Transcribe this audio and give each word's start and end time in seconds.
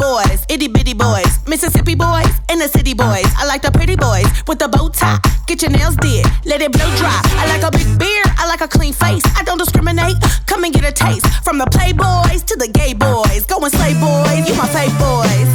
boys, 0.00 0.46
itty 0.48 0.66
bitty 0.66 0.94
boys, 0.94 1.38
Mississippi 1.46 1.94
boys, 1.94 2.32
and 2.48 2.58
the 2.58 2.68
city 2.68 2.94
boys. 2.94 3.28
I 3.36 3.44
like 3.46 3.60
the 3.60 3.70
pretty 3.70 3.96
boys 3.96 4.24
with 4.48 4.58
the 4.58 4.66
bow 4.66 4.88
tie. 4.88 5.18
Get 5.46 5.60
your 5.60 5.70
nails 5.70 5.94
did, 5.96 6.24
let 6.46 6.62
it 6.62 6.72
blow 6.72 6.88
dry. 6.96 7.20
I 7.36 7.44
like 7.52 7.62
a 7.62 7.70
big 7.70 7.98
beard, 7.98 8.26
I 8.38 8.48
like 8.48 8.62
a 8.62 8.68
clean 8.68 8.94
face. 8.94 9.22
I 9.36 9.42
don't 9.44 9.58
discriminate, 9.58 10.16
come 10.46 10.64
and 10.64 10.72
get 10.72 10.84
a 10.88 10.92
taste. 10.92 11.26
From 11.44 11.58
the 11.58 11.66
playboys 11.66 12.44
to 12.46 12.56
the 12.56 12.68
gay 12.68 12.94
boys. 12.94 13.44
Go 13.44 13.58
and 13.60 13.72
slay 13.72 13.92
boys, 13.92 14.48
you 14.48 14.54
my 14.56 14.66
fave 14.72 14.96
boys. 14.98 15.50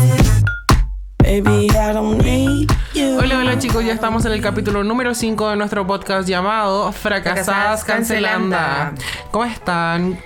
Baby, 1.18 1.72
I 1.72 1.92
don't 1.94 2.20
need 2.20 2.70
you. 2.94 3.18
Hola, 3.18 3.40
hola 3.40 3.58
chicos, 3.58 3.84
ya 3.84 3.94
estamos 3.94 4.26
en 4.26 4.32
el 4.32 4.42
capítulo 4.42 4.84
número 4.84 5.16
5 5.16 5.50
de 5.50 5.56
nuestro 5.56 5.88
podcast 5.88 6.30
llamado 6.30 6.92
Fracasadas. 6.92 7.84
Cancelanda. 7.84 8.94
¿Cómo 9.32 9.46
están? 9.46 10.20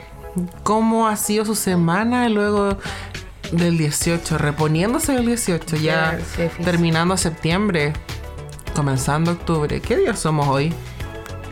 ¿Cómo 0.63 1.07
ha 1.07 1.15
sido 1.15 1.45
su 1.45 1.55
semana 1.55 2.27
luego 2.27 2.77
del 3.51 3.77
18? 3.77 4.37
Reponiéndose 4.37 5.13
del 5.13 5.25
18, 5.25 5.75
ya 5.77 6.17
sí, 6.35 6.43
terminando 6.63 7.17
septiembre, 7.17 7.93
comenzando 8.75 9.31
octubre. 9.31 9.81
¿Qué 9.81 9.97
día 9.97 10.15
somos 10.15 10.47
hoy? 10.47 10.73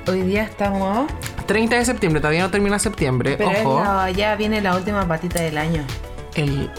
Hoy 0.07 0.21
día 0.21 0.43
estamos. 0.43 1.11
30 1.47 1.75
de 1.77 1.85
septiembre, 1.85 2.21
todavía 2.21 2.41
no 2.43 2.51
termina 2.51 2.77
septiembre. 2.79 3.35
Pero 3.37 3.49
Ojo, 3.51 3.83
la- 3.83 4.11
ya 4.11 4.35
viene 4.35 4.61
la 4.61 4.75
última 4.75 5.07
patita 5.07 5.41
del 5.41 5.57
año. 5.57 5.83
el. 6.35 6.69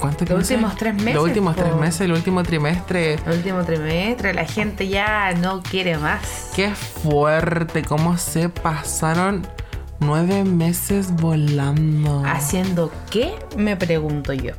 ¿Cuánto 0.00 0.24
Los 0.24 0.50
últimos 0.50 0.76
tres 0.76 0.92
meses, 0.94 1.14
Los 1.14 1.24
últimos 1.24 1.56
tres 1.56 1.74
meses, 1.76 2.00
el 2.02 2.12
último 2.12 2.42
trimestre. 2.42 3.14
El 3.14 3.32
último 3.36 3.62
trimestre, 3.64 4.34
la 4.34 4.44
gente 4.44 4.88
ya 4.88 5.32
no 5.34 5.62
quiere 5.62 5.96
más. 5.96 6.50
Qué 6.54 6.70
fuerte, 6.74 7.82
cómo 7.84 8.18
se 8.18 8.48
pasaron 8.48 9.46
nueve 10.04 10.44
meses 10.44 11.14
volando. 11.16 12.22
¿Haciendo 12.26 12.92
qué? 13.10 13.34
Me 13.56 13.76
pregunto 13.76 14.32
yo. 14.32 14.52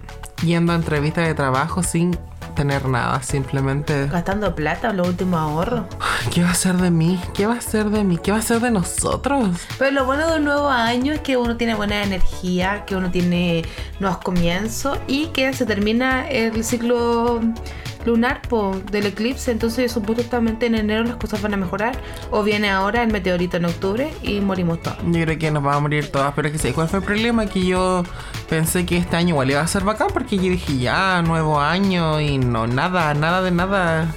Yendo 0.44 0.74
a 0.74 0.76
entrevistas 0.76 1.28
de 1.28 1.34
trabajo 1.34 1.84
sin 1.84 2.18
tener 2.56 2.88
nada, 2.88 3.22
simplemente. 3.22 4.08
¿Gastando 4.08 4.56
plata 4.56 4.92
los 4.92 5.08
últimos 5.08 5.40
ahorros? 5.40 5.86
¿Qué 6.34 6.44
va 6.44 6.52
a 6.52 6.56
ser 6.56 6.78
de 6.78 6.90
mí? 6.90 7.20
¿Qué 7.34 7.46
va 7.46 7.54
a 7.56 7.62
ser 7.62 7.90
de 7.90 8.04
mí? 8.04 8.18
¿Qué 8.18 8.32
va 8.32 8.38
a 8.38 8.42
ser 8.42 8.60
de 8.60 8.72
nosotros? 8.72 9.60
Pero 9.78 9.92
lo 9.92 10.06
bueno 10.06 10.28
de 10.28 10.38
un 10.38 10.46
nuevo 10.46 10.70
año 10.70 11.14
es 11.14 11.20
que 11.20 11.38
uno 11.38 11.58
tiene 11.58 11.76
buena 11.76 12.04
energía, 12.04 12.86
que 12.86 12.96
uno 12.96 13.12
tiene 13.12 13.64
nuevos 14.00 14.20
comienzos 14.20 14.98
y 15.08 15.28
que 15.28 15.54
se 15.54 15.66
termina 15.66 16.28
el 16.28 16.64
ciclo 16.64 17.42
lunar 18.06 18.42
po, 18.48 18.80
del 18.92 19.08
eclipse. 19.08 19.52
Entonces, 19.52 19.92
supuestamente 19.92 20.66
en 20.68 20.76
enero 20.76 21.04
las 21.04 21.16
cosas 21.18 21.42
van 21.42 21.54
a 21.54 21.58
mejorar. 21.58 21.98
O 22.32 22.44
viene 22.44 22.70
ahora 22.70 23.04
el 23.04 23.12
meteorito 23.12 23.58
en 23.58 23.66
octubre 23.66 24.12
y 24.22 24.40
morimos 24.40 24.82
todos. 24.82 24.98
Yo 25.06 25.22
creo 25.22 25.38
que 25.38 25.52
nos 25.52 25.64
vamos 25.64 25.78
a 25.78 25.82
morir 25.82 26.12
todas, 26.12 26.34
pero 26.34 26.52
que 26.52 26.58
sé 26.58 26.74
cuál 26.74 26.88
fue 26.88 27.00
el 27.00 27.06
problema, 27.06 27.46
que 27.46 27.66
yo 27.66 28.04
pensé 28.50 28.86
que 28.86 28.98
este 28.98 29.16
año 29.16 29.30
igual 29.30 29.52
iba 29.52 29.62
a 29.62 29.68
ser 29.68 29.84
bacán 29.84 30.08
porque 30.14 30.38
yo 30.38 30.44
dije 30.44 30.78
ya, 30.78 31.22
nuevo 31.22 31.60
año 31.60 32.20
y 32.22 32.38
no, 32.38 32.68
nada, 32.68 33.14
nada 33.14 33.42
de 33.42 33.52
nada. 33.52 34.14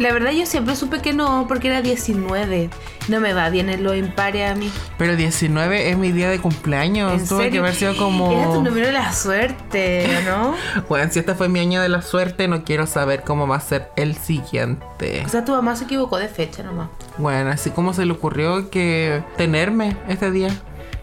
La 0.00 0.14
verdad, 0.14 0.30
yo 0.30 0.46
siempre 0.46 0.74
supe 0.76 1.02
que 1.02 1.12
no, 1.12 1.44
porque 1.46 1.68
era 1.68 1.82
19. 1.82 2.70
No 3.08 3.20
me 3.20 3.34
va 3.34 3.50
bien 3.50 3.68
en 3.68 3.84
los 3.84 3.94
impares 3.94 4.50
a 4.50 4.54
mí. 4.54 4.72
Pero 4.96 5.14
19 5.14 5.90
es 5.90 5.98
mi 5.98 6.10
día 6.10 6.30
de 6.30 6.38
cumpleaños, 6.38 7.20
¿En 7.20 7.28
tuve 7.28 7.50
que 7.50 7.58
haber 7.58 7.74
sido 7.74 7.94
como... 7.98 8.32
Era 8.32 8.50
tu 8.50 8.62
número 8.62 8.86
de 8.86 8.92
la 8.92 9.12
suerte, 9.12 10.08
¿no? 10.24 10.54
Bueno, 10.88 11.12
si 11.12 11.18
este 11.18 11.34
fue 11.34 11.50
mi 11.50 11.60
año 11.60 11.82
de 11.82 11.90
la 11.90 12.00
suerte, 12.00 12.48
no 12.48 12.64
quiero 12.64 12.86
saber 12.86 13.24
cómo 13.24 13.46
va 13.46 13.56
a 13.56 13.60
ser 13.60 13.90
el 13.96 14.16
siguiente. 14.16 15.22
o 15.26 15.28
sea, 15.28 15.44
tu 15.44 15.52
mamá 15.52 15.76
se 15.76 15.84
equivocó 15.84 16.16
de 16.16 16.28
fecha 16.28 16.62
nomás. 16.62 16.88
Bueno, 17.18 17.50
así 17.50 17.68
como 17.68 17.92
se 17.92 18.06
le 18.06 18.12
ocurrió 18.12 18.70
que 18.70 19.22
tenerme 19.36 19.98
este 20.08 20.30
día. 20.30 20.48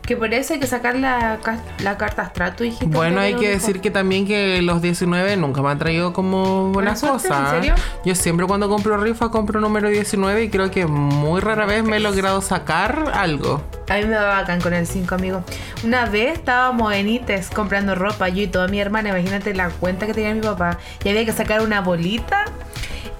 Que 0.07 0.15
por 0.15 0.33
eso 0.33 0.53
hay 0.53 0.59
que 0.59 0.67
sacar 0.67 0.95
la, 0.95 1.37
la 1.83 1.97
carta 1.97 2.23
astral, 2.23 2.55
tú 2.55 2.63
dijiste. 2.63 2.85
Bueno, 2.85 3.19
hay 3.19 3.35
que 3.35 3.49
decir 3.49 3.81
que 3.81 3.91
también 3.91 4.25
que 4.25 4.61
los 4.61 4.81
19 4.81 5.35
nunca 5.37 5.61
me 5.61 5.69
han 5.69 5.77
traído 5.77 6.13
como 6.13 6.71
buenas 6.71 7.01
¿Buena 7.01 7.13
cosas. 7.13 7.53
¿En 7.53 7.61
serio? 7.61 7.75
Yo 8.05 8.15
siempre 8.15 8.47
cuando 8.47 8.69
compro 8.69 8.97
rifa 8.97 9.29
compro 9.29 9.59
número 9.59 9.89
19 9.89 10.43
y 10.45 10.49
creo 10.49 10.71
que 10.71 10.85
muy 10.85 11.41
rara 11.41 11.65
vez 11.65 11.83
me 11.83 11.97
he 11.97 11.99
logrado 11.99 12.41
sacar 12.41 13.11
algo. 13.13 13.61
A 13.89 13.97
mí 13.97 14.05
me 14.05 14.15
va 14.15 14.39
bacán 14.39 14.61
con 14.61 14.73
el 14.73 14.87
5, 14.87 15.13
amigo. 15.13 15.43
Una 15.83 16.05
vez 16.05 16.37
estábamos 16.37 16.93
en 16.93 17.09
ITES 17.09 17.49
comprando 17.49 17.93
ropa, 17.93 18.29
yo 18.29 18.43
y 18.43 18.47
toda 18.47 18.67
mi 18.67 18.79
hermana, 18.79 19.09
imagínate 19.09 19.53
la 19.53 19.69
cuenta 19.69 20.05
que 20.05 20.13
tenía 20.13 20.33
mi 20.33 20.41
papá, 20.41 20.77
y 21.03 21.09
había 21.09 21.25
que 21.25 21.33
sacar 21.33 21.61
una 21.61 21.81
bolita. 21.81 22.45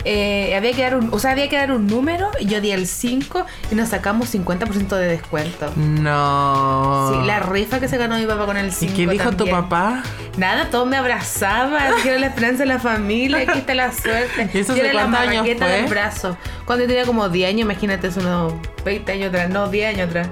Eh, 0.10 0.56
había 0.56 0.72
que 0.74 0.82
dar 0.82 0.96
un, 0.96 1.10
o 1.12 1.20
sea, 1.20 1.32
había 1.32 1.50
que 1.50 1.58
dar 1.58 1.72
un 1.72 1.86
número, 1.88 2.32
y 2.40 2.46
yo 2.46 2.62
di 2.62 2.72
el 2.72 2.88
5 2.88 3.46
y 3.72 3.76
nos 3.76 3.90
sacamos 3.90 4.34
50% 4.34 4.96
de 4.96 5.08
descuento. 5.08 5.72
No. 5.76 7.12
Sí, 7.14 7.28
la 7.28 7.40
rifa 7.42 7.80
que 7.80 7.88
se 7.88 7.98
ganó 7.98 8.18
mi 8.18 8.26
papá 8.26 8.46
con 8.46 8.56
el 8.58 8.68
¿Y 8.68 8.72
5. 8.72 8.94
qué 8.96 9.08
dijo 9.08 9.32
tu 9.34 9.48
papá? 9.50 10.04
Nada, 10.38 10.70
todos 10.70 10.88
me 10.88 10.96
abrazaban, 10.98 11.96
dijeron 11.98 12.22
la 12.22 12.28
esperanza 12.28 12.60
de 12.64 12.68
la 12.68 12.80
familia, 12.80 13.40
aquí 13.40 13.60
está 13.60 13.74
la 13.76 13.92
suerte. 14.04 14.50
¿Y 14.54 14.60
eso 14.60 14.76
Yo 14.76 14.84
era 14.84 14.94
la 14.94 15.02
años 15.04 15.12
marraqueta 15.12 15.66
fue? 15.66 15.76
del 15.76 15.86
brazo. 15.88 16.38
Cuando 16.66 16.86
yo 16.86 16.88
tenía 16.90 17.06
como 17.06 17.28
10 17.30 17.50
años, 17.50 17.62
imagínate, 17.62 18.08
es 18.08 18.18
unos 18.18 18.54
20 18.86 19.12
años 19.12 19.28
atrás, 19.30 19.50
no, 19.50 19.68
10 19.68 19.96
años 19.96 20.08
atrás. 20.10 20.30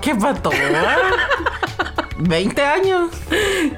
¿Qué 0.00 0.14
pató? 0.14 0.50
¿20 2.18 2.60
años? 2.60 3.10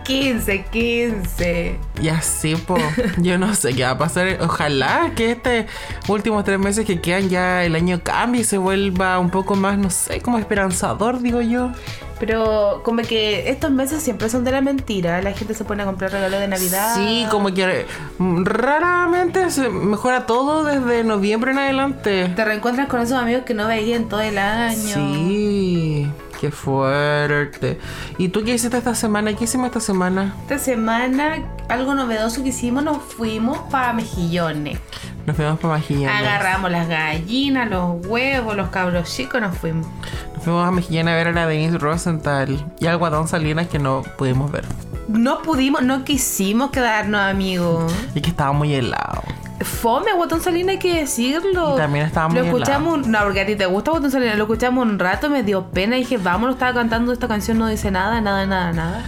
15, 0.04 0.64
15. 0.70 1.78
Y 2.02 2.08
así, 2.08 2.56
po. 2.56 2.76
Yo 3.18 3.38
no 3.38 3.54
sé 3.54 3.74
qué 3.74 3.84
va 3.84 3.90
a 3.90 3.98
pasar. 3.98 4.38
Ojalá 4.40 5.12
que 5.14 5.32
este 5.32 5.66
últimos 6.08 6.44
tres 6.44 6.58
meses 6.58 6.86
que 6.86 7.00
quedan 7.00 7.28
ya 7.28 7.64
el 7.64 7.74
año 7.74 8.00
cambie 8.02 8.40
y 8.42 8.44
se 8.44 8.58
vuelva 8.58 9.18
un 9.18 9.30
poco 9.30 9.56
más, 9.56 9.78
no 9.78 9.90
sé, 9.90 10.20
como 10.20 10.38
esperanzador, 10.38 11.20
digo 11.20 11.40
yo. 11.42 11.70
Pero 12.18 12.82
como 12.84 13.00
que 13.00 13.48
estos 13.48 13.70
meses 13.70 14.02
siempre 14.02 14.28
son 14.28 14.44
de 14.44 14.52
la 14.52 14.60
mentira. 14.60 15.22
La 15.22 15.32
gente 15.32 15.54
se 15.54 15.64
pone 15.64 15.82
a 15.82 15.86
comprar 15.86 16.12
regalos 16.12 16.38
de 16.38 16.48
Navidad. 16.48 16.94
Sí, 16.94 17.26
como 17.30 17.52
que 17.52 17.86
raramente 18.18 19.50
se 19.50 19.70
mejora 19.70 20.26
todo 20.26 20.64
desde 20.64 21.02
noviembre 21.02 21.52
en 21.52 21.58
adelante. 21.58 22.30
Te 22.36 22.44
reencuentras 22.44 22.88
con 22.88 23.00
esos 23.00 23.18
amigos 23.18 23.44
que 23.44 23.54
no 23.54 23.66
veías 23.66 23.98
en 23.98 24.08
todo 24.08 24.20
el 24.20 24.36
año. 24.36 24.76
Sí, 24.76 26.06
qué 26.40 26.50
fuerte. 26.50 27.78
¿Y 28.16 28.28
tú 28.28 28.42
qué 28.42 28.54
hiciste 28.54 28.78
esta 28.78 28.94
semana? 28.94 29.34
¿Qué 29.34 29.44
hicimos 29.44 29.66
esta 29.66 29.80
semana? 29.80 30.34
Esta 30.42 30.58
semana, 30.58 31.44
algo 31.68 31.94
novedoso 31.94 32.42
que 32.42 32.48
hicimos, 32.48 32.82
nos 32.82 33.02
fuimos 33.02 33.58
para 33.70 33.92
Mejillones. 33.92 34.78
Nos 35.26 35.36
fuimos 35.36 35.60
para 35.60 35.74
Mejillana. 35.74 36.18
Agarramos 36.18 36.70
las 36.70 36.88
gallinas, 36.88 37.68
los 37.68 38.06
huevos, 38.06 38.56
los 38.56 38.70
cabros 38.70 39.14
chicos, 39.14 39.40
nos 39.40 39.56
fuimos. 39.58 39.86
Nos 40.34 40.42
fuimos 40.42 40.66
a 40.66 40.70
Mejillana 40.70 41.12
a 41.12 41.16
ver 41.16 41.28
a 41.28 41.32
la 41.32 41.46
Denise 41.46 41.76
Rosenthal 41.76 42.64
y 42.80 42.86
al 42.86 42.96
Guadón 42.96 43.28
Salinas 43.28 43.68
que 43.68 43.78
no 43.78 44.02
pudimos 44.16 44.50
ver. 44.50 44.64
No 45.08 45.42
pudimos, 45.42 45.82
no 45.82 46.04
quisimos 46.04 46.70
quedarnos 46.70 47.20
amigos. 47.20 47.92
Y 48.14 48.22
que 48.22 48.30
estaba 48.30 48.52
muy 48.52 48.72
helado. 48.72 49.22
Fome, 49.60 50.12
Guatón 50.14 50.40
Salina, 50.40 50.72
hay 50.72 50.78
que 50.78 51.00
decirlo. 51.00 51.74
Y 51.74 51.78
también 51.78 52.06
estaba 52.06 52.32
Lo 52.32 52.42
escuchamos, 52.44 53.06
no, 53.06 53.18
porque 53.22 53.40
a 53.42 53.46
ti 53.46 53.56
te 53.56 53.66
gusta 53.66 53.90
Guatón 53.90 54.10
Salina, 54.10 54.34
lo 54.34 54.44
escuchamos 54.44 54.86
un 54.86 54.98
rato, 54.98 55.28
me 55.28 55.42
dio 55.42 55.66
pena, 55.66 55.96
dije, 55.96 56.16
vámonos, 56.16 56.54
estaba 56.56 56.72
cantando 56.74 57.12
esta 57.12 57.28
canción, 57.28 57.58
no 57.58 57.66
dice 57.66 57.90
nada, 57.90 58.20
nada, 58.20 58.46
nada, 58.46 58.72
nada. 58.72 59.04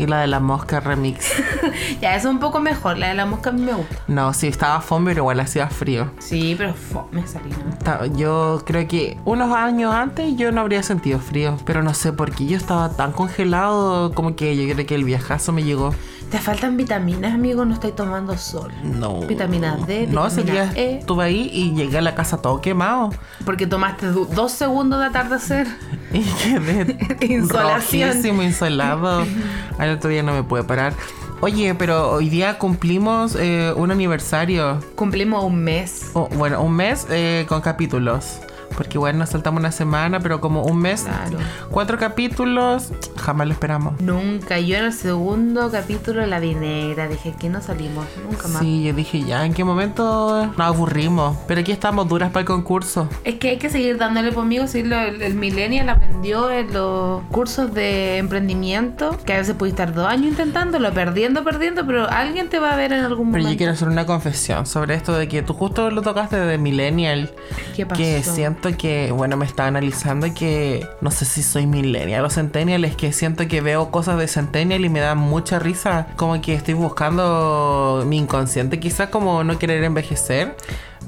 Y 0.00 0.06
la 0.06 0.20
de 0.20 0.28
la 0.28 0.38
mosca 0.38 0.78
remix. 0.78 1.32
ya, 2.00 2.14
eso 2.14 2.28
es 2.28 2.32
un 2.34 2.38
poco 2.38 2.60
mejor, 2.60 2.98
la 2.98 3.08
de 3.08 3.14
la 3.14 3.26
mosca 3.26 3.50
a 3.50 3.52
mí 3.52 3.62
me 3.62 3.72
gusta. 3.72 3.96
No, 4.06 4.32
sí, 4.32 4.46
estaba 4.46 4.80
fome, 4.80 5.10
pero 5.10 5.22
igual 5.22 5.40
hacía 5.40 5.66
frío. 5.68 6.12
Sí, 6.20 6.54
pero 6.56 6.72
fome 6.74 7.26
Salina. 7.26 7.56
Ta- 7.82 8.06
Yo 8.06 8.62
creo 8.64 8.86
que 8.86 9.18
unos 9.24 9.52
años 9.52 9.92
antes 9.92 10.36
yo 10.36 10.52
no 10.52 10.60
habría 10.60 10.84
sentido 10.84 11.18
frío, 11.18 11.56
pero 11.64 11.82
no 11.82 11.94
sé 11.94 12.12
por 12.12 12.30
qué 12.30 12.46
yo 12.46 12.56
estaba 12.56 12.90
tan 12.90 13.10
congelado 13.10 14.12
como 14.14 14.36
que 14.36 14.56
yo 14.56 14.72
creo 14.72 14.86
que 14.86 14.94
el 14.94 15.02
viajazo 15.02 15.50
me 15.52 15.64
llegó. 15.64 15.92
Te 16.30 16.38
faltan 16.38 16.76
vitaminas, 16.76 17.32
amigo, 17.32 17.64
no 17.64 17.72
estoy 17.72 17.92
tomando 17.92 18.36
sol. 18.36 18.70
No. 18.82 19.20
Vitamina 19.20 19.76
D, 19.86 20.06
No, 20.08 20.26
ese 20.26 20.42
día 20.42 20.70
E. 20.74 20.98
estuve 20.98 21.24
ahí 21.24 21.50
y 21.52 21.72
llegué 21.74 21.98
a 21.98 22.02
la 22.02 22.14
casa 22.14 22.42
todo 22.42 22.60
quemado. 22.60 23.10
Porque 23.46 23.66
tomaste 23.66 24.06
dos 24.08 24.52
segundos 24.52 25.00
de 25.00 25.06
atardecer. 25.06 25.66
Y 26.12 26.22
quedé 26.22 26.96
Insolación. 27.34 28.08
rojísimo, 28.10 28.42
insolado. 28.42 29.24
Al 29.78 29.90
otro 29.92 30.08
día 30.10 30.22
no 30.22 30.32
me 30.32 30.42
pude 30.42 30.64
parar. 30.64 30.92
Oye, 31.40 31.74
pero 31.74 32.10
hoy 32.12 32.28
día 32.28 32.58
cumplimos 32.58 33.36
eh, 33.38 33.72
un 33.76 33.90
aniversario. 33.90 34.80
Cumplimos 34.96 35.44
un 35.44 35.62
mes. 35.62 36.10
Oh, 36.14 36.28
bueno, 36.36 36.60
un 36.62 36.72
mes 36.74 37.06
eh, 37.10 37.44
con 37.48 37.60
capítulos. 37.60 38.38
Porque 38.76 38.96
bueno, 38.98 39.18
nos 39.20 39.30
saltamos 39.30 39.58
una 39.60 39.72
semana, 39.72 40.20
pero 40.20 40.40
como 40.40 40.62
un 40.62 40.78
mes, 40.78 41.02
Claro. 41.02 41.38
cuatro 41.70 41.98
capítulos, 41.98 42.90
jamás 43.16 43.46
lo 43.48 43.52
esperamos. 43.52 44.00
Nunca. 44.00 44.58
Yo 44.60 44.76
en 44.76 44.84
el 44.84 44.92
segundo 44.92 45.70
capítulo 45.70 46.24
la 46.26 46.38
vi 46.38 46.54
negra. 46.54 47.08
Dije 47.08 47.34
que 47.38 47.48
no 47.48 47.60
salimos. 47.60 48.06
Nunca 48.28 48.46
más. 48.48 48.62
Sí, 48.62 48.84
yo 48.84 48.92
dije 48.92 49.22
ya, 49.22 49.44
¿en 49.44 49.54
qué 49.54 49.64
momento 49.64 50.46
nos 50.46 50.60
aburrimos? 50.60 51.36
Pero 51.48 51.60
aquí 51.62 51.72
estamos 51.72 52.08
duras 52.08 52.30
para 52.30 52.40
el 52.42 52.46
concurso. 52.46 53.08
Es 53.24 53.36
que 53.36 53.50
hay 53.50 53.58
que 53.58 53.70
seguir 53.70 53.98
dándole 53.98 54.32
conmigo. 54.32 54.66
Sí, 54.68 54.82
lo- 54.84 54.98
el, 55.00 55.22
el 55.22 55.34
millennial 55.34 55.88
aprendió 55.88 56.50
en 56.50 56.72
los 56.72 57.22
cursos 57.32 57.74
de 57.74 58.18
emprendimiento. 58.18 59.16
Que 59.24 59.34
a 59.34 59.38
veces 59.38 59.54
puedes 59.58 59.72
estar 59.72 59.92
dos 59.92 60.06
años 60.06 60.26
intentándolo, 60.32 60.92
perdiendo, 60.92 61.42
perdiendo. 61.44 61.84
Pero 61.86 62.08
alguien 62.08 62.48
te 62.48 62.58
va 62.58 62.72
a 62.72 62.76
ver 62.76 62.92
en 62.92 63.00
algún 63.04 63.32
Pero 63.32 63.42
momento. 63.42 63.50
yo 63.50 63.56
quiero 63.56 63.72
hacer 63.72 63.88
una 63.88 64.06
confesión 64.06 64.66
sobre 64.66 64.94
esto 64.94 65.12
de 65.16 65.26
que 65.28 65.42
tú 65.42 65.54
justo 65.54 65.90
lo 65.90 66.02
tocaste 66.02 66.36
de 66.36 66.58
Millennial. 66.58 67.32
¿Qué 67.74 67.86
pasó? 67.86 67.98
Que 68.00 68.22
siento 68.22 68.67
siento 68.68 68.78
que, 68.78 69.12
bueno, 69.12 69.36
me 69.36 69.44
está 69.44 69.66
analizando 69.66 70.32
que 70.34 70.86
no 71.00 71.10
sé 71.10 71.24
si 71.24 71.42
soy 71.42 71.66
millennial 71.66 72.24
o 72.24 72.30
centennial, 72.30 72.84
es 72.84 72.96
que 72.96 73.12
siento 73.12 73.46
que 73.48 73.60
veo 73.60 73.90
cosas 73.90 74.18
de 74.18 74.28
centennial 74.28 74.84
y 74.84 74.88
me 74.88 75.00
da 75.00 75.14
mucha 75.14 75.58
risa, 75.58 76.08
como 76.16 76.40
que 76.40 76.54
estoy 76.54 76.74
buscando 76.74 78.04
mi 78.06 78.18
inconsciente, 78.18 78.80
quizás 78.80 79.08
como 79.08 79.44
no 79.44 79.58
querer 79.58 79.84
envejecer. 79.84 80.56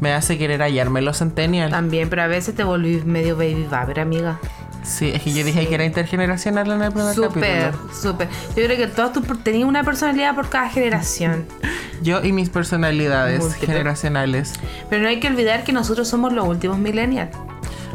Me 0.01 0.15
hace 0.15 0.39
querer 0.39 0.63
hallarme 0.63 1.03
los 1.03 1.19
centennial. 1.19 1.71
También, 1.71 2.09
pero 2.09 2.23
a 2.23 2.27
veces 2.27 2.55
te 2.55 2.65
volví 2.65 3.03
medio 3.05 3.37
baby 3.37 3.67
baber, 3.71 4.01
amiga. 4.01 4.41
Sí, 4.83 5.11
es 5.15 5.23
que 5.23 5.33
yo 5.33 5.45
dije 5.45 5.67
que 5.69 5.75
era 5.75 5.85
intergeneracional 5.85 6.71
en 6.71 6.83
el 6.83 6.93
primer 6.93 7.15
Súper, 7.15 7.71
capítulo. 7.73 7.95
súper. 7.95 8.29
Yo 8.57 8.65
creo 8.65 8.77
que 8.77 8.87
todos 8.87 9.13
tú 9.13 9.21
tenías 9.43 9.69
una 9.69 9.85
personalidad 9.85 10.35
por 10.35 10.49
cada 10.49 10.69
generación. 10.71 11.45
Yo 12.03 12.25
y 12.25 12.33
mis 12.33 12.49
personalidades 12.49 13.41
Múltiple. 13.41 13.67
generacionales. 13.67 14.55
Pero 14.89 15.03
no 15.03 15.09
hay 15.09 15.21
que 15.21 15.29
olvidar 15.29 15.65
que 15.65 15.73
nosotros 15.73 16.09
somos 16.09 16.33
los 16.33 16.49
últimos 16.49 16.79
millennials. 16.79 17.31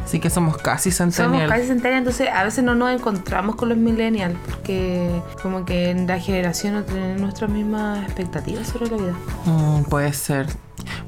Así 0.04 0.20
que 0.20 0.30
somos 0.30 0.58
casi 0.58 0.92
Somos 0.92 1.16
centennial. 1.16 1.50
casi 1.50 1.66
centenarios, 1.66 1.98
entonces 2.02 2.30
a 2.32 2.44
veces 2.44 2.64
no 2.64 2.76
nos 2.76 2.92
encontramos 2.94 3.56
con 3.56 3.70
los 3.70 3.78
millennials 3.80 4.36
porque 4.48 5.10
como 5.42 5.66
que 5.66 5.90
en 5.90 6.06
la 6.06 6.20
generación 6.20 6.76
no 6.76 6.84
tienen 6.84 7.20
nuestras 7.20 7.50
mismas 7.50 8.04
expectativas 8.04 8.68
sobre 8.68 8.92
la 8.92 8.98
vida. 8.98 9.14
Mm, 9.46 9.84
puede 9.86 10.14
ser. 10.14 10.46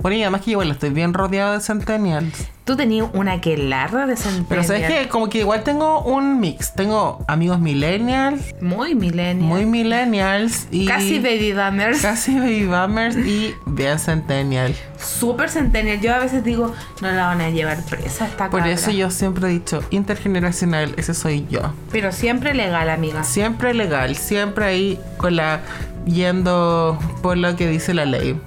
Bueno, 0.01 0.17
y 0.17 0.23
además 0.23 0.41
que 0.41 0.51
igual 0.51 0.71
estoy 0.71 0.89
bien 0.89 1.13
rodeado 1.13 1.53
de 1.53 1.59
centennials. 1.61 2.47
Tú 2.67 2.75
tenías 2.75 3.07
una 3.13 3.39
que 3.39 3.55
larga 3.57 4.05
de. 4.05 4.15
Pero 4.49 4.61
sabes 4.61 4.87
que 4.91 5.07
como 5.07 5.29
que 5.29 5.39
igual 5.39 5.63
tengo 5.63 6.01
un 6.01 6.39
mix. 6.41 6.73
Tengo 6.73 7.23
amigos 7.27 7.59
millennials, 7.61 8.53
Muy 8.61 8.93
millennial. 8.93 9.37
muy 9.47 9.65
millennials 9.65 10.67
y 10.69 10.85
Casi 10.85 11.19
baby 11.19 11.53
boomers. 11.53 12.01
casi 12.01 12.37
baby 12.37 12.65
boomers 12.65 13.15
y 13.15 13.55
bien 13.65 13.97
centennial. 13.99 14.75
Super 14.99 15.49
centennial. 15.49 16.01
Yo 16.01 16.13
a 16.13 16.19
veces 16.19 16.43
digo, 16.43 16.73
no 17.01 17.09
la 17.09 17.27
van 17.27 17.39
a 17.39 17.49
llevar 17.51 17.81
presa 17.85 18.25
esta 18.27 18.49
Por 18.49 18.59
cabra. 18.59 18.73
eso 18.73 18.91
yo 18.91 19.11
siempre 19.11 19.47
he 19.47 19.51
dicho 19.51 19.81
intergeneracional, 19.89 20.93
ese 20.97 21.13
soy 21.13 21.47
yo. 21.49 21.71
Pero 21.91 22.11
siempre 22.11 22.53
legal, 22.53 22.89
amiga. 22.89 23.23
Siempre 23.23 23.73
legal, 23.73 24.17
siempre 24.17 24.65
ahí 24.65 24.99
con 25.17 25.37
la 25.37 25.61
yendo 26.05 26.99
por 27.21 27.37
lo 27.37 27.55
que 27.55 27.67
dice 27.67 27.93
la 27.93 28.03
ley. 28.05 28.37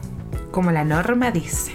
Como 0.51 0.73
la 0.73 0.85
norma 0.85 1.31
dice. 1.31 1.73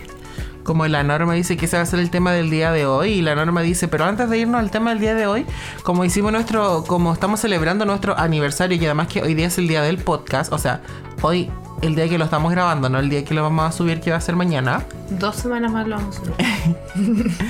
Como 0.66 0.86
la 0.88 1.04
norma 1.04 1.34
dice 1.34 1.58
que 1.58 1.66
ese 1.68 1.78
va 1.78 1.84
a 1.84 1.86
ser 1.86 2.00
el 2.00 2.10
tema 2.10 2.34
del 2.34 2.50
día 2.50 2.72
de 2.72 2.88
hoy 2.88 3.12
y 3.12 3.22
la 3.22 3.36
norma 3.36 3.62
dice, 3.62 3.88
pero 3.88 4.04
antes 4.04 4.30
de 4.30 4.40
irnos 4.40 4.60
al 4.60 4.72
tema 4.72 4.90
del 4.90 5.00
día 5.00 5.14
de 5.14 5.28
hoy, 5.28 5.46
como 5.84 6.04
hicimos 6.04 6.32
nuestro, 6.32 6.84
como 6.88 7.14
estamos 7.14 7.40
celebrando 7.40 7.86
nuestro 7.86 8.18
aniversario 8.18 8.76
y 8.76 8.84
además 8.84 9.08
que 9.08 9.22
hoy 9.22 9.36
día 9.36 9.46
es 9.46 9.60
el 9.60 9.68
día 9.68 9.84
del 9.84 10.00
podcast, 10.00 10.52
o 10.52 10.58
sea, 10.58 10.82
hoy 11.22 11.52
el 11.88 11.96
día 11.96 12.10
que 12.10 12.18
lo 12.18 12.26
estamos 12.26 12.52
grabando, 12.52 12.90
no 12.90 13.00
el 13.00 13.10
día 13.10 13.24
que 13.24 13.34
lo 13.34 13.44
vamos 13.44 13.66
a 13.68 13.72
subir 13.72 14.00
que 14.02 14.12
va 14.12 14.18
a 14.18 14.22
ser 14.22 14.36
mañana, 14.36 14.84
Dos 15.10 15.36
semanas 15.36 15.72
más 15.72 15.88
lo 15.88 15.98
vamos 15.98 16.18
a 16.18 16.20
subir. 16.26 17.32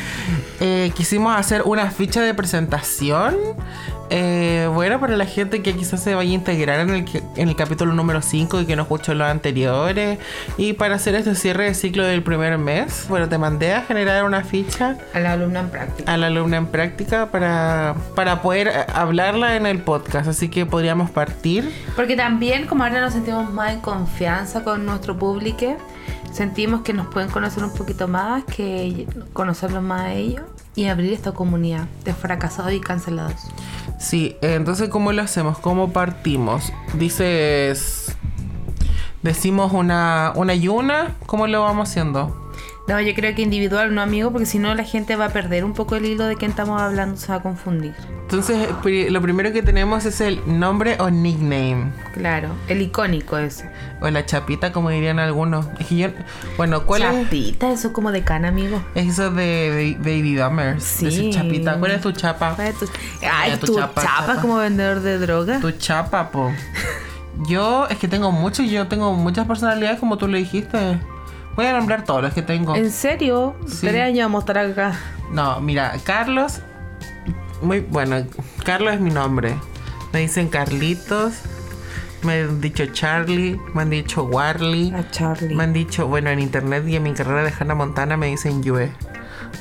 eh, 0.59 0.91
quisimos 0.95 1.35
hacer 1.35 1.61
una 1.65 1.89
ficha 1.89 2.21
de 2.21 2.33
presentación. 2.33 3.33
eh, 4.09 4.69
bueno, 4.73 4.99
para 4.99 5.15
la 5.15 5.25
gente 5.25 5.61
que 5.63 5.73
quizás 5.73 6.03
se 6.03 6.13
vaya 6.15 6.29
a 6.29 6.33
integrar 6.33 6.81
en 6.81 6.89
el, 6.89 7.05
en 7.37 7.47
el 7.49 7.55
capítulo 7.55 7.93
número 7.93 8.21
5 8.21 8.59
y 8.61 8.65
que 8.65 8.75
no 8.75 8.81
escuchó 8.83 9.13
los 9.13 9.27
anteriores. 9.29 10.19
Y 10.57 10.73
para 10.73 10.95
hacer 10.95 11.15
este 11.15 11.33
cierre 11.33 11.63
de 11.63 11.73
ciclo 11.73 12.03
del 12.03 12.21
primer 12.23 12.57
mes, 12.57 13.05
bueno, 13.07 13.29
te 13.29 13.37
mandé 13.37 13.73
a 13.73 13.83
generar 13.83 14.25
una 14.25 14.43
ficha 14.43 14.97
A 15.13 15.19
la 15.21 15.31
alumna 15.33 15.61
en 15.61 15.69
práctica. 15.69 16.11
a 16.13 16.17
la 16.17 16.27
alumna 16.27 16.57
en 16.57 16.67
práctica 16.67 17.27
para, 17.31 17.95
para 18.15 18.41
poder 18.41 18.85
hablarla 18.93 19.55
en 19.55 19.65
el 19.65 19.79
podcast. 19.81 20.27
Así 20.27 20.49
que 20.49 20.65
podríamos 20.65 21.09
partir. 21.09 21.71
Porque 21.95 22.17
también, 22.17 22.67
como 22.67 22.83
ahora 22.83 22.99
nos 22.99 23.13
sentimos 23.13 23.51
más 23.53 23.71
en 23.71 23.79
confianza 23.79 24.24
con 24.63 24.85
nuestro 24.85 25.17
público, 25.17 25.77
sentimos 26.31 26.81
que 26.81 26.93
nos 26.93 27.07
pueden 27.07 27.29
conocer 27.29 27.63
un 27.63 27.73
poquito 27.73 28.07
más, 28.07 28.43
que 28.45 29.07
conocerlos 29.33 29.83
más 29.83 30.01
a 30.01 30.13
ellos 30.13 30.43
y 30.75 30.85
abrir 30.85 31.13
esta 31.13 31.31
comunidad 31.31 31.87
de 32.03 32.13
fracasados 32.13 32.73
y 32.73 32.79
cancelados. 32.79 33.47
Sí, 33.99 34.35
entonces, 34.41 34.89
¿cómo 34.89 35.11
lo 35.11 35.21
hacemos? 35.21 35.57
¿Cómo 35.59 35.91
partimos? 35.91 36.73
Dices. 36.95 38.15
Decimos 39.23 39.73
una, 39.73 40.33
una 40.35 40.53
y. 40.53 41.15
¿Cómo 41.25 41.47
lo 41.47 41.61
vamos 41.63 41.89
haciendo? 41.89 42.44
No, 42.87 43.01
yo 43.01 43.15
creo 43.15 43.33
que 43.33 43.41
individual, 43.41 43.95
no 43.95 44.01
amigo, 44.01 44.31
porque 44.31 44.45
si 44.45 44.59
no 44.59 44.75
la 44.75 44.83
gente 44.83 45.15
va 45.15 45.25
a 45.25 45.29
perder 45.29 45.65
un 45.65 45.73
poco 45.73 45.95
el 45.95 46.05
hilo 46.05 46.25
de 46.25 46.35
quién 46.35 46.51
estamos 46.51 46.79
hablando, 46.79 47.17
se 47.17 47.29
va 47.29 47.35
a 47.35 47.41
confundir. 47.41 47.93
Entonces, 48.21 48.69
lo 49.11 49.21
primero 49.21 49.51
que 49.53 49.63
tenemos 49.63 50.05
es 50.05 50.21
el 50.21 50.39
nombre 50.45 50.97
o 50.99 51.09
nickname. 51.09 51.91
Claro, 52.13 52.49
el 52.67 52.81
icónico 52.81 53.37
ese. 53.39 53.69
O 54.01 54.09
la 54.09 54.25
chapita, 54.25 54.71
como 54.71 54.89
dirían 54.91 55.17
algunos. 55.19 55.65
Es 55.79 55.87
que 55.87 55.95
yo- 55.97 56.09
bueno, 56.57 56.85
¿cuál 56.85 57.01
es? 57.03 57.23
Chapita, 57.23 57.71
eso 57.71 57.91
como 57.91 58.11
de 58.11 58.23
cana, 58.23 58.49
amigo. 58.49 58.79
Es 58.93 59.07
eso 59.13 59.31
de 59.31 59.95
ba- 59.97 60.03
Baby 60.03 60.37
Bummers. 60.37 60.83
Sí. 60.83 61.05
Decir 61.05 61.33
chapita. 61.33 61.77
¿Cuál 61.79 61.91
es 61.91 62.01
tu 62.01 62.11
chapa? 62.11 62.55
Ay, 62.57 62.73
tu, 62.79 62.85
ay, 63.31 63.57
tu 63.57 63.65
tu 63.67 63.75
chapa, 63.77 64.01
chapa, 64.03 64.25
chapa. 64.27 64.41
como 64.41 64.57
vendedor 64.57 64.99
de 65.01 65.17
droga. 65.17 65.59
Tu 65.59 65.71
chapa, 65.71 66.29
po. 66.31 66.51
Yo, 67.47 67.87
es 67.89 67.97
que 67.97 68.07
tengo 68.07 68.31
mucho 68.31 68.63
yo 68.63 68.87
tengo 68.87 69.13
muchas 69.13 69.45
personalidades, 69.47 69.99
como 69.99 70.17
tú 70.17 70.27
lo 70.27 70.37
dijiste. 70.37 70.99
Voy 71.55 71.65
a 71.65 71.73
nombrar 71.73 72.03
todos 72.03 72.21
los 72.21 72.33
que 72.33 72.41
tengo. 72.41 72.75
¿En 72.75 72.91
serio? 72.91 73.55
Sí. 73.65 73.87
Tres 73.87 74.03
años 74.03 74.25
vamos 74.25 74.43
a 74.43 74.43
estar 74.43 74.57
acá. 74.57 74.99
No, 75.31 75.61
mira, 75.61 75.93
Carlos. 76.03 76.61
Muy 77.61 77.79
bueno, 77.79 78.25
Carlos 78.63 78.93
es 78.93 78.99
mi 78.99 79.09
nombre. 79.09 79.55
Me 80.11 80.19
dicen 80.19 80.49
Carlitos. 80.49 81.33
Me 82.23 82.41
han 82.41 82.59
dicho 82.59 82.85
Charlie. 82.87 83.59
Me 83.73 83.83
han 83.83 83.89
dicho 83.89 84.23
Warly. 84.23 84.93
A 84.93 85.09
Charlie. 85.11 85.55
Me 85.55 85.63
han 85.63 85.73
dicho, 85.73 86.07
bueno, 86.07 86.29
en 86.29 86.39
internet 86.39 86.85
y 86.87 86.95
en 86.95 87.03
mi 87.03 87.13
carrera 87.13 87.43
de 87.43 87.53
Hannah 87.57 87.75
Montana 87.75 88.17
me 88.17 88.27
dicen 88.27 88.61
Yue. 88.61 88.91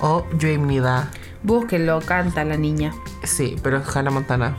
O 0.00 0.26
Yuemnida. 0.38 1.10
Búsquenlo, 1.42 2.00
canta 2.00 2.44
la 2.44 2.56
niña. 2.56 2.92
Sí, 3.22 3.56
pero 3.62 3.78
es 3.78 3.96
Hannah 3.96 4.10
Montana. 4.10 4.56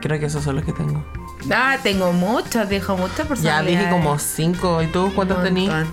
Creo 0.00 0.18
que 0.18 0.26
esos 0.26 0.42
son 0.42 0.56
los 0.56 0.64
que 0.64 0.72
tengo. 0.72 1.04
Ah, 1.50 1.78
tengo 1.82 2.12
muchas, 2.12 2.68
dijo 2.68 2.96
muchas 2.96 3.18
Ya 3.18 3.24
personalidades. 3.24 3.78
dije 3.78 3.90
como 3.90 4.18
cinco. 4.18 4.82
¿Y 4.82 4.86
tú 4.86 5.12
cuántos 5.14 5.38
Un 5.38 5.44
tenías? 5.44 5.86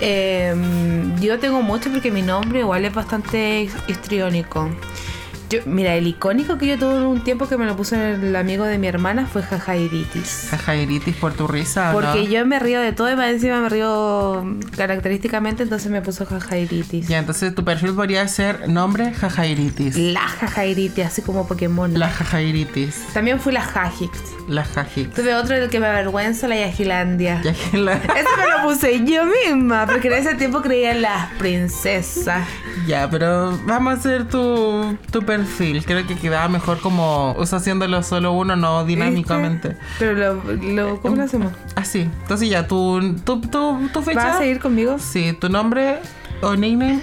Eh, 0.00 0.54
yo 1.20 1.38
tengo 1.38 1.62
muchos 1.62 1.92
porque 1.92 2.10
mi 2.10 2.22
nombre 2.22 2.60
igual 2.60 2.84
es 2.84 2.92
bastante 2.94 3.68
histriónico. 3.86 4.68
Yo, 5.52 5.58
mira, 5.66 5.94
el 5.96 6.06
icónico 6.06 6.56
que 6.56 6.66
yo 6.66 6.78
tuve 6.78 6.96
en 6.96 7.02
un 7.02 7.22
tiempo 7.24 7.46
que 7.46 7.58
me 7.58 7.66
lo 7.66 7.76
puso 7.76 7.94
el 7.94 8.34
amigo 8.36 8.64
de 8.64 8.78
mi 8.78 8.86
hermana 8.86 9.26
fue 9.26 9.42
Jajairitis. 9.42 10.48
Jajairitis 10.50 11.14
por 11.16 11.34
tu 11.34 11.46
risa. 11.46 11.90
¿o 11.90 11.92
Porque 11.92 12.24
no? 12.24 12.30
yo 12.30 12.46
me 12.46 12.58
río 12.58 12.80
de 12.80 12.92
todo 12.92 13.12
y 13.12 13.16
más 13.16 13.28
encima 13.28 13.60
me 13.60 13.68
río 13.68 14.42
característicamente, 14.78 15.62
entonces 15.64 15.90
me 15.92 16.00
puso 16.00 16.24
Jajairitis. 16.24 17.06
Ya, 17.08 17.18
entonces 17.18 17.54
tu 17.54 17.64
perfil 17.64 17.92
podría 17.94 18.26
ser 18.28 18.66
nombre 18.70 19.12
Jajairitis. 19.12 19.96
La 19.98 20.20
Jajairitis, 20.26 21.04
así 21.04 21.20
como 21.20 21.46
Pokémon. 21.46 21.98
La 21.98 22.08
Jajairitis. 22.08 23.08
También 23.12 23.38
fui 23.38 23.52
la 23.52 23.60
Jajix. 23.62 24.10
La 24.48 24.64
Jajix. 24.64 25.14
Tuve 25.14 25.34
otro 25.34 25.54
del 25.54 25.68
que 25.68 25.80
me 25.80 25.86
avergüenza, 25.86 26.48
la 26.48 26.56
Yajilandia. 26.56 27.42
Ya 27.42 27.52
que 27.52 27.76
la- 27.76 27.92
Ese 27.94 28.06
me 28.38 28.50
lo 28.56 28.62
puse 28.68 29.04
yo 29.04 29.24
misma, 29.26 29.86
porque 29.86 30.08
en 30.08 30.14
ese 30.14 30.34
tiempo 30.34 30.62
creía 30.62 30.92
en 30.92 31.02
las 31.02 31.30
princesas. 31.34 32.48
Ya, 32.86 33.08
pero 33.10 33.58
vamos 33.66 33.92
a 33.94 33.96
hacer 33.98 34.26
tu, 34.28 34.96
tu 35.10 35.20
perfil. 35.22 35.41
Creo 35.84 36.06
que 36.06 36.16
quedaba 36.16 36.48
mejor 36.48 36.80
como 36.80 37.32
o 37.32 37.46
sea, 37.46 37.58
haciéndolo 37.58 38.02
solo 38.02 38.32
uno, 38.32 38.56
no 38.56 38.84
dinámicamente. 38.84 39.76
Pero 39.98 40.14
lo, 40.44 40.52
lo- 40.54 41.00
¿cómo 41.00 41.16
lo 41.16 41.22
hacemos? 41.24 41.52
Así. 41.76 42.00
Entonces 42.22 42.48
ya, 42.48 42.66
tu, 42.68 43.16
tu, 43.24 43.40
tu, 43.40 43.88
tu 43.92 44.02
fecha. 44.02 44.24
¿Vas 44.24 44.36
a 44.36 44.38
seguir 44.38 44.60
conmigo? 44.60 44.98
Sí, 44.98 45.32
tu 45.38 45.48
nombre 45.48 45.98
o 46.40 46.54
nickname. 46.56 47.00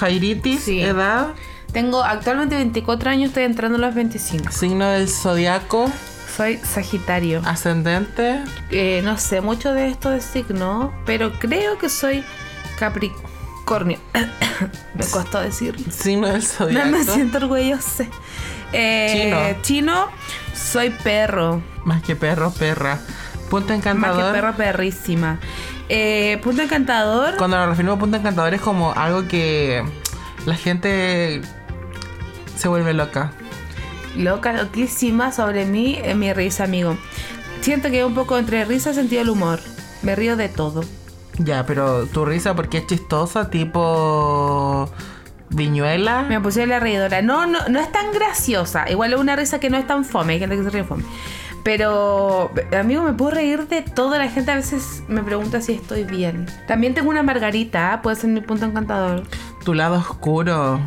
Jairitis, 0.00 0.62
Sí. 0.62 0.80
edad, 0.80 1.28
Tengo 1.72 2.02
actualmente 2.04 2.54
24 2.56 3.08
años, 3.10 3.28
estoy 3.28 3.44
entrando 3.44 3.78
a 3.78 3.80
los 3.80 3.94
25. 3.94 4.52
signo 4.52 4.86
del 4.88 5.08
zodiaco, 5.08 5.90
Soy 6.36 6.58
Sagitario. 6.58 7.40
ascendente. 7.46 8.40
Eh, 8.70 9.00
no 9.04 9.16
sé 9.16 9.40
mucho 9.40 9.72
de 9.72 9.88
esto 9.88 10.10
de 10.10 10.20
signo, 10.20 10.92
pero 11.06 11.32
creo 11.38 11.78
que 11.78 11.88
soy 11.88 12.24
Capricornio. 12.78 13.31
me 14.94 15.04
costó 15.10 15.40
decirlo. 15.40 15.84
Signo 15.90 16.28
del 16.28 16.40
No 16.42 16.46
zodiaco. 16.46 16.88
me 16.90 17.04
siento 17.04 17.38
orgullosa. 17.38 18.04
Eh, 18.72 19.56
chino, 19.62 20.08
soy 20.54 20.90
perro. 20.90 21.62
Más 21.84 22.02
que 22.02 22.16
perro, 22.16 22.50
perra. 22.52 22.98
Punto 23.50 23.68
Más 23.68 23.78
encantador. 23.78 24.26
que 24.34 24.40
perro, 24.40 24.56
perrísima. 24.56 25.38
Eh, 25.88 26.38
punto 26.42 26.62
encantador. 26.62 27.36
Cuando 27.36 27.58
nos 27.58 27.68
referimos 27.68 27.96
a 27.96 28.00
punto 28.00 28.16
encantador 28.16 28.54
es 28.54 28.60
como 28.60 28.92
algo 28.92 29.28
que 29.28 29.82
la 30.46 30.54
gente 30.54 31.42
se 32.56 32.68
vuelve 32.68 32.94
loca. 32.94 33.32
Loca, 34.16 34.52
loquísima 34.52 35.32
sobre 35.32 35.64
mí, 35.66 35.98
es 36.02 36.16
mi 36.16 36.32
risa, 36.32 36.64
amigo. 36.64 36.96
Siento 37.60 37.90
que 37.90 38.04
un 38.04 38.14
poco 38.14 38.38
entre 38.38 38.64
risa 38.64 38.92
sentido 38.94 39.20
del 39.20 39.30
humor. 39.30 39.60
Me 40.02 40.16
río 40.16 40.36
de 40.36 40.48
todo. 40.48 40.82
Ya, 41.38 41.64
pero 41.66 42.06
tu 42.06 42.24
risa 42.24 42.54
porque 42.54 42.78
es 42.78 42.86
chistosa, 42.86 43.50
tipo 43.50 44.88
viñuela. 45.50 46.22
Me 46.22 46.40
puse 46.40 46.66
la 46.66 46.80
reidora. 46.80 47.22
No, 47.22 47.46
no, 47.46 47.58
no 47.68 47.80
es 47.80 47.90
tan 47.92 48.12
graciosa. 48.12 48.90
Igual 48.90 49.12
es 49.14 49.18
una 49.18 49.36
risa 49.36 49.60
que 49.60 49.70
no 49.70 49.76
es 49.76 49.86
tan 49.86 50.04
fome. 50.04 50.34
Hay 50.34 50.38
gente 50.40 50.56
que 50.56 50.64
se 50.64 50.70
ríe 50.70 50.84
fome. 50.84 51.04
Pero, 51.64 52.50
amigo, 52.76 53.02
me 53.02 53.12
puedo 53.12 53.32
reír 53.32 53.68
de 53.68 53.82
todo. 53.82 54.18
La 54.18 54.28
gente 54.28 54.50
a 54.50 54.56
veces 54.56 55.04
me 55.08 55.22
pregunta 55.22 55.60
si 55.60 55.72
estoy 55.72 56.04
bien. 56.04 56.46
También 56.66 56.94
tengo 56.94 57.10
una 57.10 57.22
margarita. 57.22 58.00
Puede 58.02 58.16
ser 58.16 58.30
mi 58.30 58.40
punto 58.40 58.66
encantador. 58.66 59.22
Tu 59.64 59.74
lado 59.74 59.96
oscuro. 59.96 60.80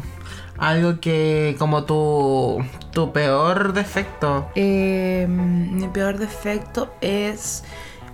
Algo 0.57 0.99
que 0.99 1.55
como 1.59 1.83
tu, 1.85 2.63
tu 2.91 3.11
peor 3.13 3.73
defecto. 3.73 4.49
Eh, 4.55 5.25
mi 5.29 5.87
peor 5.87 6.17
defecto 6.17 6.93
es. 7.01 7.63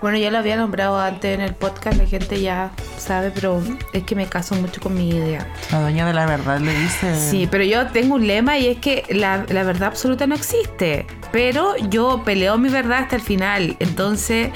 Bueno, 0.02 0.18
ya 0.18 0.32
lo 0.32 0.40
había 0.40 0.58
nombrado 0.58 1.00
antes 1.00 1.36
en 1.36 1.42
el 1.42 1.54
podcast, 1.54 1.98
la 1.98 2.08
gente 2.08 2.42
ya 2.42 2.72
sabe, 2.98 3.30
pero 3.30 3.62
es 3.94 4.04
que 4.04 4.16
me 4.16 4.26
caso 4.26 4.56
mucho 4.56 4.82
con 4.82 4.96
mi 4.96 5.10
idea. 5.10 5.48
La 5.72 5.82
dueña 5.82 6.08
de 6.08 6.14
la 6.14 6.26
verdad 6.26 6.60
le 6.60 6.74
dice. 6.74 7.16
Sí, 7.16 7.48
pero 7.50 7.64
yo 7.64 7.86
tengo 7.88 8.16
un 8.16 8.26
lema 8.26 8.58
y 8.58 8.68
es 8.68 8.80
que 8.80 9.04
la, 9.10 9.46
la 9.50 9.64
verdad 9.64 9.90
absoluta 9.90 10.26
no 10.26 10.34
existe. 10.34 11.06
Pero 11.32 11.78
yo 11.90 12.24
peleo 12.26 12.58
mi 12.58 12.70
verdad 12.70 13.04
hasta 13.04 13.16
el 13.16 13.22
final. 13.22 13.76
Entonces, 13.80 14.50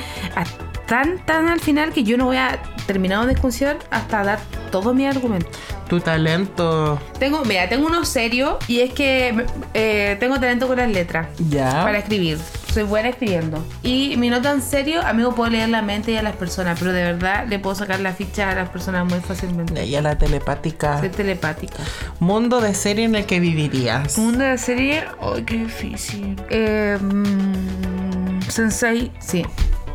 tan, 0.88 1.18
tan 1.25 1.48
al 1.50 1.60
final 1.60 1.92
que 1.92 2.04
yo 2.04 2.18
no 2.18 2.25
voy 2.25 2.38
a 2.38 2.60
terminar 2.86 3.20
una 3.20 3.30
discusión 3.30 3.77
hasta 3.92 4.24
dar 4.24 4.39
todo 4.72 4.94
mi 4.94 5.06
argumento. 5.06 5.48
Tu 5.89 6.00
talento. 6.00 7.00
Tengo, 7.20 7.46
mira, 7.46 7.70
tengo 7.70 7.86
uno 7.86 8.06
serio 8.06 8.58
y 8.68 8.80
es 8.80 8.92
que 8.94 9.46
eh, 9.75 10.18
tengo 10.20 10.39
talento 10.39 10.68
con 10.68 10.77
las 10.77 10.89
letras 10.89 11.27
Ya. 11.50 11.84
para 11.84 12.00
escribir. 12.00 12.39
Soy 12.74 12.84
buena 12.84 13.10
escribiendo. 13.10 13.63
Y 13.84 14.18
mi 14.18 14.30
nota 14.30 14.51
en 14.51 14.62
serio, 14.62 15.01
amigo, 15.06 15.34
puedo 15.36 15.50
leer 15.51 15.70
la 15.70 15.82
mente 15.82 16.12
y 16.12 16.18
a 16.18 16.24
las 16.24 16.36
personas, 16.36 16.77
pero 16.80 16.92
de 16.92 17.04
verdad 17.04 17.46
le 17.48 17.58
puedo 17.60 17.75
sacar 17.75 18.00
la 18.01 18.12
ficha 18.13 18.50
a 18.50 18.56
las 18.56 18.70
personas 18.70 19.06
muy 19.06 19.20
fácilmente. 19.22 19.80
Ella 19.82 20.01
la 20.01 20.18
telepática. 20.18 21.00
Soy 21.00 21.10
telepática. 21.10 21.77
Mundo 22.20 22.60
de 22.62 22.74
serie 22.74 23.06
en 23.06 23.15
el 23.15 23.25
que 23.25 23.39
vivirías. 23.39 24.18
Mundo 24.18 24.44
de 24.44 24.58
serie, 24.58 25.06
ay, 25.22 25.44
qué 25.44 25.58
difícil. 25.60 26.36
Eh, 26.50 26.98
mm, 27.00 28.42
Sensei, 28.50 29.12
sí. 29.20 29.46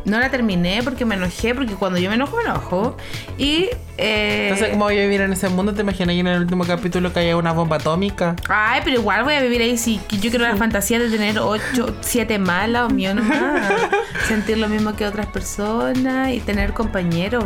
No 0.05 0.19
la 0.19 0.29
terminé 0.29 0.81
porque 0.83 1.05
me 1.05 1.15
enojé, 1.15 1.53
porque 1.53 1.73
cuando 1.75 1.99
yo 1.99 2.09
me 2.09 2.15
enojo, 2.15 2.37
me 2.37 2.43
enojo. 2.43 2.97
Y. 3.37 3.69
Eh, 3.97 4.49
Entonces, 4.49 4.69
¿cómo 4.69 4.85
voy 4.85 4.97
a 4.97 5.01
vivir 5.01 5.21
en 5.21 5.33
ese 5.33 5.49
mundo? 5.49 5.73
¿Te 5.73 5.81
imaginas 5.81 6.13
que 6.13 6.19
en 6.19 6.27
el 6.27 6.41
último 6.41 6.65
capítulo 6.65 7.13
que 7.13 7.19
haya 7.19 7.37
una 7.37 7.51
bomba 7.51 7.75
atómica? 7.75 8.35
Ay, 8.49 8.81
pero 8.83 8.97
igual 8.99 9.23
voy 9.23 9.35
a 9.35 9.41
vivir 9.41 9.61
ahí 9.61 9.77
si 9.77 9.99
yo 10.09 10.29
quiero 10.29 10.47
la 10.47 10.55
fantasía 10.55 10.97
de 10.99 11.09
tener 11.09 11.37
8, 11.39 11.97
7 12.01 12.39
más 12.39 12.63
al 12.63 12.73
lado 12.73 12.89
mío 12.89 13.13
nomás. 13.13 13.71
Sentir 14.27 14.57
lo 14.57 14.67
mismo 14.69 14.95
que 14.95 15.05
otras 15.05 15.27
personas 15.27 16.31
y 16.31 16.39
tener 16.39 16.73
compañeros 16.73 17.45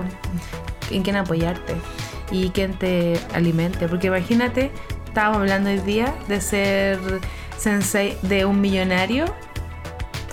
en 0.91 1.03
quien 1.03 1.15
apoyarte 1.17 1.75
y 2.31 2.49
quien 2.49 2.73
te 2.73 3.19
alimente. 3.33 3.87
Porque 3.87 4.07
imagínate, 4.07 4.71
estábamos 5.07 5.39
hablando 5.39 5.69
hoy 5.69 5.79
día 5.79 6.13
de 6.27 6.39
ser 6.41 6.99
sensei 7.57 8.17
de 8.21 8.45
un 8.45 8.61
millonario. 8.61 9.25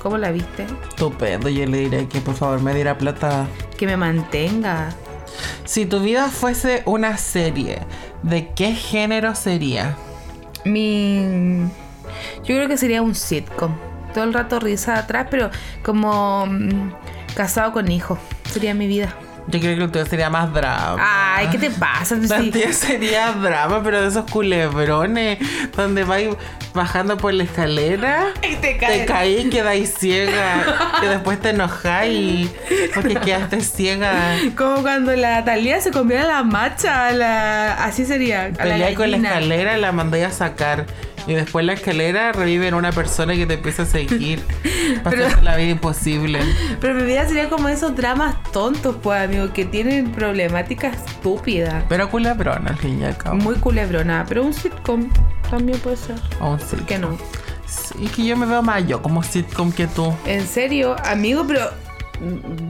¿Cómo 0.02 0.18
la 0.18 0.32
viste? 0.32 0.66
Estupendo, 0.88 1.48
yo 1.48 1.64
le 1.64 1.78
diré 1.78 2.08
que 2.08 2.20
por 2.20 2.34
favor 2.34 2.60
me 2.60 2.74
diera 2.74 2.98
plata. 2.98 3.46
Que 3.78 3.86
me 3.86 3.96
mantenga. 3.96 4.90
Si 5.64 5.86
tu 5.86 6.00
vida 6.00 6.28
fuese 6.28 6.82
una 6.86 7.16
serie, 7.16 7.78
¿de 8.24 8.48
qué 8.48 8.74
género 8.74 9.36
sería? 9.36 9.96
Mi. 10.64 11.62
Yo 12.38 12.56
creo 12.56 12.66
que 12.66 12.76
sería 12.76 13.00
un 13.00 13.14
sitcom. 13.14 13.76
Todo 14.12 14.24
el 14.24 14.34
rato 14.34 14.58
risa 14.58 14.98
atrás, 14.98 15.28
pero 15.30 15.50
como 15.84 16.46
mm, 16.46 16.92
casado 17.36 17.72
con 17.72 17.90
hijos. 17.90 18.18
Sería 18.50 18.74
mi 18.74 18.88
vida. 18.88 19.14
Yo 19.48 19.60
creo 19.60 19.76
que 19.76 19.84
el 19.84 19.90
tuyo 19.90 20.06
sería 20.06 20.30
más 20.30 20.52
drama. 20.52 20.96
Ay, 20.98 21.48
¿qué 21.48 21.58
te 21.58 21.70
pasa? 21.70 22.16
Sí. 22.40 22.50
tía 22.50 22.72
sería 22.72 23.32
drama, 23.32 23.82
pero 23.82 24.00
de 24.02 24.08
esos 24.08 24.30
culebrones 24.30 25.38
donde 25.76 26.04
vais 26.04 26.34
bajando 26.74 27.16
por 27.16 27.34
la 27.34 27.44
escalera. 27.44 28.28
Y 28.42 28.56
te 28.56 28.74
Te 28.74 29.04
caí 29.04 29.46
y 29.46 29.50
quedáis 29.50 29.94
ciega. 29.98 30.64
y 31.02 31.06
después 31.06 31.40
te 31.40 31.50
enojáis 31.50 32.50
porque 32.94 33.14
quedaste 33.16 33.60
ciega. 33.60 34.36
Como 34.56 34.82
cuando 34.82 35.14
la 35.16 35.44
Talía 35.44 35.80
se 35.80 35.90
convierte 35.90 36.26
a 36.26 36.28
la 36.36 36.42
macha, 36.44 37.10
la... 37.12 37.74
así 37.84 38.04
sería. 38.06 38.50
Peleáis 38.56 38.96
con 38.96 39.10
la 39.10 39.16
escalera, 39.16 39.76
la 39.76 39.92
mandáis 39.92 40.24
a 40.26 40.30
sacar. 40.30 40.86
Y 41.26 41.34
después 41.34 41.64
la 41.64 41.74
escalera 41.74 42.32
revive 42.32 42.68
en 42.68 42.74
una 42.74 42.90
persona 42.92 43.34
que 43.34 43.46
te 43.46 43.54
empieza 43.54 43.82
a 43.82 43.86
seguir. 43.86 44.42
Pero- 45.04 45.26
hacerte 45.26 45.42
la 45.44 45.56
vida 45.56 45.70
imposible. 45.70 46.40
Pero 46.80 46.94
mi 46.94 47.02
vida 47.04 47.26
sería 47.26 47.48
como 47.48 47.68
esos 47.68 47.94
dramas 47.94 48.42
tontos, 48.52 48.96
pues, 49.02 49.22
amigo, 49.22 49.52
que 49.52 49.64
tienen 49.64 50.10
problemáticas 50.12 50.96
estúpidas. 51.06 51.84
Pero 51.88 52.10
culebrón 52.10 52.66
al 52.68 52.76
fin 52.76 53.00
y 53.00 53.04
al 53.04 53.16
cabo. 53.16 53.36
Muy 53.36 53.54
culebrona, 53.56 54.24
pero 54.28 54.42
un 54.42 54.52
sitcom 54.52 55.08
también 55.50 55.78
puede 55.78 55.96
ser. 55.96 56.16
O 56.40 56.52
un 56.52 56.58
¿Por 56.58 56.86
qué 56.86 56.98
no? 56.98 57.16
Sí, 57.66 58.06
que 58.14 58.24
yo 58.26 58.36
me 58.36 58.44
veo 58.46 58.62
más 58.62 58.86
yo 58.86 59.00
como 59.00 59.22
sitcom 59.22 59.72
que 59.72 59.86
tú. 59.86 60.12
En 60.26 60.46
serio, 60.46 60.96
amigo, 61.04 61.44
pero 61.46 61.70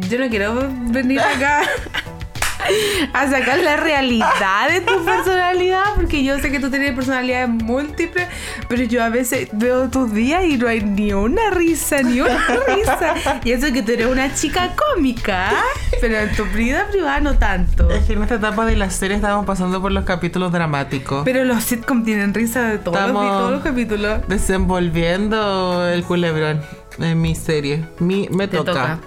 yo 0.08 0.18
no 0.18 0.28
quiero 0.28 0.68
venir 0.90 1.20
acá 1.20 1.62
a 3.12 3.30
sacar 3.30 3.58
la 3.58 3.76
realidad 3.76 4.68
de 4.68 4.80
tu 4.80 5.04
personalidad, 5.04 5.94
porque 5.94 6.22
yo 6.24 6.38
sé 6.38 6.50
que 6.50 6.60
tú 6.60 6.70
tienes 6.70 6.92
personalidades 6.92 7.48
múltiples, 7.48 8.26
pero 8.68 8.84
yo 8.84 9.02
a 9.02 9.08
veces 9.08 9.48
veo 9.52 9.88
tus 9.88 10.12
días 10.12 10.44
y 10.44 10.56
no 10.56 10.68
hay 10.68 10.80
ni 10.80 11.12
una 11.12 11.50
risa, 11.50 12.02
ni 12.02 12.20
una 12.20 12.46
risa. 12.66 13.40
Y 13.44 13.52
eso 13.52 13.72
que 13.72 13.82
tú 13.82 13.92
eres 13.92 14.06
una 14.06 14.34
chica 14.34 14.74
cómica, 14.76 15.52
pero 16.00 16.18
en 16.18 16.34
tu 16.34 16.44
vida 16.46 16.86
privada 16.90 17.20
no 17.20 17.38
tanto. 17.38 17.90
Es 17.90 18.04
que 18.04 18.14
en 18.14 18.22
esta 18.22 18.36
etapa 18.36 18.64
de 18.66 18.76
la 18.76 18.90
serie 18.90 19.16
estamos 19.16 19.46
pasando 19.46 19.80
por 19.80 19.92
los 19.92 20.04
capítulos 20.04 20.52
dramáticos. 20.52 21.24
Pero 21.24 21.44
los 21.44 21.62
sitcoms 21.64 22.04
tienen 22.04 22.34
risa 22.34 22.62
de 22.62 22.78
todos, 22.78 22.98
los, 23.00 23.22
de 23.22 23.28
todos 23.28 23.52
los 23.52 23.62
capítulos. 23.62 24.20
Desenvolviendo 24.28 25.88
el 25.88 26.04
culebrón 26.04 26.60
en 26.98 27.20
mi 27.20 27.34
serie. 27.34 27.84
Mi, 27.98 28.28
me 28.30 28.48
toca. 28.48 28.72
toca. 28.72 29.00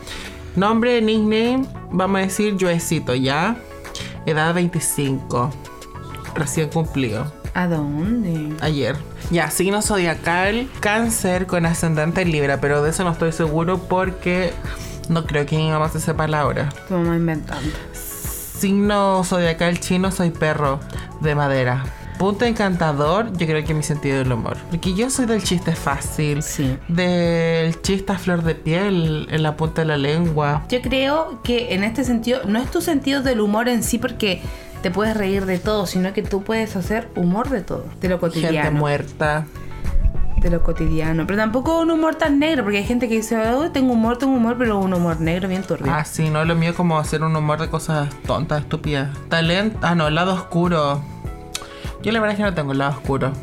Nombre, 0.56 1.02
nickname, 1.02 1.66
vamos 1.92 2.20
a 2.20 2.22
decir 2.24 2.56
Joecito, 2.60 3.14
¿ya? 3.14 3.58
Edad 4.26 4.54
25. 4.54 5.52
Recién 6.34 6.70
cumplido. 6.70 7.32
¿A 7.54 7.68
dónde? 7.68 8.56
Ayer. 8.62 8.96
Ya, 9.32 9.50
signo 9.50 9.82
zodiacal, 9.82 10.70
cáncer 10.80 11.46
con 11.46 11.66
ascendente 11.66 12.22
en 12.22 12.32
Libra, 12.32 12.62
pero 12.62 12.82
de 12.84 12.92
eso 12.92 13.04
no 13.04 13.12
estoy 13.12 13.32
seguro 13.32 13.80
porque 13.80 14.54
no 15.10 15.26
creo 15.26 15.46
que 15.46 15.58
mi 15.58 15.70
mamá 15.70 15.90
se 15.90 16.00
sepa 16.00 16.28
la 16.28 16.46
hora. 16.46 16.70
Tu 16.88 16.94
mamá 16.94 17.16
inventando. 17.16 17.70
Signo 17.94 19.24
zodiacal 19.24 19.80
chino, 19.80 20.12
soy 20.12 20.30
perro 20.30 20.80
de 21.22 21.36
madera. 21.36 21.84
Punto 22.18 22.46
encantador, 22.46 23.32
yo 23.38 23.46
creo 23.46 23.64
que 23.66 23.74
mi 23.74 23.84
sentido 23.84 24.20
del 24.20 24.32
humor. 24.32 24.58
Porque 24.70 24.94
yo 24.94 25.10
soy 25.10 25.26
del 25.26 25.44
chiste 25.44 25.76
fácil. 25.76 26.42
Sí. 26.44 26.78
Del 26.88 27.82
chiste 27.82 28.14
a 28.14 28.18
flor 28.18 28.42
de 28.44 28.56
piel 28.56 29.28
en 29.30 29.44
la 29.44 29.58
punta 29.58 29.82
de 29.82 29.88
la 29.88 29.98
lengua. 29.98 30.64
Yo 30.70 30.82
creo 30.82 31.42
que 31.44 31.74
en 31.74 31.84
este 31.84 32.04
sentido, 32.04 32.42
no 32.46 32.60
es 32.60 32.72
tu 32.72 32.82
sentido 32.82 33.22
del 33.22 33.42
humor 33.42 33.68
en 33.68 33.84
sí 33.84 33.98
porque 33.98 34.42
te 34.82 34.92
puedes 34.92 35.18
reír 35.18 35.46
de 35.46 35.60
todo, 35.60 35.86
sino 35.88 36.14
que 36.14 36.22
tú 36.24 36.44
puedes 36.44 36.76
hacer 36.76 37.10
humor 37.16 37.50
de 37.50 37.62
todo, 37.62 37.86
de 38.00 38.08
lo 38.10 38.20
Gente 38.20 38.40
cotidiano. 38.42 38.72
muerta. 38.80 39.46
De 40.42 40.50
lo 40.52 40.64
cotidiano. 40.64 41.26
Pero 41.26 41.38
tampoco 41.38 41.80
un 41.82 41.90
humor 41.90 42.16
tan 42.16 42.38
negro, 42.40 42.64
porque 42.64 42.78
hay 42.78 42.84
gente 42.86 43.10
que 43.10 43.16
dice, 43.16 43.36
oh, 43.50 43.72
tengo 43.72 43.94
humor, 43.94 44.18
tengo 44.18 44.34
humor, 44.36 44.56
pero 44.60 44.78
un 44.78 44.94
humor 44.94 45.20
negro 45.20 45.48
bien 45.50 45.64
turbio. 45.64 45.92
Ah, 45.92 46.06
sí, 46.06 46.30
no, 46.30 46.46
lo 46.46 46.56
mío 46.56 46.70
es 46.70 46.76
como 46.76 47.00
hacer 47.00 47.24
un 47.24 47.36
humor 47.36 47.60
de 47.60 47.68
cosas 47.68 48.10
tontas, 48.28 48.62
estúpidas. 48.62 49.10
Talento. 49.28 49.80
Ah, 49.82 49.96
no, 49.96 50.10
lado 50.12 50.34
oscuro. 50.36 51.02
Yo 52.06 52.12
la 52.12 52.20
verdad 52.20 52.34
es 52.34 52.38
que 52.38 52.44
no 52.44 52.54
tengo 52.54 52.72
el 52.72 52.78
lado 52.78 52.92
oscuro. 52.92 53.34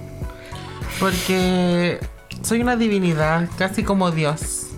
Porque 1.00 1.98
soy 2.42 2.60
una 2.60 2.76
divinidad, 2.76 3.48
casi 3.58 3.82
como 3.82 4.10
Dios. 4.12 4.68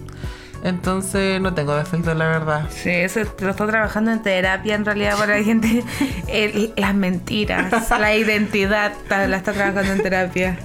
Entonces 0.63 1.39
no 1.43 1.53
tengo 1.53 1.77
defectos, 1.77 2.17
la 2.17 2.25
verdad. 2.27 2.67
Sí, 2.71 2.89
eso 2.89 3.21
lo 3.41 3.51
está 3.51 3.67
trabajando 3.67 4.11
en 4.11 4.23
terapia 4.23 4.75
en 4.75 4.87
realidad 4.87 5.19
para 5.19 5.37
la 5.37 5.45
gente. 5.45 5.85
El- 6.27 6.73
las 6.79 6.95
mentiras, 6.95 7.91
la 7.91 8.15
identidad 8.17 8.93
la 9.11 9.37
está 9.37 9.53
trabajando 9.53 9.93
en 9.93 10.03
terapia. 10.03 10.59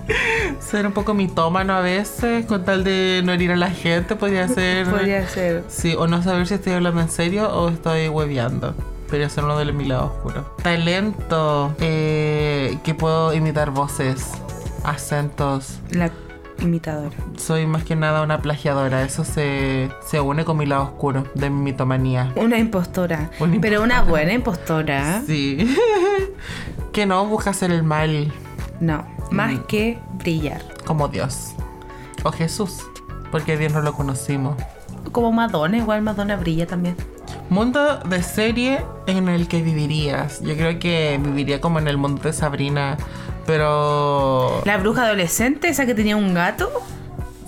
Ser 0.61 0.87
un 0.87 0.93
poco 0.93 1.13
mitómano 1.13 1.73
a 1.73 1.81
veces, 1.81 2.45
con 2.45 2.63
tal 2.63 2.85
de 2.85 3.21
no 3.25 3.33
herir 3.33 3.51
a 3.51 3.57
la 3.57 3.69
gente, 3.71 4.15
podría 4.15 4.47
ser. 4.47 4.87
Podría 4.87 5.27
ser. 5.27 5.65
Sí, 5.67 5.93
o 5.97 6.07
no 6.07 6.23
saber 6.23 6.47
si 6.47 6.53
estoy 6.53 6.71
hablando 6.71 7.01
en 7.01 7.09
serio 7.09 7.49
o 7.53 7.67
estoy 7.67 8.07
hueveando. 8.07 8.73
Podría 9.09 9.29
ser 9.29 9.43
uno 9.43 9.57
de 9.57 9.71
mi 9.73 9.85
lado 9.85 10.05
oscuro. 10.05 10.55
Talento, 10.61 11.73
eh, 11.79 12.77
que 12.83 12.93
puedo 12.93 13.33
imitar 13.33 13.71
voces, 13.71 14.27
acentos. 14.83 15.79
La 15.91 16.11
imitadora. 16.61 17.15
Soy 17.37 17.65
más 17.65 17.83
que 17.83 17.95
nada 17.95 18.21
una 18.21 18.41
plagiadora. 18.41 19.01
Eso 19.03 19.23
se, 19.23 19.89
se 20.05 20.19
une 20.19 20.45
con 20.45 20.57
mi 20.57 20.65
lado 20.65 20.83
oscuro 20.83 21.23
de 21.33 21.49
mi 21.49 21.61
mitomanía. 21.61 22.31
Una 22.35 22.57
impostora. 22.59 23.31
Una 23.39 23.57
Pero 23.61 23.81
una 23.81 24.01
buena 24.03 24.33
impostora. 24.33 25.21
Sí. 25.25 25.75
que 26.93 27.05
no 27.05 27.25
busca 27.25 27.49
hacer 27.51 27.71
el 27.71 27.83
mal 27.83 28.31
No, 28.79 29.05
más 29.31 29.53
Mm. 29.53 29.63
que 29.67 29.99
brillar. 30.19 30.61
como 30.85 31.07
Dios. 31.07 31.53
O 32.23 32.31
Jesús. 32.31 32.79
Porque 33.31 33.57
Dios 33.57 33.73
no 33.73 33.81
lo 33.81 33.93
conocimos. 33.93 34.55
Como 35.11 35.31
Madonna, 35.31 35.77
igual 35.77 36.01
Madonna 36.01 36.35
brilla 36.35 36.67
también. 36.67 36.95
Mundo 37.49 37.97
de 38.05 38.21
serie 38.23 38.81
en 39.07 39.27
el 39.29 39.47
que 39.47 39.61
vivirías. 39.61 40.41
Yo 40.41 40.55
creo 40.55 40.77
que 40.79 41.19
viviría 41.21 41.59
como 41.59 41.79
en 41.79 41.87
el 41.87 41.97
mundo 41.97 42.21
de 42.23 42.33
Sabrina. 42.33 42.97
Pero. 43.45 44.61
La 44.65 44.77
bruja 44.77 45.05
adolescente, 45.05 45.69
esa 45.69 45.85
que 45.85 45.95
tenía 45.95 46.15
un 46.15 46.33
gato. 46.33 46.69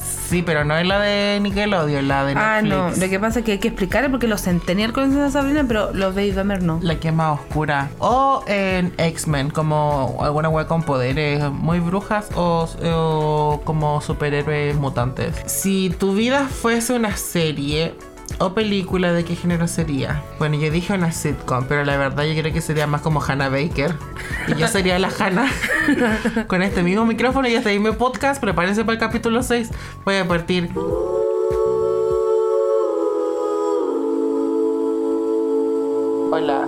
Sí, 0.02 0.42
pero 0.44 0.64
no 0.64 0.78
es 0.78 0.88
la 0.88 1.00
de 1.02 1.40
Nickelodeon, 1.42 2.08
la 2.08 2.24
de 2.24 2.34
Ah, 2.38 2.62
no. 2.64 2.86
Netflix. 2.86 3.04
Lo 3.04 3.10
que 3.10 3.20
pasa 3.20 3.40
es 3.40 3.46
que 3.46 3.52
hay 3.52 3.58
que 3.60 3.68
explicar 3.68 4.10
porque 4.10 4.28
los 4.28 4.42
Centennial 4.42 4.94
conocen 4.94 5.20
a 5.22 5.30
Sabrina, 5.30 5.66
pero 5.68 5.94
los 5.94 6.16
Baby 6.16 6.32
Boomers 6.32 6.64
no. 6.64 6.80
La 6.82 6.96
que 7.02 7.10
es 7.10 7.14
más 7.14 7.38
oscura. 7.40 7.90
O 8.00 8.42
en 8.48 8.94
X-Men, 8.98 9.50
como 9.50 10.18
alguna 10.22 10.48
wea 10.48 10.68
con 10.68 10.84
poderes 10.84 11.44
muy 11.52 11.80
brujas 11.82 12.30
o, 12.36 12.68
o 12.84 13.62
como 13.66 14.00
superhéroes 14.02 14.76
mutantes. 14.78 15.36
Si 15.48 15.90
tu 15.90 16.14
vida 16.16 16.48
fuese 16.48 16.94
una 16.94 17.16
serie 17.18 17.94
o 18.40 18.54
película, 18.54 19.14
¿de 19.14 19.24
qué 19.24 19.36
género 19.36 19.68
sería? 19.68 20.24
Bueno, 20.40 20.56
yo 20.56 20.72
dije 20.72 20.94
una 20.94 21.12
sitcom, 21.12 21.66
pero 21.68 21.84
la 21.84 21.98
verdad 21.98 22.24
yo 22.24 22.40
creo 22.40 22.54
que 22.54 22.62
sería 22.62 22.88
más 22.88 23.02
como 23.02 23.22
Hannah 23.22 23.50
Baker. 23.50 23.96
Y 24.48 24.56
yo 24.56 24.68
sería 24.68 25.00
la 25.00 25.10
Hannah. 25.10 25.52
Con 26.48 26.62
este 26.62 26.84
mismo 26.84 27.06
micrófono 27.06 27.48
y 27.48 27.56
este 27.56 27.78
mismo 27.78 27.98
podcast, 27.98 28.42
prepárense 28.42 28.84
para 28.84 28.94
el 28.94 29.00
capítulo 29.00 29.44
6. 29.44 29.70
Voy 30.06 30.16
a 30.16 30.28
partir. 30.28 30.70
Hola, 36.34 36.66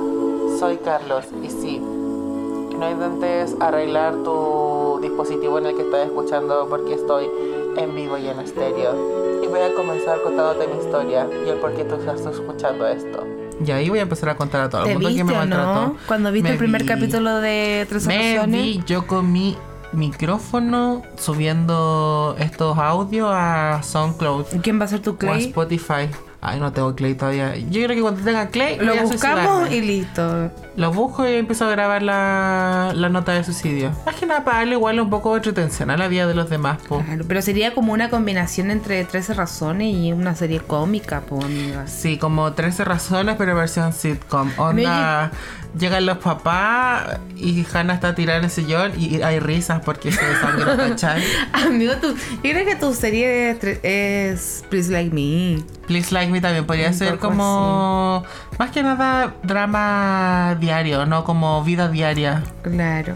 soy 0.60 0.78
Carlos 0.78 1.26
y 1.42 1.50
sí, 1.50 1.80
no 1.80 2.92
intentes 2.92 3.56
arreglar 3.60 4.16
tu 4.24 5.00
dispositivo 5.02 5.58
en 5.58 5.68
el 5.68 5.76
que 5.76 5.84
estás 5.84 6.08
escuchando 6.08 6.68
porque 6.70 6.96
estoy 6.96 7.30
en 7.78 7.96
vivo 7.96 8.18
y 8.18 8.28
en 8.28 8.40
estéreo. 8.40 9.42
Y 9.44 9.48
voy 9.48 9.60
a 9.62 9.74
comenzar 9.74 10.22
contándote 10.22 10.68
mi 10.68 10.80
historia 10.84 11.28
y 11.46 11.50
el 11.50 11.58
por 11.58 11.74
qué 11.76 11.84
tú 11.84 11.96
estás 11.96 12.26
escuchando 12.26 12.88
esto. 12.88 13.26
Y 13.66 13.72
ahí 13.72 13.90
voy 13.90 14.00
a 14.00 14.04
empezar 14.04 14.30
a 14.30 14.36
contar 14.36 14.62
a 14.62 14.70
todo 14.70 14.82
el 14.82 14.88
¿Te 14.88 14.94
mundo 14.94 15.10
viste 15.10 15.22
que 15.22 15.24
me 15.26 15.34
o 15.34 15.36
maltrató. 15.38 15.74
no? 15.88 15.98
Cuando 16.08 16.32
viste 16.32 16.50
Me 16.50 16.54
el 16.54 16.58
primer 16.60 16.82
vi. 16.84 16.88
capítulo 16.88 17.36
de 17.38 17.86
Tres 17.88 18.08
Me 18.08 18.46
vi 18.48 18.82
yo 18.86 19.06
con 19.08 19.32
mi 19.32 19.56
micrófono 19.94 21.04
subiendo 21.18 22.36
estos 22.40 22.78
audios 22.78 23.30
a 23.32 23.82
SoundCloud 23.84 24.46
¿Quién 24.64 24.80
va 24.82 24.86
a 24.86 24.88
ser 24.88 25.02
tu 25.02 25.12
o 25.12 25.14
a 25.14 25.18
Clay? 25.18 25.46
Spotify. 25.46 26.10
Ay, 26.46 26.60
no 26.60 26.74
tengo 26.74 26.94
Clay 26.94 27.16
todavía. 27.16 27.56
Yo 27.56 27.84
creo 27.84 27.96
que 27.96 28.02
cuando 28.02 28.22
tenga 28.22 28.48
Clay 28.48 28.78
Lo 28.78 28.98
buscamos 28.98 29.72
y 29.72 29.80
listo. 29.80 30.52
Lo 30.76 30.92
busco 30.92 31.26
y 31.26 31.36
empiezo 31.36 31.66
a 31.66 31.70
grabar 31.70 32.04
la, 32.04 32.92
la 32.94 33.08
nota 33.08 33.32
de 33.32 33.46
suicidio. 33.46 33.92
Más 34.06 34.16
que 34.16 34.26
nada 34.26 34.44
para 34.44 34.58
darle 34.58 34.74
igual 34.74 35.00
un 35.00 35.10
poco 35.10 35.32
de 35.32 35.38
entretención 35.38 35.90
a 35.90 35.96
la 35.96 36.10
vida 36.10 36.28
de 36.28 36.34
los 36.34 36.50
demás, 36.50 36.82
po. 36.82 37.00
Claro, 37.00 37.24
pero 37.30 37.42
sería 37.42 37.74
como 37.74 37.94
una 37.94 38.10
combinación 38.10 38.72
entre 38.72 39.06
13 39.06 39.36
razones 39.36 39.96
y 39.96 40.12
una 40.12 40.36
serie 40.36 40.60
cómica, 40.60 41.22
pues, 41.22 41.46
amigas. 41.46 41.90
Sí, 41.90 42.18
como 42.18 42.52
13 42.52 42.84
razones, 42.84 43.36
pero 43.38 43.56
versión 43.56 43.94
sitcom. 43.94 44.52
Onda, 44.58 45.32
llegan 45.78 46.06
los 46.06 46.18
papás 46.20 47.20
y 47.36 47.66
Hannah 47.72 47.96
está 47.96 48.16
tirada 48.16 48.40
en 48.40 48.46
el 48.46 48.52
sillón 48.52 48.94
y 48.98 49.22
hay 49.22 49.40
risas 49.40 49.82
porque 49.84 50.12
se 50.12 50.24
desangra, 50.24 50.78
¿cachai? 50.90 51.24
Amigo, 51.52 51.94
tú, 52.02 52.16
yo 52.16 52.42
creo 52.42 52.66
que 52.66 52.76
tu 52.76 52.94
serie 52.94 53.58
es, 53.84 54.64
Please 54.70 54.92
Like 54.92 55.14
Me. 55.14 55.64
Please 55.88 56.14
Like 56.14 56.32
Me 56.32 56.42
también 56.42 56.66
podría 56.66 56.90
Un 56.90 56.94
ser 56.94 57.18
como... 57.18 58.24
Más 58.60 58.72
que 58.72 58.84
nada 58.84 59.36
drama 59.44 60.58
diario, 60.60 61.06
¿no? 61.06 61.24
Como 61.24 61.64
vida 61.64 61.90
diaria. 61.90 62.44
Claro. 62.62 63.16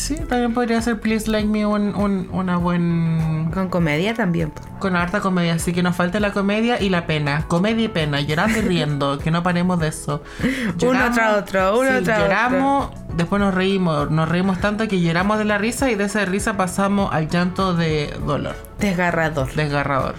Sí, 0.00 0.16
también 0.16 0.54
podría 0.54 0.80
ser 0.80 0.98
Please 0.98 1.30
Like 1.30 1.46
Me 1.46 1.66
un, 1.66 1.94
un- 1.94 2.28
una 2.32 2.56
buen... 2.56 3.50
Con 3.52 3.68
comedia 3.68 4.14
también. 4.14 4.50
Con 4.78 4.96
harta 4.96 5.20
comedia, 5.20 5.54
así 5.54 5.72
que 5.74 5.82
nos 5.82 5.94
falta 5.94 6.20
la 6.20 6.32
comedia 6.32 6.80
y 6.80 6.88
la 6.88 7.06
pena. 7.06 7.44
Comedia 7.48 7.84
y 7.84 7.88
pena, 7.88 8.20
llorando 8.22 8.58
y 8.58 8.62
riendo, 8.62 9.18
que 9.18 9.30
no 9.30 9.42
paremos 9.42 9.78
de 9.78 9.88
eso. 9.88 10.22
Uno 10.82 11.10
tras 11.12 11.36
otro, 11.36 11.78
uno 11.78 11.98
sí, 11.98 12.04
tras 12.04 12.18
lloramos, 12.20 12.90
después 13.14 13.40
nos 13.40 13.52
reímos, 13.54 14.10
nos 14.10 14.28
reímos 14.28 14.58
tanto 14.60 14.88
que 14.88 15.00
lloramos 15.02 15.36
de 15.38 15.44
la 15.44 15.58
risa 15.58 15.90
y 15.90 15.96
de 15.96 16.04
esa 16.04 16.24
risa 16.24 16.56
pasamos 16.56 17.12
al 17.12 17.28
llanto 17.28 17.74
de 17.74 18.16
dolor, 18.26 18.56
Desgarrador. 18.78 19.52
desgarrador. 19.54 20.14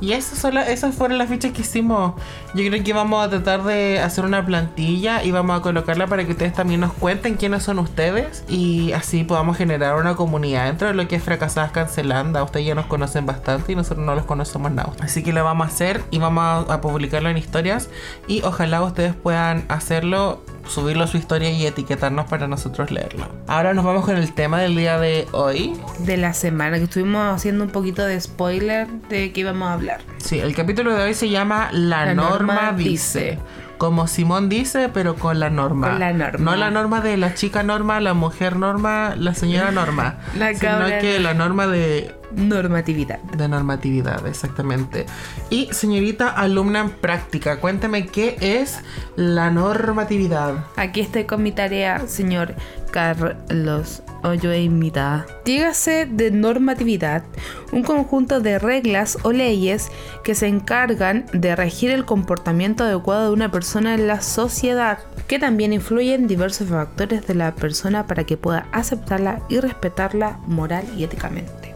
Y 0.00 0.12
esas, 0.12 0.38
son 0.38 0.54
la- 0.54 0.68
esas 0.68 0.94
fueron 0.94 1.18
las 1.18 1.28
fichas 1.28 1.52
que 1.52 1.62
hicimos. 1.62 2.14
Yo 2.54 2.64
creo 2.68 2.82
que 2.84 2.92
vamos 2.92 3.24
a 3.24 3.28
tratar 3.28 3.64
de 3.64 3.98
hacer 4.00 4.24
una 4.24 4.44
plantilla 4.46 5.22
y 5.24 5.30
vamos 5.30 5.58
a 5.58 5.62
colocarla 5.62 6.06
para 6.06 6.24
que 6.24 6.32
ustedes 6.32 6.52
también 6.52 6.80
nos 6.80 6.92
cuenten 6.92 7.34
quiénes 7.34 7.62
son 7.64 7.78
ustedes 7.78 8.44
y 8.48 8.92
así 8.92 9.24
podamos 9.24 9.56
generar 9.56 9.96
una 9.96 10.14
comunidad 10.14 10.66
dentro 10.66 10.88
de 10.88 10.94
lo 10.94 11.08
que 11.08 11.16
es 11.16 11.22
Fracasadas 11.22 11.72
Cancelando. 11.72 12.42
Ustedes 12.44 12.66
ya 12.66 12.74
nos 12.74 12.86
conocen 12.86 13.26
bastante 13.26 13.72
y 13.72 13.74
nosotros 13.74 14.04
no 14.06 14.14
los 14.14 14.24
conocemos 14.24 14.70
nada. 14.72 14.92
Así 15.00 15.22
que 15.22 15.32
lo 15.32 15.44
vamos 15.44 15.66
a 15.66 15.70
hacer 15.70 16.02
y 16.10 16.18
vamos 16.18 16.70
a 16.70 16.80
publicarlo 16.80 17.28
en 17.28 17.36
historias 17.38 17.88
y 18.26 18.42
ojalá 18.42 18.82
ustedes 18.82 19.14
puedan 19.14 19.64
hacerlo, 19.68 20.42
subirlo 20.68 21.04
a 21.04 21.06
su 21.06 21.16
historia 21.16 21.50
y 21.50 21.66
etiquetarnos 21.66 22.26
para 22.26 22.46
nosotros 22.46 22.90
leerlo. 22.90 23.28
Ahora 23.46 23.74
nos 23.74 23.84
vamos 23.84 24.04
con 24.04 24.16
el 24.16 24.32
tema 24.32 24.60
del 24.60 24.76
día 24.76 24.98
de 24.98 25.26
hoy. 25.32 25.72
De 26.00 26.16
la 26.16 26.34
semana, 26.34 26.78
que 26.78 26.84
estuvimos 26.84 27.34
haciendo 27.34 27.64
un 27.64 27.70
poquito 27.70 28.04
de 28.04 28.20
spoiler 28.20 28.86
de 29.08 29.32
qué 29.32 29.40
íbamos 29.40 29.68
a 29.68 29.72
hablar. 29.72 30.00
Sí, 30.18 30.38
el 30.38 30.54
capítulo 30.54 30.94
de 30.94 31.02
hoy 31.02 31.14
se 31.14 31.28
llama 31.28 31.68
La, 31.72 32.06
La 32.06 32.14
norma, 32.14 32.54
norma 32.54 32.72
dice. 32.72 33.20
dice. 33.20 33.38
Como 33.78 34.08
Simón 34.08 34.48
dice, 34.48 34.88
pero 34.88 35.14
con 35.14 35.38
la 35.38 35.50
norma. 35.50 35.90
Con 35.90 36.00
la 36.00 36.12
norma. 36.12 36.50
No 36.50 36.56
la 36.56 36.70
norma 36.70 37.00
de 37.00 37.16
la 37.16 37.34
chica 37.34 37.62
norma, 37.62 38.00
la 38.00 38.12
mujer 38.12 38.56
norma, 38.56 39.14
la 39.16 39.34
señora 39.34 39.70
norma. 39.70 40.16
La 40.36 40.52
sino 40.52 40.86
que 41.00 41.20
la 41.20 41.32
norma 41.32 41.68
de, 41.68 42.12
Normatividad. 42.34 43.18
de 43.36 43.48
normatividad, 43.48 44.26
exactamente. 44.26 45.06
Y 45.50 45.68
señorita 45.72 46.28
alumna 46.28 46.80
en 46.80 46.90
práctica, 46.90 47.60
cuéntame 47.60 48.06
qué 48.06 48.36
es 48.40 48.78
la 49.16 49.50
normatividad. 49.50 50.66
Aquí 50.76 51.00
estoy 51.00 51.24
con 51.24 51.42
mi 51.42 51.52
tarea, 51.52 52.06
señor 52.06 52.54
Carlos 52.90 54.02
Olloemita. 54.22 55.26
Dígase 55.44 56.06
de 56.06 56.30
normatividad, 56.30 57.24
un 57.72 57.82
conjunto 57.82 58.40
de 58.40 58.58
reglas 58.58 59.18
o 59.22 59.32
leyes 59.32 59.90
que 60.24 60.34
se 60.34 60.48
encargan 60.48 61.26
de 61.32 61.54
regir 61.56 61.90
el 61.90 62.04
comportamiento 62.04 62.84
adecuado 62.84 63.28
de 63.28 63.32
una 63.32 63.50
persona 63.50 63.94
en 63.94 64.06
la 64.06 64.20
sociedad, 64.20 64.98
que 65.26 65.38
también 65.38 65.72
influyen 65.72 66.26
diversos 66.26 66.68
factores 66.68 67.26
de 67.26 67.34
la 67.34 67.54
persona 67.54 68.06
para 68.06 68.24
que 68.24 68.36
pueda 68.36 68.66
aceptarla 68.72 69.40
y 69.48 69.60
respetarla 69.60 70.38
moral 70.46 70.84
y 70.96 71.04
éticamente. 71.04 71.67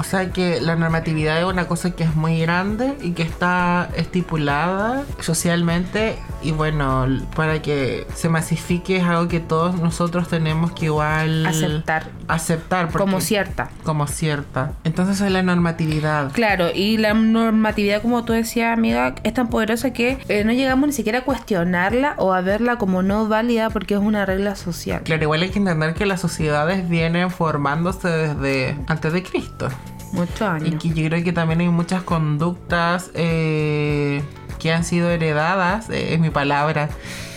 O 0.00 0.02
sea 0.02 0.32
que 0.32 0.62
la 0.62 0.76
normatividad 0.76 1.38
es 1.38 1.44
una 1.44 1.68
cosa 1.68 1.90
que 1.90 2.04
es 2.04 2.16
muy 2.16 2.40
grande 2.40 2.96
y 3.02 3.10
que 3.10 3.22
está 3.22 3.90
estipulada 3.94 5.04
socialmente 5.20 6.16
y 6.42 6.52
bueno, 6.52 7.06
para 7.36 7.60
que 7.62 8.06
se 8.14 8.28
masifique 8.28 8.96
es 8.96 9.04
algo 9.04 9.28
que 9.28 9.40
todos 9.40 9.78
nosotros 9.80 10.28
tenemos 10.28 10.72
que 10.72 10.86
igual 10.86 11.44
Aceptar 11.46 12.04
aceptar 12.28 12.90
como 12.92 13.20
cierta. 13.20 13.68
como 13.82 14.06
cierta. 14.06 14.72
Entonces 14.84 15.20
es 15.20 15.30
la 15.32 15.42
normatividad. 15.42 16.30
Claro, 16.32 16.68
y 16.74 16.96
la 16.96 17.12
normatividad, 17.14 18.02
como 18.02 18.24
tú 18.24 18.32
decías, 18.32 18.72
amiga, 18.76 19.14
es 19.24 19.34
tan 19.34 19.48
poderosa 19.50 19.92
que 19.92 20.18
eh, 20.28 20.44
no 20.44 20.52
llegamos 20.52 20.86
ni 20.86 20.92
siquiera 20.92 21.18
a 21.20 21.24
cuestionarla 21.24 22.14
o 22.18 22.32
a 22.32 22.40
verla 22.40 22.76
como 22.76 23.02
no 23.02 23.26
válida 23.28 23.68
porque 23.70 23.94
es 23.94 24.00
una 24.00 24.24
regla 24.26 24.54
social. 24.54 25.02
Claro, 25.02 25.22
igual 25.24 25.42
hay 25.42 25.50
que 25.50 25.58
entender 25.58 25.94
que 25.94 26.06
las 26.06 26.20
sociedades 26.20 26.88
vienen 26.88 27.30
formándose 27.30 28.08
desde 28.08 28.76
antes 28.86 29.12
de 29.12 29.22
Cristo. 29.22 29.68
Muchos 30.12 30.40
Y 30.40 30.44
años. 30.44 30.82
que 30.82 30.88
yo 30.88 31.08
creo 31.08 31.22
que 31.24 31.32
también 31.32 31.60
hay 31.60 31.68
muchas 31.68 32.02
conductas 32.02 33.10
eh, 33.14 34.22
que 34.60 34.72
han 34.72 34.84
sido 34.84 35.10
heredadas, 35.10 35.90
eh, 35.90 36.14
es 36.14 36.20
mi 36.20 36.30
palabra, 36.30 36.88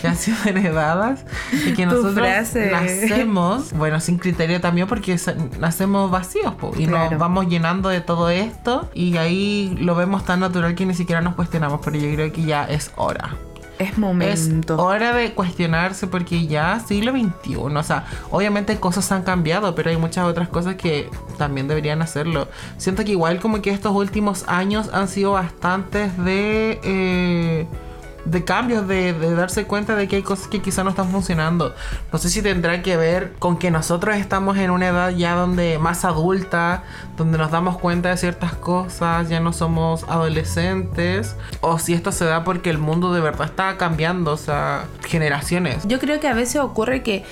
que 0.02 0.08
han 0.08 0.16
sido 0.16 0.38
heredadas 0.46 1.26
y 1.66 1.74
que 1.74 1.86
nosotros 1.88 2.14
frase. 2.14 2.70
nacemos, 2.72 3.74
bueno, 3.74 4.00
sin 4.00 4.20
criterio 4.20 4.62
también 4.62 4.88
porque 4.88 5.18
nacemos 5.60 6.12
vacíos 6.12 6.54
po, 6.56 6.74
y 6.78 6.86
Claro. 6.86 7.10
nos 7.10 7.20
vamos 7.20 7.48
llenando 7.48 7.90
de 7.90 8.02
todo 8.02 8.30
esto 8.30 8.90
y 8.94 9.18
ahí 9.18 9.76
lo 9.80 9.96
vemos 9.96 10.26
tan 10.26 10.42
natural 10.42 10.76
que 10.76 10.86
ni 10.86 10.94
siquiera 10.94 11.22
nos 11.22 11.34
cuestionamos, 11.34 11.80
pero 11.84 11.98
yo 11.98 12.14
creo 12.14 12.32
que 12.32 12.44
ya 12.44 12.66
es 12.66 12.92
hora. 12.96 13.36
Es 13.80 13.90
Es 13.92 13.98
momento. 13.98 14.78
hora 14.78 15.14
de 15.14 15.34
cuestionarse 15.34 16.08
porque 16.08 16.48
ya 16.48 16.80
siglo 16.80 17.12
XXI, 17.12 17.56
o 17.58 17.84
sea, 17.84 18.06
obviamente 18.32 18.80
cosas 18.80 19.12
han 19.12 19.24
cambiado, 19.24 19.76
pero 19.76 19.90
hay 19.90 19.98
muchas 19.98 20.26
otras 20.26 20.48
cosas 20.50 20.76
que 20.76 21.10
también 21.38 21.68
deberían 21.68 22.02
hacerlo. 22.02 22.48
Siento 22.78 23.04
que 23.04 23.12
igual 23.12 23.40
como 23.40 23.62
que 23.62 23.72
estos 23.72 23.94
últimos 23.94 24.46
años 24.48 24.90
han 24.94 25.08
sido 25.08 25.34
bastantes 25.34 26.18
de... 26.18 26.80
eh, 26.84 27.68
de 28.26 28.44
cambios, 28.44 28.88
de, 28.88 29.14
de 29.14 29.36
darse 29.36 29.66
cuenta 29.66 29.96
de 29.96 30.08
que 30.08 30.18
hay 30.18 30.24
cosas 30.24 30.48
que 30.48 30.62
quizá 30.62 30.84
no 30.84 30.92
están 30.92 31.10
funcionando. 31.10 31.76
No 32.12 32.20
sé 32.20 32.30
si 32.30 32.42
tendrá 32.42 32.82
que 32.82 32.98
ver 32.98 33.34
con 33.40 33.58
que 33.58 33.72
nosotros 33.72 34.16
estamos 34.16 34.58
en 34.58 34.72
una 34.72 34.88
edad 34.88 35.10
ya 35.10 35.34
donde 35.36 35.78
más 35.80 36.06
adulta, 36.06 36.84
donde 37.18 37.38
nos 37.38 37.52
damos 37.52 37.78
cuenta 37.78 38.10
de 38.10 38.18
ciertas 38.18 38.54
cosas, 38.54 39.30
ya 39.30 39.40
no 39.40 39.54
somos 39.54 40.04
adolescentes, 40.06 41.36
o 41.62 41.80
si 41.80 41.94
esto 41.94 42.12
se 42.12 42.26
da 42.26 42.44
porque 42.44 42.70
el 42.70 42.78
mundo 42.78 43.14
de 43.14 43.22
verdad 43.22 43.48
está 43.48 43.78
cambiando, 43.78 44.32
o 44.32 44.38
sea, 44.38 44.86
generaciones. 45.06 45.88
Yo 45.88 46.00
creo 46.00 46.20
que 46.20 46.28
a 46.28 46.34
veces 46.34 46.62
ocurre 46.62 47.04
que 47.04 47.24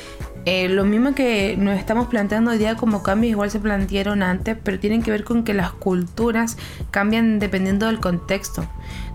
eh, 0.45 0.69
lo 0.69 0.85
mismo 0.85 1.13
que 1.13 1.55
nos 1.55 1.77
estamos 1.77 2.07
planteando 2.07 2.49
hoy 2.49 2.57
día 2.57 2.75
como 2.75 3.03
cambios 3.03 3.31
igual 3.31 3.51
se 3.51 3.59
plantearon 3.59 4.23
antes, 4.23 4.57
pero 4.63 4.79
tienen 4.79 5.03
que 5.03 5.11
ver 5.11 5.23
con 5.23 5.43
que 5.43 5.53
las 5.53 5.71
culturas 5.71 6.57
cambian 6.89 7.37
dependiendo 7.37 7.85
del 7.85 7.99
contexto. 7.99 8.65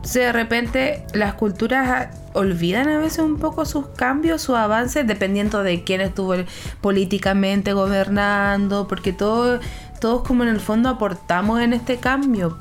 Entonces 0.07 0.23
de 0.23 0.33
repente 0.33 1.05
las 1.15 1.35
culturas 1.35 2.11
olvidan 2.33 2.89
a 2.89 2.99
veces 2.99 3.19
un 3.19 3.41
poco 3.41 3.65
sus 3.65 3.89
cambios, 3.89 4.41
sus 4.41 4.55
avances, 4.55 5.05
dependiendo 5.05 5.65
de 5.65 5.83
quién 5.83 6.01
estuvo 6.01 6.37
políticamente 6.81 7.73
gobernando, 7.73 8.87
porque 8.87 9.13
todo 9.13 9.59
todos 10.01 10.23
como 10.23 10.45
en 10.45 10.51
el 10.51 10.61
fondo 10.61 10.91
aportamos 10.91 11.61
en 11.61 11.73
este 11.73 11.97
cambio. 11.97 12.57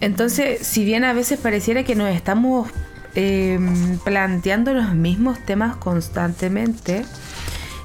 Entonces, 0.00 0.66
si 0.66 0.86
bien 0.86 1.04
a 1.04 1.12
veces 1.12 1.38
pareciera 1.38 1.84
que 1.84 1.96
nos 1.96 2.08
estamos 2.08 2.70
eh, 3.14 3.60
planteando 4.02 4.72
los 4.72 4.94
mismos 4.94 5.38
temas 5.44 5.76
constantemente, 5.76 7.04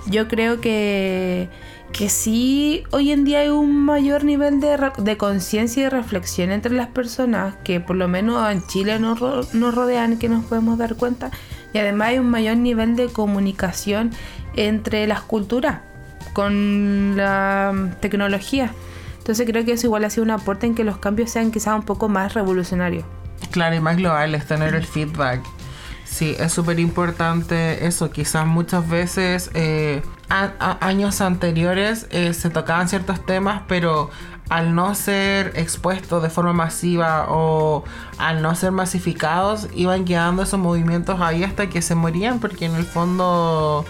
yo 0.06 0.30
creo 0.30 0.62
que, 0.62 1.50
que 1.94 2.08
sí, 2.10 2.84
hoy 2.92 3.12
en 3.12 3.26
día 3.26 3.40
hay 3.40 3.50
un 3.50 3.76
mayor 3.84 4.24
nivel 4.24 4.60
de, 4.62 4.78
de 4.98 5.18
conciencia 5.18 5.86
y 5.86 5.90
reflexión 5.90 6.52
entre 6.52 6.74
las 6.74 6.88
personas 6.88 7.56
que 7.64 7.80
por 7.80 7.96
lo 7.96 8.08
menos 8.08 8.50
en 8.52 8.66
Chile 8.68 9.00
nos, 9.00 9.20
ro- 9.20 9.42
nos 9.54 9.76
rodean, 9.76 10.18
que 10.18 10.30
nos 10.30 10.46
podemos 10.46 10.78
dar 10.78 10.96
cuenta. 10.96 11.32
Y 11.74 11.78
además 11.78 12.10
hay 12.10 12.20
un 12.20 12.30
mayor 12.30 12.58
nivel 12.58 12.96
de 12.96 13.08
comunicación 13.08 14.12
entre 14.56 15.08
las 15.08 15.22
culturas 15.22 15.80
con 16.34 17.18
la 17.18 17.72
mm, 17.74 18.00
tecnología. 18.00 18.72
Entonces 19.18 19.46
creo 19.48 19.66
que 19.66 19.74
eso 19.74 19.88
igual 19.88 20.06
ha 20.06 20.10
sido 20.10 20.24
un 20.24 20.32
aporte 20.32 20.66
en 20.68 20.76
que 20.76 20.84
los 20.84 20.98
cambios 20.98 21.30
sean 21.32 21.52
quizás 21.52 21.76
un 21.76 21.84
poco 21.84 22.08
más 22.08 22.34
revolucionarios. 22.34 23.04
Claro, 23.52 23.76
y 23.76 23.80
más 23.80 23.98
global 23.98 24.36
es 24.36 24.46
tener 24.46 24.74
el 24.74 24.86
feedback. 24.86 25.42
Sí, 26.12 26.36
es 26.40 26.52
súper 26.52 26.80
importante 26.80 27.86
eso. 27.86 28.10
Quizás 28.10 28.46
muchas 28.48 28.90
veces, 28.90 29.52
eh, 29.54 30.02
años 30.82 31.22
anteriores, 31.22 32.08
eh, 32.10 32.34
se 32.34 32.50
tocaban 32.50 32.90
ciertos 32.90 33.24
temas, 33.26 33.62
pero 33.68 34.10
al 34.50 34.74
no 34.74 34.96
ser 34.96 35.52
expuestos 35.56 36.24
de 36.24 36.32
forma 36.32 36.52
masiva 36.54 37.28
o 37.30 37.84
al 38.18 38.42
no 38.42 38.56
ser 38.56 38.72
masificados, 38.72 39.68
iban 39.76 40.04
quedando 40.06 40.42
esos 40.42 40.60
movimientos 40.60 41.22
ahí 41.22 41.44
hasta 41.44 41.70
que 41.70 41.82
se 41.84 41.94
morían, 41.94 42.40
porque 42.40 42.66
en 42.66 42.74
el 42.76 42.86
fondo 42.86 43.86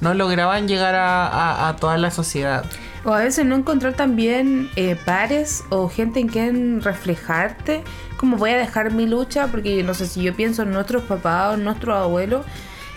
no 0.00 0.14
lograban 0.14 0.68
llegar 0.68 0.94
a, 0.94 1.26
a- 1.26 1.68
a 1.68 1.76
toda 1.76 1.96
la 1.98 2.12
sociedad. 2.12 2.64
O 3.04 3.12
a 3.12 3.20
veces 3.20 3.44
no 3.44 3.56
encontrar 3.56 3.94
también 3.94 4.70
eh, 4.76 4.96
pares 5.04 5.64
o 5.68 5.88
gente 5.88 6.20
en 6.20 6.28
quien 6.28 6.82
reflejarte. 6.82 7.82
Como 8.16 8.38
voy 8.38 8.50
a 8.50 8.56
dejar 8.56 8.92
mi 8.92 9.06
lucha, 9.06 9.48
porque 9.48 9.82
no 9.82 9.92
sé 9.92 10.06
si 10.06 10.22
yo 10.22 10.34
pienso 10.34 10.62
en 10.62 10.72
nuestros 10.72 11.02
papás 11.02 11.54
o 11.54 11.56
nuestros 11.58 11.96
abuelos, 11.96 12.46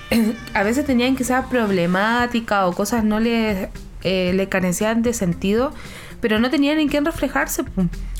a 0.54 0.64
veces 0.64 0.86
tenían 0.86 1.16
quizás 1.18 1.48
problemática 1.48 2.68
o 2.68 2.74
cosas 2.74 3.04
no 3.04 3.20
les 3.20 3.68
eh, 4.04 4.32
le 4.34 4.48
carecían 4.48 5.02
de 5.02 5.14
sentido, 5.14 5.74
pero 6.22 6.40
no 6.40 6.50
tenían 6.50 6.80
en 6.80 6.88
quién 6.88 7.04
reflejarse. 7.04 7.64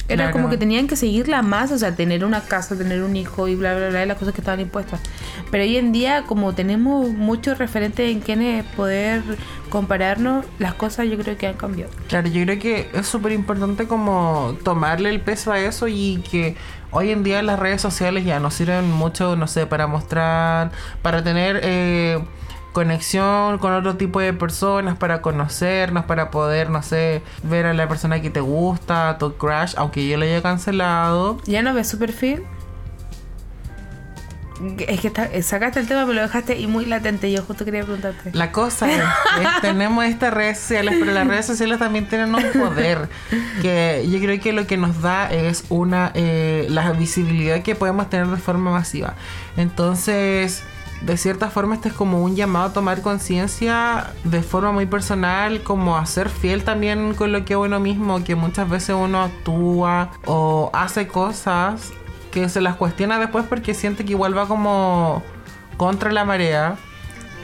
Era 0.10 0.24
Claro. 0.26 0.32
como 0.32 0.50
que 0.50 0.58
tenían 0.58 0.88
que 0.88 0.96
seguirla 0.96 1.42
más, 1.42 1.72
o 1.72 1.78
sea, 1.78 1.94
tener 1.96 2.24
una 2.24 2.42
casa, 2.42 2.78
tener 2.78 3.04
un 3.04 3.16
hijo 3.18 3.48
y 3.50 3.56
bla, 3.56 3.76
bla, 3.76 3.90
bla, 3.90 4.06
las 4.06 4.18
cosas 4.18 4.34
que 4.34 4.40
estaban 4.42 4.60
impuestas. 4.62 5.02
Pero 5.52 5.64
hoy 5.64 5.76
en 5.76 5.92
día, 5.92 6.24
como 6.26 6.54
tenemos 6.56 7.10
muchos 7.10 7.58
referentes 7.58 8.10
en 8.10 8.22
quienes 8.22 8.64
poder 8.64 9.22
compararnos, 9.70 10.46
las 10.60 10.74
cosas 10.76 11.08
yo 11.10 11.18
creo 11.18 11.38
que 11.38 11.48
han 11.48 11.56
cambiado. 11.56 11.92
Claro, 12.08 12.30
yo 12.30 12.44
creo 12.46 12.58
que 12.58 12.90
es 12.94 13.06
súper 13.06 13.34
importante 13.34 13.86
como 13.88 14.56
tomarle 14.64 15.10
el 15.10 15.20
peso 15.20 15.52
a 15.52 15.60
eso 15.60 15.88
y 15.90 16.24
que 16.32 16.56
hoy 16.92 17.12
en 17.12 17.24
día 17.24 17.42
las 17.44 17.60
redes 17.60 17.82
sociales 17.82 18.24
ya 18.24 18.40
nos 18.40 18.54
sirven 18.54 18.90
mucho, 18.90 19.36
no 19.36 19.48
sé, 19.48 19.66
para 19.66 19.88
mostrar, 19.88 20.72
para 21.02 21.22
tener 21.22 21.60
eh, 21.64 22.24
conexión 22.82 23.58
con 23.58 23.74
otro 23.74 23.96
tipo 23.96 24.20
de 24.20 24.34
personas, 24.34 24.98
para 24.98 25.24
conocernos, 25.24 26.06
para 26.06 26.30
poder, 26.30 26.70
no 26.70 26.84
sé, 26.84 27.24
ver 27.42 27.66
a 27.66 27.74
la 27.74 27.88
persona 27.88 28.22
que 28.22 28.30
te 28.30 28.40
gusta, 28.40 29.18
tu 29.18 29.34
crush, 29.36 29.74
aunque 29.78 30.08
yo 30.08 30.16
lo 30.16 30.26
haya 30.26 30.44
cancelado. 30.44 31.40
¿Ya 31.48 31.64
no 31.64 31.74
ves 31.74 31.88
su 31.90 31.98
perfil? 31.98 32.44
Es 34.88 35.00
que 35.02 35.08
está- 35.08 35.30
sacaste 35.42 35.80
el 35.80 35.88
tema, 35.88 36.02
pero 36.02 36.14
lo 36.14 36.22
dejaste 36.22 36.60
y 36.60 36.68
muy 36.68 36.86
latente. 36.86 37.32
Yo 37.32 37.42
justo 37.42 37.66
quería 37.66 37.82
preguntarte. 37.82 38.30
La 38.34 38.52
cosa 38.52 38.92
es, 38.92 39.00
es, 39.00 39.48
tenemos 39.62 40.06
estas 40.06 40.32
redes 40.32 40.60
sociales, 40.60 40.98
pero 41.00 41.14
las 41.14 41.26
redes 41.28 41.48
sociales 41.48 41.80
también 41.80 42.08
tienen 42.08 42.36
un 42.36 42.44
poder 42.54 43.10
que 43.64 44.06
yo 44.08 44.20
creo 44.20 44.40
que 44.40 44.54
lo 44.54 44.68
que 44.68 44.78
nos 44.78 45.02
da 45.02 45.32
es 45.32 45.66
una 45.70 46.12
eh, 46.14 46.68
la 46.70 46.92
visibilidad 46.92 47.64
que 47.64 47.74
podemos 47.74 48.08
tener 48.12 48.28
de 48.28 48.38
forma 48.38 48.70
masiva. 48.72 49.16
Entonces, 49.58 50.64
de 51.02 51.16
cierta 51.16 51.50
forma, 51.50 51.76
este 51.76 51.90
es 51.90 51.94
como 51.94 52.24
un 52.24 52.36
llamado 52.36 52.66
a 52.66 52.74
tomar 52.74 53.02
conciencia 53.02 54.14
de 54.24 54.42
forma 54.42 54.72
muy 54.72 54.88
personal, 54.88 55.62
como 55.62 55.96
a 55.96 56.06
ser 56.06 56.30
fiel 56.30 56.64
también 56.64 57.14
con 57.14 57.32
lo 57.32 57.46
que 57.46 57.56
uno 57.56 57.80
mismo, 57.80 58.24
que 58.24 58.36
muchas 58.36 58.70
veces 58.70 58.96
uno 58.98 59.22
actúa 59.22 60.12
o 60.26 60.72
hace 60.74 61.08
cosas 61.08 61.92
que 62.32 62.50
se 62.50 62.62
las 62.62 62.76
cuestiona 62.76 63.20
después 63.20 63.46
porque 63.48 63.74
siente 63.74 64.06
que 64.06 64.12
igual 64.12 64.36
va 64.36 64.48
como 64.48 65.22
contra 65.78 66.12
la 66.12 66.26
marea. 66.26 66.78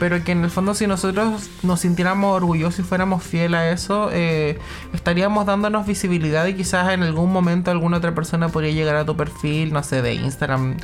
Pero 0.00 0.24
que 0.24 0.32
en 0.32 0.42
el 0.42 0.50
fondo 0.50 0.74
si 0.74 0.88
nosotros 0.88 1.48
nos 1.62 1.80
sintiéramos 1.80 2.34
orgullosos 2.34 2.80
y 2.80 2.82
fuéramos 2.82 3.22
fieles 3.22 3.60
a 3.60 3.70
eso, 3.70 4.10
eh, 4.12 4.58
estaríamos 4.92 5.46
dándonos 5.46 5.86
visibilidad 5.86 6.44
y 6.46 6.54
quizás 6.54 6.92
en 6.92 7.04
algún 7.04 7.32
momento 7.32 7.70
alguna 7.70 7.98
otra 7.98 8.12
persona 8.12 8.48
podría 8.48 8.72
llegar 8.72 8.96
a 8.96 9.06
tu 9.06 9.16
perfil, 9.16 9.72
no 9.72 9.84
sé, 9.84 10.02
de 10.02 10.14
Instagram, 10.14 10.78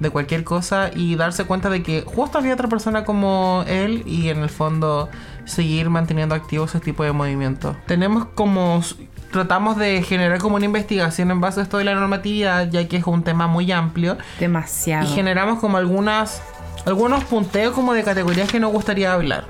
de 0.00 0.10
cualquier 0.10 0.44
cosa 0.44 0.90
y 0.94 1.14
darse 1.16 1.44
cuenta 1.44 1.70
de 1.70 1.82
que 1.82 2.02
justo 2.02 2.38
había 2.38 2.54
otra 2.54 2.68
persona 2.68 3.04
como 3.04 3.64
él 3.66 4.02
y 4.06 4.28
en 4.28 4.38
el 4.38 4.50
fondo 4.50 5.08
seguir 5.44 5.90
manteniendo 5.90 6.34
activo 6.34 6.64
ese 6.64 6.80
tipo 6.80 7.04
de 7.04 7.12
movimientos. 7.12 7.76
Tenemos 7.86 8.26
como 8.34 8.82
tratamos 9.30 9.76
de 9.76 10.02
generar 10.02 10.38
como 10.38 10.56
una 10.56 10.64
investigación 10.64 11.30
en 11.30 11.40
base 11.40 11.60
a 11.60 11.62
esto 11.64 11.78
de 11.78 11.84
la 11.84 11.94
normatividad, 11.94 12.70
ya 12.70 12.86
que 12.86 12.96
es 12.98 13.04
un 13.04 13.24
tema 13.24 13.48
muy 13.48 13.70
amplio 13.72 14.16
Demasiado. 14.38 15.04
y 15.04 15.08
generamos 15.08 15.58
como 15.58 15.76
algunas 15.76 16.40
algunos 16.86 17.24
punteos 17.24 17.74
como 17.74 17.94
de 17.94 18.04
categorías 18.04 18.48
que 18.50 18.60
nos 18.60 18.72
gustaría 18.72 19.12
hablar 19.12 19.46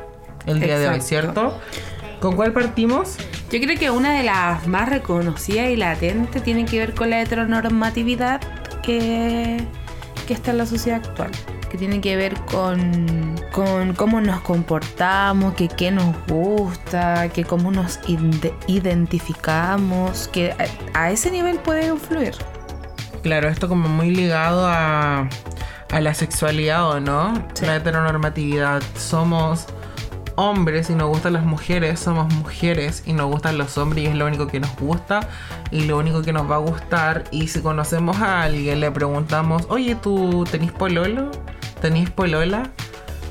el 0.47 0.61
día 0.61 0.79
de 0.79 0.89
hoy, 0.89 0.97
Exacto. 0.97 1.09
¿cierto? 1.09 1.61
¿Con 2.21 2.37
cuál 2.37 2.53
partimos? 2.53 3.17
Yo 3.51 3.61
creo 3.61 3.79
que 3.79 3.91
una 3.91 4.13
de 4.15 4.23
las 4.23 4.67
más 4.67 4.89
reconocidas 4.89 5.69
y 5.69 5.77
latentes 5.77 6.43
tiene 6.43 6.65
que 6.65 6.79
ver 6.79 6.95
con 6.95 7.11
la 7.11 7.21
heteronormatividad 7.21 8.41
que, 8.83 9.63
que 10.25 10.35
está 10.35 10.51
en 10.53 10.59
la 10.59 10.67
sociedad 10.67 11.01
actual. 11.07 11.31
Que 11.71 11.79
tiene 11.79 12.01
que 12.01 12.17
ver 12.17 12.35
con, 12.47 13.35
con 13.53 13.95
cómo 13.95 14.21
nos 14.21 14.41
comportamos, 14.43 15.55
que 15.55 15.69
qué 15.69 15.91
nos 15.91 16.15
gusta, 16.29 17.29
que 17.31 17.45
cómo 17.45 17.71
nos 17.73 17.99
ide- 18.09 18.55
identificamos, 18.69 20.29
que 20.29 20.53
a, 20.53 20.99
a 21.01 21.11
ese 21.11 21.31
nivel 21.31 21.59
puede 21.59 21.87
influir. 21.89 22.35
Claro, 23.23 23.49
esto 23.49 23.69
como 23.69 23.89
muy 23.89 24.11
ligado 24.15 24.67
a, 24.69 25.29
a 25.91 26.01
la 26.01 26.15
sexualidad 26.15 26.89
o 26.89 27.01
no, 27.01 27.35
Sí. 27.55 27.67
la 27.67 27.77
heteronormatividad. 27.77 28.83
Somos 28.97 29.67
hombres 30.37 30.91
y 30.91 30.95
nos 30.95 31.09
gustan 31.09 31.33
las 31.35 31.45
mujeres, 31.45 32.01
somos 32.01 32.33
mujeres 32.35 33.03
y 33.07 33.13
nos 33.13 33.27
gustan 33.27 33.59
los 33.59 33.77
hombres 33.79 34.05
y 34.05 34.07
es 34.09 34.15
lo 34.15 34.27
único 34.27 34.47
que 34.47 34.61
nos 34.61 34.75
gusta 34.77 35.29
y 35.71 35.83
lo 35.85 35.99
único 35.99 36.23
que 36.23 36.33
nos 36.33 36.51
va 36.51 36.57
a 36.57 36.59
gustar. 36.59 37.25
Y 37.31 37.49
si 37.49 37.61
conocemos 37.61 38.17
a 38.19 38.43
alguien, 38.43 38.81
le 38.81 38.91
preguntamos, 38.91 39.67
oye, 39.69 39.95
¿tú 39.95 40.45
tenés 40.51 40.73
pololo? 40.73 41.31
¿Tenés 41.81 42.11
polola? 42.11 42.71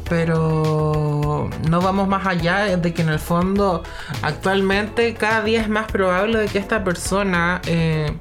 Pero 0.10 1.50
no 1.70 1.82
vamos 1.82 2.08
más 2.08 2.28
allá 2.28 2.78
de 2.78 2.94
que 2.94 3.02
en 3.02 3.10
el 3.10 3.20
fondo 3.20 3.84
actualmente 4.22 5.13
cada 5.16 5.42
día 5.42 5.62
es 5.62 5.70
más 5.70 5.92
probable 5.92 6.39
de 6.39 6.48
que 6.48 6.60
esta 6.60 6.84
persona 6.84 7.62
eh, 7.66 8.12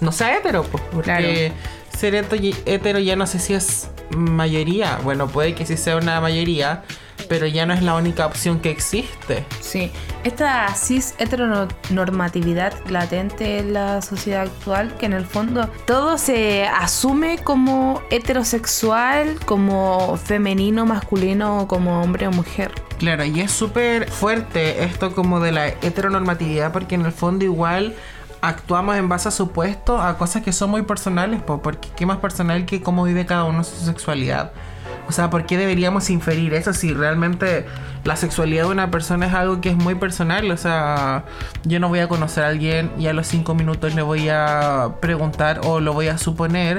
no 0.00 0.12
sea 0.12 0.36
hetero, 0.38 0.62
pues, 0.64 0.82
porque 0.92 1.52
Claro. 1.52 1.54
ser 1.98 2.14
hetero 2.66 2.98
ya 2.98 3.16
no 3.16 3.26
sé 3.26 3.38
si 3.38 3.54
es 3.54 3.90
mayoría, 4.16 4.98
bueno 5.04 5.26
puede 5.28 5.54
que 5.54 5.66
sí 5.66 5.76
sea 5.76 5.96
una 5.96 6.20
mayoría, 6.20 6.82
pero 7.28 7.46
ya 7.46 7.66
no 7.66 7.74
es 7.74 7.82
la 7.82 7.94
única 7.94 8.26
opción 8.26 8.60
que 8.60 8.70
existe. 8.70 9.44
Sí, 9.60 9.90
esta 10.24 10.72
cis 10.74 11.14
heteronormatividad 11.18 12.74
latente 12.88 13.58
en 13.58 13.72
la 13.72 14.02
sociedad 14.02 14.42
actual, 14.42 14.96
que 14.96 15.06
en 15.06 15.12
el 15.12 15.26
fondo 15.26 15.68
todo 15.86 16.18
se 16.18 16.66
asume 16.66 17.38
como 17.38 18.02
heterosexual, 18.10 19.38
como 19.44 20.16
femenino, 20.16 20.86
masculino, 20.86 21.66
como 21.68 22.02
hombre 22.02 22.26
o 22.26 22.30
mujer. 22.30 22.72
Claro, 22.98 23.24
y 23.24 23.40
es 23.40 23.50
súper 23.50 24.08
fuerte 24.10 24.84
esto 24.84 25.14
como 25.14 25.40
de 25.40 25.52
la 25.52 25.68
heteronormatividad 25.68 26.72
porque 26.72 26.94
en 26.94 27.04
el 27.04 27.12
fondo 27.12 27.44
igual 27.44 27.94
actuamos 28.42 28.96
en 28.96 29.08
base 29.08 29.28
a 29.28 29.30
supuestos, 29.30 30.00
a 30.00 30.18
cosas 30.18 30.42
que 30.42 30.52
son 30.52 30.70
muy 30.70 30.82
personales, 30.82 31.40
po, 31.42 31.62
porque 31.62 31.88
qué 31.96 32.04
más 32.06 32.18
personal 32.18 32.66
que 32.66 32.82
cómo 32.82 33.04
vive 33.04 33.24
cada 33.24 33.44
uno 33.44 33.64
su 33.64 33.84
sexualidad. 33.84 34.52
O 35.12 35.14
sea, 35.14 35.28
¿por 35.28 35.44
qué 35.44 35.58
deberíamos 35.58 36.08
inferir 36.08 36.54
eso 36.54 36.72
si 36.72 36.94
realmente 36.94 37.66
la 38.04 38.16
sexualidad 38.16 38.64
de 38.64 38.70
una 38.70 38.90
persona 38.90 39.26
es 39.26 39.34
algo 39.34 39.60
que 39.60 39.68
es 39.68 39.76
muy 39.76 39.94
personal? 39.94 40.50
O 40.50 40.56
sea, 40.56 41.24
yo 41.64 41.78
no 41.80 41.88
voy 41.90 41.98
a 41.98 42.08
conocer 42.08 42.44
a 42.44 42.48
alguien 42.48 42.90
y 42.98 43.08
a 43.08 43.12
los 43.12 43.26
cinco 43.26 43.54
minutos 43.54 43.94
le 43.94 44.00
voy 44.00 44.30
a 44.30 44.88
preguntar 45.00 45.60
o 45.64 45.80
lo 45.80 45.92
voy 45.92 46.08
a 46.08 46.16
suponer 46.16 46.78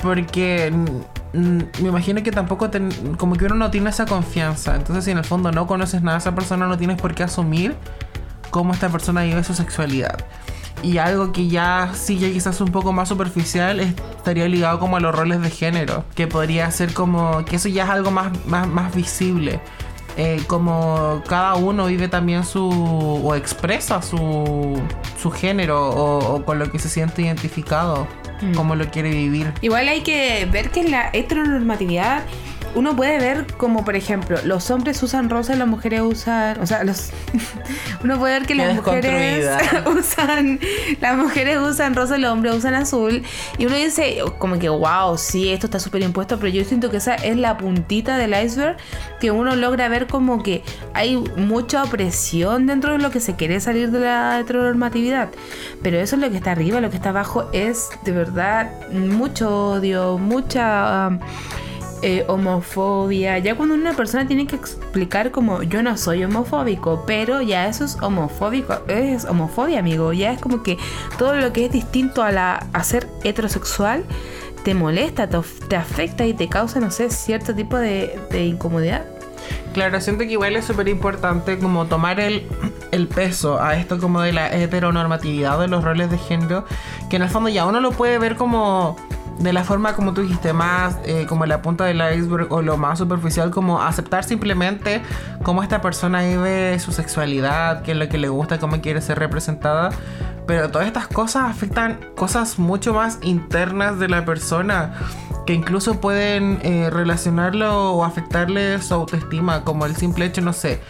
porque 0.00 0.72
me 1.32 1.88
imagino 1.88 2.22
que 2.22 2.30
tampoco 2.30 2.70
ten- 2.70 3.16
como 3.18 3.34
que 3.34 3.46
uno 3.46 3.56
no 3.56 3.72
tiene 3.72 3.90
esa 3.90 4.06
confianza. 4.06 4.76
Entonces, 4.76 5.04
si 5.04 5.10
en 5.10 5.18
el 5.18 5.24
fondo 5.24 5.50
no 5.50 5.66
conoces 5.66 6.00
nada 6.02 6.18
de 6.18 6.20
esa 6.20 6.34
persona, 6.36 6.68
no 6.68 6.78
tienes 6.78 7.00
por 7.00 7.12
qué 7.16 7.24
asumir 7.24 7.74
cómo 8.50 8.72
esta 8.72 8.88
persona 8.88 9.22
vive 9.24 9.42
su 9.42 9.52
sexualidad. 9.52 10.16
Y 10.84 10.98
algo 10.98 11.32
que 11.32 11.48
ya 11.48 11.90
ya 12.06 12.30
quizás 12.30 12.60
un 12.60 12.68
poco 12.70 12.92
más 12.92 13.08
superficial 13.08 13.80
es- 13.80 13.94
estaría 14.16 14.46
ligado 14.48 14.78
como 14.78 14.96
a 14.98 15.00
los 15.00 15.14
roles 15.14 15.40
de 15.40 15.50
género, 15.50 16.04
que 16.14 16.26
podría 16.26 16.70
ser 16.70 16.92
como 16.92 17.44
que 17.44 17.56
eso 17.56 17.68
ya 17.68 17.84
es 17.84 17.90
algo 17.90 18.10
más, 18.10 18.30
más, 18.46 18.68
más 18.68 18.94
visible. 18.94 19.60
eh, 20.16 20.40
como 20.46 21.22
cada 21.28 21.56
uno 21.56 21.86
vive 21.86 22.06
también 22.06 22.44
su 22.44 22.62
o 23.24 23.34
expresa 23.34 24.00
su, 24.00 24.80
su 25.20 25.30
género 25.32 25.88
o, 25.88 26.34
o 26.36 26.44
con 26.44 26.60
lo 26.60 26.70
que 26.70 26.78
se 26.78 26.88
siente 26.88 27.22
identificado, 27.22 28.06
Mm. 28.40 28.54
cómo 28.54 28.74
lo 28.76 28.88
quiere 28.90 29.10
vivir. 29.10 29.52
Igual 29.60 29.88
hay 29.88 30.02
que 30.02 30.46
ver 30.52 30.70
que 30.70 30.84
la 30.88 31.08
heteronormatividad 31.12 32.22
uno 32.74 32.96
puede 32.96 33.18
ver 33.18 33.46
como 33.56 33.84
por 33.84 33.96
ejemplo 33.96 34.38
los 34.44 34.70
hombres 34.70 35.02
usan 35.02 35.30
rosa 35.30 35.54
y 35.54 35.58
las 35.58 35.68
mujeres 35.68 36.02
usan 36.02 36.60
o 36.60 36.66
sea 36.66 36.84
los 36.84 37.10
uno 38.04 38.18
puede 38.18 38.38
ver 38.38 38.46
que 38.46 38.54
las 38.54 38.74
mujeres 38.74 39.48
usan 39.86 40.60
las 41.00 41.16
mujeres 41.16 41.58
usan 41.58 41.94
rosa 41.94 42.18
y 42.18 42.20
los 42.20 42.32
hombres 42.32 42.54
usan 42.54 42.74
azul 42.74 43.22
y 43.58 43.66
uno 43.66 43.76
dice 43.76 44.18
como 44.38 44.58
que 44.58 44.68
wow 44.68 45.16
sí 45.16 45.50
esto 45.50 45.66
está 45.66 45.78
súper 45.78 46.02
impuesto 46.02 46.38
pero 46.38 46.48
yo 46.48 46.64
siento 46.64 46.90
que 46.90 46.98
esa 46.98 47.14
es 47.14 47.36
la 47.36 47.56
puntita 47.56 48.16
del 48.16 48.34
iceberg 48.34 48.76
que 49.20 49.30
uno 49.30 49.56
logra 49.56 49.88
ver 49.88 50.06
como 50.06 50.42
que 50.42 50.62
hay 50.92 51.16
mucha 51.16 51.82
opresión 51.82 52.66
dentro 52.66 52.92
de 52.92 52.98
lo 52.98 53.10
que 53.10 53.20
se 53.20 53.36
quiere 53.36 53.60
salir 53.60 53.90
de 53.90 54.00
la 54.00 54.38
heteronormatividad. 54.38 55.30
Pero 55.82 55.98
eso 55.98 56.16
es 56.16 56.22
lo 56.22 56.30
que 56.30 56.36
está 56.36 56.52
arriba 56.52 56.80
lo 56.80 56.90
que 56.90 56.96
está 56.96 57.10
abajo 57.10 57.48
es 57.52 57.88
de 58.04 58.12
verdad 58.12 58.70
mucho 58.90 59.70
odio 59.70 60.18
mucha 60.18 61.08
um, 61.08 61.18
eh, 62.06 62.22
homofobia. 62.28 63.38
Ya 63.38 63.54
cuando 63.54 63.74
una 63.74 63.94
persona 63.94 64.26
tiene 64.26 64.46
que 64.46 64.56
explicar 64.56 65.30
como 65.30 65.62
yo 65.62 65.82
no 65.82 65.96
soy 65.96 66.22
homofóbico, 66.22 67.02
pero 67.06 67.40
ya 67.40 67.66
eso 67.66 67.86
es 67.86 67.96
homofóbico, 68.02 68.74
es 68.88 69.24
homofobia, 69.24 69.78
amigo. 69.78 70.12
Ya 70.12 70.32
es 70.32 70.38
como 70.38 70.62
que 70.62 70.76
todo 71.16 71.34
lo 71.36 71.50
que 71.54 71.64
es 71.64 71.72
distinto 71.72 72.22
a 72.22 72.30
la 72.30 72.66
ser 72.82 73.08
heterosexual 73.22 74.04
te 74.64 74.74
molesta, 74.74 75.30
te, 75.30 75.76
afecta 75.76 76.26
y 76.26 76.34
te 76.34 76.46
causa, 76.50 76.78
no 76.78 76.90
sé, 76.90 77.08
cierto 77.08 77.54
tipo 77.54 77.78
de, 77.78 78.20
de 78.30 78.44
incomodidad. 78.44 79.06
Claro, 79.72 79.98
siento 80.02 80.24
que 80.24 80.32
igual 80.32 80.56
es 80.56 80.66
súper 80.66 80.88
importante 80.88 81.58
como 81.58 81.86
tomar 81.86 82.20
el, 82.20 82.46
el 82.92 83.08
peso 83.08 83.62
a 83.62 83.76
esto 83.76 83.98
como 83.98 84.20
de 84.20 84.34
la 84.34 84.54
heteronormatividad 84.54 85.58
de 85.58 85.68
los 85.68 85.82
roles 85.82 86.10
de 86.10 86.18
género, 86.18 86.66
que 87.08 87.16
en 87.16 87.22
el 87.22 87.30
fondo 87.30 87.48
ya 87.48 87.64
uno 87.64 87.80
lo 87.80 87.92
puede 87.92 88.18
ver 88.18 88.36
como 88.36 88.96
de 89.38 89.52
la 89.52 89.64
forma 89.64 89.94
como 89.94 90.14
tú 90.14 90.22
dijiste, 90.22 90.52
más 90.52 90.96
eh, 91.04 91.26
como 91.28 91.46
la 91.46 91.62
punta 91.62 91.84
del 91.84 92.02
iceberg 92.16 92.52
o 92.52 92.62
lo 92.62 92.76
más 92.76 92.98
superficial, 92.98 93.50
como 93.50 93.82
aceptar 93.82 94.24
simplemente 94.24 95.02
cómo 95.42 95.62
esta 95.62 95.80
persona 95.80 96.22
vive 96.22 96.78
su 96.78 96.92
sexualidad, 96.92 97.82
qué 97.82 97.92
es 97.92 97.96
lo 97.96 98.08
que 98.08 98.18
le 98.18 98.28
gusta, 98.28 98.58
cómo 98.58 98.80
quiere 98.80 99.00
ser 99.00 99.18
representada. 99.18 99.90
Pero 100.46 100.70
todas 100.70 100.86
estas 100.86 101.06
cosas 101.08 101.44
afectan 101.50 101.98
cosas 102.16 102.58
mucho 102.58 102.92
más 102.92 103.18
internas 103.22 103.98
de 103.98 104.08
la 104.08 104.24
persona 104.24 104.92
que 105.46 105.52
incluso 105.52 106.00
pueden 106.00 106.58
eh, 106.62 106.90
relacionarlo 106.90 107.92
o 107.92 108.04
afectarle 108.04 108.80
su 108.80 108.94
autoestima, 108.94 109.64
como 109.64 109.86
el 109.86 109.96
simple 109.96 110.26
hecho, 110.26 110.40
no 110.40 110.52
sé. 110.52 110.80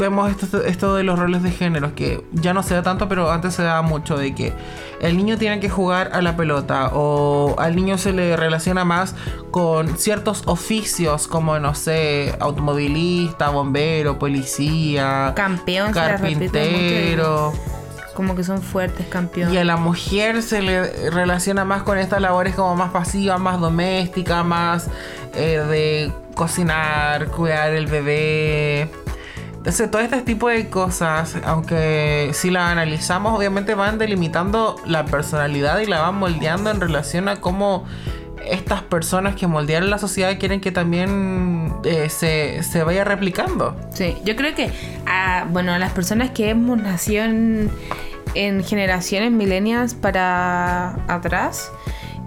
Vemos 0.00 0.30
esto, 0.30 0.62
esto 0.64 0.94
de 0.94 1.04
los 1.04 1.18
roles 1.18 1.42
de 1.42 1.50
género, 1.50 1.94
que 1.94 2.24
ya 2.32 2.54
no 2.54 2.62
se 2.62 2.72
da 2.72 2.82
tanto, 2.82 3.06
pero 3.06 3.30
antes 3.30 3.52
se 3.52 3.62
daba 3.62 3.82
mucho, 3.82 4.16
de 4.16 4.34
que 4.34 4.54
el 5.02 5.14
niño 5.14 5.36
tiene 5.36 5.60
que 5.60 5.68
jugar 5.68 6.12
a 6.14 6.22
la 6.22 6.38
pelota 6.38 6.90
o 6.94 7.54
al 7.58 7.76
niño 7.76 7.98
se 7.98 8.14
le 8.14 8.34
relaciona 8.34 8.86
más 8.86 9.14
con 9.50 9.98
ciertos 9.98 10.44
oficios 10.46 11.28
como, 11.28 11.58
no 11.58 11.74
sé, 11.74 12.34
automovilista, 12.40 13.50
bombero, 13.50 14.18
policía, 14.18 15.34
Campeón, 15.36 15.92
carpintero. 15.92 17.52
Como 18.14 18.34
que 18.34 18.42
son 18.42 18.62
fuertes, 18.62 19.06
campeón. 19.06 19.52
Y 19.52 19.58
a 19.58 19.64
la 19.64 19.76
mujer 19.76 20.42
se 20.42 20.62
le 20.62 21.10
relaciona 21.10 21.66
más 21.66 21.82
con 21.82 21.98
estas 21.98 22.22
labores 22.22 22.54
como 22.54 22.74
más 22.74 22.90
pasivas, 22.90 23.38
más 23.38 23.60
domésticas, 23.60 24.46
más 24.46 24.88
eh, 25.34 25.58
de 25.68 26.12
cocinar, 26.34 27.26
cuidar 27.26 27.74
el 27.74 27.86
bebé. 27.86 28.90
Entonces, 29.60 29.90
todo 29.90 30.00
este 30.00 30.22
tipo 30.22 30.48
de 30.48 30.70
cosas, 30.70 31.36
aunque 31.44 32.30
si 32.32 32.50
la 32.50 32.70
analizamos, 32.70 33.36
obviamente 33.36 33.74
van 33.74 33.98
delimitando 33.98 34.76
la 34.86 35.04
personalidad 35.04 35.80
y 35.80 35.86
la 35.86 36.00
van 36.00 36.14
moldeando 36.14 36.70
en 36.70 36.80
relación 36.80 37.28
a 37.28 37.42
cómo 37.42 37.84
estas 38.42 38.80
personas 38.80 39.36
que 39.36 39.46
moldearon 39.46 39.90
la 39.90 39.98
sociedad 39.98 40.38
quieren 40.38 40.62
que 40.62 40.72
también 40.72 41.74
eh, 41.84 42.08
se, 42.08 42.62
se 42.62 42.82
vaya 42.84 43.04
replicando. 43.04 43.76
Sí, 43.92 44.16
yo 44.24 44.34
creo 44.34 44.54
que 44.54 44.72
a, 45.04 45.46
bueno, 45.50 45.74
a 45.74 45.78
las 45.78 45.92
personas 45.92 46.30
que 46.30 46.48
hemos 46.48 46.78
nacido 46.78 47.24
en 47.26 48.64
generaciones 48.64 49.30
milenias 49.30 49.94
para 49.94 50.96
atrás, 51.06 51.70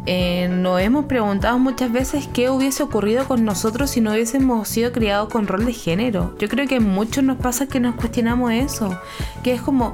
eh, 0.06 0.50
nos 0.50 0.82
hemos 0.82 1.06
preguntado 1.06 1.58
muchas 1.60 1.92
veces 1.92 2.28
qué 2.34 2.50
hubiese 2.50 2.84
ocurrido 2.84 3.26
con 3.26 3.46
nosotros 3.46 3.92
si 3.92 4.02
no 4.02 4.12
hubiésemos 4.12 4.68
sido 4.68 4.92
criados 4.92 5.30
con 5.30 5.48
rol 5.48 5.66
de 5.66 5.74
género. 5.74 6.36
Yo 6.40 6.50
creo 6.50 6.68
que 6.68 6.80
muchos 6.80 7.24
nos 7.24 7.38
pasa 7.38 7.68
que 7.68 7.80
nos 7.80 7.96
cuestionamos 7.96 8.52
eso, 8.52 9.00
que 9.44 9.54
es 9.54 9.62
como 9.62 9.94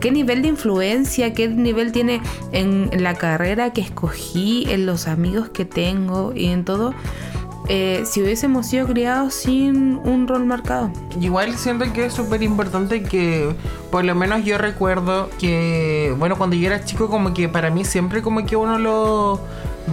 qué 0.00 0.10
nivel 0.10 0.42
de 0.42 0.48
influencia, 0.48 1.32
qué 1.32 1.48
nivel 1.48 1.92
tiene 1.92 2.20
en 2.52 2.90
la 3.02 3.14
carrera 3.14 3.72
que 3.72 3.80
escogí, 3.80 4.66
en 4.68 4.84
los 4.84 5.08
amigos 5.08 5.48
que 5.48 5.64
tengo 5.64 6.32
y 6.34 6.46
en 6.46 6.64
todo. 6.64 6.94
Eh, 7.68 8.02
si 8.04 8.22
hubiésemos 8.22 8.66
sido 8.66 8.86
criados 8.86 9.34
sin 9.34 9.96
un 10.04 10.26
rol 10.26 10.44
marcado. 10.46 10.90
Igual 11.20 11.56
siento 11.56 11.90
que 11.92 12.06
es 12.06 12.14
súper 12.14 12.42
importante 12.42 13.02
que, 13.02 13.54
por 13.90 14.04
lo 14.04 14.14
menos 14.14 14.44
yo 14.44 14.58
recuerdo 14.58 15.28
que, 15.38 16.14
bueno, 16.18 16.36
cuando 16.36 16.56
yo 16.56 16.66
era 16.66 16.84
chico, 16.84 17.08
como 17.08 17.34
que 17.34 17.48
para 17.48 17.70
mí 17.70 17.84
siempre 17.84 18.22
como 18.22 18.44
que 18.46 18.56
uno 18.56 18.78
lo 18.78 19.40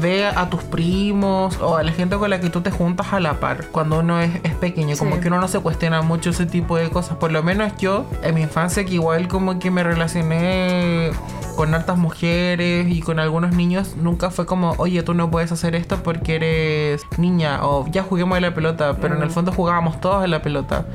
ve 0.02 0.26
a 0.26 0.50
tus 0.50 0.62
primos 0.64 1.58
o 1.62 1.78
a 1.78 1.84
la 1.84 1.92
gente 1.94 2.18
con 2.18 2.30
la 2.30 2.42
que 2.42 2.50
tú 2.50 2.60
te 2.60 2.70
juntas 2.70 3.14
a 3.14 3.20
la 3.22 3.40
par 3.40 3.68
cuando 3.72 4.00
uno 4.00 4.20
es, 4.20 4.32
es 4.44 4.54
pequeño, 4.56 4.98
como 4.98 5.16
Sí. 5.16 5.22
que 5.22 5.28
uno 5.30 5.40
no 5.40 5.48
se 5.48 5.60
cuestiona 5.60 6.02
mucho 6.02 6.32
ese 6.32 6.46
tipo 6.46 6.76
de 6.76 6.90
cosas. 6.90 7.16
Por 7.18 7.32
lo 7.32 7.42
menos 7.44 7.72
yo, 7.78 8.06
en 8.22 8.36
mi 8.36 8.42
infancia, 8.42 8.84
que 8.84 8.96
igual 8.96 9.30
como 9.30 9.58
que 9.58 9.72
me 9.72 9.84
relacioné 9.84 11.12
con 11.56 11.74
hartas 11.74 11.98
mujeres 11.98 12.88
y 12.90 13.02
con 13.02 13.20
algunos 13.20 13.54
niños, 13.56 13.96
nunca 13.98 14.30
fue 14.30 14.46
como, 14.46 14.74
oye, 14.78 15.02
tú 15.04 15.14
no 15.14 15.32
puedes 15.32 15.52
hacer 15.52 15.76
esto 15.76 16.04
porque 16.04 16.36
eres 16.36 17.02
niña 17.18 17.66
o 17.66 17.86
ya 17.88 18.04
juguemos 18.04 18.38
a 18.38 18.42
la 18.42 18.54
pelota, 18.54 18.98
pero 19.00 19.16
en 19.16 19.24
el 19.24 19.30
fondo 19.32 19.52
jugábamos 19.52 20.00
todos 20.02 20.24
a 20.24 20.28
la 20.28 20.42
pelota. 20.42 20.86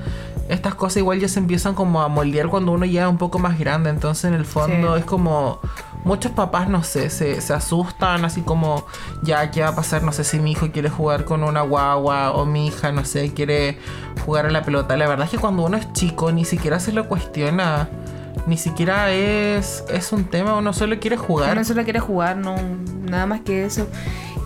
Estas 0.48 0.74
cosas 0.74 0.96
igual 0.98 1.20
ya 1.20 1.28
se 1.28 1.38
empiezan 1.38 1.74
como 1.74 2.02
a 2.02 2.08
moldear 2.08 2.48
cuando 2.48 2.72
uno 2.72 2.84
ya 2.84 3.02
es 3.04 3.08
un 3.08 3.18
poco 3.18 3.38
más 3.38 3.58
grande, 3.58 3.88
entonces 3.90 4.24
en 4.24 4.34
el 4.34 4.44
fondo 4.44 4.94
Sí. 4.94 5.00
es 5.00 5.04
como 5.04 5.60
muchos 6.04 6.32
papás, 6.32 6.68
no 6.68 6.82
sé, 6.82 7.08
se, 7.10 7.40
se 7.40 7.52
asustan 7.54 8.24
así 8.24 8.40
como, 8.40 8.84
ya, 9.22 9.50
¿qué 9.52 9.62
va 9.62 9.68
a 9.68 9.74
pasar? 9.76 10.02
No 10.02 10.10
sé 10.12 10.24
si 10.24 10.40
mi 10.40 10.50
hijo 10.52 10.70
quiere 10.72 10.88
jugar 10.90 11.24
con 11.24 11.44
una 11.44 11.60
guagua 11.60 12.32
o 12.32 12.46
mi 12.46 12.66
hija, 12.66 12.90
no 12.90 13.04
sé, 13.04 13.32
quiere 13.32 13.78
jugar 14.26 14.46
a 14.46 14.50
la 14.50 14.62
pelota. 14.64 14.96
La 14.96 15.06
verdad 15.06 15.26
es 15.26 15.30
que 15.30 15.38
cuando 15.38 15.62
uno 15.64 15.76
es 15.76 15.92
chico 15.92 16.32
ni 16.32 16.44
siquiera 16.44 16.80
se 16.80 16.92
lo 16.92 17.06
cuestiona. 17.06 17.88
Ni 18.46 18.56
siquiera 18.56 19.12
es, 19.12 19.84
es 19.88 20.12
un 20.12 20.24
tema, 20.24 20.56
uno 20.56 20.72
solo 20.72 20.98
quiere 20.98 21.16
jugar. 21.16 21.52
Uno 21.52 21.64
solo 21.64 21.84
quiere 21.84 22.00
jugar, 22.00 22.36
no, 22.36 22.56
nada 23.04 23.26
más 23.26 23.40
que 23.40 23.64
eso. 23.64 23.86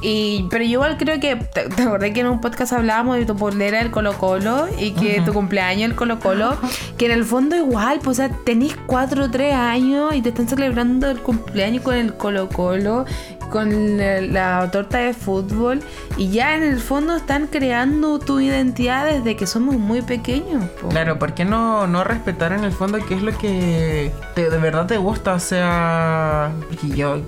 Y, 0.06 0.46
pero 0.50 0.62
yo 0.64 0.72
igual 0.72 0.98
creo 0.98 1.18
que, 1.18 1.36
¿te, 1.36 1.68
te 1.70 1.82
acordás 1.82 2.10
que 2.10 2.20
en 2.20 2.26
un 2.26 2.40
podcast 2.42 2.74
hablábamos 2.74 3.16
de 3.16 3.24
tu 3.24 3.34
polera 3.36 3.78
del 3.78 3.90
Colo 3.90 4.12
Colo 4.18 4.66
y 4.78 4.90
que 4.90 5.22
tu 5.22 5.32
cumpleaños 5.32 5.88
el 5.90 5.96
Colo 5.96 6.18
Colo? 6.20 6.58
Que 6.98 7.06
en 7.06 7.12
el 7.12 7.24
fondo 7.24 7.56
igual, 7.56 8.00
pues, 8.04 8.18
o 8.18 8.22
sea, 8.22 8.30
tenés 8.44 8.76
4 8.86 9.24
o 9.24 9.30
3 9.30 9.54
años 9.54 10.14
y 10.14 10.20
te 10.20 10.28
están 10.28 10.46
celebrando 10.46 11.10
el 11.10 11.20
cumpleaños 11.20 11.82
con 11.82 11.94
el 11.94 12.12
Colo 12.14 12.50
Colo, 12.50 13.06
con 13.50 13.96
la, 13.98 14.20
la 14.20 14.70
torta 14.70 14.98
de 14.98 15.14
fútbol 15.14 15.80
y 16.16 16.28
ya 16.30 16.54
en 16.56 16.62
el 16.64 16.80
fondo 16.80 17.14
están 17.14 17.46
creando 17.46 18.18
tu 18.18 18.40
identidad 18.40 19.04
desde 19.06 19.36
que 19.36 19.46
somos 19.46 19.76
muy 19.76 20.02
pequeños. 20.02 20.64
po. 20.80 20.88
Claro, 20.88 21.18
¿por 21.18 21.34
qué 21.34 21.44
no, 21.44 21.86
no 21.86 22.04
respetar 22.04 22.52
en 22.52 22.64
el 22.64 22.72
fondo 22.72 22.98
qué 23.06 23.14
es 23.14 23.22
lo 23.22 23.36
que 23.38 24.10
te- 24.34 24.50
de 24.50 24.58
verdad 24.58 24.86
te 24.86 24.96
gusta? 24.98 25.34
O 25.34 25.38
sea, 25.40 26.52
yo, 26.94 27.20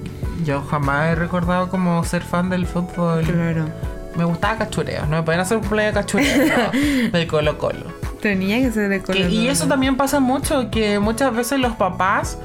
yo 0.45 0.63
jamás 0.63 1.13
he 1.13 1.15
recordado 1.15 1.69
como 1.69 2.03
ser 2.05 2.23
fan 2.23 2.51
del 2.51 2.67
fútbol. 2.67 3.23
Claro. 3.25 3.67
Me 4.17 4.25
gustaba 4.25 4.57
cachureo, 4.57 5.03
no 5.07 5.17
me 5.17 5.23
pueden 5.23 5.41
hacer 5.41 5.59
un 5.59 5.63
cumpleaños 5.63 5.95
de 5.95 6.01
cachureo 6.01 6.47
no, 6.73 7.11
del 7.19 7.27
Colo 7.27 7.59
Colo. 7.59 7.85
Tenía 8.23 8.59
que 8.61 8.73
ser 8.73 8.89
de 8.89 9.03
Colo 9.03 9.19
Que- 9.19 9.25
Colo. 9.25 9.35
y 9.35 9.49
eso 9.49 9.67
también 9.67 9.97
pasa 9.97 10.21
mucho, 10.21 10.71
que 10.71 10.99
muchas 10.99 11.35
veces 11.37 11.61
los 11.61 11.75
papás 11.77 12.39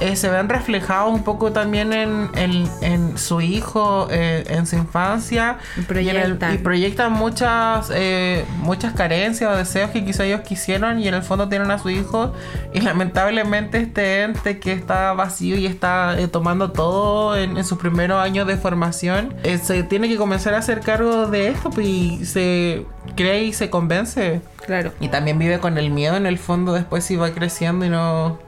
eh, 0.00 0.14
se 0.16 0.28
ven 0.30 0.48
reflejados 0.48 1.12
un 1.12 1.24
poco 1.24 1.52
también 1.52 1.92
en, 1.92 2.30
en- 2.36 2.68
en 2.82 3.18
su 3.18 3.40
hijo, 3.40 4.08
eh, 4.10 4.44
en 4.48 4.66
su 4.66 4.76
infancia. 4.76 5.58
Y 5.76 5.80
Y, 5.80 6.08
en 6.10 6.16
el- 6.16 6.22
proyectan. 6.36 6.54
y 6.54 6.58
proyectan 6.58 7.12
muchas, 7.12 7.90
eh, 7.94 8.44
muchas 8.58 8.92
carencias 8.94 9.50
o 9.52 9.56
deseos 9.56 9.90
que 9.90 10.04
quizá 10.04 10.24
ellos 10.24 10.40
quisieron 10.42 10.98
y 11.00 11.08
en 11.08 11.14
el 11.14 11.22
fondo 11.22 11.48
tienen 11.48 11.70
a 11.70 11.78
su 11.78 11.90
hijo. 11.90 12.32
Y 12.72 12.80
lamentablemente 12.82 13.78
este 13.80 14.22
ente 14.22 14.58
que 14.60 14.72
está 14.72 15.12
vacío 15.14 15.56
y 15.56 15.66
está 15.66 16.18
eh, 16.18 16.28
tomando 16.28 16.70
todo 16.72 17.36
en, 17.36 17.56
en 17.56 17.64
sus 17.64 17.78
primeros 17.78 18.22
años 18.22 18.46
de 18.46 18.56
formación, 18.56 19.34
eh, 19.42 19.58
se 19.58 19.82
tiene 19.82 20.08
que 20.08 20.16
comenzar 20.16 20.54
a 20.54 20.58
hacer 20.58 20.80
cargo 20.80 21.26
de 21.26 21.48
esto 21.48 21.70
pues, 21.70 21.86
y 21.86 22.24
se 22.24 22.86
cree 23.16 23.44
y 23.44 23.52
se 23.52 23.70
convence. 23.70 24.40
Claro. 24.66 24.92
Y 25.00 25.08
también 25.08 25.38
vive 25.38 25.58
con 25.60 25.78
el 25.78 25.90
miedo 25.90 26.16
en 26.16 26.26
el 26.26 26.38
fondo 26.38 26.72
después 26.74 27.02
si 27.02 27.16
va 27.16 27.30
creciendo 27.30 27.86
y 27.86 27.88
no, 27.88 28.38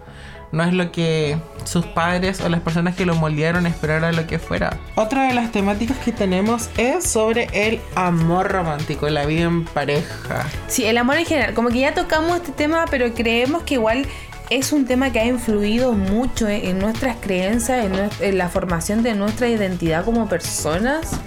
no 0.52 0.64
es 0.64 0.72
lo 0.72 0.90
que 0.92 1.38
sus 1.64 1.86
padres 1.86 2.40
o 2.40 2.48
las 2.48 2.60
personas 2.60 2.96
que 2.96 3.06
lo 3.06 3.14
moldearon 3.14 3.66
esperaran 3.66 4.16
lo 4.16 4.26
que 4.26 4.38
fuera. 4.38 4.78
Otra 4.96 5.28
de 5.28 5.34
las 5.34 5.52
temáticas 5.52 5.98
que 5.98 6.12
tenemos 6.12 6.70
es 6.76 7.04
sobre 7.04 7.48
el 7.52 7.80
amor 7.94 8.50
romántico, 8.50 9.08
la 9.08 9.26
vida 9.26 9.42
en 9.42 9.64
pareja. 9.64 10.46
Sí, 10.68 10.84
el 10.86 10.98
amor 10.98 11.16
en 11.16 11.26
general. 11.26 11.54
Como 11.54 11.68
que 11.68 11.80
ya 11.80 11.94
tocamos 11.94 12.36
este 12.36 12.52
tema, 12.52 12.84
pero 12.90 13.12
creemos 13.14 13.62
que 13.62 13.74
igual 13.74 14.06
es 14.50 14.72
un 14.72 14.84
tema 14.84 15.12
que 15.12 15.20
ha 15.20 15.26
influido 15.26 15.92
mucho 15.92 16.48
en, 16.48 16.78
nuestras 16.80 17.16
creencias, 17.20 17.86
en 18.20 18.38
la 18.38 18.48
formación 18.48 19.04
de 19.04 19.14
nuestra 19.14 19.48
identidad 19.48 20.04
como 20.04 20.28
personas 20.28 21.20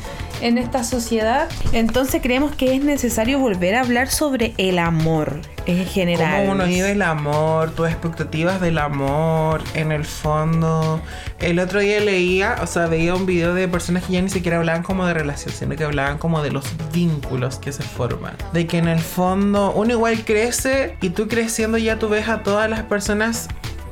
en 0.44 0.58
esta 0.58 0.84
sociedad. 0.84 1.48
Entonces 1.72 2.22
creemos 2.22 2.56
que 2.56 2.76
es 2.76 2.84
necesario 2.84 3.40
volver 3.40 3.76
a 3.76 3.82
hablar 3.82 4.10
sobre 4.10 4.54
el 4.58 4.78
amor 4.80 5.40
en 5.66 5.86
general. 5.86 6.42
Cómo 6.42 6.52
uno 6.54 6.66
vive 6.66 6.92
el 6.92 7.02
amor, 7.02 7.72
tus 7.72 7.88
expectativas 7.88 8.60
del 8.62 8.78
amor, 8.78 9.62
en 9.74 9.92
el 9.92 10.06
fondo. 10.06 11.02
El 11.40 11.60
otro 11.60 11.80
día 11.80 12.00
leía, 12.02 12.56
o 12.62 12.68
sea, 12.68 12.88
veía 12.88 13.16
un 13.16 13.26
video 13.26 13.54
de 13.54 13.68
personas 13.68 14.04
que 14.04 14.14
ya 14.14 14.22
ni 14.22 14.30
siquiera 14.30 14.58
hablaban 14.58 14.84
como 14.84 15.06
de 15.06 15.14
relación, 15.14 15.54
sino 15.54 15.76
que 15.76 15.84
hablaban 15.86 16.18
como 16.18 16.42
de 16.44 16.52
los 16.52 16.66
vínculos 16.94 17.58
que 17.60 17.72
se 17.72 17.84
forman. 17.84 18.34
De 18.52 18.68
que 18.68 18.78
en 18.78 18.88
el 18.88 19.00
fondo 19.00 19.72
uno 19.74 19.92
igual 19.94 20.24
crece 20.26 20.98
y 21.02 21.10
tú 21.10 21.28
creciendo 21.28 21.78
ya 21.78 21.98
tú 21.98 22.10
ves 22.10 22.28
a 22.28 22.44
todas 22.44 22.70
las 22.70 22.82
personas 22.84 23.48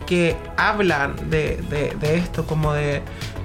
que 0.06 0.36
hablan 0.58 1.16
de, 1.30 1.58
de- 1.70 1.96
de 2.02 2.18
esto, 2.18 2.46
como 2.46 2.74
de, 2.74 3.02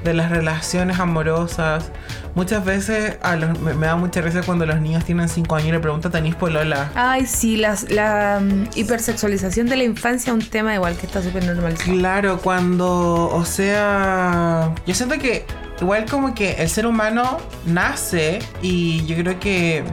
de 0.07 0.15
las 0.15 0.31
relaciones 0.31 0.99
amorosas. 0.99 1.91
Muchas 2.35 2.65
veces 2.65 3.17
a 3.23 3.37
los- 3.37 3.59
me, 3.61 3.75
me 3.75 3.87
da 3.87 3.97
mucha 3.97 4.21
risa 4.21 4.43
cuando 4.43 4.65
los 4.67 4.81
niños 4.81 5.05
tienen 5.05 5.29
5 5.29 5.57
años 5.57 5.69
y 5.69 5.73
le 5.73 5.81
preguntan, 5.81 6.13
¿tenís 6.13 6.35
polola? 6.35 6.91
Ay, 6.95 7.27
sí, 7.27 7.57
las- 7.57 7.91
la 7.91 8.41
mm, 8.43 8.69
hipersexualización 8.75 9.67
de 9.69 9.77
la 9.77 9.85
infancia 9.85 10.31
es 10.33 10.35
un 10.45 10.49
tema 10.51 10.75
igual 10.75 10.97
que 10.97 11.07
está 11.07 11.23
súper 11.23 11.45
normalizado. 11.45 11.93
Claro, 11.99 12.39
cuando, 12.39 13.29
o 13.33 13.45
sea, 13.45 14.73
yo 14.87 14.95
siento 14.95 15.19
que 15.19 15.45
igual 15.81 16.07
como 16.11 16.35
que 16.35 16.53
el 16.63 16.69
ser 16.69 16.87
humano 16.87 17.39
nace 17.67 18.39
y 18.63 19.05
yo 19.07 19.17
creo 19.17 19.39
que 19.41 19.85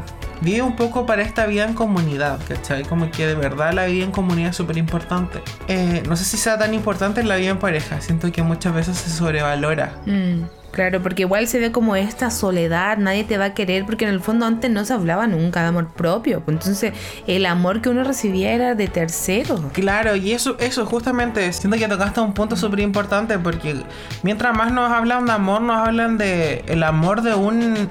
vive 0.43 0.62
un 0.62 0.75
poco 0.75 1.06
para 1.06 1.21
esta 1.21 1.45
vida 1.45 1.63
en 1.63 1.73
comunidad, 1.73 2.39
¿cachai? 2.47 2.84
Como 2.84 3.10
que 3.10 3.25
de 3.25 3.36
verdad 3.36 3.73
la 3.73 3.86
vida 3.86 4.03
en 4.03 4.12
comunidad 4.12 4.49
es 4.49 4.58
súper 4.58 4.77
importante. 4.77 5.39
Eh, 5.67 6.03
no 6.08 6.15
sé 6.15 6.25
si 6.25 6.38
sea 6.38 6.58
tan 6.58 6.73
importante 6.73 7.23
la 7.23 7.38
vida 7.38 7.49
en 7.49 7.60
pareja, 7.60 8.01
siento 8.01 8.32
que 8.32 8.43
muchas 8.43 8.73
veces 8.73 8.97
se 8.97 9.10
sobrevalora. 9.10 9.95
Mm, 10.06 10.43
claro, 10.71 11.01
porque 11.01 11.23
igual 11.23 11.47
se 11.47 11.60
ve 11.60 11.71
como 11.71 11.95
esta 11.95 12.29
soledad, 12.29 12.97
nadie 12.97 13.23
te 13.23 13.38
va 13.38 13.45
a 13.45 13.53
querer, 13.53 13.86
porque 13.86 14.06
en 14.06 14.12
el 14.12 14.19
fondo 14.19 14.45
antes 14.45 14.69
no 14.69 14.84
se 14.84 14.93
hablaba 14.93 15.27
nunca 15.27 15.62
de 15.62 15.67
amor 15.67 15.88
propio. 15.93 16.41
pues 16.41 16.58
Entonces, 16.58 16.93
el 17.25 17.45
amor 17.45 17.82
que 17.82 17.89
uno 17.89 18.03
recibía 18.03 18.51
era 18.51 18.75
de 18.75 18.88
tercero. 18.88 19.71
Claro, 19.73 20.15
y 20.15 20.34
eso, 20.34 20.58
eso 20.60 20.86
justamente, 20.86 21.51
siento 21.53 21.77
que 21.77 21.88
tocaste 21.88 22.19
un 22.19 22.34
punto 22.34 22.56
súper 22.56 22.82
importante 22.82 23.39
porque 23.39 23.77
mientras 24.23 24.56
más 24.56 24.73
nos 24.73 24.91
hablan 24.91 25.25
de 25.25 25.32
amor, 25.32 25.62
nos 25.62 25.88
hablan 25.88 26.17
de 26.17 26.63
el 26.67 26.84
amor 26.84 27.21
de 27.21 27.34
un 27.34 27.89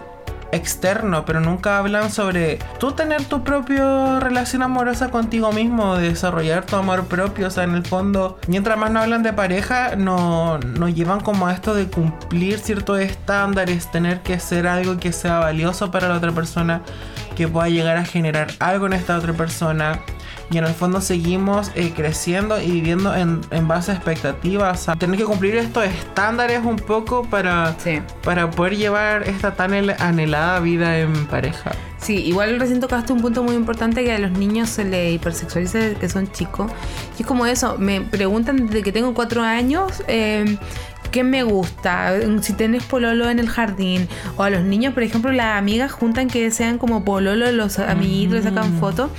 externo, 0.53 1.25
pero 1.25 1.41
nunca 1.41 1.79
hablan 1.79 2.11
sobre 2.11 2.59
tú 2.79 2.93
tener 2.93 3.25
tu 3.25 3.43
propia 3.43 4.21
relación 4.21 4.63
amorosa 4.63 5.11
contigo 5.11 5.51
mismo, 5.53 5.97
desarrollar 5.97 6.65
tu 6.65 6.77
amor 6.77 7.07
propio, 7.07 7.49
o 7.49 7.51
sea, 7.51 7.65
en 7.65 7.75
el 7.75 7.85
fondo, 7.85 8.39
mientras 8.47 8.79
más 8.79 8.91
nos 8.91 9.03
hablan 9.03 9.23
de 9.23 9.33
pareja, 9.33 9.97
no, 9.97 10.59
nos 10.59 10.95
llevan 10.95 11.21
como 11.21 11.47
a 11.47 11.53
esto 11.53 11.75
de 11.75 11.87
cumplir 11.89 12.59
ciertos 12.59 13.01
estándares, 13.01 13.91
tener 13.91 14.21
que 14.21 14.39
ser 14.39 14.67
algo 14.67 14.99
que 14.99 15.13
sea 15.13 15.39
valioso 15.39 15.91
para 15.91 16.09
la 16.09 16.17
otra 16.17 16.33
persona, 16.33 16.83
que 17.35 17.49
pueda 17.49 17.69
llegar 17.69 17.97
a 17.97 18.05
generar 18.05 18.49
algo 18.59 18.87
en 18.87 18.93
esta 18.93 19.17
otra 19.17 19.33
persona. 19.33 20.01
Y 20.53 20.59
en 20.59 20.65
el 20.65 20.75
fondo 20.75 21.01
seguimos 21.01 21.71
eh, 21.75 21.93
creciendo 21.97 22.61
y 22.61 22.71
viviendo 22.71 23.15
en, 23.17 23.41
en 23.51 23.67
base 23.69 23.91
a 23.93 23.95
expectativas. 23.95 24.89
A 24.89 24.97
tener 24.97 25.17
que 25.17 25.25
cumplir 25.25 25.57
estos 25.57 25.85
estándares 25.87 26.61
un 26.65 26.77
poco 26.77 27.25
para, 27.25 27.75
Sí. 27.79 28.01
para 28.23 28.51
poder 28.51 28.77
llevar 28.77 29.23
esta 29.27 29.55
tan 29.55 29.73
el- 29.73 29.95
anhelada 29.99 30.61
vida 30.61 30.99
en 30.99 31.27
pareja. 31.27 31.73
Sí, 31.99 32.17
igual 32.17 32.59
recién 32.61 32.81
tocaste 32.81 33.13
un 33.13 33.23
punto 33.23 33.43
muy 33.45 33.55
importante 33.55 34.05
que 34.05 34.13
a 34.13 34.19
los 34.19 34.33
niños 34.33 34.69
se 34.69 34.85
les 34.85 35.15
hipersexualiza 35.15 35.79
desde 35.79 35.95
que 35.97 36.09
son 36.09 36.31
chicos. 36.33 36.71
Y 37.19 37.23
es 37.23 37.27
como 37.27 37.47
eso, 37.47 37.77
me 37.79 38.01
preguntan 38.03 38.67
desde 38.67 38.83
que 38.83 38.93
tengo 38.93 39.15
cuatro 39.15 39.43
años 39.43 40.03
eh, 40.09 40.59
qué 41.13 41.23
me 41.25 41.43
gusta, 41.45 42.13
si 42.41 42.55
tenés 42.55 42.83
pololo 42.85 43.29
en 43.31 43.39
el 43.39 43.49
jardín. 43.49 44.09
O 44.37 44.43
a 44.43 44.51
los 44.51 44.63
niños, 44.65 44.95
por 44.95 45.03
ejemplo, 45.05 45.31
las 45.31 45.59
amigas 45.59 45.93
juntan 45.93 46.27
que 46.27 46.51
sean 46.51 46.79
como 46.79 47.05
pololo, 47.05 47.53
los 47.53 47.79
amiguitos 47.79 48.37
le 48.39 48.43
sacan 48.43 48.81
fotos, 48.81 49.11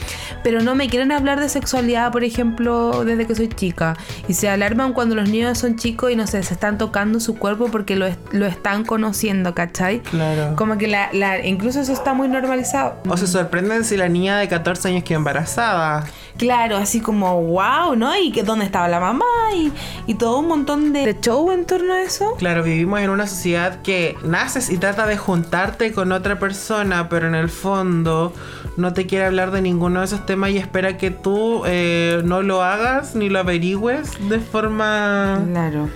pero 0.44 0.62
no 0.62 0.76
me 0.76 0.90
quieren 0.90 1.12
hablar 1.12 1.40
de 1.40 1.50
sexualidad, 1.50 2.12
por 2.12 2.24
ejemplo, 2.24 3.04
desde 3.06 3.26
que 3.28 3.36
soy 3.36 3.48
chica. 3.50 3.96
Y 4.28 4.34
se 4.34 4.50
alarman 4.50 4.94
cuando 4.94 5.16
los 5.16 5.30
niños 5.30 5.58
son 5.58 5.76
chicos 5.78 6.12
y 6.12 6.16
no 6.16 6.28
sé, 6.28 6.44
se 6.44 6.54
están 6.54 6.78
tocando 6.78 7.20
su 7.20 7.38
cuerpo 7.38 7.70
porque 7.72 7.96
lo, 7.96 8.06
es- 8.06 8.18
lo 8.32 8.46
están 8.46 8.84
conociendo, 8.86 9.54
¿cachai? 9.56 10.02
Claro. 10.02 10.56
Como 10.56 10.78
que 10.78 10.88
la, 10.88 11.10
la, 11.14 11.46
incluso 11.46 11.80
eso 11.82 11.94
está 11.94 12.14
muy 12.14 12.28
normalizado. 12.28 12.96
O 13.08 13.18
se 13.18 13.28
sorprenden 13.28 13.86
si 13.86 13.98
la 13.98 14.10
niña 14.10 14.38
de 14.38 14.48
14 14.48 14.90
años 14.90 15.04
queda 15.04 15.18
embarazada. 15.18 16.06
Claro, 16.38 16.78
así 16.78 17.00
como, 17.00 17.42
wow, 17.44 17.96
¿no? 17.96 18.16
Y 18.18 18.32
que 18.32 18.42
dónde 18.44 18.66
estaba 18.66 18.88
la 18.88 19.00
mamá 19.00 19.24
y, 19.56 19.72
y 20.08 20.16
todo 20.16 20.40
un 20.40 20.48
montón 20.48 20.92
de, 20.92 21.06
de 21.06 21.20
show 21.22 21.52
en 21.52 21.66
torno 21.66 21.94
a 21.94 22.02
eso. 22.02 22.34
Claro, 22.38 22.64
vivimos 22.64 23.00
en 23.02 23.12
una 23.12 23.28
sociedad 23.28 23.82
que 23.84 24.16
naces 24.24 24.72
y 24.72 24.78
trata 24.78 25.06
de 25.06 25.16
juntarte 25.16 25.92
con 25.94 26.12
otra 26.12 26.40
persona, 26.40 27.08
pero 27.08 27.28
en 27.28 27.36
el 27.36 27.50
fondo 27.50 28.34
no 28.78 28.94
te 28.94 29.06
quiere 29.06 29.26
hablar 29.26 29.52
de 29.52 29.62
ninguno 29.62 30.00
de 30.00 30.06
esos 30.06 30.26
temas 30.26 30.50
y 30.52 30.58
espera 30.58 30.98
que 30.98 31.12
tú 31.12 31.64
eh, 31.66 32.22
no 32.26 32.42
lo 32.42 32.64
hagas 32.64 33.16
ni 33.16 33.30
lo 33.30 33.40
averigües 33.40 34.10
de 34.30 34.40
forma 34.40 35.42
Claro. 35.52 35.90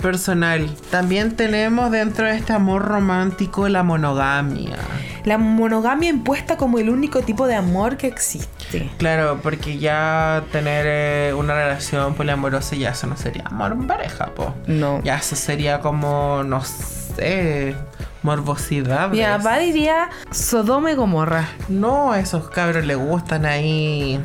personal. 0.00 0.68
También 0.90 1.36
tenemos 1.36 1.90
dentro 1.90 2.26
de 2.26 2.36
este 2.36 2.52
amor 2.52 2.82
romántico 2.84 3.68
la 3.68 3.82
monogamia. 3.82 4.76
La 5.24 5.36
monogamia 5.38 6.08
impuesta 6.10 6.56
como 6.56 6.78
el 6.78 6.88
único 6.90 7.20
tipo 7.22 7.46
de 7.46 7.54
amor 7.54 7.96
que 7.96 8.06
existe. 8.06 8.90
Claro, 8.98 9.40
porque 9.42 9.78
ya 9.78 10.44
tener 10.52 10.84
eh, 10.88 11.34
una 11.34 11.54
relación 11.54 12.14
poliamorosa 12.14 12.76
ya 12.76 12.90
eso 12.90 13.06
no 13.06 13.16
sería 13.16 13.42
amor 13.46 13.72
en 13.72 13.86
pareja, 13.86 14.26
po. 14.34 14.54
No. 14.66 15.02
Ya 15.02 15.16
eso 15.16 15.34
sería 15.36 15.80
como, 15.80 16.42
no 16.44 16.62
sé, 16.62 17.74
morbosidad. 18.22 19.10
Mi 19.10 19.22
papá 19.22 19.58
diría 19.58 20.08
Sodoma 20.30 20.90
y 20.92 20.94
Gomorra. 20.94 21.48
No, 21.68 22.12
a 22.12 22.20
esos 22.20 22.48
cabros 22.50 22.84
les 22.84 22.96
gustan 22.96 23.46
ahí 23.46 24.20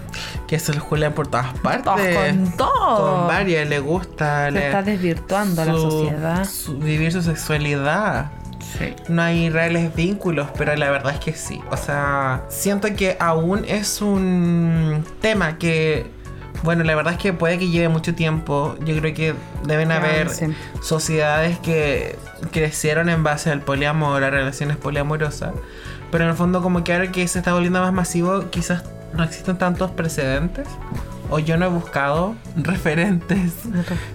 que 0.48 0.60
se 0.60 0.74
los 0.74 0.84
juegan 0.84 1.14
por 1.14 1.28
todas 1.28 1.58
partes. 1.60 1.84
Todos 1.86 2.00
con 2.16 2.58
todo. 2.58 3.16
Con 3.20 3.28
varias 3.28 3.68
les 3.68 3.82
gusta 3.82 4.46
Se 4.46 4.52
le- 4.52 4.66
está 4.68 4.82
desvirtuando 4.82 5.62
a 5.62 5.66
la 5.66 5.74
sociedad. 5.74 6.46
su- 6.46 6.78
vivir 6.78 7.12
su 7.12 7.22
sexualidad. 7.22 8.32
Sí. 8.78 8.96
No 9.08 9.22
hay 9.22 9.50
reales 9.50 9.94
vínculos, 9.94 10.48
pero 10.58 10.76
la 10.76 10.90
verdad 10.90 11.14
es 11.14 11.20
que 11.20 11.34
sí. 11.34 11.62
O 11.70 11.78
sea, 11.78 12.44
siento 12.50 12.88
que 12.96 13.18
aún 13.20 13.66
es 13.68 14.02
un 14.02 15.06
tema 15.22 15.58
que, 15.60 16.10
bueno, 16.62 16.84
la 16.84 16.96
verdad 16.96 17.13
es 17.13 17.20
que 17.20 17.34
puede 17.34 17.58
que 17.58 17.70
lleve 17.70 17.89
mucho 17.89 18.13
tiempo. 18.16 18.76
Yo 18.86 18.96
creo 19.00 19.13
que 19.13 19.34
deben 19.66 19.89
Que 19.89 19.94
haber 19.96 20.22
avancen. 20.28 20.56
sociedades 20.82 21.60
que 21.60 22.18
crecieron 22.52 23.10
en 23.10 23.24
base 23.24 23.50
al 23.50 23.62
poliamor, 23.62 24.24
a 24.24 24.30
relaciones 24.30 24.78
poliamorosas. 24.78 25.54
Pero 26.12 26.26
en 26.26 26.30
el 26.30 26.36
fondo 26.36 26.62
como 26.62 26.84
que 26.84 26.94
ahora 26.94 27.12
que 27.12 27.28
se 27.28 27.39
está 27.39 27.54
volviendo 27.54 27.82
más 27.82 27.92
masivo, 27.92 28.50
quizás 28.52 28.84
no 29.13 29.24
existen 29.24 29.58
tantos 29.58 29.92
precedentes. 29.92 30.68
O 31.30 31.39
yo 31.39 31.58
no 31.58 31.66
he 31.66 31.70
buscado 31.70 32.36
referentes 32.56 33.54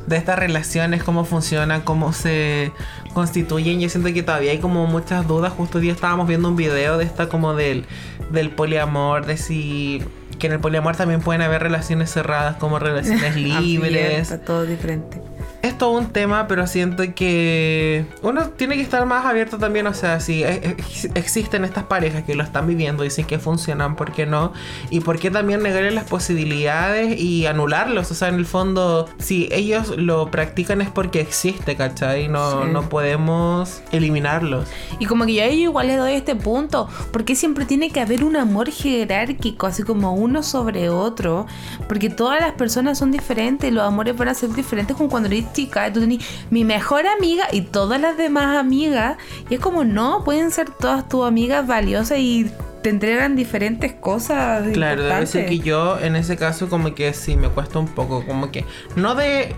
de 0.07 0.17
estas 0.17 0.39
relaciones, 0.39 1.03
cómo 1.03 1.25
funcionan, 1.25 1.81
cómo 1.81 2.13
se 2.13 2.71
constituyen. 3.15 3.81
Yo 3.81 3.89
siento 3.89 4.13
que 4.13 4.23
todavía 4.23 4.53
hay 4.53 4.59
como 4.59 4.87
muchas 4.87 5.27
dudas. 5.27 5.53
Justo 5.53 5.79
hoy 5.79 5.85
día 5.85 5.93
estábamos 5.93 6.29
viendo 6.29 6.49
un 6.49 6.57
video 6.57 6.97
de 6.97 7.05
esta 7.05 7.29
como 7.29 7.55
del, 7.55 7.85
del 8.31 8.51
poliamor, 8.51 9.27
de 9.27 9.37
si 9.37 10.03
que 10.39 10.47
en 10.47 10.55
el 10.55 10.61
poliamor 10.61 10.97
también 10.97 11.21
pueden 11.21 11.43
haber 11.43 11.63
relaciones 11.63 12.11
cerradas 12.11 12.57
como 12.57 12.79
relaciones 12.79 13.37
libres. 13.37 14.31
Abierta, 14.31 14.45
todo 14.45 14.65
diferente. 14.67 15.21
Es 15.69 15.77
todo 15.77 15.91
un 15.91 16.07
tema, 16.07 16.47
pero 16.49 16.67
siento 16.67 17.03
que 17.15 18.07
uno 18.23 18.49
tiene 18.51 18.77
que 18.77 18.81
estar 18.83 19.05
más 19.05 19.27
abierto 19.27 19.59
también. 19.59 19.87
O 19.87 19.93
sea, 19.93 20.19
si 20.21 20.43
e- 20.43 20.71
ex- 20.79 21.11
existen 21.15 21.65
estas 21.65 21.85
parejas 21.85 22.23
que 22.25 22.35
lo 22.35 22.43
están 22.43 22.67
viviendo, 22.67 23.03
dicen 23.03 23.27
que 23.27 23.39
funcionan, 23.39 23.95
¿por 23.95 24.13
qué 24.13 24.25
no? 24.25 24.53
Y 24.89 25.01
por 25.01 25.19
qué 25.19 25.31
también 25.31 25.63
negarles 25.63 25.93
las 25.93 26.05
posibilidades 26.05 27.21
y 27.21 27.45
anularlos. 27.47 28.11
O 28.11 28.15
sea, 28.15 28.29
en 28.29 28.37
el 28.37 28.47
fondo, 28.47 29.09
si 29.19 29.49
ellos 29.53 29.89
lo 29.97 30.31
practican 30.31 30.81
es 30.81 30.89
porque 30.91 31.21
existe, 31.21 31.77
¿cachai? 31.77 32.29
No, 32.29 32.63
Sí. 32.65 32.69
no 32.73 32.89
podemos 32.89 33.83
eliminarlos. 33.93 34.69
Y 34.99 35.05
como 35.07 35.27
que 35.27 35.35
yo 35.35 35.43
a 35.43 35.47
ellos 35.47 35.65
igual 35.65 35.89
le 35.89 35.97
doy 35.97 36.13
este 36.13 36.35
punto, 36.35 36.89
porque 37.13 37.35
siempre 37.35 37.67
tiene 37.67 37.91
que 37.91 38.01
haber 38.01 38.25
un 38.25 38.37
amor 38.37 38.71
jerárquico, 38.71 39.67
así 39.67 39.83
como 39.83 40.15
uno 40.15 40.43
sobre 40.43 40.89
otro, 40.89 41.47
porque 41.89 42.09
todas 42.09 42.41
las 42.41 42.53
personas 42.53 42.99
son 42.99 43.11
diferentes, 43.11 43.71
los 43.73 43.85
amores 43.85 44.17
van 44.17 44.29
a 44.29 44.35
ser 44.35 44.49
diferentes 44.55 44.97
como 44.97 45.11
cuando 45.11 45.29
eres 45.29 45.53
chica, 45.59 45.93
tú 45.93 46.01
tenés 46.01 46.25
mi 46.51 46.65
mejor 46.65 47.07
amiga 47.07 47.49
y 47.51 47.63
todas 47.63 48.01
las 48.01 48.17
demás 48.17 48.57
amigas, 48.57 49.17
y 49.51 49.55
es 49.55 49.61
como 49.61 49.85
no, 49.85 50.23
pueden 50.25 50.51
ser 50.51 50.71
todas 50.71 51.09
tus 51.09 51.27
amigas 51.27 51.67
valiosas 51.67 52.19
y 52.19 52.51
te 52.83 52.91
entregan 52.91 53.35
diferentes 53.35 53.93
cosas. 53.93 54.69
Claro, 54.73 55.03
debe 55.03 55.27
ser 55.27 55.47
que 55.47 55.59
yo 55.59 55.99
en 55.99 56.15
ese 56.15 56.37
caso 56.37 56.69
como 56.69 56.95
que 56.95 57.13
sí 57.13 57.37
me 57.37 57.49
cuesta 57.49 57.81
un 57.81 57.89
poco, 57.89 58.25
como 58.25 58.53
que 58.53 58.65
no 58.95 59.17
de 59.17 59.55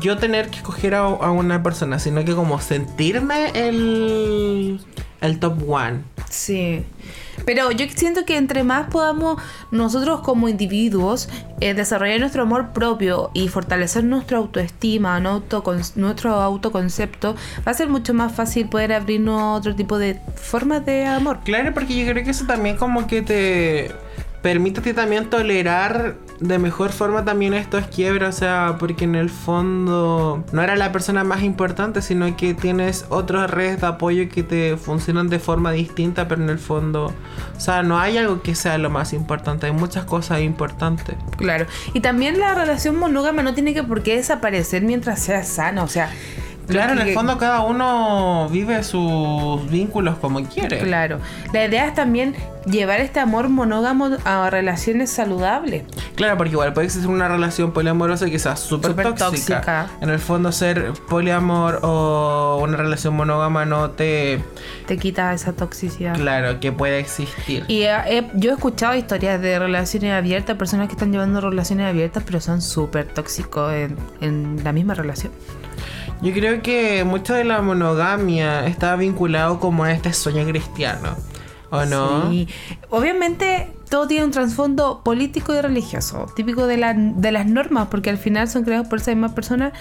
yo 0.00 0.16
tener 0.16 0.48
que 0.48 0.56
escoger 0.56 0.94
a, 0.94 1.00
a 1.00 1.30
una 1.30 1.62
persona, 1.62 1.98
sino 1.98 2.24
que 2.24 2.34
como 2.34 2.58
sentirme 2.60 3.50
el, 3.54 4.80
el 5.20 5.38
top 5.38 5.68
one. 5.68 6.00
Sí. 6.30 6.84
Pero 7.46 7.70
yo 7.70 7.86
siento 7.88 8.26
que 8.26 8.36
entre 8.36 8.64
más 8.64 8.88
podamos 8.88 9.40
nosotros 9.70 10.20
como 10.20 10.48
individuos 10.48 11.30
eh, 11.60 11.72
desarrollar 11.72 12.20
nuestro 12.20 12.42
amor 12.42 12.72
propio 12.72 13.30
y 13.32 13.48
fortalecer 13.48 14.04
nuestra 14.04 14.38
autoestima, 14.38 15.20
nuestro 15.20 16.34
autoconcepto, 16.34 17.36
va 17.66 17.70
a 17.70 17.74
ser 17.74 17.88
mucho 17.88 18.12
más 18.12 18.34
fácil 18.34 18.68
poder 18.68 18.92
abrirnos 18.92 19.40
a 19.40 19.52
otro 19.52 19.74
tipo 19.74 19.98
de 19.98 20.20
formas 20.34 20.84
de 20.84 21.06
amor. 21.06 21.38
Claro, 21.44 21.72
porque 21.72 21.96
yo 21.96 22.12
creo 22.12 22.24
que 22.24 22.30
eso 22.30 22.44
también 22.46 22.76
como 22.76 23.06
que 23.06 23.22
te 23.22 23.92
ti 24.42 24.92
también 24.92 25.28
tolerar 25.28 26.16
de 26.40 26.58
mejor 26.58 26.92
forma 26.92 27.24
también 27.24 27.54
estos 27.54 27.86
quiebres, 27.86 28.28
o 28.28 28.32
sea, 28.32 28.76
porque 28.78 29.04
en 29.04 29.14
el 29.14 29.30
fondo 29.30 30.44
no 30.52 30.62
era 30.62 30.76
la 30.76 30.92
persona 30.92 31.24
más 31.24 31.42
importante, 31.42 32.02
sino 32.02 32.36
que 32.36 32.54
tienes 32.54 33.06
otras 33.08 33.50
redes 33.50 33.80
de 33.80 33.86
apoyo 33.86 34.28
que 34.28 34.42
te 34.42 34.76
funcionan 34.76 35.28
de 35.28 35.38
forma 35.38 35.72
distinta, 35.72 36.28
pero 36.28 36.42
en 36.42 36.50
el 36.50 36.58
fondo, 36.58 37.06
o 37.56 37.60
sea, 37.60 37.82
no 37.82 37.98
hay 37.98 38.18
algo 38.18 38.42
que 38.42 38.54
sea 38.54 38.78
lo 38.78 38.90
más 38.90 39.12
importante, 39.12 39.66
hay 39.66 39.72
muchas 39.72 40.04
cosas 40.04 40.40
importantes. 40.42 41.16
Claro. 41.36 41.66
Y 41.94 42.00
también 42.00 42.38
la 42.38 42.54
relación 42.54 42.96
monógama 42.96 43.42
no 43.42 43.54
tiene 43.54 43.74
que 43.74 43.82
por 43.82 44.02
qué 44.02 44.16
desaparecer 44.16 44.82
mientras 44.82 45.20
sea 45.20 45.42
sana, 45.42 45.82
o 45.82 45.88
sea... 45.88 46.10
Claro, 46.66 46.92
en 47.00 47.06
el 47.06 47.14
fondo 47.14 47.38
cada 47.38 47.60
uno 47.60 48.48
vive 48.50 48.82
sus 48.82 49.68
vínculos 49.70 50.16
como 50.18 50.42
quiere. 50.44 50.78
Claro. 50.78 51.18
La 51.52 51.64
idea 51.64 51.86
es 51.86 51.94
también 51.94 52.34
llevar 52.66 53.00
este 53.00 53.20
amor 53.20 53.48
monógamo 53.48 54.08
a 54.24 54.50
relaciones 54.50 55.10
saludables. 55.10 55.84
Claro, 56.16 56.36
porque 56.36 56.52
igual 56.52 56.72
puede 56.72 56.86
existir 56.86 57.08
una 57.08 57.28
relación 57.28 57.72
poliamorosa 57.72 58.26
que 58.28 58.38
sea 58.38 58.56
súper 58.56 58.94
tóxica. 58.96 59.16
tóxica. 59.26 59.86
En 60.00 60.10
el 60.10 60.18
fondo 60.18 60.50
ser 60.50 60.92
poliamor 61.08 61.78
o 61.82 62.58
una 62.62 62.76
relación 62.76 63.14
monógama 63.14 63.64
no 63.64 63.90
te... 63.90 64.42
Te 64.86 64.96
quita 64.98 65.32
esa 65.34 65.52
toxicidad. 65.52 66.14
Claro, 66.16 66.58
que 66.58 66.72
puede 66.72 66.98
existir. 66.98 67.64
Y 67.68 67.82
eh, 67.82 67.96
he- 68.08 68.30
yo 68.34 68.50
he 68.50 68.54
escuchado 68.54 68.94
historias 68.96 69.40
de 69.40 69.58
relaciones 69.58 70.12
abiertas, 70.12 70.56
personas 70.56 70.88
que 70.88 70.94
están 70.94 71.12
llevando 71.12 71.40
relaciones 71.40 71.86
abiertas, 71.86 72.24
pero 72.26 72.40
son 72.40 72.60
súper 72.62 73.06
tóxicos 73.06 73.72
en, 73.72 73.96
en 74.20 74.64
la 74.64 74.72
misma 74.72 74.94
relación. 74.94 75.32
Yo 76.22 76.32
creo 76.32 76.62
que 76.62 77.04
mucho 77.04 77.34
de 77.34 77.44
la 77.44 77.60
monogamia 77.60 78.66
está 78.66 78.96
vinculado 78.96 79.60
como 79.60 79.84
a 79.84 79.92
este 79.92 80.12
sueño 80.12 80.46
cristiano. 80.46 81.16
¿O 81.70 81.84
no? 81.84 82.30
Sí. 82.30 82.48
Obviamente 82.90 83.72
todo 83.88 84.06
tiene 84.08 84.24
un 84.24 84.30
trasfondo 84.30 85.00
político 85.04 85.54
y 85.54 85.60
religioso, 85.60 86.26
típico 86.34 86.66
de, 86.66 86.76
la- 86.76 86.94
de 86.94 87.32
las 87.32 87.46
normas, 87.46 87.88
porque 87.90 88.10
al 88.10 88.18
final 88.18 88.48
son 88.48 88.64
creados 88.64 88.88
por 88.88 88.98
esa 89.00 89.12
misma 89.12 89.34
persona. 89.34 89.72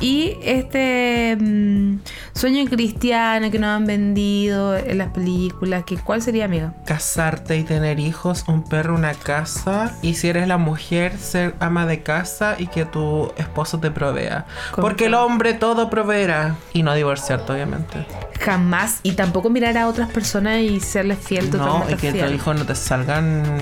Y 0.00 0.36
este 0.42 1.36
mm, 1.40 1.98
sueño 2.34 2.64
cristiano 2.68 3.50
que 3.50 3.58
nos 3.58 3.68
han 3.70 3.86
vendido 3.86 4.76
en 4.76 4.98
las 4.98 5.08
películas, 5.10 5.84
que 5.84 5.96
¿cuál 5.96 6.20
sería, 6.22 6.44
amiga? 6.44 6.74
Casarte 6.86 7.56
y 7.56 7.64
tener 7.64 8.00
hijos, 8.00 8.44
un 8.48 8.62
perro, 8.64 8.94
una 8.94 9.14
casa. 9.14 9.96
Y 10.02 10.14
si 10.14 10.28
eres 10.28 10.46
la 10.48 10.58
mujer, 10.58 11.16
ser 11.18 11.54
ama 11.60 11.86
de 11.86 12.02
casa 12.02 12.56
y 12.58 12.66
que 12.66 12.84
tu 12.84 13.32
esposo 13.36 13.78
te 13.80 13.90
provea. 13.90 14.46
Porque 14.76 15.06
el 15.06 15.14
hombre 15.14 15.54
todo 15.54 15.88
proveerá. 15.90 16.56
Y 16.72 16.82
no 16.82 16.94
divorciarte, 16.94 17.52
obviamente. 17.52 18.06
Jamás, 18.40 18.98
y 19.02 19.12
tampoco 19.12 19.48
mirar 19.48 19.78
a 19.78 19.88
otras 19.88 20.10
personas 20.10 20.58
y 20.58 20.80
serles 20.80 21.18
fiel 21.18 21.50
No, 21.50 21.58
totalmente 21.58 21.92
y 21.92 21.96
que 21.96 22.12
fiel. 22.12 22.26
tus 22.26 22.34
hijos 22.34 22.56
no 22.58 22.66
te 22.66 22.74
salgan 22.74 23.53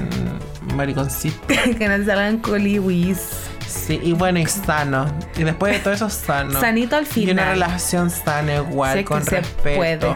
mariconcitos. 0.75 1.41
que 1.79 1.89
no 1.89 2.05
salgan 2.05 2.39
coliwis. 2.39 3.19
Sí, 3.67 3.99
y 4.03 4.13
bueno, 4.13 4.39
y 4.39 4.47
sano. 4.47 5.07
Y 5.37 5.45
después 5.45 5.73
de 5.73 5.79
todo 5.81 5.95
eso, 5.95 6.11
sano. 6.11 6.61
Sanito 6.61 6.97
al 6.97 7.05
Y 7.15 7.25
una 7.31 7.43
final. 7.43 7.49
relación 7.51 8.11
sana 8.11 8.57
igual, 8.57 8.93
Si 8.93 8.99
es 8.99 9.05
que 9.05 9.09
con 9.09 9.25
se 9.25 9.37
respeto. 9.41 9.77
puede. 9.77 10.15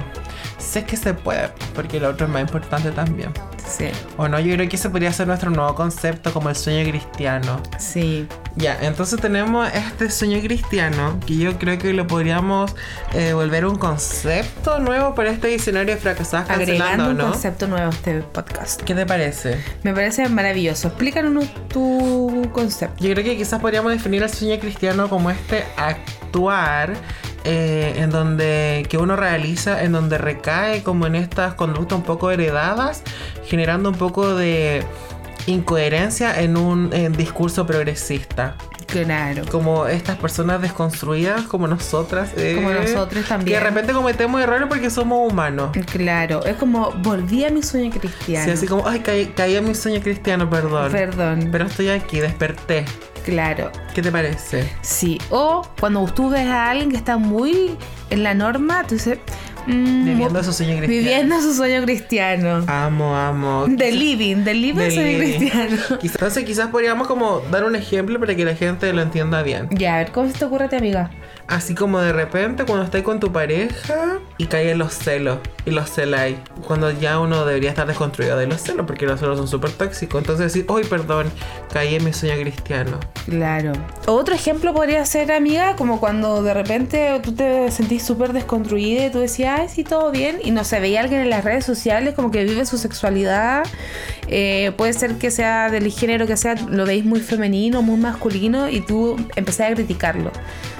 Si 0.58 0.78
es 0.80 0.84
que 0.84 0.96
se 0.96 1.14
puede, 1.14 1.50
porque 1.74 1.98
lo 2.00 2.10
otro 2.10 2.26
es 2.26 2.32
más 2.32 2.42
importante 2.42 2.90
también. 2.90 3.32
Sí, 3.66 3.88
O 4.16 4.28
no, 4.28 4.38
yo 4.38 4.54
creo 4.54 4.68
que 4.68 4.76
ese 4.76 4.90
podría 4.90 5.12
ser 5.12 5.26
nuestro 5.26 5.50
nuevo 5.50 5.74
concepto 5.74 6.32
como 6.32 6.48
el 6.50 6.56
sueño 6.56 6.88
cristiano. 6.88 7.60
sí. 7.78 8.26
Ya, 8.58 8.78
entonces 8.80 9.20
tenemos 9.20 9.68
este 9.74 10.08
sueño 10.10 10.40
cristiano 10.40 11.20
que 11.26 11.36
yo 11.36 11.58
creo 11.58 11.76
que 11.76 11.92
lo 11.92 12.06
podríamos 12.06 12.74
eh, 13.12 13.34
volver 13.34 13.66
un 13.66 13.76
concepto 13.76 14.78
nuevo 14.78 15.14
para 15.14 15.28
este 15.28 15.48
diccionario 15.48 15.94
de 15.94 16.00
fracasadas 16.00 16.48
Agregando 16.48 17.10
un 17.10 17.18
¿no? 17.18 17.32
concepto 17.32 17.66
nuevo 17.66 17.88
a 17.88 17.90
este 17.90 18.22
podcast. 18.22 18.80
¿Qué 18.80 18.94
te 18.94 19.04
parece? 19.04 19.62
Me 19.82 19.92
parece 19.92 20.26
maravilloso. 20.30 20.88
Explícanos 20.88 21.44
tu 21.68 22.48
concepto. 22.54 23.04
Yo 23.04 23.12
creo 23.12 23.24
que 23.24 23.36
quizás 23.36 23.60
podríamos 23.60 23.92
definir 23.92 24.22
el 24.22 24.30
sueño 24.30 24.58
cristiano 24.58 25.10
como 25.10 25.30
este 25.30 25.64
actuar 25.76 26.94
eh, 27.46 27.94
en 27.96 28.10
donde 28.10 28.84
que 28.90 28.98
uno 28.98 29.16
realiza, 29.16 29.82
en 29.82 29.92
donde 29.92 30.18
recae 30.18 30.82
como 30.82 31.06
en 31.06 31.14
estas 31.14 31.54
conductas 31.54 31.96
un 31.98 32.04
poco 32.04 32.30
heredadas, 32.30 33.02
generando 33.46 33.88
un 33.88 33.94
poco 33.96 34.34
de 34.34 34.82
incoherencia 35.46 36.40
en 36.42 36.56
un 36.56 36.92
en 36.92 37.12
discurso 37.12 37.66
progresista. 37.66 38.56
Claro. 38.86 39.42
Como 39.50 39.86
estas 39.86 40.16
personas 40.16 40.62
desconstruidas 40.62 41.42
como 41.42 41.66
nosotras. 41.66 42.30
eh, 42.36 42.52
Como 42.54 42.70
nosotros 42.70 43.22
Que 43.24 43.28
también. 43.28 43.58
de 43.58 43.64
repente 43.68 43.92
cometemos 43.92 44.40
errores 44.40 44.68
porque 44.68 44.90
somos 44.90 45.30
humanos. 45.30 45.70
Claro, 45.90 46.44
es 46.44 46.56
como 46.56 46.92
volví 47.02 47.44
a 47.44 47.50
mi 47.50 47.62
sueño 47.62 47.90
cristiano. 47.90 48.44
Sí, 48.44 48.50
así 48.52 48.66
como, 48.66 48.86
ay, 48.86 49.00
caí, 49.00 49.26
caí 49.26 49.56
en 49.56 49.66
mi 49.68 49.74
sueño 49.74 50.00
cristiano, 50.00 50.48
perdón. 50.48 50.92
Perdón. 50.92 51.48
Pero 51.50 51.66
estoy 51.66 51.88
aquí, 51.90 52.20
desperté. 52.20 52.84
Claro, 53.26 53.70
¿Qué 53.92 54.00
te 54.02 54.10
parece? 54.12 54.70
sí. 54.82 55.18
O 55.30 55.62
cuando 55.80 56.04
tú 56.06 56.30
ves 56.30 56.46
a 56.46 56.70
alguien 56.70 56.90
que 56.90 56.96
está 56.96 57.18
muy 57.18 57.76
en 58.10 58.22
la 58.22 58.34
norma, 58.34 58.84
tú 58.86 58.94
dices. 58.94 59.18
mm, 59.66 60.04
Viviendo 60.04 60.42
su 60.44 60.52
sueño 60.52 60.76
cristiano. 60.78 61.02
Viviendo 61.02 61.40
su 61.42 61.52
sueño 61.54 61.82
cristiano. 61.82 62.64
Amo, 62.68 63.16
amo. 63.16 63.66
The 63.76 63.90
living, 63.90 64.44
the 64.44 64.54
living 64.54 64.78
Del 64.78 64.92
sueño 64.92 65.18
living. 65.18 65.38
cristiano. 65.38 65.76
Quizás, 66.00 66.14
entonces 66.16 66.44
quizás 66.44 66.68
podríamos 66.68 67.08
como 67.08 67.40
dar 67.50 67.64
un 67.64 67.74
ejemplo 67.74 68.20
para 68.20 68.34
que 68.36 68.44
la 68.44 68.54
gente 68.54 68.92
lo 68.92 69.02
entienda 69.02 69.42
bien. 69.42 69.68
Ya, 69.72 69.96
a 69.96 69.98
ver, 69.98 70.12
¿cómo 70.12 70.30
se 70.30 70.38
te 70.38 70.44
ocurre 70.44 70.66
a 70.66 70.68
ti, 70.68 70.76
amiga? 70.76 71.10
Así 71.48 71.74
como 71.74 72.00
de 72.00 72.12
repente 72.12 72.64
cuando 72.64 72.84
estás 72.84 73.02
con 73.02 73.20
tu 73.20 73.30
pareja 73.30 74.18
y 74.36 74.46
caen 74.46 74.78
los 74.78 74.94
celos 74.94 75.38
y 75.64 75.70
los 75.70 75.90
celáis. 75.90 76.36
Cuando 76.66 76.90
ya 76.90 77.20
uno 77.20 77.44
debería 77.46 77.70
estar 77.70 77.86
desconstruido 77.86 78.36
de 78.36 78.46
los 78.46 78.60
celos 78.60 78.84
porque 78.86 79.06
los 79.06 79.20
celos 79.20 79.38
son 79.38 79.46
súper 79.46 79.70
tóxicos. 79.70 80.20
Entonces 80.20 80.52
decir, 80.52 80.66
hoy 80.68 80.84
perdón, 80.84 81.30
caí 81.72 81.94
en 81.94 82.04
mi 82.04 82.12
sueño 82.12 82.34
cristiano. 82.40 82.98
Claro. 83.26 83.72
Otro 84.06 84.34
ejemplo 84.34 84.74
podría 84.74 85.04
ser, 85.04 85.30
amiga, 85.30 85.76
como 85.76 86.00
cuando 86.00 86.42
de 86.42 86.52
repente 86.52 87.20
tú 87.22 87.32
te 87.32 87.70
sentís 87.70 88.02
súper 88.02 88.32
desconstruida 88.32 89.06
y 89.06 89.10
tú 89.10 89.20
decías, 89.20 89.60
ay, 89.60 89.68
sí, 89.68 89.84
todo 89.84 90.10
bien, 90.10 90.38
y 90.42 90.50
no 90.50 90.64
se 90.64 90.80
veía 90.80 91.00
alguien 91.00 91.20
en 91.20 91.30
las 91.30 91.44
redes 91.44 91.64
sociales 91.64 92.14
como 92.14 92.30
que 92.30 92.44
vive 92.44 92.66
su 92.66 92.78
sexualidad. 92.78 93.64
Eh, 94.28 94.72
puede 94.76 94.92
ser 94.92 95.14
que 95.14 95.30
sea 95.30 95.70
del 95.70 95.90
género 95.92 96.26
que 96.26 96.36
sea, 96.36 96.54
lo 96.54 96.84
veis 96.84 97.04
muy 97.04 97.20
femenino, 97.20 97.82
muy 97.82 97.98
masculino, 97.98 98.68
y 98.68 98.80
tú 98.80 99.16
empezás 99.36 99.70
a 99.70 99.74
criticarlo. 99.74 100.32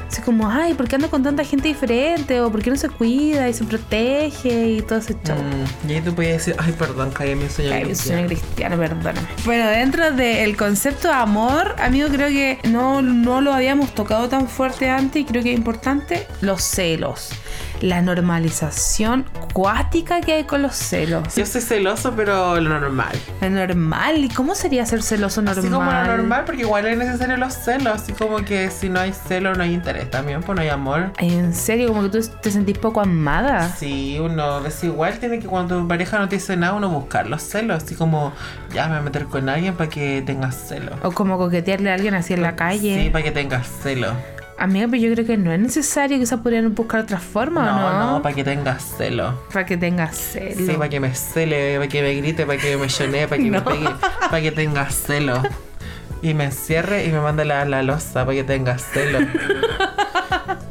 Así 0.09 0.23
como, 0.23 0.49
ay, 0.49 0.75
¿por 0.75 0.89
qué 0.89 0.97
anda 0.97 1.09
con 1.09 1.23
tanta 1.23 1.45
gente 1.45 1.69
diferente? 1.69 2.41
¿O 2.41 2.51
por 2.51 2.63
qué 2.63 2.71
no 2.71 2.77
se 2.77 2.89
cuida 2.89 3.49
y 3.49 3.53
se 3.53 3.65
protege 3.65 4.69
y 4.71 4.83
todo 4.83 4.99
ese 5.01 5.15
show? 5.25 5.37
Mm, 5.37 5.91
y 5.91 5.95
ahí 5.95 6.01
tú 6.01 6.15
puedes 6.15 6.33
decir, 6.47 6.55
ay 6.59 6.73
perdón, 6.73 7.11
caí 7.11 7.31
en 7.33 7.39
mi 7.41 7.49
sueño 7.49 7.73
Ay, 7.75 7.85
cristiano. 7.85 8.21
soy 8.21 8.29
cristiano, 8.29 8.77
perdóname. 8.77 9.27
Bueno, 9.45 9.67
dentro 9.69 10.13
del 10.13 10.57
concepto 10.57 11.09
de 11.09 11.15
amor, 11.15 11.75
amigo, 11.79 12.09
creo 12.09 12.29
que 12.29 12.59
no, 12.69 13.03
no 13.03 13.41
lo 13.41 13.53
habíamos 13.53 13.95
tocado 13.95 14.29
tan 14.29 14.49
fuerte 14.49 14.89
antes 14.89 15.23
y 15.23 15.25
creo 15.25 15.43
que 15.43 15.53
es 15.53 15.59
importante 15.59 16.27
los 16.41 16.63
celos. 16.63 17.31
La 17.81 18.01
normalización 18.01 19.27
cuática 19.53 20.21
que 20.21 20.33
hay 20.35 20.45
con 20.45 20.63
los 20.63 20.75
celos. 20.75 21.35
Yo 21.35 21.47
soy 21.47 21.61
celoso, 21.61 22.13
pero 22.17 22.61
lo 22.61 22.81
normal. 22.81 23.15
Lo 23.41 23.51
normal. 23.51 24.25
¿Y 24.25 24.29
cómo 24.29 24.55
sería 24.55 24.87
ser 24.87 25.03
celoso 25.03 25.43
normal? 25.43 25.59
Así 25.59 25.73
como 25.73 25.93
lo 25.93 26.05
normal, 26.05 26.45
porque 26.47 26.63
igual 26.63 26.87
es 26.87 26.97
necesario 26.97 27.37
los 27.37 27.55
celos. 27.55 28.03
Así 28.03 28.13
como 28.13 28.45
que 28.45 28.71
si 28.71 28.89
no 28.89 29.01
hay 29.01 29.13
celo, 29.13 29.55
no 29.55 29.63
hay 29.63 29.75
interés 29.75 30.11
también, 30.11 30.43
pues 30.43 30.57
no 30.57 30.63
hay 30.63 30.69
amor. 30.69 31.13
En 31.19 31.55
serio, 31.55 31.89
como 31.89 32.03
que 32.03 32.09
tú 32.09 32.27
te 32.41 32.51
sentís 32.51 32.79
poco 32.79 33.01
amada. 33.01 33.69
Sí, 33.69 34.19
uno 34.21 34.65
es 34.67 34.83
igual, 34.85 35.19
tiene 35.19 35.39
que 35.39 35.47
cuando 35.47 35.79
tu 35.79 35.89
pareja 35.89 36.19
no 36.19 36.29
te 36.29 36.37
dice 36.37 36.57
nada, 36.57 36.75
uno 36.75 36.89
buscar 36.89 37.27
los 37.27 37.43
celos. 37.43 37.83
Así 37.85 37.95
como, 37.95 38.33
ya 38.73 38.85
me 38.85 38.91
voy 38.91 38.99
a 38.99 39.03
meter 39.03 39.25
con 39.27 39.49
alguien 39.49 39.75
para 39.75 39.91
que 39.91 40.23
tengas 40.25 40.55
celos. 40.69 40.95
O 41.03 41.13
como 41.13 41.39
coquetearle 41.39 41.91
a 41.91 41.95
alguien 41.95 42.15
así 42.15 42.35
en 42.35 42.43
la 42.43 42.57
calle. 42.57 43.03
Sí, 43.05 43.11
para 43.11 43.25
que 43.25 43.31
tengas 43.31 43.67
celos. 43.83 44.15
Amiga, 44.59 44.87
pero 44.91 45.03
yo 45.03 45.13
creo 45.13 45.27
que 45.27 45.37
no 45.37 45.53
es 45.53 45.61
necesario. 45.61 46.19
Quizás 46.19 46.41
podrían 46.41 46.75
buscar 46.75 47.01
otra 47.01 47.19
forma, 47.19 47.63
¿o 47.63 47.79
No, 47.79 47.93
no? 47.93 48.13
no, 48.15 48.23
para 48.23 48.35
que 48.35 48.43
tengas 48.45 48.83
celos. 48.97 49.35
Para 49.53 49.67
que 49.67 49.77
tengas 49.77 50.17
celos. 50.17 50.57
Sí, 50.67 50.73
para 50.73 50.89
que 50.89 50.99
me 51.01 51.15
cele, 51.15 51.77
para 51.77 51.89
que 51.89 52.03
me 52.03 52.15
grite, 52.15 52.47
para 52.47 52.59
que 52.61 52.77
me 52.77 52.89
llone, 52.89 53.29
para 53.29 53.43
que 53.43 53.51
me 53.51 53.59
No. 53.59 53.65
pegue, 53.65 53.89
para 54.31 54.41
que 54.41 54.53
tengas 54.53 54.95
celos. 54.95 55.41
Y 56.23 56.33
me 56.35 56.45
encierre 56.45 57.05
y 57.05 57.13
me 57.13 57.21
mande 57.21 57.45
la, 57.45 57.65
la 57.67 57.83
losa 57.83 58.25
para 58.25 58.35
que 58.35 58.45
tengas 58.45 58.83
celos. 58.83 59.23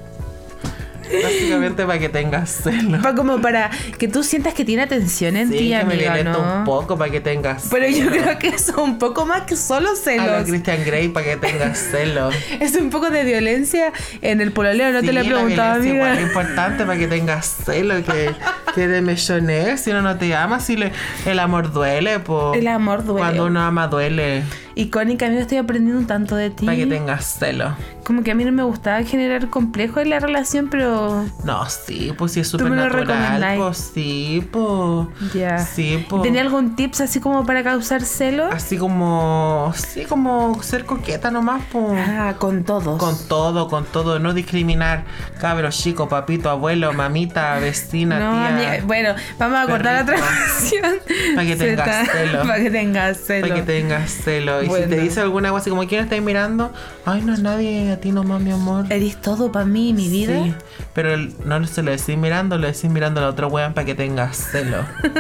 Básicamente 1.24 1.86
para 1.86 2.00
que 2.00 2.10
tengas 2.10 2.50
celos. 2.64 3.02
Pa- 3.02 3.16
como 3.16 3.42
para 3.42 3.70
que 3.98 4.08
tú 4.08 4.24
sientas 4.24 4.54
que 4.54 4.66
tiene 4.66 4.84
atención 4.84 5.36
en 5.36 5.50
Sí, 5.50 5.58
ti, 5.58 5.70
que 5.70 5.76
me 5.76 5.94
amiga, 5.94 6.14
violento 6.14 6.44
¿no? 6.46 6.60
un 6.60 6.64
poco 6.66 6.98
para 6.98 7.12
que 7.12 7.22
tengas 7.22 7.68
Pero 7.72 7.88
yo 7.88 8.10
celos. 8.10 8.14
creo 8.24 8.40
que 8.40 8.48
es 8.50 8.70
un 8.70 8.98
poco 9.00 9.26
más 9.26 9.42
que 9.44 9.56
solo 9.56 9.90
A 9.90 9.92
lo 9.92 9.96
celos. 9.98 10.44
Christian 10.48 10.84
Grey 10.86 11.10
para 11.10 11.26
que 11.26 11.38
tengas 11.38 11.78
celos. 11.80 12.34
Es 12.60 12.76
un 12.76 12.90
poco 12.90 13.10
de 13.10 13.24
violencia 13.24 13.92
en 14.22 14.42
el 14.42 14.52
pololeo, 14.52 14.92
no 14.92 15.02
Sí, 15.02 15.08
te 15.08 15.14
lo 15.14 15.22
he 15.22 15.26
preguntado, 15.26 15.82
amiga. 15.82 16.14
es 16.14 16.22
importante 16.22 16.86
para 16.86 16.98
que 17.00 17.08
tengas 17.08 17.46
celos, 17.66 18.04
que, 18.04 18.32
que 18.74 18.88
te 18.88 19.02
mechones, 19.02 19.82
si 19.82 19.92
uno 19.92 20.02
no 20.02 20.18
te 20.18 20.36
ama, 20.36 20.60
si 20.60 20.76
le- 20.76 20.92
el 21.26 21.40
amor 21.40 21.72
duele, 21.72 22.20
pues. 22.20 22.58
El 22.60 22.68
amor 22.68 23.04
duele. 23.04 23.20
Cuando 23.22 23.46
uno 23.46 23.62
ama 23.62 23.88
duele, 23.88 24.44
Icónica, 24.76 25.28
amigo, 25.28 25.42
estoy 25.42 25.58
aprendiendo 25.58 26.06
tanto 26.06 26.36
de 26.36 26.50
ti. 26.50 26.66
para 26.66 26.76
que 26.78 26.86
tengas 26.86 27.26
celos. 27.40 27.74
Como 28.04 28.24
que 28.24 28.32
a 28.32 28.36
mí 28.36 28.44
no 28.44 28.52
me 28.52 28.62
gustaba 28.64 29.02
generar 29.04 29.50
complejo 29.50 30.00
en 30.02 30.10
la 30.12 30.20
relación, 30.20 30.68
pero 30.70 31.26
No, 31.44 31.66
sí, 31.70 32.14
pues 32.18 32.34
sí 32.34 32.42
es 32.42 32.48
súper 32.50 32.70
natural, 32.72 33.56
pues 33.58 33.92
sí, 33.94 34.48
pues. 34.52 35.08
ya. 35.34 35.58
Sí, 35.60 36.06
pues. 36.10 36.22
¿Tenía 36.24 36.42
algún 36.42 36.76
tips 36.76 37.02
así 37.02 37.20
como 37.20 37.46
para 37.46 37.64
causar 37.64 38.04
celos? 38.04 38.54
Así 38.54 38.78
como, 38.78 39.74
sí, 39.76 40.04
como 40.04 40.62
ser 40.62 40.86
coqueta 40.86 41.32
nomás, 41.32 41.64
pues. 41.72 41.98
Ah, 42.08 42.36
con 42.38 42.64
todos. 42.66 43.00
Con 43.00 43.16
todo, 43.28 43.68
con 43.70 43.86
todo, 43.86 44.20
no 44.20 44.34
discriminar. 44.34 45.06
Cabro, 45.40 45.70
chico, 45.72 46.10
papito, 46.10 46.50
abuelo, 46.50 46.92
mamita, 46.94 47.58
vecina, 47.60 48.20
no, 48.20 48.32
tía. 48.34 48.48
amiga, 48.50 48.86
bueno, 48.86 49.16
vamos 49.40 49.58
a 49.60 49.66
cortar 49.68 49.94
la 49.94 50.06
transmisión. 50.14 50.96
Pa' 51.36 51.44
que 51.44 51.56
tengas 51.56 52.12
celos. 52.12 52.46
Para 52.48 52.62
que 52.62 52.70
tengas 52.72 53.18
celos. 53.22 53.50
Para 53.50 53.62
que 53.62 53.66
tengas 53.66 54.12
celo. 54.12 54.65
Y 54.66 54.70
si 54.70 54.90
te 54.90 55.00
dice 55.00 55.22
alguna 55.22 55.50
cosa 55.50 55.62
así 55.62 55.70
como, 55.70 55.86
¿quién 55.88 56.04
estáis 56.04 56.22
mirando? 56.22 56.72
Ay, 57.06 57.22
no 57.22 57.34
es 57.34 57.40
nadie, 57.42 57.92
a 57.92 58.00
ti 58.00 58.12
nomás, 58.12 58.42
mi 58.42 58.52
amor. 58.52 58.86
Eres 58.90 59.20
todo 59.22 59.52
para 59.52 59.66
mí, 59.66 59.94
mi 59.94 60.10
vida. 60.10 60.44
Sí, 60.44 60.54
pero 60.94 61.14
el- 61.14 61.34
no 61.46 61.66
se 61.68 61.84
lo 61.84 61.92
decís 61.92 62.18
mirando, 62.18 62.58
lo 62.58 62.68
decís 62.68 62.90
mirando 62.90 63.20
a 63.20 63.24
la 63.24 63.30
otra 63.30 63.48
weón 63.48 63.74
para 63.74 63.86
que 63.86 63.96
tengas 63.96 64.38
celo. 64.38 64.78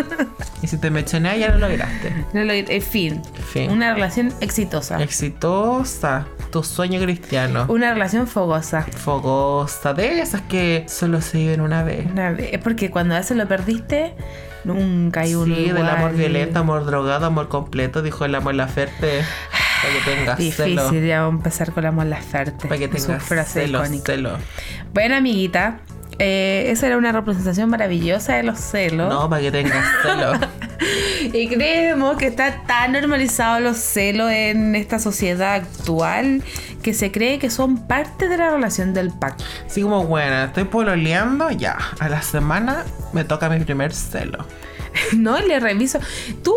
y 0.61 0.67
si 0.67 0.77
te 0.77 0.89
mechoneas, 0.89 1.37
ya 1.39 1.49
lo 1.49 1.59
lograste. 1.67 2.25
No 2.33 2.43
lo- 2.43 2.53
En 2.53 2.81
fin, 2.81 3.21
Fin. 3.51 3.71
una 3.71 3.93
relación 3.93 4.33
exitosa. 4.41 5.01
Exitosa, 5.01 6.25
tu 6.51 6.63
sueño 6.63 6.99
cristiano. 7.01 7.65
Una 7.67 7.93
relación 7.93 8.27
fogosa. 8.27 8.83
Fogosa, 8.83 9.93
de 9.93 10.21
esas 10.21 10.41
que 10.41 10.85
solo 10.87 11.21
se 11.21 11.37
viven 11.39 11.61
una 11.61 11.83
vez. 11.83 12.05
Una 12.11 12.31
vez- 12.31 12.49
Es 12.53 12.59
porque 12.59 12.89
cuando 12.89 13.15
veces 13.15 13.35
lo 13.37 13.47
perdiste, 13.47 14.13
nunca 14.65 15.21
hay 15.21 15.35
uno 15.35 15.55
Sí, 15.55 15.69
del 15.71 15.87
amor 15.87 16.13
violento, 16.13 16.59
amor 16.59 16.85
drogado, 16.85 17.25
amor 17.25 17.47
completo, 17.47 18.01
dijo 18.01 18.25
el 18.25 18.35
amor 18.35 18.55
Laferte. 18.55 19.21
Para 19.81 19.93
que 19.93 20.11
tengas 20.15 20.37
Difícil, 20.39 20.79
celo. 20.79 20.93
ya 21.05 21.21
vamos 21.21 21.33
a 21.33 21.37
empezar 21.37 21.71
con 21.71 21.83
la 21.83 21.91
mola 21.91 22.17
ferte. 22.21 22.67
Para 22.67 22.77
que 22.79 22.87
tengas 22.87 23.23
frase 23.23 23.61
celo, 23.61 23.79
icónica. 23.79 24.05
celo. 24.13 24.37
Bueno, 24.93 25.15
amiguita, 25.15 25.79
eh, 26.19 26.65
esa 26.69 26.87
era 26.87 26.97
una 26.97 27.11
representación 27.11 27.69
maravillosa 27.69 28.35
de 28.35 28.43
los 28.43 28.59
celos. 28.59 29.09
No, 29.09 29.29
para 29.29 29.41
que 29.41 29.51
tengas 29.51 29.85
celo. 30.01 30.33
Y 31.33 31.47
creemos 31.47 32.17
que 32.17 32.27
está 32.27 32.63
tan 32.67 32.91
normalizado 32.91 33.59
los 33.59 33.77
celos 33.77 34.31
en 34.31 34.75
esta 34.75 34.99
sociedad 34.99 35.55
actual 35.55 36.43
que 36.83 36.93
se 36.93 37.11
cree 37.11 37.39
que 37.39 37.49
son 37.49 37.87
parte 37.87 38.27
de 38.27 38.37
la 38.37 38.51
relación 38.51 38.93
del 38.93 39.09
pacto. 39.09 39.43
Así 39.65 39.81
como, 39.81 40.05
bueno, 40.05 40.43
estoy 40.43 40.65
pololeando, 40.65 41.49
ya. 41.49 41.77
A 41.99 42.09
la 42.09 42.21
semana 42.21 42.83
me 43.13 43.23
toca 43.23 43.49
mi 43.49 43.59
primer 43.59 43.93
celo. 43.93 44.45
No 45.17 45.39
le 45.39 45.59
reviso. 45.59 45.99
Tú 46.41 46.55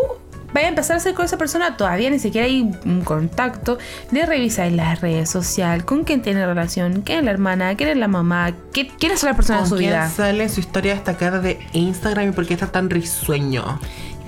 vas 0.55 0.65
a 0.65 0.69
empezar 0.69 0.95
a 0.95 0.97
hacer 0.99 1.15
con 1.15 1.25
esa 1.25 1.37
persona, 1.37 1.77
todavía 1.77 2.11
ni 2.11 2.19
siquiera 2.19 2.47
hay 2.47 2.63
un 2.85 3.03
contacto. 3.03 3.79
Le 4.11 4.25
revisas 4.27 4.73
las 4.73 5.01
redes 5.01 5.29
sociales, 5.31 5.85
con 5.85 6.05
quién 6.05 6.23
tiene 6.23 6.45
relación, 6.47 7.03
quién 7.03 7.19
es 7.19 7.25
la 7.25 7.31
hermana, 7.33 7.77
quién 7.77 7.91
es 7.91 7.97
la 7.97 8.09
mamá, 8.09 8.53
qué- 8.73 8.89
quién 8.99 9.13
es 9.13 9.23
la 9.23 9.35
persona 9.35 9.59
de 9.59 9.63
¿Con 9.63 9.71
su 9.71 9.77
quién 9.77 9.91
vida. 9.91 10.09
sale 10.11 10.49
su 10.49 10.61
historia 10.61 10.95
destacada 10.95 11.41
de 11.41 11.59
Instagram 11.73 12.29
y 12.29 12.33
por 12.33 12.47
qué 12.47 12.55
está 12.55 12.69
tan 12.73 12.89
risueño? 12.91 13.79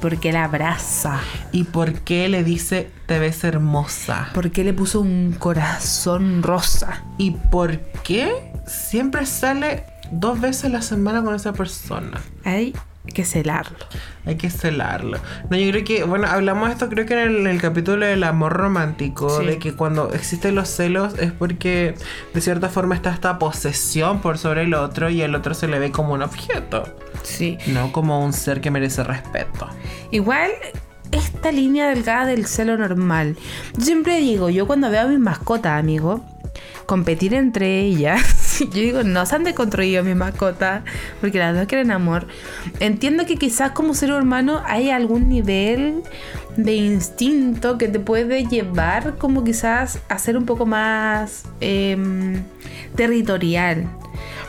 Porque 0.00 0.32
la 0.32 0.44
abraza. 0.44 1.20
¿Y 1.52 1.64
por 1.64 1.92
qué 2.00 2.28
le 2.30 2.42
dice 2.42 2.90
te 3.06 3.18
ves 3.18 3.44
hermosa? 3.44 4.28
Porque 4.32 4.64
le 4.64 4.72
puso 4.72 5.00
un 5.02 5.34
corazón 5.38 6.42
rosa. 6.42 7.02
¿Y 7.18 7.32
por 7.32 7.78
qué 8.02 8.50
siempre 8.66 9.26
sale 9.26 9.84
dos 10.10 10.40
veces 10.40 10.64
a 10.64 10.68
la 10.70 10.80
semana 10.82 11.22
con 11.22 11.34
esa 11.34 11.52
persona? 11.52 12.18
Hay 13.06 13.12
que 13.14 13.24
celarlo. 13.24 13.78
Hay 14.26 14.36
que 14.36 14.50
celarlo. 14.50 15.18
No, 15.48 15.56
yo 15.56 15.70
creo 15.70 15.84
que, 15.84 16.04
bueno, 16.04 16.26
hablamos 16.28 16.68
de 16.68 16.74
esto 16.74 16.88
creo 16.90 17.06
que 17.06 17.14
en 17.14 17.46
el, 17.46 17.60
capítulo 17.60 18.04
del 18.04 18.22
amor 18.24 18.52
romántico, 18.52 19.40
Sí. 19.40 19.46
de 19.46 19.58
que 19.58 19.72
cuando 19.74 20.12
existen 20.12 20.54
los 20.54 20.68
celos 20.68 21.14
es 21.18 21.32
porque 21.32 21.94
de 22.34 22.40
cierta 22.42 22.68
forma 22.68 22.94
está 22.94 23.10
esta 23.10 23.38
posesión 23.38 24.20
por 24.20 24.36
sobre 24.36 24.62
el 24.62 24.74
otro 24.74 25.08
y 25.08 25.22
el 25.22 25.34
otro 25.34 25.54
se 25.54 25.66
le 25.66 25.78
ve 25.78 25.90
como 25.90 26.12
un 26.12 26.22
objeto, 26.22 26.84
Sí. 27.22 27.56
no 27.68 27.90
como 27.90 28.22
un 28.22 28.34
ser 28.34 28.60
que 28.60 28.70
merece 28.70 29.02
respeto. 29.02 29.66
Igual, 30.10 30.50
esta 31.10 31.50
línea 31.50 31.88
delgada 31.88 32.26
del 32.26 32.46
celo 32.46 32.76
normal. 32.76 33.36
Yo 33.78 33.84
siempre 33.84 34.18
digo, 34.18 34.50
yo 34.50 34.66
cuando 34.66 34.90
veo 34.90 35.02
a 35.02 35.06
mis 35.06 35.18
mascotas, 35.18 35.78
amigo, 35.80 36.22
competir 36.86 37.34
entre 37.34 37.80
ellas, 37.80 38.58
yo 38.60 38.66
digo, 38.66 39.02
no 39.04 39.24
se 39.26 39.36
han 39.36 39.44
deconstruido 39.44 40.02
mis 40.02 40.16
mascotas, 40.16 40.82
porque 41.20 41.38
las 41.38 41.54
dos 41.54 41.66
quieren 41.66 41.90
amor. 41.90 42.26
Entiendo 42.80 43.26
que 43.26 43.36
quizás 43.36 43.72
como 43.72 43.94
ser 43.94 44.12
humano 44.12 44.62
hay 44.66 44.90
algún 44.90 45.28
nivel 45.28 46.02
de 46.56 46.74
instinto 46.74 47.78
que 47.78 47.88
te 47.88 48.00
puede 48.00 48.44
llevar 48.44 49.16
como 49.18 49.44
quizás 49.44 50.00
a 50.08 50.18
ser 50.18 50.36
un 50.36 50.46
poco 50.46 50.66
más 50.66 51.44
em, 51.60 52.42
territorial. 52.96 53.88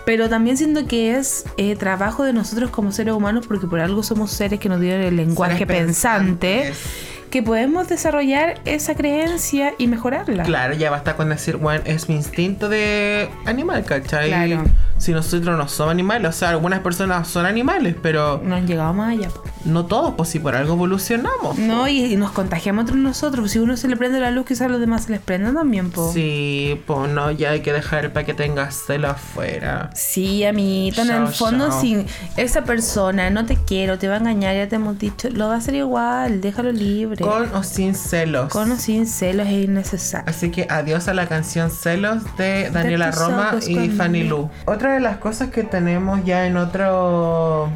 Pero 0.06 0.30
también 0.30 0.58
siento 0.58 0.88
que 0.88 1.16
es 1.16 1.46
eh, 1.58 1.76
trabajo 1.76 2.24
de 2.24 2.34
nosotros 2.34 2.72
como 2.72 2.92
seres 2.92 3.14
humanos, 3.14 3.46
porque 3.48 3.68
por 3.68 3.80
algo 3.80 4.02
somos 4.02 4.32
seres 4.32 4.60
que 4.60 4.68
nos 4.68 4.82
dieron 4.82 5.02
el 5.02 5.16
lenguaje 5.16 5.60
Seres 5.60 5.68
pensante, 5.68 6.64
pensantes. 6.64 7.11
Que 7.32 7.42
podemos 7.42 7.88
desarrollar 7.90 8.60
esa 8.66 8.94
creencia 8.94 9.74
y 9.78 9.88
mejorarla. 9.88 10.44
Claro, 10.44 10.76
ya 10.76 10.92
basta 10.92 11.16
con 11.16 11.30
decir, 11.30 11.58
bueno, 11.58 11.82
es 11.86 12.10
mi 12.10 12.16
instinto 12.16 12.70
de 12.70 13.30
animal, 13.46 13.84
¿cachai? 13.86 14.28
Claro. 14.28 14.64
Si 14.98 15.12
nosotros 15.14 15.58
no 15.58 15.68
somos 15.68 15.92
animales, 15.92 16.30
o 16.30 16.32
sea, 16.32 16.50
algunas 16.50 16.82
personas 16.82 17.28
son 17.28 17.48
animales, 17.48 17.96
pero 18.04 18.40
No 18.44 18.56
han 18.56 18.68
llegado 18.68 18.94
más 18.94 19.14
allá. 19.18 19.30
po. 19.30 19.44
no 19.66 19.86
todos, 19.88 20.14
pues 20.16 20.30
si 20.30 20.38
por 20.40 20.56
algo 20.56 20.74
evolucionamos. 20.76 21.58
No, 21.58 21.88
y, 21.88 22.04
y 22.06 22.16
nos 22.18 22.32
contagiamos 22.32 22.82
entre 22.82 22.98
nosotros. 22.98 23.50
Si 23.50 23.58
uno 23.58 23.78
se 23.78 23.88
le 23.88 23.98
prende 23.98 24.20
la 24.20 24.30
luz, 24.30 24.46
quizás 24.46 24.70
los 24.70 24.80
demás 24.80 25.06
se 25.06 25.12
les 25.14 25.20
prenda 25.22 25.52
también, 25.54 25.90
po. 25.90 26.12
Sí, 26.14 26.80
pues 26.86 27.10
no, 27.10 27.32
ya 27.32 27.52
hay 27.52 27.62
que 27.62 27.74
dejar 27.74 28.14
para 28.14 28.26
que 28.28 28.36
tengas 28.36 28.76
celo 28.86 29.10
afuera. 29.10 29.90
Sí, 29.96 30.44
amiguito, 30.46 31.02
en 31.02 31.08
Chao, 31.08 31.26
el 31.28 31.34
fondo, 31.34 31.70
chao. 31.70 32.06
esa 32.38 32.64
persona 32.64 33.30
no 33.32 33.46
te 33.46 33.56
quiero, 33.56 33.98
te 33.98 34.08
va 34.08 34.16
a 34.16 34.20
engañar, 34.20 34.56
ya 34.56 34.68
te 34.68 34.76
hemos 34.76 35.00
dicho, 35.00 35.30
lo 35.32 35.48
va 35.48 35.56
a 35.56 35.58
hacer 35.58 35.74
igual, 35.76 36.42
déjalo 36.42 36.72
libre. 36.72 37.21
Con 37.22 37.54
o 37.56 37.64
sin 37.64 37.96
celos. 37.96 38.52
Con 38.52 38.72
o 38.72 38.78
sin 38.78 39.08
celos 39.08 39.48
es 39.48 39.54
innecesario. 39.54 40.30
Así 40.30 40.52
que 40.52 40.68
adiós 40.70 41.08
a 41.08 41.14
la 41.14 41.28
canción 41.28 41.72
Celos 41.72 42.24
de 42.38 42.70
Daniela 42.72 43.12
tus 43.12 43.20
Roma 43.20 43.56
y. 43.68 43.90
Fanny 43.90 44.24
Lu. 44.24 44.50
Otra 44.66 44.94
de 44.94 45.00
las 45.00 45.18
cosas 45.18 45.50
que 45.50 45.64
tenemos 45.64 46.24
ya 46.26 46.46
en 46.46 46.58
otro 46.58 47.70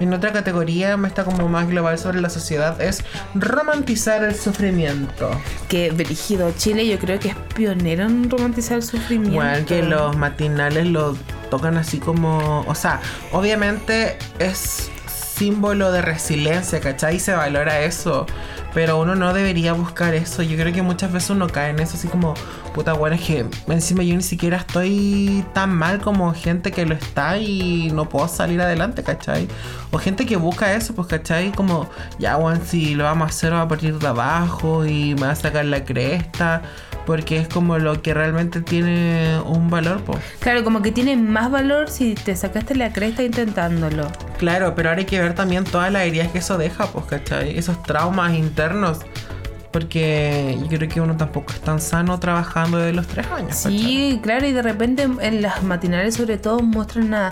en 0.00 0.12
otra 0.12 0.32
categoría, 0.32 0.98
está 1.06 1.24
como 1.24 1.48
más 1.48 1.68
global 1.68 1.98
sobre 1.98 2.20
la 2.20 2.30
sociedad, 2.30 2.80
es 2.80 3.04
romantizar 3.34 4.22
el 4.22 4.34
sufrimiento. 4.34 5.30
Que 5.68 5.90
Brígido, 5.90 6.52
Chile 6.56 6.86
yo 6.86 6.98
creo 6.98 7.18
que 7.18 7.28
es 7.28 7.36
pionero 7.54 8.04
en 8.04 8.30
romantizar 8.30 8.76
el 8.76 8.82
sufrimiento. 8.82 9.32
Igual 9.32 9.64
que 9.64 9.82
los 9.82 10.16
matinales 10.16 10.86
lo 10.86 11.16
tocan 11.50 11.76
así 11.76 11.98
como. 11.98 12.60
O 12.66 12.74
sea, 12.74 13.00
obviamente 13.32 14.18
es 14.38 14.90
símbolo 15.38 15.92
de 15.92 16.02
resiliencia, 16.02 16.80
¿cachai? 16.80 17.16
Y 17.16 17.20
se 17.20 17.32
valora 17.32 17.80
eso. 17.80 18.26
Pero 18.74 19.00
uno 19.00 19.14
no 19.14 19.32
debería 19.32 19.72
buscar 19.72 20.14
eso. 20.14 20.42
Yo 20.42 20.56
creo 20.56 20.72
que 20.72 20.82
muchas 20.82 21.10
veces 21.12 21.30
uno 21.30 21.48
cae 21.48 21.70
en 21.70 21.80
eso 21.80 21.96
así 21.96 22.06
como, 22.06 22.34
puta, 22.74 22.92
bueno, 22.92 23.16
es 23.16 23.22
que 23.22 23.46
encima 23.66 24.02
yo 24.02 24.14
ni 24.14 24.22
siquiera 24.22 24.58
estoy 24.58 25.44
tan 25.54 25.74
mal 25.74 26.00
como 26.00 26.32
gente 26.34 26.70
que 26.70 26.84
lo 26.84 26.94
está 26.94 27.38
y 27.38 27.90
no 27.92 28.08
puedo 28.08 28.28
salir 28.28 28.60
adelante, 28.60 29.02
¿cachai? 29.02 29.48
O 29.90 29.98
gente 29.98 30.26
que 30.26 30.36
busca 30.36 30.74
eso, 30.74 30.94
pues, 30.94 31.08
¿cachai? 31.08 31.50
Como, 31.52 31.88
ya, 32.18 32.36
bueno, 32.36 32.60
si 32.64 32.94
lo 32.94 33.04
vamos 33.04 33.26
a 33.26 33.28
hacer, 33.30 33.52
va 33.52 33.62
a 33.62 33.68
partir 33.68 33.98
de 33.98 34.06
abajo 34.06 34.84
y 34.84 35.14
me 35.14 35.22
va 35.22 35.30
a 35.30 35.36
sacar 35.36 35.64
la 35.64 35.84
cresta. 35.84 36.62
Porque 37.06 37.38
es 37.38 37.48
como 37.48 37.78
lo 37.78 38.02
que 38.02 38.12
realmente 38.12 38.60
tiene 38.60 39.40
un 39.46 39.70
valor, 39.70 40.02
pues. 40.02 40.18
Claro, 40.40 40.62
como 40.62 40.82
que 40.82 40.92
tiene 40.92 41.16
más 41.16 41.50
valor 41.50 41.88
si 41.88 42.14
te 42.14 42.36
sacaste 42.36 42.74
la 42.74 42.92
cresta 42.92 43.22
intentándolo. 43.22 44.06
Claro, 44.36 44.74
pero 44.74 44.90
ahora 44.90 45.00
hay 45.00 45.06
que 45.06 45.18
ver 45.18 45.34
también 45.34 45.64
todas 45.64 45.90
las 45.90 46.02
heridas 46.02 46.28
que 46.28 46.38
eso 46.38 46.58
deja, 46.58 46.86
pues, 46.88 47.06
¿cachai? 47.06 47.56
Esos 47.56 47.82
traumas 47.82 48.34
internos. 48.34 48.67
Porque 49.72 50.58
yo 50.70 50.78
creo 50.78 50.88
que 50.88 51.00
uno 51.00 51.16
tampoco 51.16 51.52
es 51.52 51.60
tan 51.60 51.80
sano 51.80 52.18
trabajando 52.18 52.78
de 52.78 52.92
los 52.92 53.06
tres 53.06 53.26
años. 53.26 53.56
¿cachai? 53.56 53.78
Sí, 53.78 54.20
claro, 54.22 54.46
y 54.46 54.52
de 54.52 54.62
repente 54.62 55.06
en 55.20 55.42
las 55.42 55.62
matinales 55.62 56.14
sobre 56.14 56.38
todo 56.38 56.60
muestran 56.60 57.12
a, 57.12 57.30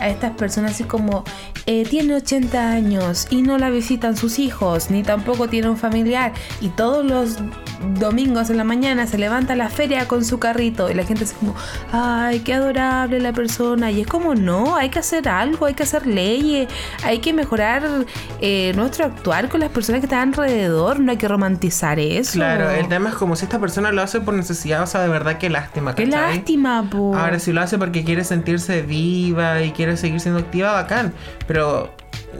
a 0.00 0.08
estas 0.08 0.32
personas 0.32 0.72
así 0.72 0.84
como 0.84 1.24
eh, 1.66 1.84
tiene 1.88 2.14
80 2.14 2.70
años 2.70 3.26
y 3.30 3.42
no 3.42 3.58
la 3.58 3.70
visitan 3.70 4.16
sus 4.16 4.38
hijos, 4.38 4.90
ni 4.90 5.02
tampoco 5.02 5.48
tiene 5.48 5.68
un 5.68 5.76
familiar 5.76 6.32
y 6.60 6.68
todos 6.68 7.04
los 7.04 7.38
domingos 7.98 8.50
en 8.50 8.56
la 8.56 8.64
mañana 8.64 9.06
se 9.06 9.18
levanta 9.18 9.52
a 9.52 9.56
la 9.56 9.68
feria 9.68 10.08
con 10.08 10.24
su 10.24 10.38
carrito 10.38 10.90
y 10.90 10.94
la 10.94 11.04
gente 11.04 11.24
es 11.24 11.32
como, 11.32 11.54
ay, 11.92 12.40
qué 12.40 12.54
adorable 12.54 13.20
la 13.20 13.32
persona. 13.32 13.90
Y 13.90 14.00
es 14.00 14.06
como, 14.06 14.34
no, 14.34 14.76
hay 14.76 14.88
que 14.88 14.98
hacer 14.98 15.28
algo, 15.28 15.66
hay 15.66 15.74
que 15.74 15.84
hacer 15.84 16.06
leyes, 16.06 16.68
hay 17.04 17.18
que 17.18 17.32
mejorar 17.32 18.06
eh, 18.40 18.72
nuestro 18.74 19.04
actuar 19.04 19.48
con 19.48 19.60
las 19.60 19.70
personas 19.70 20.00
que 20.00 20.06
están 20.06 20.28
alrededor, 20.28 21.00
no 21.00 21.10
hay 21.10 21.18
que 21.18 21.28
romantizar 21.28 21.98
eso. 21.98 22.32
Claro, 22.32 22.70
el 22.70 22.88
tema 22.88 23.10
es 23.10 23.14
como 23.14 23.36
si 23.36 23.44
esta 23.44 23.58
persona 23.58 23.92
lo 23.92 24.02
hace 24.02 24.20
por 24.20 24.34
necesidad, 24.34 24.82
o 24.82 24.86
sea, 24.86 25.02
de 25.02 25.08
verdad 25.08 25.38
qué 25.38 25.50
lástima. 25.50 25.94
Qué 25.94 26.04
¿cachai? 26.04 26.36
lástima, 26.36 26.88
po. 26.90 27.16
Ahora, 27.16 27.38
si 27.38 27.52
lo 27.52 27.60
hace 27.60 27.78
porque 27.78 28.04
quiere 28.04 28.24
sentirse 28.24 28.82
viva 28.82 29.62
y 29.62 29.72
quiere 29.72 29.87
seguir 29.96 30.20
siendo 30.20 30.40
activa, 30.40 30.72
bacán. 30.72 31.12
Pero 31.46 31.90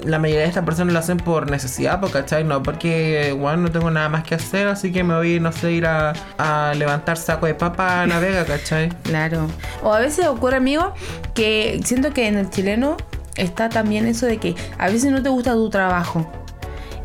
la 0.05 0.18
mayoría 0.18 0.42
de 0.42 0.49
estas 0.49 0.64
personas 0.64 0.92
lo 0.92 0.99
hacen 0.99 1.16
por 1.16 1.51
necesidad, 1.51 2.01
po, 2.01 2.09
¿cachai? 2.09 2.44
No 2.44 2.62
porque, 2.62 3.34
bueno, 3.38 3.59
no 3.59 3.70
tengo 3.70 3.90
nada 3.90 4.09
más 4.09 4.24
que 4.24 4.34
hacer, 4.34 4.68
así 4.68 4.92
que 4.92 5.03
me 5.03 5.14
voy, 5.14 5.40
no 5.40 5.53
sé, 5.53 5.72
ir 5.72 5.86
a, 5.86 6.12
a 6.38 6.74
levantar 6.74 7.16
saco 7.16 7.46
de 7.46 7.55
papa 7.55 8.03
a 8.03 8.07
la 8.07 8.18
vega, 8.18 8.44
¿cachai? 8.46 8.90
Claro. 9.03 9.46
O 9.82 9.92
a 9.92 10.01
veces 10.01 10.26
ocurre, 10.26 10.57
amigo, 10.57 10.94
que 11.34 11.80
siento 11.84 12.12
que 12.12 12.28
en 12.28 12.36
el 12.36 12.51
chileno 12.51 12.96
está 13.36 13.68
también 13.68 14.07
eso 14.07 14.26
de 14.26 14.38
que 14.38 14.55
a 14.78 14.88
veces 14.88 15.11
no 15.11 15.22
te 15.22 15.28
gusta 15.28 15.53
tu 15.53 15.70
trabajo. 15.70 16.30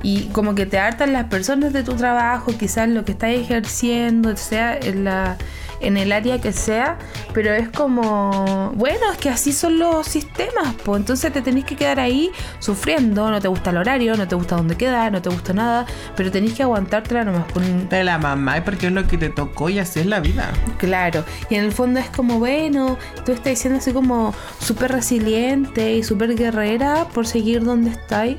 Y 0.04 0.26
como 0.34 0.54
que 0.54 0.66
te 0.66 0.78
hartan 0.78 1.14
las 1.14 1.26
personas 1.26 1.74
de 1.74 1.82
tu 1.84 1.94
trabajo, 1.96 2.52
quizás 2.58 2.90
lo 2.90 3.06
que 3.06 3.14
estás 3.14 3.30
ejerciendo, 3.32 4.36
sea 4.36 4.78
en, 4.78 5.06
la, 5.06 5.38
en 5.80 5.96
el 5.96 6.12
área 6.12 6.42
que 6.42 6.52
sea, 6.52 6.98
pero 7.34 7.54
es 7.54 7.70
como, 7.70 8.74
bueno, 8.76 9.00
es 9.14 9.18
que 9.18 9.30
así 9.30 9.54
son 9.54 9.80
los 9.80 10.06
sistemas, 10.06 10.76
pues 10.84 11.00
entonces 11.00 11.32
te 11.32 11.42
tenés 11.42 11.64
que 11.64 11.76
quedar 11.78 12.00
ahí 12.02 12.32
sufriendo, 12.60 13.32
no 13.32 13.40
te 13.40 13.48
gusta 13.48 13.70
el 13.70 13.78
horario, 13.78 14.16
no 14.18 14.28
te 14.28 14.36
gusta 14.36 14.56
dónde 14.58 14.76
quedar, 14.76 15.12
no 15.12 15.22
te 15.22 15.30
gusta 15.30 15.54
nada, 15.54 15.86
pero 16.18 16.30
tenés 16.32 16.54
que 16.54 16.64
aguantártela 16.64 17.24
nomás. 17.24 17.46
Un- 17.56 17.88
De 17.88 18.04
la 18.04 18.18
mamá, 18.18 18.62
porque 18.66 18.88
es 18.88 18.92
lo 18.94 19.08
que 19.08 19.18
te 19.18 19.30
tocó 19.30 19.70
y 19.70 19.80
así 19.80 20.02
es 20.02 20.06
la 20.06 20.20
vida. 20.20 20.52
Claro, 20.80 21.24
y 21.50 21.56
en 21.56 21.64
el 21.64 21.72
fondo 21.72 22.00
es 22.02 22.10
como, 22.10 22.40
bueno, 22.40 22.98
tú 23.26 23.32
estás 23.32 23.52
diciendo 23.54 23.80
así 23.80 23.94
como 23.94 24.34
súper 24.60 24.92
resiliente 24.92 25.94
y 25.96 26.04
súper 26.04 26.36
guerrera 26.36 27.08
por 27.14 27.26
seguir 27.26 27.64
donde 27.64 27.92
estáis 27.92 28.36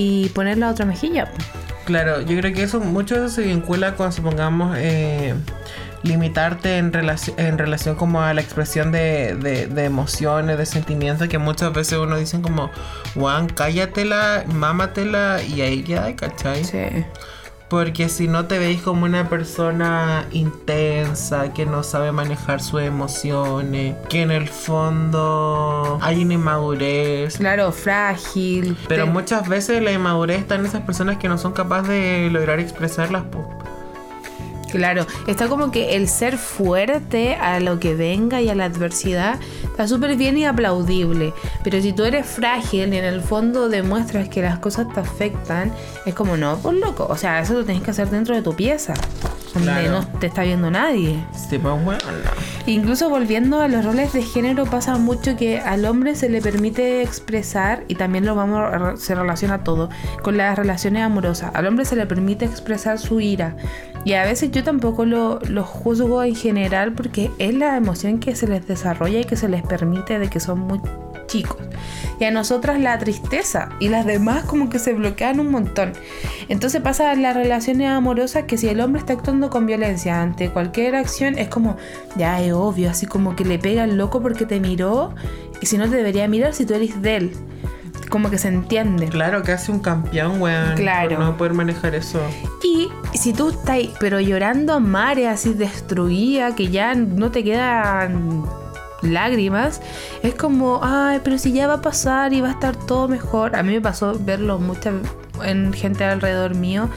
y 0.00 0.28
poner 0.28 0.58
la 0.58 0.70
otra 0.70 0.86
mejilla. 0.86 1.28
Claro, 1.84 2.20
yo 2.20 2.38
creo 2.38 2.54
que 2.54 2.62
eso 2.62 2.78
mucho 2.78 3.28
se 3.28 3.42
vincula 3.42 3.96
con, 3.96 4.12
supongamos, 4.12 4.76
eh, 4.78 5.34
limitarte 6.04 6.76
en, 6.78 6.92
relaci- 6.92 7.34
en 7.36 7.58
relación 7.58 7.96
como 7.96 8.22
a 8.22 8.32
la 8.32 8.40
expresión 8.40 8.92
de, 8.92 9.34
de, 9.34 9.66
de 9.66 9.84
emociones, 9.84 10.56
de 10.56 10.66
sentimientos, 10.66 11.26
que 11.28 11.38
muchas 11.38 11.72
veces 11.72 11.98
uno 11.98 12.16
dicen 12.16 12.42
como, 12.42 12.70
Juan, 13.14 13.48
cállatela, 13.48 14.44
mámatela 14.46 15.42
y 15.42 15.62
ahí 15.62 15.82
queda, 15.82 16.14
¿cachai? 16.14 16.62
Sí. 16.64 16.78
Porque 17.68 18.08
si 18.08 18.28
no 18.28 18.46
te 18.46 18.58
veis 18.58 18.80
como 18.80 19.04
una 19.04 19.28
persona 19.28 20.26
intensa, 20.32 21.52
que 21.52 21.66
no 21.66 21.82
sabe 21.82 22.12
manejar 22.12 22.62
sus 22.62 22.80
emociones, 22.80 23.94
que 24.08 24.22
en 24.22 24.30
el 24.30 24.48
fondo 24.48 25.98
hay 26.00 26.22
una 26.24 26.34
inmadurez. 26.34 27.36
Claro, 27.36 27.70
frágil. 27.72 28.74
Pero 28.88 29.04
Te- 29.04 29.10
muchas 29.10 29.46
veces 29.48 29.82
la 29.82 29.92
inmadurez 29.92 30.38
está 30.40 30.54
en 30.54 30.64
esas 30.64 30.80
personas 30.82 31.18
que 31.18 31.28
no 31.28 31.36
son 31.36 31.52
capaces 31.52 31.88
de 31.88 32.28
lograr 32.32 32.58
expresarlas. 32.58 33.24
Claro, 34.70 35.06
está 35.26 35.48
como 35.48 35.70
que 35.70 35.96
el 35.96 36.08
ser 36.08 36.36
fuerte 36.36 37.34
a 37.36 37.58
lo 37.60 37.78
que 37.80 37.94
venga 37.94 38.40
y 38.42 38.50
a 38.50 38.54
la 38.54 38.66
adversidad 38.66 39.38
está 39.78 39.94
súper 39.94 40.16
bien 40.16 40.36
y 40.36 40.44
aplaudible. 40.44 41.32
Pero 41.62 41.80
si 41.80 41.92
tú 41.92 42.02
eres 42.02 42.26
frágil 42.26 42.92
y 42.92 42.96
en 42.96 43.04
el 43.04 43.20
fondo 43.20 43.68
demuestras 43.68 44.28
que 44.28 44.42
las 44.42 44.58
cosas 44.58 44.92
te 44.92 44.98
afectan, 44.98 45.72
es 46.04 46.14
como 46.14 46.36
no, 46.36 46.58
por 46.58 46.74
loco. 46.74 47.06
O 47.08 47.16
sea, 47.16 47.38
eso 47.40 47.54
lo 47.54 47.64
tenés 47.64 47.82
que 47.82 47.92
hacer 47.92 48.10
dentro 48.10 48.34
de 48.34 48.42
tu 48.42 48.56
pieza, 48.56 48.94
donde 49.58 49.72
Claro. 49.88 50.00
no 50.12 50.18
te 50.18 50.26
está 50.26 50.42
viendo 50.42 50.70
nadie. 50.70 51.22
Sí, 51.32 51.58
pues 51.58 51.84
bueno, 51.84 52.00
no. 52.06 52.30
Incluso 52.66 53.08
volviendo 53.08 53.60
a 53.60 53.68
los 53.68 53.84
roles 53.84 54.12
de 54.12 54.22
género, 54.22 54.64
pasa 54.66 54.96
mucho 54.98 55.36
que 55.36 55.58
al 55.58 55.84
hombre 55.86 56.14
se 56.14 56.28
le 56.28 56.40
permite 56.42 57.02
expresar, 57.02 57.84
y 57.88 57.94
también 57.94 58.26
lo 58.26 58.34
vamos 58.34 58.60
a- 58.60 58.96
se 58.96 59.14
relaciona 59.14 59.64
todo, 59.64 59.88
con 60.22 60.36
las 60.36 60.56
relaciones 60.58 61.02
amorosas. 61.02 61.50
Al 61.54 61.66
hombre 61.66 61.84
se 61.84 61.96
le 61.96 62.06
permite 62.06 62.44
expresar 62.44 62.98
su 62.98 63.20
ira. 63.20 63.56
Y 64.04 64.12
a 64.14 64.24
veces 64.24 64.50
yo 64.52 64.62
tampoco 64.64 65.04
lo, 65.04 65.40
lo 65.48 65.64
juzgo 65.64 66.22
en 66.22 66.34
general 66.34 66.92
porque 66.92 67.30
es 67.38 67.54
la 67.54 67.76
emoción 67.76 68.18
que 68.20 68.36
se 68.36 68.46
les 68.46 68.66
desarrolla 68.66 69.20
y 69.20 69.24
que 69.24 69.36
se 69.36 69.48
les 69.48 69.62
permite 69.62 70.18
de 70.18 70.28
que 70.30 70.40
son 70.40 70.60
muy 70.60 70.80
chicos. 71.28 71.56
Y 72.18 72.24
a 72.24 72.32
nosotras 72.32 72.80
la 72.80 72.98
tristeza 72.98 73.68
y 73.78 73.88
las 73.88 74.04
demás 74.04 74.42
como 74.44 74.68
que 74.68 74.80
se 74.80 74.92
bloquean 74.92 75.38
un 75.38 75.52
montón. 75.52 75.92
Entonces 76.48 76.82
pasa 76.82 77.12
en 77.12 77.22
las 77.22 77.36
relaciones 77.36 77.88
amorosas 77.88 78.44
que 78.44 78.58
si 78.58 78.68
el 78.68 78.80
hombre 78.80 78.98
está 78.98 79.12
actuando 79.12 79.50
con 79.50 79.66
violencia 79.66 80.20
ante 80.20 80.50
cualquier 80.50 80.96
acción 80.96 81.38
es 81.38 81.48
como, 81.48 81.76
ya 82.16 82.40
es 82.42 82.52
obvio, 82.52 82.90
así 82.90 83.06
como 83.06 83.36
que 83.36 83.44
le 83.44 83.60
pega 83.60 83.84
al 83.84 83.96
loco 83.96 84.20
porque 84.20 84.46
te 84.46 84.58
miró 84.58 85.14
y 85.60 85.66
si 85.66 85.78
no 85.78 85.88
te 85.88 85.96
debería 85.96 86.26
mirar 86.26 86.54
si 86.54 86.66
tú 86.66 86.74
eres 86.74 87.00
de 87.00 87.16
él. 87.16 87.32
Como 88.10 88.30
que 88.30 88.38
se 88.38 88.48
entiende. 88.48 89.08
Claro 89.08 89.42
que 89.42 89.52
hace 89.52 89.70
un 89.70 89.80
campeón, 89.80 90.40
weón. 90.40 90.76
Claro. 90.76 91.10
por 91.10 91.18
no 91.18 91.36
poder 91.36 91.52
manejar 91.52 91.94
eso. 91.94 92.20
Y 92.64 92.88
si 93.16 93.34
tú 93.34 93.50
estás, 93.50 93.78
pero 94.00 94.18
llorando 94.18 94.72
a 94.72 94.80
mares 94.80 95.26
así 95.26 95.52
destruida, 95.52 96.54
que 96.54 96.68
ya 96.68 96.94
no 96.94 97.30
te 97.30 97.44
quedan 97.44 98.44
lágrimas, 99.02 99.80
es 100.22 100.34
como, 100.34 100.80
ay, 100.82 101.20
pero 101.22 101.38
si 101.38 101.52
ya 101.52 101.66
va 101.66 101.74
a 101.74 101.82
pasar 101.82 102.32
y 102.32 102.40
va 102.40 102.48
a 102.48 102.52
estar 102.52 102.74
todo 102.76 103.08
mejor. 103.08 103.56
A 103.56 103.62
mí 103.62 103.72
me 103.72 103.80
pasó 103.80 104.16
verlo 104.18 104.58
mucho 104.58 104.90
en 105.44 105.72
gente 105.72 106.04
alrededor 106.04 106.54
mío, 106.56 106.88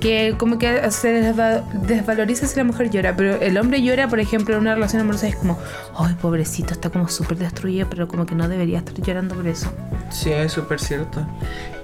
que 0.00 0.34
como 0.36 0.58
que 0.58 0.90
se 0.90 1.22
desva- 1.34 1.62
desvaloriza 1.72 2.46
si 2.46 2.56
la 2.58 2.64
mujer 2.64 2.90
llora, 2.90 3.16
pero 3.16 3.40
el 3.40 3.56
hombre 3.56 3.82
llora, 3.82 4.06
por 4.08 4.20
ejemplo, 4.20 4.54
en 4.54 4.60
una 4.60 4.74
relación 4.74 5.00
amorosa, 5.00 5.26
es 5.28 5.36
como, 5.36 5.58
ay, 5.98 6.14
pobrecito, 6.20 6.74
está 6.74 6.90
como 6.90 7.08
súper 7.08 7.38
destruido, 7.38 7.88
pero 7.88 8.06
como 8.06 8.26
que 8.26 8.34
no 8.34 8.46
debería 8.48 8.78
estar 8.78 8.94
llorando 8.94 9.34
por 9.34 9.46
eso. 9.46 9.72
Sí, 10.10 10.30
es 10.30 10.52
súper 10.52 10.78
cierto. 10.80 11.26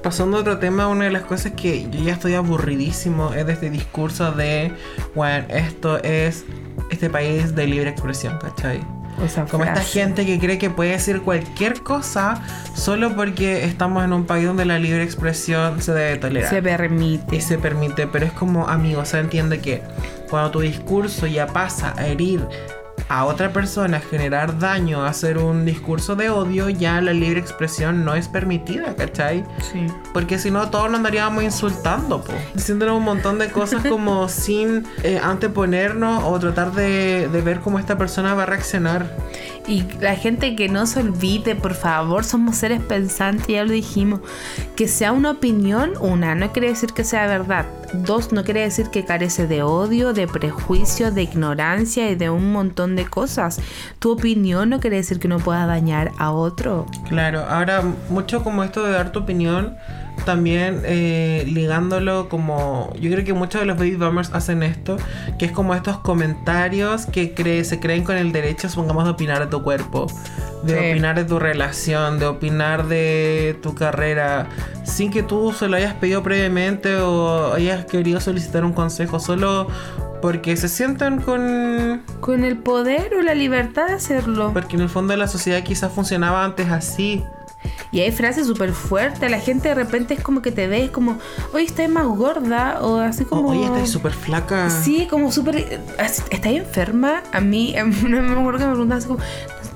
Pasando 0.03 0.37
a 0.37 0.41
otro 0.41 0.59
tema, 0.59 0.89
una 0.89 1.07
de 1.07 1.11
las 1.13 1.23
cosas 1.23 1.53
que 1.53 1.89
yo 1.91 2.03
ya 2.05 2.13
estoy 2.13 2.35
aburridísimo 2.35 3.33
es 3.33 3.47
de 3.47 3.55
este 3.55 3.71
discurso 3.71 4.33
de, 4.33 4.73
bueno, 5.15 5.47
esto 5.49 5.97
es 6.03 6.45
este 6.91 7.09
país 7.09 7.55
de 7.55 7.67
libre 7.67 7.91
expresión, 7.91 8.39
¿cachai? 8.39 8.83
Esa 9.25 9.45
Como 9.47 9.65
esta 9.65 9.83
gente 9.83 10.27
que 10.27 10.39
cree 10.39 10.59
que 10.59 10.71
puede 10.71 10.91
decir 10.91 11.23
cualquier 11.23 11.83
cosa 11.83 12.41
solo 12.75 13.15
porque 13.15 13.65
estamos 13.65 14.05
en 14.05 14.13
un 14.13 14.25
país 14.25 14.47
donde 14.47 14.65
la 14.65 14.79
libre 14.79 15.03
expresión 15.03 15.81
se 15.83 15.93
debe 15.93 16.17
tolerar. 16.19 16.51
se 16.51 16.63
permite. 16.63 17.37
y 17.37 17.41
se 17.41 17.59
permite, 17.59 18.07
pero 18.07 18.27
es 18.27 18.33
como, 18.33 18.69
amigo, 18.69 19.05
se 19.05 19.19
entiende 19.19 19.61
que 19.61 19.83
cuando 20.31 20.51
tu 20.51 20.61
discurso 20.61 21.27
ya 21.27 21.47
pasa 21.47 21.95
a 21.97 22.07
herir 22.07 22.47
a 23.13 23.27
otra 23.27 23.53
persona, 23.53 24.01
generar 24.01 24.59
daño, 24.59 25.05
hacer 25.05 25.37
un 25.37 25.67
discurso 25.67 26.17
de 26.17 26.31
odio, 26.31 26.71
ya 26.71 26.99
la 27.03 27.13
libre 27.13 27.41
expresión 27.41 28.07
no 28.07 28.15
es 28.15 28.27
permitida, 28.27 28.97
¿cachai? 28.97 29.45
Sí. 29.71 29.87
Porque 30.15 30.39
si 30.39 30.51
no, 30.51 30.71
todos 30.71 30.89
nos 30.89 30.97
andaríamos 30.97 31.45
insultando, 31.45 32.25
po. 32.25 32.33
Diciéndonos 32.55 32.97
un 32.97 33.05
montón 33.05 33.39
de 33.39 33.51
cosas 33.51 33.85
como 33.87 34.29
sin 34.31 34.87
eh, 35.03 35.21
anteponernos 35.23 36.25
o 36.25 36.39
tratar 36.39 36.73
de, 36.73 37.29
de 37.29 37.43
ver 37.43 37.61
cómo 37.61 37.79
esta 37.79 37.99
persona 37.99 38.33
va 38.33 38.45
a 38.45 38.47
reaccionar. 38.47 39.15
Y 39.67 39.85
la 40.01 40.17
gente 40.17 40.57
que 40.57 40.69
no 40.69 40.87
se 40.87 41.01
olvide, 41.01 41.55
por 41.55 41.75
favor, 41.75 42.25
somos 42.25 42.57
seres 42.57 42.81
pensantes, 42.81 43.47
ya 43.47 43.65
lo 43.65 43.73
dijimos. 43.73 44.21
Que 44.75 44.89
sea 44.89 45.13
una 45.13 45.31
opinión, 45.31 45.93
una, 46.01 46.35
no 46.35 46.51
quiere 46.53 46.69
decir 46.69 46.93
que 46.93 47.05
sea 47.05 47.27
verdad. 47.29 47.67
Dos, 47.93 48.33
no 48.33 48.43
quiere 48.43 48.63
decir 48.63 48.89
que 48.89 49.05
carece 49.05 49.47
de 49.47 49.63
odio, 49.63 50.13
de 50.13 50.27
prejuicio, 50.27 51.13
de 51.13 51.23
ignorancia 51.23 52.11
y 52.11 52.17
de 52.17 52.29
un 52.31 52.53
montón 52.53 52.97
de 52.97 53.05
cosas. 53.05 53.61
Tu 54.01 54.11
opinión 54.11 54.71
no 54.71 54.81
quiere 54.81 54.97
decir 54.97 55.21
que 55.21 55.29
no 55.29 55.39
pueda 55.39 55.67
dañar 55.67 56.11
a 56.19 56.33
otro. 56.33 56.87
Claro, 57.09 57.45
ahora 57.49 57.83
mucho 58.11 58.43
como 58.43 58.65
esto 58.65 58.83
de 58.83 58.93
dar 58.93 59.13
tu 59.13 59.21
opinión, 59.21 59.77
también 60.25 60.83
eh, 60.85 61.45
ligándolo 61.47 62.29
como, 62.29 62.93
yo 63.01 63.11
creo 63.11 63.25
que 63.25 63.33
muchos 63.33 63.61
de 63.61 63.67
los 63.67 63.77
baby 63.77 63.97
boomers 63.97 64.33
hacen 64.33 64.63
esto, 64.63 64.97
que 65.39 65.47
es 65.47 65.53
como 65.53 65.75
estos 65.75 65.99
comentarios 65.99 67.07
que 67.07 67.35
cree, 67.35 67.65
se 67.65 67.81
creen 67.81 68.05
con 68.05 68.17
el 68.17 68.33
derecho, 68.33 68.69
supongamos, 68.69 69.05
de 69.05 69.11
opinar 69.11 69.41
de 69.41 69.47
tu 69.47 69.63
cuerpo, 69.63 70.07
de 70.63 70.79
Sí. 70.79 70.91
opinar 70.91 71.17
de 71.17 71.25
tu 71.25 71.39
relación, 71.39 72.19
de 72.19 72.27
opinar 72.27 72.87
de 72.87 73.59
tu 73.63 73.75
carrera, 73.75 74.47
sin 74.85 75.11
que 75.11 75.23
tú 75.23 75.53
se 75.53 75.69
lo 75.69 75.77
hayas 75.77 75.95
pedido 75.95 76.23
previamente 76.23 76.97
o 76.97 77.53
hayas 77.55 77.85
querido 77.87 78.21
solicitar 78.21 78.65
un 78.65 78.73
consejo, 78.73 79.19
solo 79.19 79.67
porque 80.21 80.57
se 80.57 80.69
sientan 80.69 81.21
con... 81.21 82.03
Con 82.21 82.45
el 82.45 82.57
poder 82.59 83.13
o 83.19 83.23
la 83.23 83.35
libertad 83.35 83.89
de 83.89 83.95
hacerlo. 83.95 84.53
Porque 84.53 84.77
en 84.77 84.83
el 84.83 84.89
fondo 84.89 85.17
la 85.17 85.27
sociedad 85.27 85.65
quizás 85.65 85.93
funcionaba 85.93 86.45
antes 86.45 86.71
así. 86.71 87.25
Y 87.91 88.01
hay 88.01 88.11
frases 88.11 88.47
súper 88.47 88.73
fuertes. 88.73 89.31
La 89.31 89.39
gente 89.39 89.69
de 89.69 89.75
repente 89.75 90.15
es 90.15 90.21
como 90.21 90.43
que 90.43 90.51
te 90.51 90.67
ves 90.67 90.91
como, 90.91 91.19
oye, 91.53 91.65
estás 91.65 91.89
más 91.89 92.07
gorda. 92.07 92.79
O 92.83 92.99
así 92.99 93.25
como. 93.25 93.51
Oye, 93.51 93.65
estás 93.65 93.91
súper 93.91 94.13
flaca. 94.13 94.71
Sí, 94.71 95.07
como 95.09 95.31
súper. 95.31 95.57
¿Estás 95.99 96.25
enferma? 96.45 97.23
A 97.33 97.41
mí, 97.41 97.75
no 98.09 98.23
me 98.23 98.41
acuerdo 98.41 98.59
que 98.59 98.67
me 98.67 98.73
preguntaban 98.73 98.99
así 98.99 99.09
como. 99.09 99.21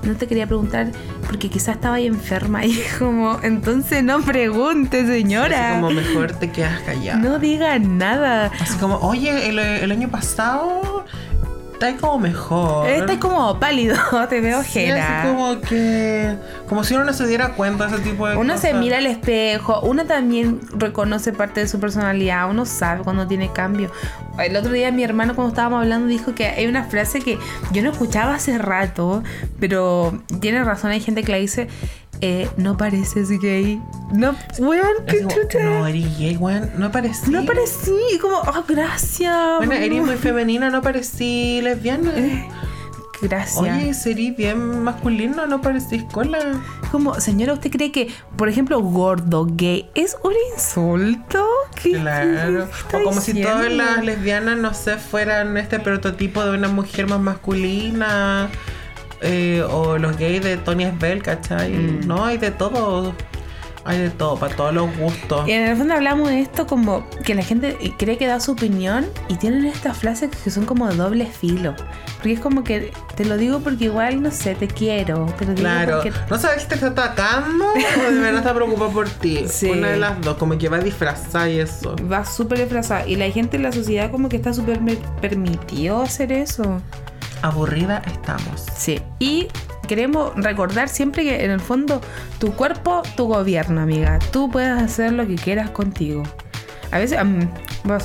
No 0.03 0.15
te 0.15 0.27
quería 0.27 0.45
preguntar 0.45 0.91
porque 1.25 1.49
quizás 1.49 1.75
estaba 1.75 1.95
ahí 1.95 2.07
enferma. 2.07 2.65
Y 2.65 2.79
como, 2.99 3.39
entonces 3.43 4.03
no 4.03 4.21
pregunte, 4.21 5.05
señora. 5.05 5.73
Así 5.73 5.81
como 5.81 5.91
mejor 5.93 6.31
te 6.33 6.51
quedas 6.51 6.81
callada. 6.81 7.19
No 7.19 7.39
diga 7.39 7.77
nada. 7.79 8.51
Así 8.59 8.77
como, 8.77 8.97
oye, 8.97 9.49
el, 9.49 9.59
el 9.59 9.91
año 9.91 10.09
pasado 10.09 11.05
está 11.79 11.95
como 11.97 12.19
mejor. 12.19 12.89
Estás 12.89 13.17
como 13.17 13.59
pálido, 13.59 13.95
te 14.29 14.41
veo 14.41 14.61
Sí, 14.63 14.79
ojera. 14.79 15.19
así 15.21 15.27
como 15.29 15.61
que. 15.61 16.35
Como 16.67 16.83
si 16.83 16.95
uno 16.95 17.05
no 17.05 17.13
se 17.13 17.25
diera 17.27 17.53
cuenta 17.53 17.87
de 17.87 17.95
ese 17.95 18.03
tipo 18.03 18.27
de 18.27 18.35
Uno 18.35 18.53
cosas. 18.55 18.69
se 18.69 18.73
mira 18.73 18.97
al 18.97 19.05
espejo, 19.05 19.79
uno 19.81 20.05
también 20.05 20.59
reconoce 20.75 21.31
parte 21.33 21.61
de 21.61 21.67
su 21.67 21.79
personalidad, 21.79 22.49
uno 22.49 22.65
sabe 22.65 23.03
cuando 23.03 23.27
tiene 23.27 23.51
cambio. 23.51 23.91
El 24.39 24.55
otro 24.55 24.71
día 24.71 24.91
mi 24.91 25.03
hermano 25.03 25.33
cuando 25.35 25.49
estábamos 25.49 25.81
hablando 25.81 26.07
dijo 26.07 26.35
que 26.35 26.45
hay 26.47 26.65
una 26.67 26.83
frase 26.83 27.21
que 27.21 27.37
yo 27.71 27.81
no 27.81 27.91
escuchaba 27.91 28.35
hace 28.35 28.57
rato, 28.57 29.23
pero 29.59 30.21
tiene 30.41 30.63
razón, 30.63 30.91
hay 30.91 30.99
gente 30.99 31.23
que 31.23 31.31
la 31.31 31.37
dice, 31.37 31.67
eh, 32.21 32.49
no 32.57 32.77
pareces 32.77 33.29
gay. 33.39 33.81
No, 34.13 34.35
weón, 34.59 34.87
qué 35.07 35.21
chucha. 35.27 35.59
no, 35.63 35.79
No, 35.79 35.87
eres 35.87 36.17
gay, 36.17 36.37
weón. 36.37 36.69
No 36.77 36.91
parecí. 36.91 37.31
parecí, 37.45 37.91
y 38.13 38.17
como, 38.17 38.37
oh, 38.37 38.63
gracias. 38.67 39.57
Bueno, 39.57 39.73
eres 39.73 40.03
muy 40.03 40.15
femenina, 40.17 40.69
no 40.69 40.81
parecí 40.81 41.61
lesbiana. 41.61 42.11
Eh, 42.15 42.47
Gracias. 43.19 43.57
Oye, 43.57 43.95
serí 43.95 44.29
bien 44.29 44.83
masculino, 44.83 45.47
no 45.47 45.59
parecís 45.59 46.03
cola. 46.11 46.37
Como, 46.91 47.19
señora, 47.19 47.53
¿usted 47.53 47.71
cree 47.71 47.91
que, 47.91 48.09
por 48.35 48.47
ejemplo, 48.47 48.79
gordo, 48.79 49.47
gay, 49.49 49.89
es 49.95 50.15
un 50.23 50.33
insulto? 50.53 51.43
¿Qué- 51.81 51.93
Claro. 51.93 52.67
qué 52.91 52.97
O 52.97 53.03
como 53.05 53.19
si 53.19 53.41
todas 53.41 53.71
las 53.71 54.05
lesbianas, 54.05 54.59
no 54.59 54.71
sé, 54.75 54.97
fueran 54.97 55.57
este 55.57 55.79
prototipo 55.79 56.45
de 56.45 56.51
una 56.55 56.67
mujer 56.67 57.07
más 57.07 57.19
masculina. 57.19 58.49
Eh, 59.21 59.63
o 59.69 59.97
los 59.97 60.17
gays 60.17 60.43
de 60.43 60.57
Tony 60.57 60.85
Sbell, 60.85 61.23
¿cachai? 61.23 61.71
Mm. 61.71 62.07
No, 62.07 62.25
hay 62.25 62.37
de 62.37 62.51
todo. 62.51 63.13
Hay 63.85 63.99
de 63.99 64.09
todo, 64.09 64.35
para 64.35 64.53
todos 64.53 64.73
los 64.73 64.97
gustos. 64.97 65.47
Y 65.47 65.53
en 65.53 65.63
el 65.63 65.77
fondo 65.77 65.93
hablamos 65.93 66.27
de 66.27 66.41
esto 66.41 66.67
como 66.67 67.09
que 67.23 67.33
la 67.33 67.41
gente 67.41 67.77
cree 67.97 68.17
que 68.17 68.27
da 68.27 68.41
su 68.41 68.51
opinión 68.51 69.05
y 69.29 69.35
tienen 69.35 69.63
estas 69.63 69.97
frases 69.97 70.29
que 70.43 70.51
son 70.51 70.65
como 70.65 70.89
de 70.89 70.97
doble 70.97 71.25
filo. 71.25 71.73
Porque 72.17 72.33
es 72.33 72.41
como 72.41 72.65
que 72.65 72.91
te 73.15 73.23
lo 73.23 73.37
digo 73.37 73.61
porque 73.61 73.85
igual, 73.85 74.21
no 74.21 74.29
sé, 74.29 74.55
te 74.55 74.67
quiero. 74.67 75.27
Te 75.39 75.45
lo 75.45 75.53
digo 75.53 75.61
Claro, 75.61 76.01
porque... 76.03 76.11
no 76.29 76.37
sabes 76.37 76.63
si 76.63 76.67
te 76.67 76.75
está 76.75 76.87
atacando 76.87 77.65
o 77.65 78.11
de 78.11 78.19
verdad 78.19 78.39
está 78.39 78.53
preocupada 78.53 78.91
por 78.91 79.07
ti. 79.07 79.45
Sí. 79.57 79.69
Una 79.69 79.87
de 79.91 79.97
las 79.97 80.19
dos, 80.19 80.35
como 80.35 80.57
que 80.57 80.67
va 80.67 80.79
disfrazada 80.79 81.49
y 81.49 81.59
eso. 81.61 81.95
Va 82.11 82.25
súper 82.25 82.59
disfrazada. 82.59 83.07
Y 83.07 83.15
la 83.15 83.31
gente 83.31 83.55
en 83.55 83.63
la 83.63 83.71
sociedad 83.71 84.11
como 84.11 84.27
que 84.27 84.35
está 84.35 84.53
súper 84.53 84.81
permitido 85.21 86.01
hacer 86.01 86.33
eso. 86.33 86.81
Aburrida 87.41 88.01
estamos. 88.05 88.65
Sí. 88.75 89.01
Y 89.19 89.47
queremos 89.87 90.33
recordar 90.35 90.89
siempre 90.89 91.23
que 91.23 91.45
en 91.45 91.51
el 91.51 91.59
fondo 91.59 92.01
tu 92.39 92.53
cuerpo, 92.53 93.03
tu 93.15 93.27
gobierno, 93.27 93.81
amiga. 93.81 94.19
Tú 94.31 94.49
puedes 94.49 94.81
hacer 94.81 95.13
lo 95.13 95.27
que 95.27 95.35
quieras 95.35 95.69
contigo. 95.69 96.23
A 96.91 96.99
veces, 96.99 97.21
um, 97.21 97.39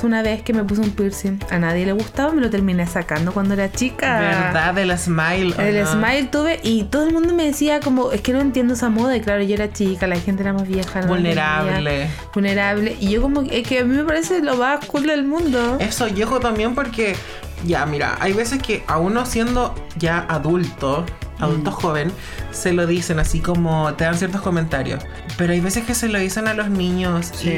una 0.03 0.21
vez 0.21 0.41
que 0.41 0.53
me 0.53 0.63
puse 0.63 0.81
un 0.81 0.91
piercing. 0.91 1.39
A 1.49 1.57
nadie 1.57 1.85
le 1.85 1.91
gustaba, 1.93 2.31
me 2.31 2.41
lo 2.41 2.49
terminé 2.49 2.85
sacando 2.87 3.31
cuando 3.31 3.53
era 3.53 3.71
chica. 3.71 4.19
¿Verdad? 4.19 4.73
Del 4.73 4.97
smile. 4.97 5.53
¿o 5.57 5.61
El 5.61 5.83
no? 5.83 5.91
smile 5.91 6.27
tuve 6.31 6.59
y 6.63 6.83
todo 6.85 7.05
el 7.05 7.13
mundo 7.13 7.33
me 7.33 7.45
decía 7.45 7.79
como, 7.79 8.11
es 8.11 8.21
que 8.21 8.33
no 8.33 8.41
entiendo 8.41 8.73
esa 8.73 8.89
moda. 8.89 9.15
Y 9.15 9.21
claro, 9.21 9.43
yo 9.43 9.55
era 9.55 9.71
chica, 9.71 10.07
la 10.07 10.17
gente 10.19 10.43
era 10.43 10.53
más 10.53 10.67
vieja. 10.67 11.01
no 11.01 11.07
Vulnerable. 11.07 12.07
Vulnerable. 12.33 12.97
Y 12.99 13.11
yo 13.11 13.21
como, 13.21 13.41
es 13.41 13.67
que 13.67 13.79
a 13.79 13.85
mí 13.85 13.95
me 13.95 14.03
parece 14.03 14.41
lo 14.41 14.55
más 14.55 14.85
cool 14.85 15.07
del 15.07 15.23
mundo. 15.25 15.77
Eso 15.79 16.07
yo 16.07 16.27
también 16.39 16.75
porque, 16.75 17.15
ya, 17.65 17.85
mira, 17.85 18.17
hay 18.19 18.33
veces 18.33 18.61
que 18.61 18.83
a 18.87 18.97
uno 18.97 19.25
siendo 19.25 19.73
ya 19.97 20.25
adulto, 20.29 21.05
adulto 21.39 21.71
Mm. 21.71 21.73
joven, 21.73 22.11
se 22.51 22.73
lo 22.73 22.85
dicen 22.87 23.19
así 23.19 23.39
como 23.39 23.93
te 23.95 24.03
dan 24.03 24.15
ciertos 24.15 24.41
comentarios. 24.41 25.03
Pero 25.37 25.53
hay 25.53 25.59
veces 25.59 25.83
que 25.85 25.95
se 25.95 26.07
lo 26.09 26.19
dicen 26.19 26.47
a 26.47 26.53
los 26.53 26.69
niños 26.69 27.31
Sí. 27.33 27.49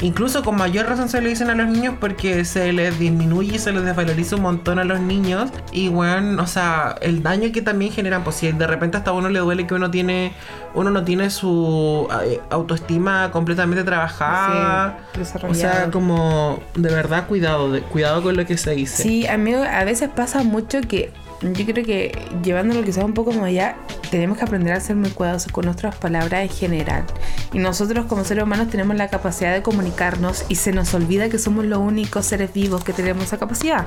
y 0.00 0.04
incluso 0.06 0.42
con 0.42 0.56
mayor 0.56 0.86
razón 0.88 1.08
se 1.08 1.20
lo 1.20 1.28
dicen 1.28 1.50
a 1.50 1.54
los 1.54 1.68
niños 1.68 1.94
porque 2.00 2.44
se 2.44 2.72
les 2.72 2.98
disminuye 2.98 3.56
y 3.56 3.58
se 3.58 3.72
les 3.72 3.84
desvaloriza 3.84 4.36
un 4.36 4.42
montón 4.42 4.78
a 4.78 4.84
los 4.84 5.00
niños. 5.00 5.50
Y 5.72 5.88
bueno, 5.88 6.42
o 6.42 6.46
sea, 6.46 6.96
el 7.02 7.22
daño 7.22 7.52
que 7.52 7.62
también 7.62 7.92
generan, 7.92 8.24
pues 8.24 8.36
si 8.36 8.50
de 8.50 8.66
repente 8.66 8.96
hasta 8.96 9.10
a 9.10 9.14
uno 9.14 9.28
le 9.28 9.38
duele 9.40 9.66
que 9.66 9.74
uno 9.74 9.90
tiene, 9.90 10.32
uno 10.74 10.90
no 10.90 11.04
tiene 11.04 11.28
su 11.30 12.08
eh, 12.24 12.40
autoestima 12.50 13.30
completamente 13.30 13.84
trabajada. 13.84 14.98
Sí, 15.14 15.20
o 15.46 15.54
sea, 15.54 15.90
como 15.90 16.60
de 16.74 16.88
verdad 16.94 17.26
cuidado, 17.26 17.70
de, 17.70 17.80
cuidado 17.82 18.22
con 18.22 18.36
lo 18.36 18.46
que 18.46 18.56
se 18.56 18.70
dice. 18.74 19.02
Sí, 19.02 19.26
amigo, 19.26 19.62
a 19.62 19.84
veces 19.84 20.08
pasa 20.14 20.42
mucho 20.42 20.80
que 20.82 21.12
yo 21.42 21.66
creo 21.66 21.84
que 21.84 22.16
llevándolo 22.42 22.82
quizás 22.84 23.04
un 23.04 23.14
poco 23.14 23.32
más 23.32 23.44
allá, 23.44 23.76
tenemos 24.10 24.38
que 24.38 24.44
aprender 24.44 24.72
a 24.72 24.80
ser 24.80 24.96
muy 24.96 25.10
cuidadosos 25.10 25.50
con 25.50 25.64
nuestras 25.64 25.96
palabras 25.96 26.42
en 26.42 26.48
general. 26.48 27.04
Y 27.52 27.58
nosotros 27.58 28.06
como 28.06 28.24
seres 28.24 28.44
humanos 28.44 28.68
tenemos 28.70 28.96
la 28.96 29.08
capacidad 29.08 29.52
de 29.52 29.62
comunicarnos 29.62 30.44
y 30.48 30.56
se 30.56 30.72
nos 30.72 30.94
olvida 30.94 31.28
que 31.28 31.38
somos 31.38 31.64
los 31.64 31.78
únicos 31.78 32.26
seres 32.26 32.52
vivos 32.52 32.84
que 32.84 32.92
tenemos 32.92 33.24
esa 33.24 33.38
capacidad. 33.38 33.86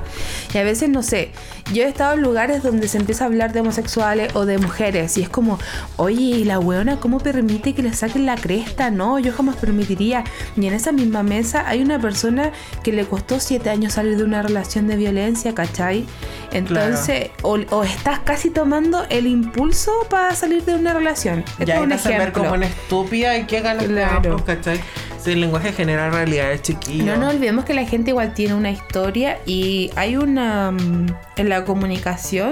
Y 0.54 0.58
a 0.58 0.64
veces, 0.64 0.90
no 0.90 1.04
sé, 1.04 1.32
yo 1.74 1.84
he 1.84 1.88
estado 1.88 2.14
en 2.14 2.22
lugares 2.22 2.64
donde 2.64 2.88
se 2.88 2.98
empieza 2.98 3.24
a 3.24 3.28
hablar 3.28 3.54
de 3.54 3.62
homosexuales 3.62 4.36
o 4.36 4.46
de 4.46 4.58
mujeres 4.58 5.18
y 5.18 5.22
es 5.22 5.30
como, 5.30 5.60
oye, 5.98 6.22
¿y 6.22 6.44
la 6.44 6.60
weona 6.60 7.00
cómo 7.00 7.20
permite 7.20 7.74
que 7.74 7.84
le 7.84 7.94
saquen 7.94 8.26
la 8.26 8.36
cresta? 8.36 8.92
No, 8.92 9.20
yo 9.20 9.32
jamás 9.32 9.56
permitiría. 9.56 10.24
Y 10.58 10.66
en 10.66 10.74
esa 10.74 10.92
misma 10.92 11.24
mesa 11.24 11.68
hay 11.68 11.82
una 11.82 12.00
persona 12.00 12.52
que 12.84 12.92
le 12.92 13.06
costó 13.06 13.40
siete 13.40 13.70
años 13.70 13.94
salir 13.94 14.18
de 14.18 14.24
una 14.24 14.42
relación 14.42 14.88
de 14.88 14.96
violencia, 14.96 15.54
¿cachai? 15.56 16.06
Entonces, 16.52 17.32
o, 17.46 17.60
o 17.70 17.84
estás 17.84 18.20
casi 18.20 18.50
tomando 18.50 19.06
el 19.10 19.28
impulso 19.28 19.92
para 20.10 20.36
salir 20.36 20.64
de 20.66 20.76
una 20.76 20.94
relación. 20.94 21.40
Este 21.60 21.66
Ya 21.66 21.76
es 21.76 21.82
un 21.82 21.90
que 21.90 21.96
ejemplo. 21.96 22.34
como 22.42 22.54
una 22.54 22.66
estúpida 22.66 23.38
y 23.38 23.46
qué 23.46 23.62
ganas 23.62 23.84
te 23.86 23.90
Claro. 23.94 24.44
¿cachai? 24.46 24.80
Si 25.22 25.32
el 25.32 25.42
lenguaje 25.42 25.72
genera 25.74 26.10
realidades 26.10 26.62
chiquillos. 26.62 27.06
No 27.06 27.18
nos 27.18 27.34
olvidemos 27.34 27.66
que 27.66 27.74
la 27.74 27.86
gente 27.86 28.12
igual 28.12 28.34
tiene 28.34 28.54
una 28.54 28.72
historia 28.72 29.40
y 29.46 29.90
hay 29.96 30.18
una... 30.18 30.72
mm, 30.72 31.08
En 31.38 31.50
la 31.50 31.66
comunicación 31.66 32.52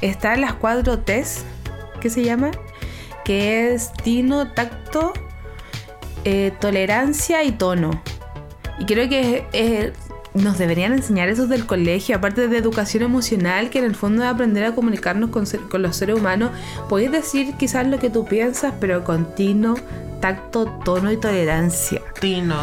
están 0.00 0.40
las 0.42 0.52
cuatro 0.54 0.98
T's, 0.98 1.44
que 2.00 2.10
se 2.10 2.22
llaman, 2.22 2.50
que 3.24 3.72
es 3.72 3.90
tino, 4.02 4.52
tacto, 4.52 5.12
eh, 6.24 6.52
tolerancia 6.60 7.42
y 7.44 7.52
tono. 7.52 8.02
Y 8.78 8.86
creo 8.86 9.08
que 9.08 9.46
eh, 9.52 9.92
nos 10.34 10.58
deberían 10.58 10.92
enseñar 10.92 11.28
eso 11.28 11.46
del 11.46 11.64
colegio, 11.66 12.16
aparte 12.16 12.48
de 12.48 12.58
educación 12.58 13.04
emocional, 13.04 13.70
que 13.70 13.78
en 13.78 13.84
el 13.84 13.94
fondo 13.94 14.24
es 14.24 14.28
aprender 14.30 14.64
a 14.64 14.74
comunicarnos 14.74 15.30
con, 15.30 15.46
ser- 15.46 15.60
con 15.68 15.82
los 15.82 15.96
seres 15.96 16.16
humanos. 16.18 16.50
Podéis 16.88 17.12
decir 17.12 17.54
quizás 17.56 17.86
lo 17.86 17.98
que 17.98 18.10
tú 18.10 18.24
piensas, 18.26 18.74
pero 18.80 19.04
con 19.04 19.34
tino, 19.36 19.76
tacto, 20.20 20.66
tono 20.84 21.12
y 21.12 21.16
tolerancia. 21.18 22.00
Tino, 22.20 22.56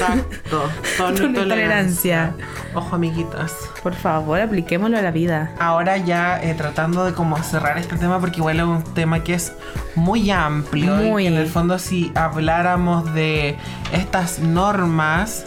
tacto, 0.00 0.68
tono 0.98 1.14
Tono 1.16 1.28
y 1.28 1.30
y 1.30 1.34
tolerancia. 1.34 2.34
Ojo, 2.74 2.96
amiguitas. 2.96 3.52
Por 3.82 3.94
favor, 3.94 4.40
apliquémoslo 4.40 4.98
a 4.98 5.02
la 5.02 5.10
vida. 5.12 5.52
Ahora 5.60 5.96
ya 5.98 6.42
eh, 6.42 6.54
tratando 6.54 7.04
de 7.04 7.12
como 7.12 7.40
cerrar 7.44 7.78
este 7.78 7.96
tema 7.96 8.18
porque 8.18 8.38
igual 8.38 8.56
es 8.58 8.64
un 8.64 8.82
tema 8.94 9.22
que 9.22 9.34
es 9.34 9.52
muy 9.94 10.30
amplio 10.30 11.00
y 11.00 11.10
Muy. 11.10 11.22
que 11.24 11.28
en 11.28 11.34
el 11.36 11.46
fondo 11.46 11.78
si 11.78 12.10
habláramos 12.16 13.14
de 13.14 13.56
estas 13.92 14.40
normas 14.40 15.44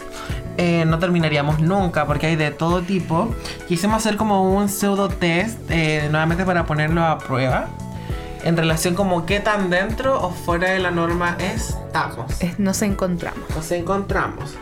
eh, 0.58 0.84
no 0.86 0.98
terminaríamos 0.98 1.60
nunca 1.60 2.06
porque 2.06 2.26
hay 2.26 2.36
de 2.36 2.50
todo 2.50 2.82
tipo. 2.82 3.34
Quisimos 3.68 3.96
hacer 3.98 4.16
como 4.16 4.54
un 4.54 4.68
pseudo 4.68 5.08
test 5.08 5.58
eh, 5.70 6.08
nuevamente 6.10 6.44
para 6.44 6.66
ponerlo 6.66 7.02
a 7.04 7.18
prueba 7.18 7.68
en 8.44 8.56
relación 8.56 8.94
como 8.94 9.24
qué 9.26 9.40
tan 9.40 9.70
dentro 9.70 10.20
o 10.22 10.30
fuera 10.30 10.70
de 10.70 10.78
la 10.78 10.90
norma 10.90 11.36
estamos. 11.38 12.40
Es- 12.40 12.58
Nos 12.58 12.82
encontramos. 12.82 13.48
Nos 13.54 13.70
encontramos. 13.72 14.54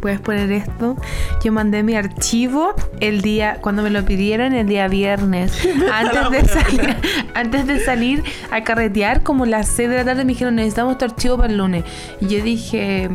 Puedes 0.00 0.20
poner 0.20 0.52
esto. 0.52 0.96
Yo 1.42 1.52
mandé 1.52 1.82
mi 1.82 1.94
archivo 1.94 2.74
el 3.00 3.22
día, 3.22 3.58
cuando 3.60 3.82
me 3.82 3.90
lo 3.90 4.04
pidieron, 4.04 4.52
el 4.52 4.66
día 4.66 4.88
viernes. 4.88 5.66
Antes 5.92 6.30
de 6.30 6.48
salir, 6.48 6.96
antes 7.34 7.66
de 7.66 7.80
salir 7.80 8.24
a 8.50 8.62
carretear, 8.62 9.22
como 9.22 9.46
las 9.46 9.68
6 9.68 9.88
de 9.88 9.96
la 9.96 10.04
tarde, 10.04 10.24
me 10.24 10.32
dijeron, 10.32 10.56
necesitamos 10.56 10.98
tu 10.98 11.04
archivo 11.04 11.36
para 11.36 11.48
el 11.50 11.58
lunes. 11.58 11.84
Y 12.20 12.28
yo 12.28 12.42
dije, 12.42 13.10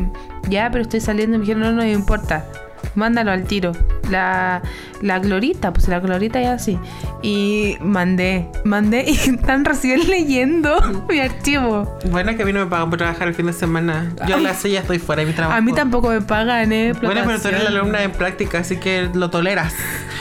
ya, 0.48 0.70
pero 0.70 0.82
estoy 0.82 1.00
saliendo. 1.00 1.36
Y 1.36 1.38
me 1.38 1.44
dijeron, 1.44 1.62
no, 1.62 1.72
no 1.72 1.82
me 1.82 1.92
importa. 1.92 2.46
Mándalo 2.94 3.30
al 3.30 3.44
tiro. 3.44 3.72
La, 4.10 4.62
la 5.00 5.18
glorita, 5.18 5.72
pues 5.72 5.88
la 5.88 6.00
glorita 6.00 6.40
ya 6.40 6.54
así. 6.54 6.78
Y 7.22 7.76
mandé, 7.80 8.48
mandé 8.64 9.04
y 9.08 9.12
están 9.12 9.64
recién 9.64 10.08
leyendo 10.08 11.04
mi 11.08 11.20
archivo. 11.20 11.98
Bueno, 12.10 12.36
que 12.36 12.42
a 12.42 12.46
mí 12.46 12.52
no 12.52 12.60
me 12.60 12.66
pagan 12.66 12.90
por 12.90 12.98
trabajar 12.98 13.28
el 13.28 13.34
fin 13.34 13.46
de 13.46 13.52
semana. 13.52 14.12
Yo 14.26 14.36
a 14.36 14.40
las 14.40 14.58
6 14.58 14.74
ya 14.74 14.80
estoy 14.80 14.98
fuera 14.98 15.20
de 15.22 15.26
mi 15.26 15.34
trabajo. 15.34 15.56
A 15.56 15.60
mí 15.60 15.72
tampoco 15.72 16.10
me 16.10 16.20
pagan, 16.20 16.72
eh. 16.72 16.92
Bueno, 17.00 17.22
pero 17.26 17.40
tú 17.40 17.48
eres 17.48 17.62
la 17.62 17.70
alumna 17.70 18.02
en 18.02 18.12
práctica, 18.12 18.58
así 18.58 18.78
que 18.78 19.08
lo 19.14 19.30
toleras. 19.30 19.74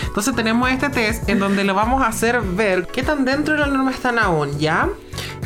Entonces 0.08 0.36
tenemos 0.36 0.70
este 0.70 0.90
test 0.90 1.30
en 1.30 1.40
donde 1.40 1.64
lo 1.64 1.74
vamos 1.74 2.02
a 2.02 2.08
hacer 2.08 2.42
ver 2.42 2.88
qué 2.88 3.04
tan 3.04 3.26
dentro 3.26 3.54
de 3.54 3.62
la 3.62 3.68
norma 3.68 3.92
están 3.92 4.20
aún, 4.20 4.60
¿ya? 4.60 4.90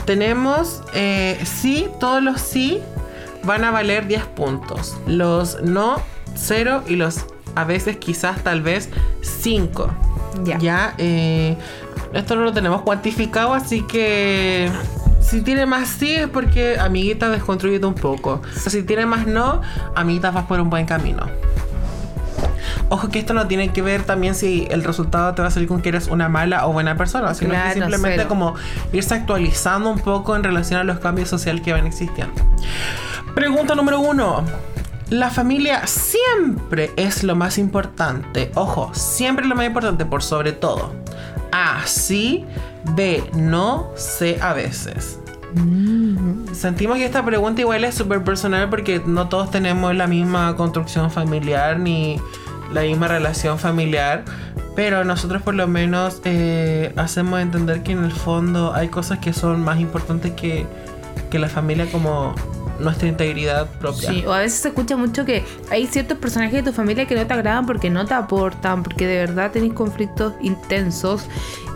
Tenemos 0.06 0.84
eh, 0.94 1.40
sí, 1.44 1.88
todos 2.00 2.22
los 2.22 2.42
sí 2.42 2.82
van 3.44 3.64
a 3.64 3.72
valer 3.72 4.08
10 4.08 4.26
puntos. 4.26 4.98
Los 5.08 5.62
no, 5.62 6.02
0 6.36 6.84
y 6.88 6.96
los 6.96 7.26
a 7.56 7.64
veces 7.64 7.98
quizás 7.98 8.44
tal 8.44 8.62
vez 8.62 8.90
5. 9.22 9.90
Ya. 10.44 10.94
eh, 10.98 11.58
esto 12.14 12.36
no 12.36 12.44
lo 12.44 12.54
tenemos 12.54 12.82
cuantificado, 12.82 13.54
así 13.54 13.82
que 13.84 14.70
si 15.22 15.42
tiene 15.42 15.66
más 15.66 15.88
sí 15.90 16.12
es 16.14 16.28
porque 16.28 16.78
amiguita 16.80 17.30
desconstruyete 17.30 17.86
un 17.86 17.96
poco. 17.96 18.42
Si 18.56 18.84
tiene 18.84 19.06
más 19.06 19.26
no, 19.28 19.62
amiguita 19.96 20.32
vas 20.32 20.46
por 20.46 20.60
un 20.60 20.70
buen 20.70 20.86
camino. 20.86 21.26
Ojo 22.90 23.10
que 23.10 23.20
esto 23.20 23.34
no 23.34 23.48
tiene 23.48 23.70
que 23.74 23.82
ver 23.82 24.04
también 24.04 24.36
si 24.36 24.68
el 24.70 24.84
resultado 24.84 25.34
te 25.34 25.42
va 25.42 25.48
a 25.48 25.52
salir 25.52 25.68
con 25.68 25.82
que 25.82 25.90
eres 25.90 26.08
una 26.08 26.30
mala 26.30 26.68
o 26.68 26.74
buena 26.74 26.96
persona, 26.96 27.34
sino 27.34 27.52
Claro, 27.52 27.68
que 27.70 27.74
simplemente 27.80 28.18
cero. 28.18 28.30
como 28.30 28.56
irse 28.94 29.16
actualizando 29.16 29.90
un 29.90 30.00
poco 30.00 30.36
en 30.36 30.44
relación 30.44 30.80
a 30.80 30.84
los 30.84 31.00
cambios 31.00 31.28
sociales 31.30 31.64
que 31.64 31.74
van 31.74 31.88
existiendo. 31.88 32.34
Pregunta 33.34 33.74
número 33.74 34.00
uno. 34.00 34.44
La 35.10 35.30
familia 35.30 35.86
siempre 35.86 36.92
es 36.96 37.24
lo 37.24 37.36
más 37.36 37.58
importante. 37.58 38.52
Ojo, 38.56 38.92
siempre 38.94 39.46
es 39.46 39.50
lo 39.50 39.56
más 39.56 39.68
importante 39.68 40.04
por 40.06 40.24
sobre 40.24 40.52
todo. 40.52 40.94
A, 41.52 41.82
sí. 41.86 42.46
B, 42.96 43.24
no. 43.34 43.92
C, 43.96 44.40
a 44.42 44.54
veces. 44.54 45.20
Sentimos 46.54 46.98
que 46.98 47.06
esta 47.06 47.24
pregunta 47.24 47.62
igual 47.62 47.84
es 47.84 47.96
súper 47.96 48.24
personal 48.24 48.70
porque 48.70 49.02
no 49.06 49.30
todos 49.30 49.52
tenemos 49.52 49.96
la 49.96 50.08
misma 50.08 50.56
construcción 50.56 51.10
familiar 51.12 51.80
ni 51.80 52.20
la 52.74 52.82
misma 52.82 53.08
relación 53.08 53.60
familiar. 53.60 54.26
Pero 54.76 55.06
nosotros 55.06 55.42
por 55.44 55.54
lo 55.54 55.68
menos 55.68 56.20
eh, 56.26 56.94
hacemos 56.98 57.40
entender 57.42 57.84
que 57.84 57.92
en 57.92 58.04
el 58.04 58.12
fondo 58.12 58.74
hay 58.74 58.90
cosas 58.90 59.20
que 59.20 59.34
son 59.34 59.62
más 59.64 59.80
importantes 59.80 60.34
que, 60.34 60.66
que 61.30 61.40
la 61.40 61.48
familia 61.48 61.86
como 61.92 62.36
nuestra 62.80 63.08
integridad 63.08 63.70
propia. 63.80 64.10
Sí, 64.10 64.24
o 64.26 64.34
a 64.34 64.40
veces 64.40 64.60
se 64.60 64.68
escucha 64.70 64.98
mucho 64.98 65.26
que 65.26 65.44
hay 65.70 65.88
ciertos 65.88 66.18
personajes 66.18 66.64
de 66.64 66.72
tu 66.72 66.76
familia 66.76 67.06
que 67.06 67.16
no 67.16 67.26
te 67.26 67.34
agradan 67.34 67.66
porque 67.66 67.90
no 67.90 68.06
te 68.06 68.14
aportan, 68.14 68.84
porque 68.84 69.08
de 69.08 69.18
verdad 69.18 69.52
tenéis 69.52 69.74
conflictos 69.74 70.34
intensos. 70.42 71.28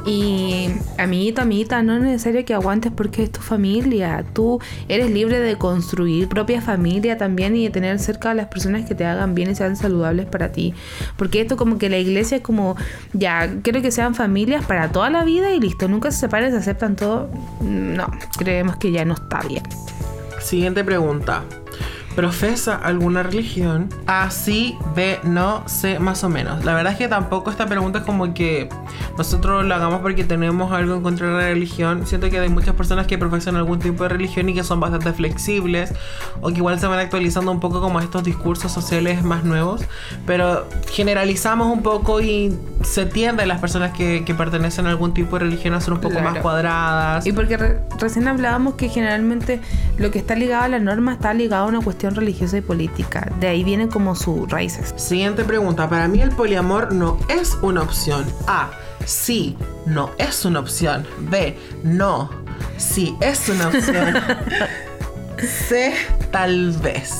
Y 0.06 0.70
amiguita, 0.97 1.41
amiguita, 1.41 1.84
no 1.84 1.95
es 1.95 2.02
necesario 2.02 2.45
que 2.45 2.54
aguantes 2.54 2.91
porque 2.95 3.24
es 3.24 3.32
tu 3.32 3.41
familia. 3.41 4.24
Tú 4.34 4.60
eres 4.88 5.12
libre 5.12 5.39
de 5.39 5.58
construir 5.58 6.30
propia 6.30 6.62
familia 6.62 7.18
también 7.18 7.56
y 7.56 7.66
de 7.66 7.70
tener 7.70 8.00
cerca 8.00 8.32
a 8.32 8.34
las 8.34 8.47
personas 8.47 8.88
que 8.88 8.95
te 8.95 9.06
hagan 9.06 9.36
bien 9.36 9.52
y 9.52 9.56
sean 9.56 9.76
saludables 9.76 10.26
para 10.26 10.52
ti. 10.52 10.74
Porque 11.18 11.41
esto 11.41 11.58
como 11.58 11.78
que 11.78 11.89
la 11.89 11.97
iglesia 11.97 12.38
es 12.38 12.43
como, 12.43 12.76
ya, 13.14 13.62
quiero 13.62 13.82
que 13.82 13.91
sean 13.91 14.16
familias 14.16 14.66
para 14.66 14.91
toda 14.91 15.10
la 15.10 15.24
vida 15.24 15.52
y 15.52 15.60
listo, 15.60 15.88
nunca 15.88 16.12
se 16.12 16.20
separan, 16.20 16.52
se 16.52 16.58
aceptan 16.58 16.95
todo. 16.95 17.30
No, 17.62 18.08
creemos 18.38 18.78
que 18.78 18.91
ya 18.91 19.04
no 19.06 19.16
está 19.16 19.41
bien. 19.41 19.64
Siguiente 20.50 20.84
pregunta. 20.84 21.43
¿Profesa 22.16 22.76
alguna 22.76 23.24
religión? 23.24 23.89
A, 24.07 24.30
sí, 24.32 24.78
B, 24.95 25.20
no, 25.24 25.64
C, 25.68 25.99
más 25.99 26.24
o 26.24 26.30
menos. 26.30 26.66
La 26.66 26.74
verdad 26.74 26.93
es 26.93 26.97
que 26.99 27.07
tampoco 27.07 27.49
esta 27.49 27.66
pregunta 27.68 27.99
es 27.99 28.05
como 28.05 28.34
que 28.34 28.68
nosotros 29.18 29.64
lo 29.66 29.74
hagamos 29.76 30.01
porque 30.01 30.24
tenemos 30.24 30.72
algo 30.72 30.95
en 30.95 31.01
contra 31.01 31.28
de 31.28 31.34
la 31.34 31.39
religión. 31.49 32.05
Siento 32.05 32.30
que 32.30 32.39
hay 32.39 32.49
muchas 32.49 32.76
personas 32.76 33.07
que 33.07 33.18
profesan 33.18 33.55
algún 33.55 33.80
tipo 33.80 34.03
de 34.03 34.10
religión 34.10 34.49
y 34.49 34.53
que 34.53 34.64
son 34.64 34.80
bastante 34.80 35.14
flexibles 35.14 35.93
o 36.41 36.49
que 36.49 36.55
igual 36.55 36.80
se 36.80 36.88
van 36.88 36.99
actualizando 36.99 37.51
un 37.51 37.60
poco 37.60 37.80
como 37.80 37.99
estos 38.01 38.24
discursos 38.24 38.72
sociales 38.72 39.24
más 39.24 39.43
nuevos. 39.45 39.82
Pero 40.26 40.68
generalizamos 40.91 41.68
un 41.72 41.84
poco 41.84 42.20
y 42.22 42.53
se 42.84 43.05
tiende 43.05 43.43
a 43.43 43.45
las 43.45 43.60
personas 43.62 43.91
que, 43.93 44.26
que 44.26 44.34
pertenecen 44.36 44.88
a 44.88 44.89
algún 44.89 45.14
tipo 45.14 45.38
de 45.38 45.45
religión 45.45 45.74
a 45.74 45.82
ser 45.82 45.93
un 45.93 45.99
poco 46.01 46.10
Claro. 46.16 46.32
más 46.32 46.39
cuadradas. 46.41 47.26
Y 47.28 47.32
porque 47.32 47.55
re- 47.55 47.80
recién 47.99 48.28
hablábamos 48.28 48.74
que 48.74 48.89
generalmente 48.89 49.62
lo 49.97 50.12
que 50.12 50.20
está 50.20 50.36
ligado 50.36 50.64
a 50.64 50.68
la 50.68 50.80
norma 50.80 51.14
está 51.14 51.34
ligado 51.34 51.66
a 51.66 51.68
una 51.68 51.80
cuestión 51.82 52.09
religiosa 52.16 52.57
y 52.57 52.62
política. 52.62 53.32
De 53.39 53.47
ahí 53.47 53.64
vienen 53.64 53.89
como 53.89 54.16
sus 54.16 54.49
raíces. 54.49 54.93
Siguiente 54.97 55.43
pregunta. 55.43 55.89
Para 55.89 56.07
mí 56.07 56.22
el 56.22 56.32
poliamor 56.32 56.93
no 56.93 57.18
es 57.30 57.57
una 57.62 57.82
opción. 57.82 58.26
A. 58.47 58.70
Sí, 59.05 59.57
no 59.86 60.12
es 60.18 60.45
una 60.45 60.60
opción. 60.60 61.05
B. 61.30 61.57
No. 61.84 62.30
Sí, 62.78 63.16
es 63.22 63.49
una 63.49 63.68
opción. 63.68 64.16
C. 65.68 65.93
Tal 66.32 66.72
vez. 66.74 67.14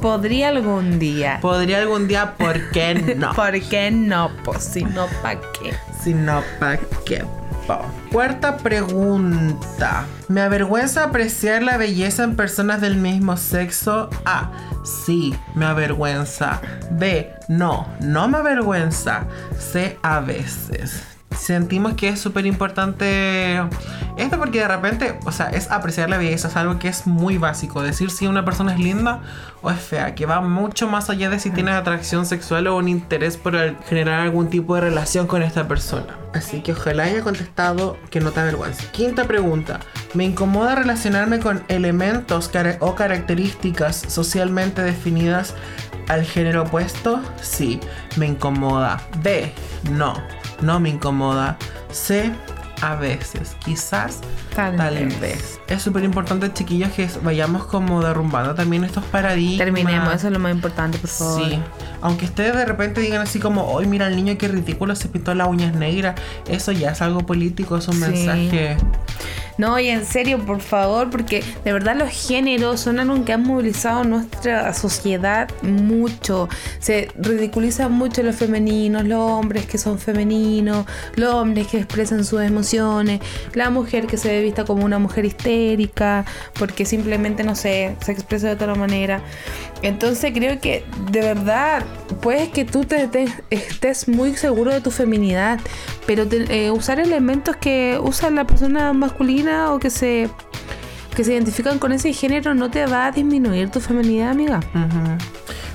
Podría 0.00 0.48
algún 0.48 0.98
día. 0.98 1.38
Podría 1.42 1.78
algún 1.78 2.08
día, 2.08 2.34
¿por 2.36 2.70
qué 2.70 2.94
no? 3.16 3.32
¿Por 3.34 3.60
qué 3.60 3.90
no? 3.90 4.30
Pues 4.44 4.64
si 4.64 4.82
no, 4.82 5.06
¿para 5.22 5.40
qué? 5.40 5.74
Si 6.02 6.14
no, 6.14 6.42
¿pa' 6.58 6.78
qué? 7.04 7.22
Cuarta 8.10 8.56
pregunta. 8.56 10.04
¿Me 10.28 10.40
avergüenza 10.40 11.04
apreciar 11.04 11.62
la 11.62 11.76
belleza 11.76 12.24
en 12.24 12.36
personas 12.36 12.80
del 12.80 12.96
mismo 12.96 13.36
sexo? 13.36 14.10
A. 14.24 14.50
Sí, 14.84 15.34
me 15.54 15.66
avergüenza. 15.66 16.60
B. 16.90 17.32
No, 17.48 17.86
no 18.00 18.28
me 18.28 18.38
avergüenza. 18.38 19.26
C. 19.58 19.98
A 20.02 20.20
veces. 20.20 21.09
Sentimos 21.40 21.94
que 21.94 22.10
es 22.10 22.20
súper 22.20 22.44
importante 22.44 23.56
esto 24.18 24.38
porque 24.38 24.58
de 24.60 24.68
repente, 24.68 25.18
o 25.24 25.32
sea, 25.32 25.46
es 25.48 25.70
apreciar 25.70 26.10
la 26.10 26.18
belleza, 26.18 26.48
es 26.48 26.56
algo 26.56 26.78
que 26.78 26.88
es 26.88 27.06
muy 27.06 27.38
básico. 27.38 27.82
Decir 27.82 28.10
si 28.10 28.26
una 28.26 28.44
persona 28.44 28.74
es 28.74 28.78
linda 28.78 29.20
o 29.62 29.70
es 29.70 29.80
fea, 29.80 30.14
que 30.14 30.26
va 30.26 30.42
mucho 30.42 30.86
más 30.86 31.08
allá 31.08 31.30
de 31.30 31.40
si 31.40 31.50
tienes 31.50 31.74
atracción 31.74 32.26
sexual 32.26 32.66
o 32.66 32.76
un 32.76 32.88
interés 32.88 33.38
por 33.38 33.56
generar 33.86 34.20
algún 34.20 34.50
tipo 34.50 34.74
de 34.74 34.82
relación 34.82 35.26
con 35.26 35.42
esta 35.42 35.66
persona. 35.66 36.14
Así 36.34 36.60
que 36.60 36.72
ojalá 36.72 37.04
haya 37.04 37.22
contestado 37.22 37.96
que 38.10 38.20
no 38.20 38.32
te 38.32 38.40
avergüenza. 38.40 38.84
Quinta 38.92 39.24
pregunta. 39.24 39.80
¿Me 40.12 40.24
incomoda 40.24 40.74
relacionarme 40.74 41.38
con 41.40 41.62
elementos 41.68 42.48
cara- 42.48 42.76
o 42.80 42.94
características 42.94 43.96
socialmente 44.08 44.82
definidas 44.82 45.54
al 46.08 46.24
género 46.24 46.64
opuesto? 46.64 47.20
Sí, 47.40 47.80
me 48.16 48.26
incomoda. 48.26 49.00
B, 49.22 49.52
no, 49.90 50.14
no 50.62 50.80
me 50.80 50.88
incomoda. 50.90 51.56
C, 51.90 52.30
a 52.82 52.94
veces, 52.94 53.56
quizás, 53.64 54.20
Tal 54.54 54.76
tal, 54.76 54.94
vez. 54.94 55.20
vez. 55.20 55.60
Es 55.68 55.82
súper 55.82 56.02
importante, 56.02 56.50
chiquillos, 56.52 56.90
que 56.92 57.08
vayamos 57.22 57.64
como 57.66 58.02
derrumbando 58.02 58.54
también 58.54 58.84
estos 58.84 59.04
paradigmas. 59.04 59.58
Terminemos, 59.58 60.14
eso 60.14 60.28
es 60.28 60.32
lo 60.32 60.38
más 60.38 60.52
importante, 60.52 60.96
por 60.98 61.10
favor. 61.10 61.44
Sí, 61.44 61.58
aunque 62.00 62.24
ustedes 62.24 62.54
de 62.56 62.64
repente 62.64 63.00
digan 63.02 63.20
así 63.20 63.38
como, 63.38 63.64
hoy 63.70 63.86
mira 63.86 64.06
el 64.06 64.16
niño 64.16 64.36
qué 64.38 64.48
ridículo 64.48 64.96
se 64.96 65.08
pintó 65.08 65.34
las 65.34 65.48
uñas 65.48 65.74
negras, 65.74 66.14
eso 66.48 66.72
ya 66.72 66.90
es 66.92 67.02
algo 67.02 67.20
político, 67.26 67.76
es 67.76 67.86
un 67.88 67.94
Sí. 67.94 68.00
mensaje. 68.00 68.76
No, 69.60 69.78
y 69.78 69.88
en 69.88 70.06
serio, 70.06 70.38
por 70.38 70.62
favor, 70.62 71.10
porque 71.10 71.44
de 71.66 71.72
verdad 71.74 71.94
los 71.94 72.08
géneros 72.08 72.80
son 72.80 72.98
algo 72.98 73.22
que 73.26 73.34
han 73.34 73.42
movilizado 73.42 74.04
nuestra 74.04 74.72
sociedad 74.72 75.50
mucho. 75.60 76.48
Se 76.78 77.08
ridiculizan 77.14 77.92
mucho 77.92 78.22
los 78.22 78.36
femeninos, 78.36 79.04
los 79.04 79.18
hombres 79.18 79.66
que 79.66 79.76
son 79.76 79.98
femeninos, 79.98 80.86
los 81.14 81.34
hombres 81.34 81.66
que 81.66 81.76
expresan 81.76 82.24
sus 82.24 82.40
emociones, 82.40 83.20
la 83.52 83.68
mujer 83.68 84.06
que 84.06 84.16
se 84.16 84.28
ve 84.28 84.40
vista 84.40 84.64
como 84.64 84.82
una 84.82 84.98
mujer 84.98 85.26
histérica, 85.26 86.24
porque 86.58 86.86
simplemente, 86.86 87.44
no 87.44 87.54
sé, 87.54 87.96
se 88.02 88.12
expresa 88.12 88.46
de 88.46 88.54
otra 88.54 88.74
manera. 88.74 89.20
Entonces 89.82 90.32
creo 90.34 90.60
que 90.60 90.84
de 91.10 91.20
verdad, 91.22 91.82
puedes 92.20 92.48
que 92.50 92.64
tú 92.64 92.84
te, 92.84 93.08
te- 93.08 93.28
estés 93.50 94.08
muy 94.08 94.36
seguro 94.36 94.72
de 94.72 94.80
tu 94.80 94.90
feminidad, 94.90 95.58
pero 96.06 96.26
te- 96.26 96.66
eh, 96.66 96.70
usar 96.70 97.00
elementos 97.00 97.56
que 97.56 97.98
usa 98.02 98.30
la 98.30 98.44
persona 98.46 98.92
masculina 98.92 99.72
o 99.72 99.78
que 99.78 99.90
se 99.90 100.28
que 101.16 101.24
se 101.24 101.32
identifican 101.32 101.78
con 101.80 101.90
ese 101.92 102.12
género 102.12 102.54
no 102.54 102.70
te 102.70 102.86
va 102.86 103.06
a 103.06 103.10
disminuir 103.10 103.68
tu 103.70 103.80
feminidad, 103.80 104.30
amiga. 104.30 104.60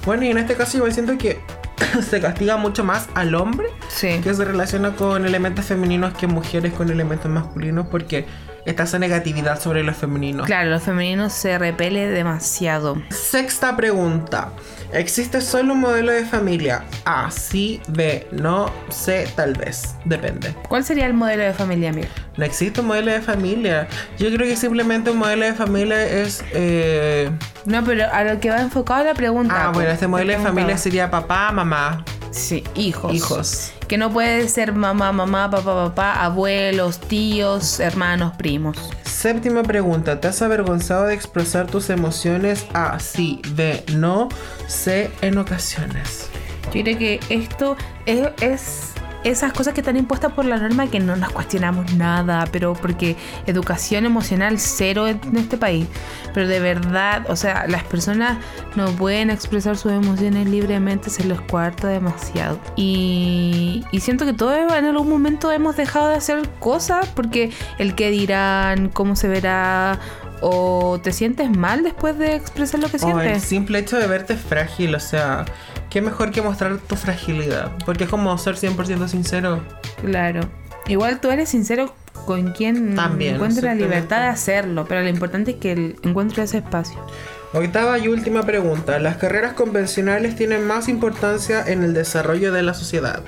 Bueno, 0.06 0.24
y 0.24 0.30
en 0.30 0.38
este 0.38 0.56
caso 0.56 0.78
igual 0.78 0.94
siento 0.94 1.18
que 1.18 1.40
se 2.10 2.22
castiga 2.22 2.56
mucho 2.58 2.84
más 2.84 3.10
al 3.16 3.36
hombre 3.36 3.68
Sí. 3.90 4.20
que 4.24 4.34
se 4.34 4.46
relaciona 4.46 4.96
con 4.96 5.26
elementos 5.26 5.66
femeninos 5.66 6.14
que 6.14 6.28
mujeres 6.28 6.74
con 6.74 6.90
elementos 6.90 7.30
masculinos 7.30 7.88
porque 7.92 8.26
está 8.66 8.84
esa 8.84 9.00
negatividad 9.00 9.60
sobre 9.60 9.84
los 9.84 9.96
femeninos. 9.96 10.46
Claro, 10.46 10.70
los 10.70 10.84
femeninos 10.84 11.34
se 11.34 11.58
repele 11.58 12.08
demasiado. 12.08 13.02
Sexta 13.10 13.76
pregunta. 13.76 14.50
¿Existe 14.94 15.42
solo 15.42 15.74
un 15.74 15.82
modelo 15.82 16.12
de 16.12 16.26
familia? 16.26 16.84
A, 17.06 17.30
sí, 17.30 17.82
B, 17.90 18.28
no, 18.32 18.72
C, 18.90 19.28
tal 19.36 19.54
vez. 19.54 19.96
Depende. 20.06 20.56
¿Cuál 20.70 20.86
sería 20.86 21.06
el 21.06 21.14
modelo 21.14 21.44
de 21.44 21.54
familia, 21.54 21.90
amiga? 21.90 22.08
No 22.38 22.46
existe 22.46 22.80
un 22.82 22.88
modelo 22.88 23.12
de 23.12 23.22
familia. 23.22 23.88
Yo 24.18 24.28
creo 24.28 24.48
que 24.48 24.56
simplemente 24.56 25.10
un 25.12 25.18
modelo 25.18 25.46
de 25.46 25.54
familia 25.54 26.02
es... 26.06 26.44
eh, 26.54 27.30
No, 27.66 27.84
pero 27.84 28.06
a 28.12 28.24
lo 28.24 28.40
que 28.40 28.50
va 28.50 28.62
enfocado 28.62 29.04
la 29.04 29.14
pregunta. 29.14 29.54
Ah, 29.58 29.72
bueno, 29.74 29.90
este 29.90 30.06
te 30.06 30.08
modelo 30.08 30.32
de 30.34 30.40
familia 30.40 30.78
sería 30.78 31.12
papá, 31.12 31.52
mamá, 31.52 32.06
Sí, 32.36 32.64
hijos. 32.76 33.14
hijos. 33.16 33.72
Que 33.88 33.98
no 33.98 34.12
puede 34.12 34.50
ser 34.50 34.74
mamá, 34.74 35.14
mamá, 35.14 35.50
papá, 35.50 35.74
papá, 35.88 36.24
abuelos, 36.24 37.00
tíos, 37.00 37.80
hermanos, 37.80 38.34
primos. 38.36 38.78
Séptima 39.04 39.64
pregunta. 39.64 40.20
¿Te 40.20 40.28
has 40.28 40.42
avergonzado 40.42 41.06
de 41.06 41.14
expresar 41.14 41.68
tus 41.68 41.90
emociones? 41.90 42.66
A, 42.74 43.00
sí, 43.00 43.42
B, 43.54 43.84
no, 43.96 44.28
C, 44.68 45.10
en 45.22 45.38
ocasiones. 45.38 46.30
Yo 46.74 46.84
creo 46.84 46.98
que 46.98 47.20
esto 47.30 47.78
es, 48.06 48.28
es 48.42 48.94
esas 49.26 49.54
cosas 49.54 49.74
que 49.74 49.82
están 49.82 49.98
impuestas 49.98 50.32
por 50.34 50.46
la 50.46 50.58
norma 50.58 50.88
que 50.88 51.00
no 51.00 51.16
nos 51.16 51.32
cuestionamos 51.32 51.94
nada, 51.96 52.48
pero 52.52 52.74
porque 52.74 53.16
educación 53.48 54.06
emocional 54.06 54.60
cero 54.60 55.08
en 55.08 55.20
este 55.36 55.58
país. 55.58 55.88
Pero 56.34 56.48
de 56.48 56.60
verdad, 56.60 57.26
o 57.28 57.36
sea, 57.36 57.66
las 57.68 57.84
personas 57.84 58.38
no 58.76 58.86
pueden 58.92 59.32
expresar 59.32 59.78
sus 59.78 59.92
emociones 59.92 60.48
libremente, 60.48 61.10
se 61.10 61.24
les 61.24 61.42
cuarta 61.42 61.88
demasiado. 61.88 62.60
Y, 62.76 63.84
y 63.92 64.00
siento 64.02 64.26
que 64.26 64.34
todos 64.34 64.56
en 64.56 64.86
algún 64.86 65.10
momento 65.10 65.52
hemos 65.52 65.76
dejado 65.76 66.10
de 66.10 66.16
hacer 66.16 66.48
cosas 66.60 67.08
porque 67.16 67.52
el 67.80 67.96
que 67.96 68.12
dirán, 68.12 68.90
cómo 68.90 69.16
se 69.16 69.28
verá, 69.28 70.00
o 70.42 71.00
te 71.02 71.12
sientes 71.12 71.50
mal 71.50 71.82
después 71.82 72.18
de 72.20 72.36
expresar 72.36 72.80
lo 72.80 72.90
que 72.90 72.98
O 72.98 73.10
el 73.10 73.16
sientes. 73.22 73.44
simple 73.44 73.80
hecho 73.80 73.98
de 73.98 74.06
verte 74.06 74.36
frágil, 74.36 74.94
o 74.94 75.00
sea, 75.00 75.46
qué 75.90 76.02
mejor 76.02 76.32
que 76.32 76.42
mostrar 76.42 76.78
tu 76.78 76.96
fragilidad. 76.96 77.72
Porque 77.86 78.06
es 78.06 78.10
como 78.10 78.38
ser 78.38 78.56
100% 78.56 79.08
sincero. 79.08 79.62
Claro. 80.02 80.42
Igual 80.88 81.20
tú 81.20 81.32
eres 81.32 81.50
sincero 81.50 81.94
con 82.26 82.52
quien 82.54 82.96
También, 82.96 83.36
encuentre 83.36 83.64
la 83.64 83.76
libertad 83.76 84.22
de 84.22 84.28
hacerlo, 84.28 84.86
pero 84.88 85.02
lo 85.02 85.10
importante 85.10 85.52
es 85.52 85.58
que 85.58 85.72
él 85.72 85.96
encuentre 86.04 86.44
ese 86.44 86.58
espacio. 86.58 87.00
Octava 87.54 87.98
y 87.98 88.08
última 88.08 88.44
pregunta. 88.44 89.00
¿Las 89.00 89.18
carreras 89.18 89.54
convencionales 89.54 90.36
tienen 90.36 90.68
más 90.68 90.90
importancia 90.90 91.64
en 91.66 91.84
el 91.84 91.94
desarrollo 91.94 92.52
de 92.52 92.64
la 92.64 92.74
sociedad? 92.74 93.24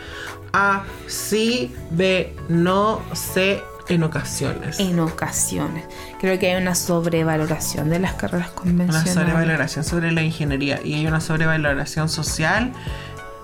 A, 0.52 0.84
sí, 1.08 1.74
B, 1.92 2.36
no, 2.50 3.02
C, 3.14 3.62
en 3.90 4.04
ocasiones. 4.04 4.80
En 4.80 5.00
ocasiones. 5.00 5.86
Creo 6.20 6.38
que 6.40 6.52
hay 6.52 6.62
una 6.62 6.76
sobrevaloración 6.76 7.90
de 7.90 8.00
las 8.00 8.14
carreras 8.14 8.48
Una 8.50 8.56
convencionales. 8.56 9.14
sobrevaloración 9.14 9.84
sobre 9.84 10.12
la 10.12 10.22
ingeniería 10.24 10.80
y 10.84 10.94
hay 10.96 11.08
una 11.08 11.22
sobrevaloración 11.22 12.10
social 12.10 12.72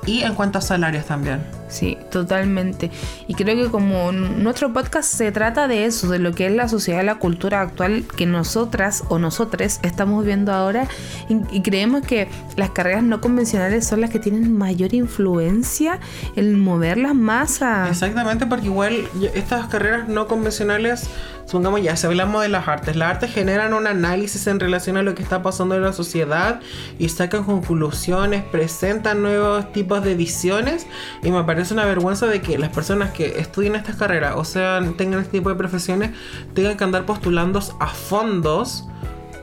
y 0.06 0.22
en 0.22 0.36
cuanto 0.36 0.60
a 0.60 0.62
salarios 0.62 1.06
también. 1.06 1.42
Sí, 1.68 1.98
totalmente. 2.12 2.92
Y 3.28 3.34
creo 3.34 3.56
que 3.56 3.72
como 3.72 4.12
nuestro 4.12 4.72
podcast 4.72 5.12
se 5.12 5.32
trata 5.32 5.68
de 5.68 5.86
eso, 5.86 6.08
de 6.08 6.20
lo 6.20 6.34
que 6.34 6.46
es 6.46 6.52
la 6.52 6.68
sociedad 6.68 7.04
la 7.04 7.16
cultura 7.16 7.62
actual 7.62 8.06
que 8.16 8.28
nosotras 8.28 9.04
o 9.10 9.18
nosotres 9.18 9.80
estamos 9.82 10.24
viendo 10.24 10.54
ahora 10.54 10.88
y, 11.30 11.38
y 11.52 11.62
creemos 11.64 12.06
que 12.06 12.28
las 12.58 12.70
carreras 12.70 13.04
no 13.04 13.22
convencionales 13.22 13.88
son 13.88 14.02
las 14.02 14.12
que 14.12 14.20
tienen 14.20 14.56
mayor 14.56 14.94
influencia 14.94 16.00
en 16.36 16.60
mover 16.60 16.98
las 16.98 17.16
masas. 17.16 17.90
Exactamente, 17.90 18.46
porque 18.46 18.68
igual 18.68 19.08
estas 19.34 19.68
carreras 19.68 20.08
no 20.08 20.28
convencionales, 20.28 21.10
supongamos 21.46 21.82
ya, 21.82 21.96
si 21.96 22.08
hablamos 22.08 22.42
de 22.42 22.50
las 22.50 22.68
artes, 22.68 22.96
las 22.96 23.12
artes 23.12 23.34
generan 23.34 23.74
un 23.74 23.88
análisis 23.88 24.48
en 24.48 24.60
relación 24.60 24.98
a 24.98 25.04
lo 25.04 25.16
que 25.16 25.24
está 25.24 25.42
pasando 25.42 25.76
en 25.76 25.82
la 25.82 25.94
sociedad 25.94 26.62
y 27.00 27.10
sacan 27.10 27.44
conclusiones, 27.44 28.44
presentan 28.44 29.22
nuevos 29.22 29.72
tipos 29.72 30.04
de 30.04 30.16
visiones 30.16 30.88
y 31.22 31.32
me 31.32 31.44
parece 31.44 31.74
una 31.74 31.86
vergüenza 31.86 32.28
de 32.28 32.42
que 32.42 32.58
las 32.58 32.70
personas 32.70 33.12
que 33.12 33.40
estudien 33.40 33.76
estas 33.76 33.96
carreras 33.96 34.36
o 34.36 34.46
sea, 34.46 34.82
tengan 34.98 35.20
este 35.20 35.40
tipo 35.40 35.50
de 35.50 35.56
profesiones, 35.56 36.12
tengan 36.54 36.78
que 36.78 36.84
andar 36.84 37.06
postulando 37.06 37.60
a 37.80 37.88
fondos 37.88 38.86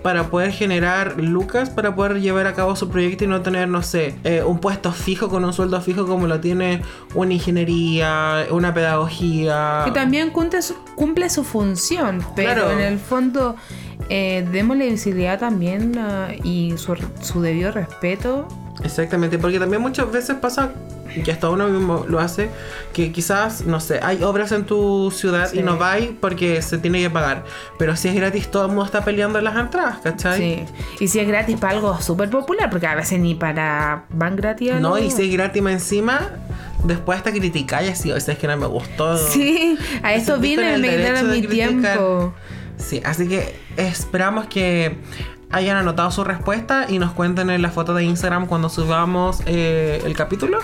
para 0.03 0.31
poder 0.31 0.53
generar 0.53 1.21
lucas 1.21 1.71
para 1.71 1.95
poder 1.95 2.21
llevar 2.21 2.47
a 2.47 2.55
cabo 2.55 2.75
su 2.77 2.89
proyecto 2.89 3.25
y 3.25 3.27
no 3.27 3.43
tener, 3.43 3.69
no 3.69 3.83
sé, 3.83 4.15
eh, 4.25 4.43
un 4.43 4.59
puesto 4.59 4.93
fijo 4.93 5.29
con 5.29 5.45
un 5.45 5.53
sueldo 5.53 5.81
fijo 5.81 6.07
como 6.07 6.27
lo 6.27 6.41
tiene 6.41 6.83
una 7.15 7.35
ingeniería, 7.35 8.47
una 8.51 8.73
pedagogía. 8.73 9.83
Que 9.85 9.91
también 9.93 10.31
cumple 10.31 10.63
su, 10.63 10.75
cumple 10.95 11.29
su 11.31 11.45
función, 11.45 12.25
pero 12.35 12.55
Claro. 12.65 12.71
en 12.73 12.81
el 12.81 12.99
fondo 12.99 13.57
eh, 14.09 14.47
démosle 14.51 14.91
visibilidad 14.91 15.39
también 15.39 15.97
ah, 15.99 16.29
y 16.43 16.75
su, 16.77 16.97
su 17.21 17.41
debido 17.43 17.71
respeto. 17.73 18.49
Exactamente, 18.83 19.39
porque 19.39 19.59
también 19.59 19.83
muchas 19.83 20.11
veces 20.11 20.37
pasa 20.37 20.71
que 21.25 21.33
hasta 21.33 21.49
uno 21.51 21.69
mismo 21.69 22.05
lo 22.09 22.21
hace, 22.21 22.49
que 22.93 23.13
quizás, 23.13 23.63
no 23.67 23.81
sé, 23.81 24.01
hay 24.03 24.23
obras 24.23 24.53
en 24.53 24.65
tu 24.65 25.11
ciudad 25.11 25.49
Sí. 25.51 25.59
y 25.59 25.63
no 25.63 25.77
vais 25.79 26.11
porque 26.21 26.63
se 26.63 26.79
tiene 26.79 27.01
que 27.01 27.11
pagar, 27.11 27.45
pero 27.79 27.97
si 27.97 28.09
es 28.09 28.15
gratis 28.15 28.51
todo 28.51 28.63
el 28.65 28.69
mundo 28.69 28.85
está 28.85 29.05
peleando 29.05 29.41
las 29.41 29.57
entradas, 29.57 29.99
¿cachai? 30.03 30.39
Sí. 30.39 30.65
Y 31.05 31.09
si 31.09 31.19
es 31.21 31.27
gratis 31.29 31.57
para 31.59 31.75
algo 31.75 32.01
súper 32.01 32.31
popular, 32.31 32.71
porque 32.71 32.87
a 32.87 32.95
veces 32.95 33.19
ni 33.21 33.35
para 33.35 34.05
van 34.11 34.37
gratis. 34.37 34.75
No, 34.81 34.99
y 34.99 35.11
si 35.11 35.29
es 35.29 35.33
gratis 35.33 35.63
encima, 35.67 36.31
después 36.85 37.19
hasta 37.19 37.33
criticar 37.33 37.85
y 37.85 37.89
así, 37.89 38.11
o 38.13 38.21
sea, 38.21 38.35
es 38.35 38.41
que 38.41 38.47
no 38.47 38.57
me 38.57 38.67
gustó. 38.67 39.17
Sí, 39.17 39.77
a 40.03 40.11
sentiste 40.13 40.37
vine, 40.39 40.75
en 40.75 40.81
me 40.81 40.97
quitaron 40.97 41.31
mi 41.31 41.43
tiempo. 41.43 42.35
Sí, 42.77 43.01
así 43.05 43.29
que 43.29 43.55
esperamos 43.77 44.47
que 44.47 44.97
hayan 45.51 45.77
anotado 45.77 46.11
su 46.11 46.25
respuesta 46.25 46.87
y 46.89 46.99
nos 46.99 47.13
cuenten 47.13 47.51
en 47.51 47.61
la 47.61 47.71
foto 47.71 47.93
de 47.93 48.05
Instagram 48.05 48.47
cuando 48.47 48.69
subamos 48.69 49.41
eh, 49.47 50.01
el 50.05 50.15
capítulo 50.15 50.61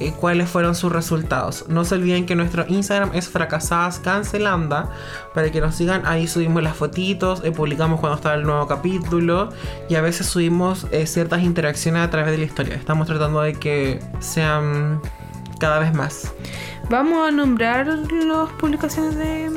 eh, 0.00 0.12
cuáles 0.18 0.48
fueron 0.50 0.74
sus 0.74 0.90
resultados. 0.92 1.66
No 1.68 1.84
se 1.84 1.94
olviden 1.94 2.26
que 2.26 2.34
nuestro 2.34 2.64
Instagram 2.68 3.10
es 3.14 3.28
fracasadas 3.28 3.98
cancelanda 3.98 4.90
para 5.34 5.50
que 5.50 5.60
nos 5.60 5.74
sigan. 5.76 6.02
Ahí 6.06 6.26
subimos 6.26 6.62
las 6.62 6.76
fotitos, 6.76 7.42
eh, 7.44 7.52
publicamos 7.52 8.00
cuando 8.00 8.16
está 8.16 8.34
el 8.34 8.42
nuevo 8.42 8.66
capítulo 8.66 9.50
y 9.88 9.94
a 9.94 10.00
veces 10.00 10.26
subimos 10.26 10.86
eh, 10.90 11.06
ciertas 11.06 11.42
interacciones 11.42 12.02
a 12.02 12.10
través 12.10 12.32
de 12.32 12.38
la 12.38 12.44
historia. 12.44 12.74
Estamos 12.74 13.06
tratando 13.06 13.40
de 13.40 13.54
que 13.54 14.00
sean 14.20 15.00
cada 15.60 15.78
vez 15.78 15.94
más. 15.94 16.32
Vamos 16.90 17.28
a 17.28 17.30
nombrar 17.30 17.86
las 17.86 18.50
publicaciones 18.58 19.16
de 19.16 19.50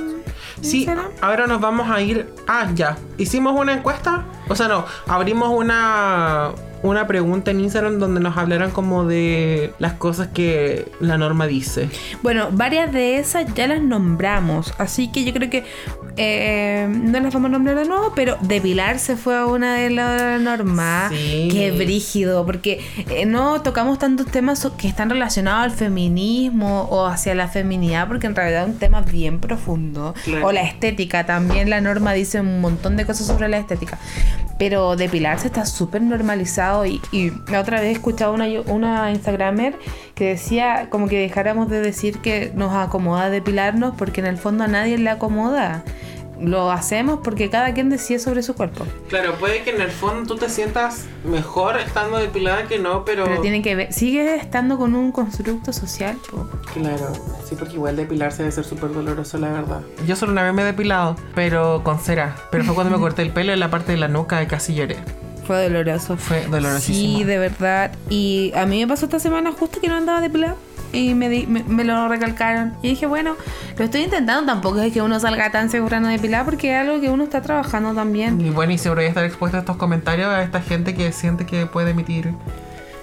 Sí, 0.61 0.79
Instagram. 0.79 1.05
ahora 1.21 1.45
nos 1.45 1.61
vamos 1.61 1.89
a 1.89 2.01
ir. 2.01 2.33
Ah, 2.47 2.69
ya. 2.73 2.97
Hicimos 3.17 3.53
una 3.59 3.73
encuesta. 3.73 4.25
O 4.47 4.55
sea, 4.55 4.67
no. 4.67 4.85
Abrimos 5.07 5.49
una 5.49 6.51
una 6.89 7.07
pregunta 7.07 7.51
en 7.51 7.59
Instagram 7.59 7.99
donde 7.99 8.19
nos 8.19 8.37
hablaran 8.37 8.71
como 8.71 9.05
de 9.05 9.73
las 9.79 9.93
cosas 9.93 10.27
que 10.27 10.91
la 10.99 11.17
norma 11.17 11.47
dice. 11.47 11.89
Bueno, 12.23 12.49
varias 12.51 12.91
de 12.91 13.17
esas 13.17 13.53
ya 13.53 13.67
las 13.67 13.81
nombramos, 13.81 14.73
así 14.77 15.11
que 15.11 15.23
yo 15.23 15.33
creo 15.33 15.49
que 15.49 15.63
eh, 16.17 16.87
no 16.89 17.19
las 17.19 17.33
vamos 17.33 17.49
a 17.49 17.51
nombrar 17.51 17.75
de 17.75 17.85
nuevo, 17.85 18.13
pero 18.15 18.37
depilarse 18.41 19.15
fue 19.15 19.45
una 19.45 19.75
de 19.75 19.89
las 19.91 20.41
normas. 20.41 21.11
Sí. 21.11 21.49
Qué 21.51 21.71
brígido, 21.71 22.45
porque 22.45 22.81
eh, 23.09 23.25
no 23.25 23.61
tocamos 23.61 23.99
tantos 23.99 24.27
temas 24.27 24.67
que 24.77 24.87
están 24.87 25.09
relacionados 25.09 25.65
al 25.65 25.71
feminismo 25.71 26.87
o 26.89 27.05
hacia 27.05 27.35
la 27.35 27.47
feminidad, 27.47 28.07
porque 28.07 28.27
en 28.27 28.35
realidad 28.35 28.63
es 28.63 28.69
un 28.69 28.79
tema 28.79 29.01
bien 29.01 29.39
profundo. 29.39 30.15
Claro. 30.23 30.47
O 30.47 30.51
la 30.51 30.61
estética, 30.61 31.25
también 31.25 31.69
la 31.69 31.81
norma 31.81 32.13
dice 32.13 32.41
un 32.41 32.61
montón 32.61 32.97
de 32.97 33.05
cosas 33.05 33.27
sobre 33.27 33.47
la 33.47 33.57
estética. 33.57 33.99
Pero 34.57 34.95
depilarse 34.95 35.47
está 35.47 35.65
súper 35.67 36.01
normalizado 36.01 36.76
y, 36.85 37.01
y 37.11 37.31
la 37.49 37.61
otra 37.61 37.81
vez 37.81 37.95
escuchaba 37.95 38.31
una, 38.33 38.47
una 38.67 39.11
Instagramer 39.11 39.77
que 40.15 40.29
decía 40.29 40.87
como 40.89 41.07
que 41.07 41.19
dejáramos 41.19 41.69
de 41.69 41.79
decir 41.79 42.19
que 42.19 42.51
nos 42.55 42.73
acomoda 42.73 43.29
depilarnos 43.29 43.93
porque 43.95 44.21
en 44.21 44.27
el 44.27 44.37
fondo 44.37 44.63
a 44.63 44.67
nadie 44.67 44.97
le 44.97 45.09
acomoda. 45.09 45.83
Lo 46.39 46.69
hacemos 46.71 47.21
porque 47.23 47.49
cada 47.49 47.73
quien 47.73 47.89
decide 47.89 48.19
sobre 48.19 48.43
su 48.43 48.53
cuerpo. 48.53 48.85
Claro, 49.09 49.33
puede 49.39 49.63
que 49.63 49.71
en 49.71 49.81
el 49.81 49.89
fondo 49.89 50.35
tú 50.35 50.39
te 50.39 50.49
sientas 50.49 51.05
mejor 51.23 51.77
estando 51.77 52.19
depilada 52.19 52.67
que 52.67 52.77
no, 52.77 53.05
pero. 53.05 53.25
Pero 53.25 53.41
tiene 53.41 53.63
que 53.63 53.75
ver, 53.75 53.91
sigue 53.91 54.35
estando 54.35 54.77
con 54.77 54.93
un 54.93 55.11
constructo 55.11 55.73
social. 55.73 56.15
po. 56.29 56.47
Claro, 56.73 57.11
sí, 57.43 57.55
porque 57.57 57.73
igual 57.73 57.95
depilarse 57.95 58.43
debe 58.43 58.51
ser 58.51 58.65
súper 58.65 58.93
doloroso, 58.93 59.39
la 59.39 59.49
verdad. 59.49 59.81
Yo 60.05 60.15
solo 60.15 60.31
una 60.31 60.43
vez 60.43 60.53
me 60.53 60.61
he 60.61 60.65
depilado, 60.65 61.15
pero 61.33 61.81
con 61.83 61.97
cera. 61.99 62.35
Pero 62.51 62.63
fue 62.65 62.75
cuando 62.75 62.95
me 62.95 63.01
corté 63.01 63.23
el 63.23 63.31
pelo 63.31 63.51
en 63.51 63.59
la 63.59 63.71
parte 63.71 63.93
de 63.93 63.97
la 63.97 64.07
nuca 64.07 64.41
y 64.43 64.45
casi 64.45 64.75
lloré. 64.75 64.97
Fue 65.47 65.63
doloroso. 65.63 66.17
Fue 66.17 66.45
dolorosísimo. 66.47 67.17
Sí, 67.19 67.23
de 67.23 67.37
verdad. 67.39 67.91
Y 68.09 68.51
a 68.55 68.65
mí 68.65 68.79
me 68.81 68.87
pasó 68.87 69.05
esta 69.05 69.19
semana 69.19 69.51
justo 69.53 69.79
que 69.81 69.87
no 69.87 69.95
andaba 69.95 70.21
depilado. 70.21 70.57
Y 70.93 71.13
me, 71.15 71.27
di- 71.29 71.47
me, 71.47 71.63
me 71.63 71.83
lo 71.83 72.07
recalcaron. 72.07 72.73
Y 72.81 72.89
dije, 72.89 73.05
bueno, 73.07 73.35
lo 73.77 73.85
estoy 73.85 74.01
intentando. 74.03 74.45
Tampoco 74.45 74.79
es 74.81 74.93
que 74.93 75.01
uno 75.01 75.19
salga 75.19 75.51
tan 75.51 75.69
seguro 75.69 75.99
no 75.99 76.07
depilar 76.07 76.45
porque 76.45 76.73
es 76.75 76.81
algo 76.81 77.01
que 77.01 77.09
uno 77.09 77.23
está 77.25 77.41
trabajando 77.41 77.93
también. 77.93 78.39
Y 78.39 78.49
bueno, 78.51 78.71
y 78.73 78.77
seguro 78.77 78.99
voy 78.99 79.05
a 79.05 79.09
estar 79.09 79.25
expuesto 79.25 79.57
a 79.57 79.61
estos 79.61 79.75
comentarios 79.77 80.29
a 80.29 80.43
esta 80.43 80.61
gente 80.61 80.93
que 80.95 81.11
siente 81.11 81.45
que 81.45 81.65
puede 81.65 81.91
emitir 81.91 82.33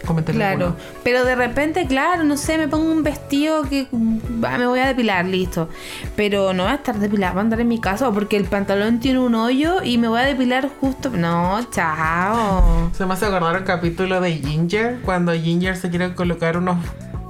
comentarios. 0.05 0.40
Claro. 0.40 0.76
Pero 1.02 1.24
de 1.24 1.34
repente, 1.34 1.86
claro, 1.86 2.24
no 2.24 2.36
sé, 2.36 2.59
me 2.59 2.68
pongo 2.68 2.90
un 2.90 3.02
vestido 3.02 3.62
que 3.62 3.86
me 3.90 4.66
voy 4.66 4.80
a 4.80 4.86
depilar, 4.86 5.24
listo. 5.24 5.68
Pero 6.16 6.52
no 6.52 6.64
voy 6.64 6.72
a 6.72 6.76
estar 6.76 6.98
depilada, 6.98 7.32
voy 7.32 7.40
a 7.40 7.42
andar 7.42 7.61
en 7.61 7.68
mi 7.68 7.80
casa 7.80 8.11
porque 8.11 8.36
el 8.36 8.44
pantalón 8.44 9.00
tiene 9.00 9.18
un 9.18 9.34
hoyo 9.34 9.82
y 9.82 9.98
me 9.98 10.09
voy 10.09 10.20
a 10.20 10.24
depilar 10.24 10.68
justo. 10.80 11.11
No, 11.11 11.61
chao. 11.70 12.90
Se 12.92 13.07
me 13.07 13.14
hace 13.14 13.26
acordar 13.26 13.57
el 13.57 13.64
capítulo 13.64 14.20
de 14.20 14.32
Ginger, 14.34 15.00
cuando 15.02 15.32
Ginger 15.32 15.76
se 15.76 15.90
quiere 15.90 16.14
colocar 16.14 16.57
unos, 16.57 16.78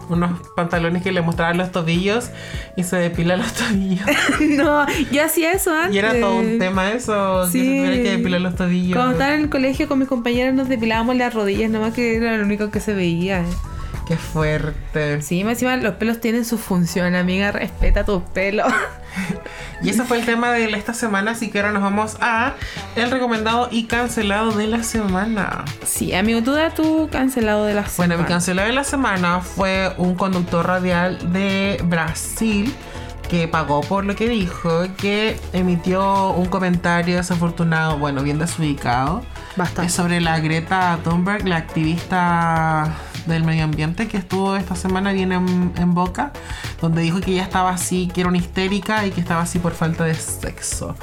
unos 0.08 0.40
pantalones 0.56 1.02
que 1.02 1.12
le 1.12 1.22
mostraban 1.22 1.56
los 1.58 1.72
tobillos 1.72 2.30
y 2.76 2.82
se 2.84 2.96
depila 2.96 3.36
los 3.36 3.52
tobillos. 3.54 4.06
no, 4.56 4.86
yo 5.10 5.24
hacía 5.24 5.52
eso 5.52 5.74
antes. 5.74 5.94
y 5.94 5.98
era 5.98 6.18
todo 6.20 6.36
un 6.36 6.58
tema 6.58 6.90
eso, 6.92 7.42
que 7.46 7.52
se 7.52 7.58
Sí. 7.58 7.64
tuviera 7.64 7.96
que 8.02 8.10
depilar 8.16 8.40
los 8.40 8.54
tobillos. 8.56 8.96
Cuando 8.96 9.12
estaba 9.12 9.34
en 9.34 9.40
el 9.42 9.50
colegio 9.50 9.88
con 9.88 9.98
mis 9.98 10.08
compañeros 10.08 10.54
nos 10.54 10.68
depilábamos 10.68 11.16
las 11.16 11.32
rodillas, 11.34 11.70
nomás 11.70 11.92
que 11.94 12.16
era 12.16 12.36
lo 12.36 12.44
único 12.44 12.70
que 12.70 12.80
se 12.80 12.94
veía. 12.94 13.44
Qué 14.06 14.16
fuerte. 14.16 15.22
Sí, 15.22 15.40
encima 15.40 15.76
los 15.76 15.94
pelos 15.94 16.20
tienen 16.20 16.44
su 16.44 16.58
función, 16.58 17.14
amiga. 17.14 17.52
Respeta 17.52 18.04
tus 18.04 18.22
pelos. 18.22 18.66
Y 19.82 19.90
ese 19.90 20.04
fue 20.04 20.18
el 20.18 20.26
tema 20.26 20.50
de 20.52 20.64
esta 20.70 20.94
semana, 20.94 21.32
así 21.32 21.50
que 21.50 21.58
ahora 21.58 21.72
nos 21.72 21.82
vamos 21.82 22.16
a 22.20 22.54
el 22.96 23.10
recomendado 23.10 23.68
y 23.70 23.84
cancelado 23.84 24.52
de 24.52 24.66
la 24.66 24.82
semana. 24.82 25.64
Sí, 25.84 26.14
amigo, 26.14 26.42
tú 26.42 26.52
da 26.52 26.70
tu 26.70 27.08
cancelado 27.10 27.64
de 27.64 27.74
la 27.74 27.86
semana. 27.86 28.14
Bueno, 28.14 28.22
mi 28.22 28.28
cancelado 28.28 28.68
de 28.68 28.74
la 28.74 28.84
semana 28.84 29.40
fue 29.40 29.92
un 29.98 30.14
conductor 30.14 30.66
radial 30.66 31.32
de 31.32 31.80
Brasil 31.84 32.74
que 33.28 33.48
pagó 33.48 33.80
por 33.82 34.04
lo 34.04 34.14
que 34.14 34.28
dijo, 34.28 34.84
que 34.96 35.38
emitió 35.52 36.30
un 36.30 36.46
comentario 36.46 37.16
desafortunado, 37.16 37.98
bueno, 37.98 38.22
bien 38.22 38.38
desubicado, 38.38 39.22
Bastante. 39.56 39.90
sobre 39.90 40.20
la 40.20 40.40
Greta 40.40 40.98
Thunberg, 41.04 41.46
la 41.46 41.56
activista 41.56 42.94
del 43.26 43.44
medio 43.44 43.64
ambiente 43.64 44.08
que 44.08 44.16
estuvo 44.16 44.56
esta 44.56 44.76
semana 44.76 45.12
bien 45.12 45.32
en, 45.32 45.94
boca, 45.94 46.32
donde 46.80 47.02
dijo 47.02 47.20
que 47.20 47.32
ella 47.32 47.42
estaba 47.42 47.70
así, 47.70 48.08
que 48.12 48.20
era 48.20 48.28
una 48.28 48.38
histérica 48.38 49.06
y 49.06 49.10
que 49.10 49.20
estaba 49.20 49.42
así 49.42 49.58
por 49.58 49.72
falta 49.72 50.04
de 50.04 50.14
sexo. 50.14 50.94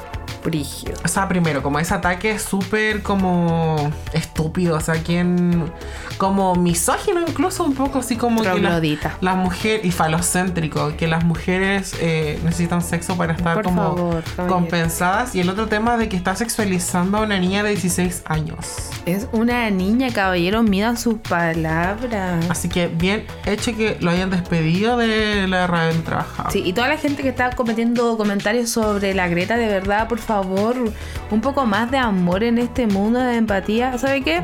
Brígido. 0.44 0.94
O 1.04 1.08
sea, 1.08 1.28
primero, 1.28 1.62
como 1.62 1.78
ese 1.78 1.94
ataque 1.94 2.32
es 2.32 2.42
súper 2.42 3.02
como 3.02 3.90
estúpido, 4.12 4.76
o 4.76 4.80
sea, 4.80 4.94
quien 5.02 5.70
como 6.18 6.54
misógino 6.54 7.20
incluso 7.20 7.64
un 7.64 7.74
poco 7.74 7.98
así 8.00 8.16
como 8.16 8.42
que 8.42 8.58
la- 8.60 8.80
las 9.20 9.36
mujeres 9.36 9.84
y 9.84 9.90
falocéntrico, 9.92 10.96
que 10.96 11.06
las 11.06 11.24
mujeres 11.24 11.94
eh, 12.00 12.38
necesitan 12.44 12.82
sexo 12.82 13.16
para 13.16 13.32
estar 13.34 13.54
Por 13.54 13.64
como 13.64 13.82
favor, 13.96 14.22
compensadas 14.48 15.34
y 15.34 15.40
el 15.40 15.48
otro 15.48 15.66
tema 15.66 15.96
de 15.96 16.08
que 16.08 16.16
está 16.16 16.34
sexualizando 16.36 17.18
a 17.18 17.22
una 17.22 17.38
niña 17.38 17.62
de 17.62 17.70
16 17.70 18.22
años. 18.26 18.90
Es 19.06 19.26
una 19.32 19.68
niña, 19.70 20.08
caballero, 20.12 20.62
mida 20.62 20.96
sus 20.96 21.14
palabras. 21.18 22.44
Así 22.48 22.68
que 22.68 22.86
bien 22.88 23.24
hecho 23.46 23.74
que 23.76 23.96
lo 24.00 24.10
hayan 24.10 24.30
despedido 24.30 24.96
de 24.96 25.46
la 25.48 25.66
radio 25.66 25.88
donde 25.92 26.02
trabajaba. 26.04 26.50
Sí, 26.50 26.62
y 26.64 26.72
toda 26.72 26.88
la 26.88 26.96
gente 26.98 27.22
que 27.22 27.28
está 27.28 27.50
cometiendo 27.50 28.16
comentarios 28.16 28.70
sobre 28.70 29.14
la 29.14 29.28
Greta, 29.28 29.56
de 29.56 29.66
verdad, 29.66 30.08
por 30.08 30.18
favor, 30.18 30.31
un 30.40 31.40
poco 31.40 31.66
más 31.66 31.90
de 31.90 31.98
amor 31.98 32.42
en 32.44 32.58
este 32.58 32.86
mundo 32.86 33.18
de 33.20 33.36
empatía. 33.36 33.98
¿Sabe 33.98 34.22
qué? 34.22 34.42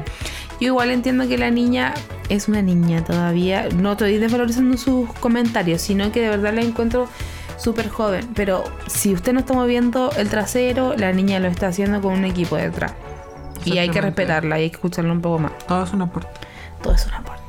Yo 0.60 0.68
igual 0.68 0.90
entiendo 0.90 1.28
que 1.28 1.38
la 1.38 1.50
niña 1.50 1.94
es 2.28 2.48
una 2.48 2.62
niña 2.62 3.04
todavía. 3.04 3.68
No 3.74 3.92
estoy 3.92 4.18
desvalorizando 4.18 4.76
sus 4.76 5.12
comentarios, 5.14 5.80
sino 5.80 6.10
que 6.10 6.20
de 6.20 6.30
verdad 6.30 6.52
la 6.52 6.62
encuentro 6.62 7.08
súper 7.56 7.88
joven. 7.88 8.28
Pero 8.34 8.64
si 8.86 9.14
usted 9.14 9.32
no 9.32 9.40
está 9.40 9.54
moviendo 9.54 10.10
el 10.16 10.28
trasero, 10.28 10.94
la 10.96 11.12
niña 11.12 11.38
lo 11.38 11.48
está 11.48 11.68
haciendo 11.68 12.00
con 12.02 12.12
un 12.12 12.24
equipo 12.24 12.56
detrás. 12.56 12.92
Y 13.64 13.78
hay 13.78 13.90
que 13.90 14.00
respetarla 14.00 14.58
y 14.58 14.64
hay 14.64 14.70
que 14.70 14.76
escucharla 14.76 15.12
un 15.12 15.20
poco 15.20 15.38
más. 15.38 15.52
Todo 15.66 15.84
es 15.84 15.92
un 15.92 16.02
aporte. 16.02 16.30
Todo 16.82 16.94
es 16.94 17.06
un 17.06 17.14
aporte. 17.14 17.42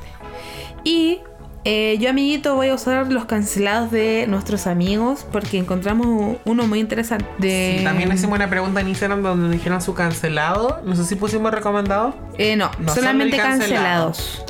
Y 0.84 1.20
eh, 1.64 1.98
yo, 2.00 2.10
amiguito, 2.10 2.54
voy 2.54 2.68
a 2.68 2.74
usar 2.74 3.12
los 3.12 3.26
cancelados 3.26 3.90
de 3.90 4.26
nuestros 4.28 4.66
amigos 4.66 5.26
porque 5.30 5.58
encontramos 5.58 6.38
uno 6.44 6.66
muy 6.66 6.80
interesante. 6.80 7.26
De... 7.38 7.76
Sí, 7.78 7.84
también 7.84 8.10
hicimos 8.12 8.36
una 8.36 8.48
pregunta 8.48 8.80
en 8.80 8.88
Instagram 8.88 9.22
donde 9.22 9.54
dijeron 9.54 9.82
su 9.82 9.92
cancelado. 9.92 10.80
No 10.84 10.96
sé 10.96 11.04
si 11.04 11.16
pusimos 11.16 11.52
recomendado. 11.52 12.14
Eh, 12.38 12.56
no, 12.56 12.70
No, 12.78 12.94
solamente 12.94 13.36
solo 13.36 13.44
el 13.44 13.58
cancelado. 13.58 14.06
cancelados. 14.06 14.44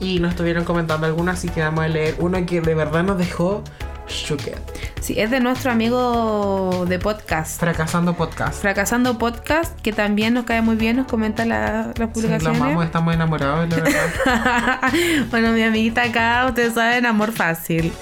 Y 0.00 0.18
nos 0.18 0.30
estuvieron 0.30 0.64
comentando 0.64 1.06
algunos, 1.06 1.36
así 1.36 1.48
que 1.48 1.60
vamos 1.60 1.84
a 1.84 1.88
leer 1.88 2.16
uno 2.18 2.44
que 2.46 2.60
de 2.60 2.74
verdad 2.74 3.02
nos 3.02 3.18
dejó 3.18 3.62
shooked. 4.08 4.54
Sí, 5.00 5.14
es 5.18 5.30
de 5.30 5.40
nuestro 5.40 5.70
amigo 5.72 6.84
de 6.88 6.98
podcast. 6.98 7.60
Fracasando 7.60 8.14
podcast. 8.16 8.60
Fracasando 8.60 9.18
Podcast, 9.18 9.78
que 9.80 9.92
también 9.92 10.34
nos 10.34 10.44
cae 10.44 10.60
muy 10.62 10.76
bien, 10.76 10.96
nos 10.96 11.06
comenta 11.06 11.44
la- 11.44 11.92
las 11.96 12.08
Sí, 12.08 12.14
publicaciones. 12.14 12.60
amamos, 12.60 12.84
estamos 12.84 13.14
enamorados, 13.14 13.68
la 13.68 13.76
verdad. 13.76 14.80
bueno, 15.30 15.52
mi 15.52 15.62
amiguita 15.62 16.02
acá, 16.02 16.44
ustedes 16.48 16.74
saben, 16.74 17.06
amor 17.06 17.32
fácil. 17.32 17.92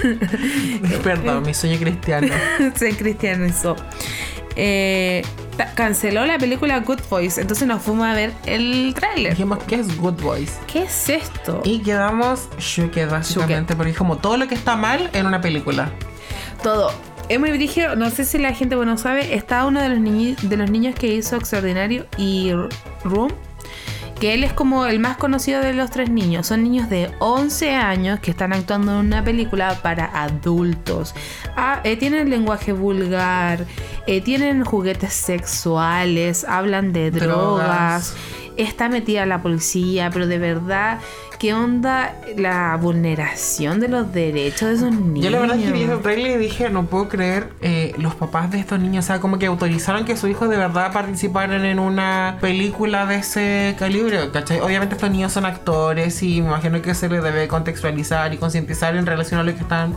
Perdón, 1.04 1.42
mi 1.44 1.54
sueño 1.54 1.78
cristiano. 1.78 2.28
Se 2.74 2.96
cristianizó. 2.96 3.76
Eh, 4.56 5.22
canceló 5.74 6.26
la 6.26 6.38
película 6.38 6.78
Good 6.80 7.00
Voice, 7.08 7.40
entonces 7.40 7.66
nos 7.66 7.82
fuimos 7.82 8.06
a 8.06 8.14
ver 8.14 8.32
el 8.46 8.94
tráiler. 8.94 9.32
Dijimos 9.32 9.62
que 9.64 9.76
es 9.76 9.96
Good 9.98 10.22
Boys. 10.22 10.58
¿Qué 10.66 10.82
es 10.82 11.08
esto? 11.08 11.60
Y 11.64 11.80
quedamos 11.80 12.48
shooked 12.58 13.10
básicamente, 13.10 13.76
porque 13.76 13.92
es 13.92 13.96
como 13.96 14.18
todo 14.18 14.36
lo 14.36 14.48
que 14.48 14.54
está 14.54 14.76
mal 14.76 15.10
en 15.12 15.26
una 15.26 15.40
película. 15.40 15.92
Todo. 16.62 16.92
Es 17.28 17.38
muy 17.38 17.50
brígido, 17.52 17.94
no 17.94 18.10
sé 18.10 18.24
si 18.24 18.38
la 18.38 18.52
gente 18.54 18.74
bueno 18.74 18.98
sabe, 18.98 19.34
está 19.34 19.64
uno 19.64 19.80
de 19.80 19.88
los, 19.88 20.48
de 20.48 20.56
los 20.56 20.68
niños 20.68 20.96
que 20.96 21.06
hizo 21.06 21.36
Extraordinario 21.36 22.06
y 22.16 22.50
Room, 23.04 23.32
que 24.20 24.34
él 24.34 24.44
es 24.44 24.52
como 24.52 24.84
el 24.84 25.00
más 25.00 25.16
conocido 25.16 25.62
de 25.62 25.72
los 25.72 25.90
tres 25.90 26.10
niños. 26.10 26.46
Son 26.46 26.62
niños 26.62 26.90
de 26.90 27.10
11 27.20 27.70
años 27.74 28.20
que 28.20 28.30
están 28.30 28.52
actuando 28.52 28.92
en 28.92 29.06
una 29.06 29.24
película 29.24 29.80
para 29.82 30.04
adultos. 30.22 31.14
Ah, 31.56 31.80
eh, 31.84 31.96
tienen 31.96 32.28
lenguaje 32.28 32.72
vulgar, 32.72 33.64
eh, 34.06 34.20
tienen 34.20 34.62
juguetes 34.62 35.14
sexuales, 35.14 36.44
hablan 36.44 36.92
de 36.92 37.10
Drogas. 37.10 38.14
drogas. 38.14 38.14
Está 38.56 38.88
metida 38.88 39.26
la 39.26 39.42
policía, 39.42 40.10
pero 40.12 40.26
de 40.26 40.38
verdad, 40.38 40.98
¿qué 41.38 41.54
onda 41.54 42.14
la 42.36 42.76
vulneración 42.76 43.80
de 43.80 43.88
los 43.88 44.12
derechos 44.12 44.68
de 44.68 44.74
esos 44.74 44.92
niños? 44.92 45.24
Yo 45.24 45.30
la 45.30 45.40
verdad 45.40 45.58
es 45.58 45.66
que 45.66 45.72
vi 45.72 45.82
ese 45.82 45.96
trailer 45.96 46.32
y 46.32 46.44
dije, 46.44 46.70
no 46.70 46.86
puedo 46.86 47.08
creer 47.08 47.48
eh, 47.60 47.94
los 47.98 48.14
papás 48.14 48.50
de 48.50 48.58
estos 48.58 48.78
niños, 48.78 49.04
o 49.04 49.06
sea, 49.06 49.20
como 49.20 49.38
que 49.38 49.46
autorizaron 49.46 50.04
que 50.04 50.16
su 50.16 50.28
hijo 50.28 50.48
de 50.48 50.56
verdad 50.56 50.92
participaran 50.92 51.64
en 51.64 51.78
una 51.78 52.38
película 52.40 53.06
de 53.06 53.16
ese 53.16 53.76
calibre, 53.78 54.30
¿cachai? 54.30 54.60
Obviamente 54.60 54.94
estos 54.94 55.10
niños 55.10 55.32
son 55.32 55.46
actores 55.46 56.22
y 56.22 56.42
me 56.42 56.48
imagino 56.48 56.82
que 56.82 56.94
se 56.94 57.08
les 57.08 57.22
debe 57.22 57.48
contextualizar 57.48 58.34
y 58.34 58.36
concientizar 58.36 58.96
en 58.96 59.06
relación 59.06 59.40
a 59.40 59.42
lo 59.42 59.54
que 59.54 59.60
están 59.60 59.94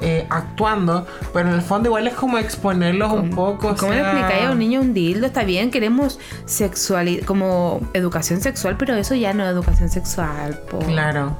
eh, 0.00 0.26
actuando, 0.30 1.06
pero 1.32 1.48
en 1.48 1.54
el 1.54 1.62
fondo 1.62 1.88
igual 1.88 2.06
es 2.06 2.14
como 2.14 2.38
exponerlos 2.38 3.12
un 3.12 3.30
poco. 3.30 3.74
¿Cómo 3.76 3.92
le 3.92 4.00
explicáis 4.00 4.46
a 4.46 4.50
un 4.52 4.58
niño 4.58 4.80
un 4.80 4.94
dildo? 4.94 5.26
Está 5.26 5.44
bien, 5.44 5.70
queremos 5.70 6.18
sexualidad, 6.46 7.24
como 7.26 7.80
educación 7.92 8.40
sexual, 8.40 8.76
pero 8.78 8.94
eso 8.94 9.14
ya 9.14 9.32
no 9.32 9.44
es 9.44 9.50
educación 9.50 9.88
sexual. 9.88 10.58
po. 10.70 10.78
Claro. 10.78 11.36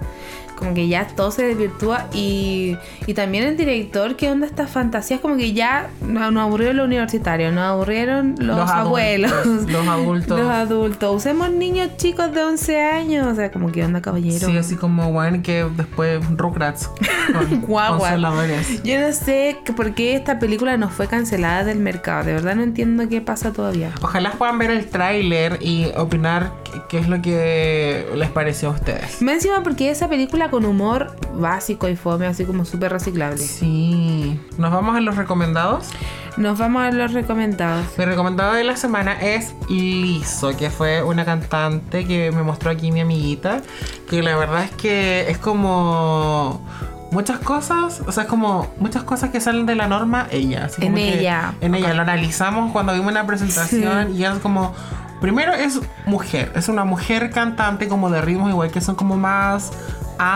Como 0.61 0.75
que 0.75 0.87
ya 0.87 1.07
todo 1.09 1.33
se 1.33 1.43
desvirtúa 1.47 2.07
y, 2.13 2.77
y 3.07 3.15
también 3.15 3.45
el 3.45 3.57
director, 3.57 4.15
¿qué 4.15 4.31
onda 4.31 4.47
estas 4.47 4.71
fantasías? 4.71 5.19
Como 5.19 5.37
que 5.37 5.53
ya 5.53 5.89
nos, 6.07 6.33
nos 6.33 6.43
aburrió 6.45 6.73
lo 6.73 6.85
universitario, 6.85 7.51
nos 7.51 7.65
aburrieron 7.65 8.37
los, 8.39 8.59
Los 8.59 8.71
abuelos. 8.71 9.33
adultos, 9.33 9.73
los 9.73 9.89
adultos. 9.89 10.39
los 10.41 10.51
adultos. 10.51 11.17
Usemos 11.17 11.51
niños 11.51 11.97
chicos 11.97 12.33
de 12.33 12.45
11 12.45 12.81
años. 12.81 13.27
O 13.27 13.35
sea, 13.35 13.51
como 13.51 13.73
que 13.73 13.85
onda 13.85 14.01
caballero. 14.01 14.47
Sí, 14.47 14.57
así 14.57 14.77
como 14.77 15.11
bueno 15.11 15.43
que 15.43 15.67
después 15.77 16.21
Rugrats 16.37 16.89
con. 16.89 17.61
Yo 18.85 19.01
no 19.01 19.13
sé 19.13 19.57
por 19.77 19.95
qué 19.95 20.15
esta 20.15 20.39
película 20.39 20.77
no 20.77 20.89
fue 20.91 21.07
cancelada 21.07 21.65
del 21.65 21.79
mercado. 21.79 22.25
De 22.25 22.35
verdad 22.35 22.55
no 22.55 22.63
entiendo 22.63 23.09
qué 23.09 23.21
pasa 23.21 23.53
todavía. 23.53 23.91
Ojalá 24.03 24.33
puedan 24.33 24.59
ver 24.59 24.71
el 24.71 24.87
tráiler 24.87 25.59
y 25.61 25.87
opinar 25.97 26.53
qué- 26.89 26.99
es 26.99 27.09
lo 27.09 27.21
que 27.23 28.07
les 28.15 28.31
pareció 28.31 28.69
a 28.69 28.73
ustedes. 28.73 29.21
Me 29.23 29.33
encima 29.33 29.63
porque 29.63 29.91
esa 29.91 30.09
película 30.09 30.51
con 30.51 30.65
humor 30.65 31.17
básico 31.35 31.89
y 31.89 31.97
fome, 31.97 32.27
así 32.27 32.45
como 32.45 32.65
súper 32.65 32.93
reciclable. 32.93 33.39
Sí. 33.39 34.39
Nos 34.59 34.71
vamos 34.73 34.97
a 34.97 35.01
los 35.01 35.17
recomendados. 35.17 35.89
Nos 36.37 36.59
vamos 36.59 36.83
a 36.83 36.91
los 36.93 37.13
recomendados. 37.13 37.87
Mi 37.99 38.05
recomendado 38.05 38.55
de 38.55 38.65
la 38.65 38.77
semana 38.77 39.13
es 39.21 39.53
Liso, 39.69 40.57
que 40.57 40.71
fue 40.71 41.03
una 41.03 41.25
cantante 41.25 42.07
que 42.07 42.31
me 42.33 42.43
mostró 42.43 42.71
aquí 42.71 42.93
mi 42.93 43.01
amiguita. 43.01 43.61
Que 44.09 44.23
la 44.23 44.37
verdad 44.37 44.65
es 44.65 44.71
que 44.71 45.29
es 45.31 45.39
como 45.39 46.65
muchas 47.11 47.41
cosas, 47.41 48.01
o 48.07 48.13
sea, 48.13 48.23
es 48.23 48.29
como 48.29 48.73
muchas 48.79 49.03
cosas 49.03 49.31
que 49.31 49.41
salen 49.41 49.67
de 49.67 49.75
la 49.75 49.89
norma, 49.89 50.29
ella. 50.31 50.67
así 50.67 50.85
En 50.87 50.97
ella. 50.97 51.55
En 51.61 51.75
ella. 51.75 51.93
Lo 51.95 52.03
analizamos 52.03 52.71
cuando 52.73 52.93
vimos 52.93 53.11
una 53.11 53.27
presentación 53.27 54.15
y 54.17 54.25
es 54.25 54.35
como. 54.39 54.73
Primero 55.21 55.53
es 55.53 55.81
mujer, 56.07 56.53
es 56.57 56.69
una 56.69 56.85
mujer 56.85 57.31
cantante 57.31 57.89
como 57.89 58.09
de 58.11 58.21
ritmos 58.23 58.51
igual 58.51 58.71
que 58.71 58.81
son 58.81 58.95
como 58.95 59.17
más 59.17 59.71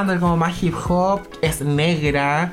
under, 0.01 0.19
como 0.21 0.37
más 0.37 0.63
hip 0.63 0.75
hop, 0.89 1.21
es 1.43 1.61
negra, 1.63 2.53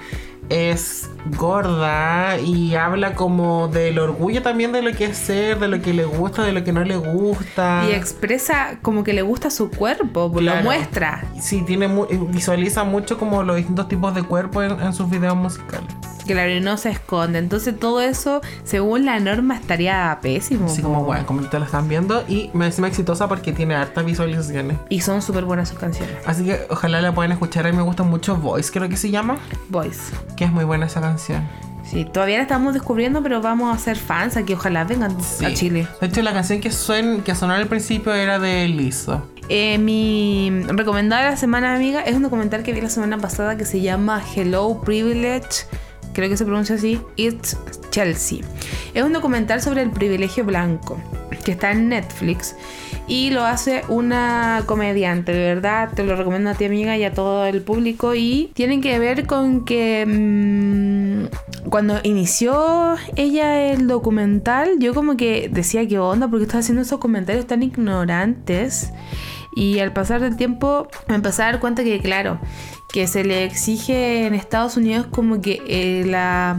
es 0.50 1.10
gorda 1.38 2.38
y 2.40 2.76
habla 2.76 3.14
como 3.16 3.68
del 3.68 4.00
orgullo 4.00 4.42
también 4.42 4.72
de 4.72 4.82
lo 4.82 4.92
que 4.92 5.06
es 5.06 5.18
ser, 5.18 5.60
de 5.60 5.68
lo 5.68 5.82
que 5.82 5.94
le 5.94 6.04
gusta, 6.06 6.44
de 6.44 6.52
lo 6.52 6.64
que 6.64 6.72
no 6.74 6.84
le 6.84 6.98
gusta. 6.98 7.84
Y 7.90 7.94
expresa 7.94 8.78
como 8.82 9.04
que 9.04 9.14
le 9.14 9.22
gusta 9.22 9.50
su 9.50 9.70
cuerpo, 9.70 10.32
lo 10.42 10.52
muestra. 10.64 11.24
Sí, 11.40 11.62
tiene 11.66 11.88
mu- 11.88 12.06
visualiza 12.30 12.84
mucho 12.84 13.18
como 13.18 13.44
los 13.44 13.56
distintos 13.58 13.88
tipos 13.88 14.14
de 14.16 14.24
cuerpo 14.24 14.62
en, 14.64 14.80
en 14.82 14.94
sus 14.94 15.10
videos 15.10 15.36
musicales. 15.36 15.88
Claro, 16.34 16.52
y 16.52 16.60
no 16.60 16.78
se 16.78 16.90
esconde. 16.90 17.40
Entonces 17.40 17.78
todo 17.80 18.02
eso, 18.02 18.42
según 18.64 19.06
la 19.06 19.20
norma, 19.20 19.56
estaría 19.56 20.18
pésimo. 20.22 20.66
Así 20.68 20.82
po. 20.82 20.90
como, 20.90 21.04
bueno, 21.06 21.26
como 21.26 21.42
te 21.42 21.60
lo 21.60 21.66
están 21.66 21.88
viendo 21.88 22.24
y 22.28 22.50
me 22.54 22.66
encima 22.66 22.88
exitosa 22.88 23.28
porque 23.28 23.52
tiene 23.54 23.76
hartas 23.76 24.06
visualizaciones. 24.06 24.78
Y 24.90 25.02
son 25.02 25.22
súper 25.22 25.46
buenas 25.46 25.70
sus 25.70 25.80
canciones. 25.80 26.16
Así 26.26 26.44
que 26.46 26.62
ojalá 26.70 27.02
la 27.02 27.14
puedan 27.14 27.32
escuchar. 27.32 27.66
A 27.68 27.72
mí 27.72 27.78
me 27.78 27.84
gusta 27.84 28.04
mucho 28.04 28.36
Voice, 28.36 28.72
creo 28.72 28.88
que 28.90 28.98
se 28.98 29.10
llama. 29.12 29.38
Boys. 29.70 30.12
Que 30.36 30.46
es 30.46 30.52
muy 30.52 30.64
buena 30.66 30.86
esa 30.88 31.02
canción. 31.02 31.48
Sí, 31.84 32.06
todavía 32.06 32.38
la 32.38 32.44
estamos 32.44 32.74
descubriendo, 32.74 33.22
pero 33.22 33.42
vamos 33.42 33.76
a 33.76 33.78
ser 33.78 33.98
fans 33.98 34.38
aquí. 34.38 34.54
Ojalá 34.54 34.86
vengan 34.86 35.20
Sí. 35.22 35.44
a 35.44 35.54
Chile. 35.54 35.88
De 36.00 36.08
hecho, 36.08 36.22
la 36.22 36.32
canción 36.32 36.62
que, 36.62 36.72
suen, 36.72 37.22
que 37.22 37.36
sonó 37.36 37.54
al 37.54 37.68
principio 37.68 38.14
era 38.14 38.40
de 38.40 38.68
Lizzo. 38.70 39.28
Eh, 39.50 39.78
mi 39.78 40.50
recomendada 40.68 41.26
de 41.26 41.30
la 41.32 41.38
semana, 41.38 41.76
amiga, 41.76 42.02
es 42.02 42.16
un 42.16 42.24
documental 42.24 42.64
que 42.64 42.72
vi 42.72 42.80
la 42.80 42.90
semana 42.90 43.18
pasada 43.18 43.58
que 43.58 43.66
se 43.66 43.82
llama 43.82 44.22
Hello 44.36 44.80
Privilege. 44.86 45.66
Creo 46.14 46.30
que 46.30 46.38
se 46.38 46.46
pronuncia 46.46 46.76
así. 46.76 47.00
It's 47.16 47.58
Chelsea. 47.90 48.40
Es 48.94 49.04
un 49.04 49.14
documental 49.14 49.62
sobre 49.62 49.82
el 49.82 49.92
privilegio 49.92 50.44
blanco 50.44 51.02
que 51.44 51.52
está 51.52 51.72
en 51.72 51.90
Netflix 51.90 52.56
y 53.08 53.32
lo 53.32 53.44
hace 53.44 53.84
una 53.90 54.64
comediante, 54.66 55.34
de 55.34 55.54
verdad, 55.56 55.90
te 55.94 56.04
lo 56.04 56.16
recomiendo 56.16 56.50
a 56.50 56.54
ti 56.54 56.66
amiga 56.66 56.98
y 56.98 57.04
a 57.04 57.14
todo 57.14 57.46
el 57.46 57.62
público 57.62 58.16
y 58.16 58.52
tienen 58.54 58.82
que 58.82 58.98
ver 59.00 59.26
con 59.26 59.66
que 59.66 60.06
mm, 60.08 61.70
cuando 61.70 62.00
inició 62.04 62.96
ella 63.16 63.72
el 63.72 63.88
documental, 63.88 64.80
yo 64.80 64.94
como 64.94 65.18
que 65.18 65.50
decía 65.52 65.88
qué 65.88 66.00
onda 66.00 66.28
porque 66.28 66.44
estaba 66.44 66.60
haciendo 66.60 66.84
esos 66.84 67.00
comentarios 67.00 67.48
tan 67.48 67.64
ignorantes 67.64 68.92
y 69.56 69.80
al 69.80 69.92
pasar 69.92 70.22
del 70.22 70.38
tiempo 70.38 70.88
me 71.08 71.16
empecé 71.16 71.44
a 71.44 71.46
dar 71.46 71.60
cuenta 71.60 71.84
que 71.84 72.00
claro, 72.00 72.40
que 72.92 73.08
se 73.08 73.24
le 73.24 73.46
exige 73.46 74.26
en 74.26 74.34
Estados 74.34 74.78
Unidos 74.78 75.08
como 75.12 75.42
que 75.42 75.62
eh, 75.68 76.04
la 76.06 76.58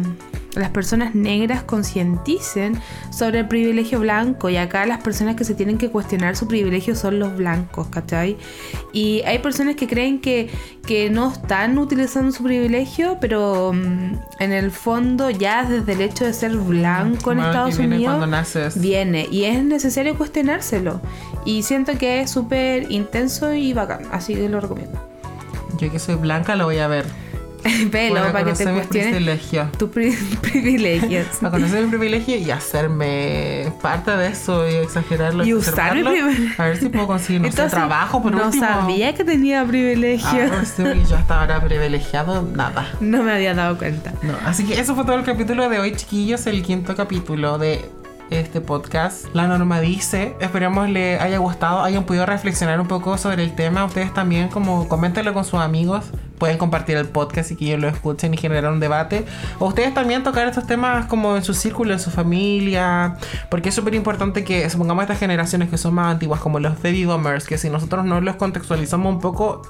las 0.55 0.71
personas 0.71 1.15
negras 1.15 1.63
concienticen 1.63 2.79
sobre 3.11 3.41
el 3.41 3.49
privilegio 3.49 4.01
blanco 4.01 4.51
y 4.51 4.57
acá 4.57 4.85
las 4.87 5.03
personas 5.03 5.37
que 5.37 5.45
se 5.45 5.55
tienen 5.55 5.79
que 5.79 5.91
cuestionar 5.91 6.37
su 6.37 6.47
privilegio 6.47 6.95
son 6.95 7.19
los 7.19 7.37
blancos, 7.37 7.89
¿cachai? 7.89 8.37
Y 8.93 9.23
hay 9.23 9.39
personas 9.39 9.77
que 9.77 9.87
creen 9.87 10.21
que, 10.21 10.51
que 10.87 11.09
no 11.09 11.33
están 11.33 11.79
utilizando 11.79 12.33
su 12.33 12.43
privilegio, 12.43 13.17
pero 13.21 13.73
mm, 13.73 14.15
en 14.41 14.53
el 14.53 14.71
fondo 14.71 15.31
ya 15.31 15.65
desde 15.65 15.93
el 15.93 16.03
hecho 16.03 16.27
de 16.27 16.35
ser 16.35 16.57
blanco 16.57 17.33
en 17.33 17.41
Estados 17.41 17.79
Unidos 17.79 18.77
viene 18.77 19.27
y 19.31 19.45
es 19.45 19.63
necesario 19.65 20.17
cuestionárselo. 20.17 21.01
Y 21.45 21.63
siento 21.63 21.97
que 21.99 22.21
es 22.21 22.31
súper 22.31 22.91
intenso 22.93 23.55
y 23.55 23.73
bacán, 23.73 24.03
así 24.13 24.35
que 24.35 24.49
lo 24.49 24.61
recomiendo. 24.61 25.12
Yo 25.83 25.91
que 25.91 25.99
soy 25.99 26.15
blanca 26.15 26.55
lo 26.55 26.67
voy 26.67 26.79
a 26.79 26.87
ver. 26.87 27.05
Pelo, 27.91 28.21
para 28.33 28.45
que 28.45 28.53
te 28.53 28.73
cuestiones 28.73 28.89
tus 29.79 29.91
privilegios. 30.43 31.27
Para 31.41 31.51
conocer 31.51 31.83
mi 31.83 31.89
privilegio 31.89 32.37
y 32.37 32.51
hacerme 32.53 33.73
parte 33.83 34.13
de 34.13 34.29
eso 34.29 34.69
y 34.69 34.75
exagerarlo. 34.75 35.45
Y 35.45 35.55
usar 35.55 35.97
mi 35.97 36.05
privilegio. 36.05 36.55
A 36.59 36.67
ver 36.67 36.77
si 36.77 36.89
puedo 36.89 37.09
conseguir 37.09 37.43
un 37.43 37.51
trabajo 37.51 38.23
por 38.23 38.33
no 38.33 38.47
último. 38.47 38.65
No 38.65 38.81
sabía 38.83 39.13
que 39.15 39.25
tenía 39.25 39.65
privilegio. 39.65 40.51
Ah, 40.53 40.65
sí, 40.65 40.85
yo 41.09 41.17
hasta 41.17 41.41
ahora 41.41 41.61
privilegiado, 41.61 42.43
nada. 42.43 42.89
No 43.01 43.25
me 43.25 43.33
había 43.33 43.55
dado 43.55 43.77
cuenta. 43.77 44.13
No, 44.23 44.35
así 44.45 44.65
que 44.65 44.79
eso 44.79 44.95
fue 44.95 45.05
todo 45.05 45.17
el 45.17 45.25
capítulo 45.25 45.69
de 45.69 45.81
hoy, 45.81 45.97
chiquillos. 45.97 46.47
El 46.47 46.63
quinto 46.63 46.95
capítulo 46.95 47.59
de 47.59 47.91
este 48.41 48.61
podcast. 48.61 49.27
La 49.35 49.47
norma 49.47 49.81
dice, 49.81 50.37
esperemos 50.41 50.89
le 50.89 51.19
haya 51.19 51.39
gustado, 51.39 51.83
hayan 51.83 52.05
podido 52.05 52.27
reflexionar 52.27 52.81
un 52.81 52.89
poco 52.89 53.19
sobre 53.19 53.45
el 53.45 53.55
tema. 53.55 53.85
Ustedes 53.85 54.13
también, 54.15 54.49
como 54.49 54.89
coméntenlo 54.89 55.35
con 55.35 55.45
sus 55.45 55.61
amigos, 55.61 56.07
pueden 56.43 56.59
compartir 56.59 56.97
el 56.97 57.07
podcast 57.07 57.53
y 57.53 57.55
que 57.55 57.67
ellos 57.67 57.79
lo 57.79 57.87
escuchen 57.87 58.35
y 58.35 58.37
generar 58.37 58.73
un 58.73 58.81
debate. 58.81 59.25
O 59.61 59.69
ustedes 59.69 59.95
también 59.95 60.25
tocar 60.25 60.49
estos 60.49 60.67
temas 60.67 61.07
como 61.07 61.37
en 61.37 61.45
su 61.45 61.55
círculo, 61.55 61.93
en 61.93 62.01
su 62.01 62.11
familia, 62.11 63.17
porque 63.49 63.69
es 63.69 63.77
súper 63.77 63.95
importante 63.95 64.43
que 64.43 64.69
supongamos 64.69 65.03
estas 65.03 65.21
generaciones 65.21 65.71
que 65.71 65.79
son 65.79 65.95
más 65.95 66.11
antiguas, 66.11 66.41
como 66.41 66.59
los 66.59 66.83
baby 66.83 67.05
boomers, 67.05 67.47
que 67.47 67.59
si 67.59 67.71
nosotros 67.71 68.05
no 68.05 68.21
los 68.21 68.35
contextualizamos 68.35 69.15
un 69.15 69.21
poco, 69.21 69.63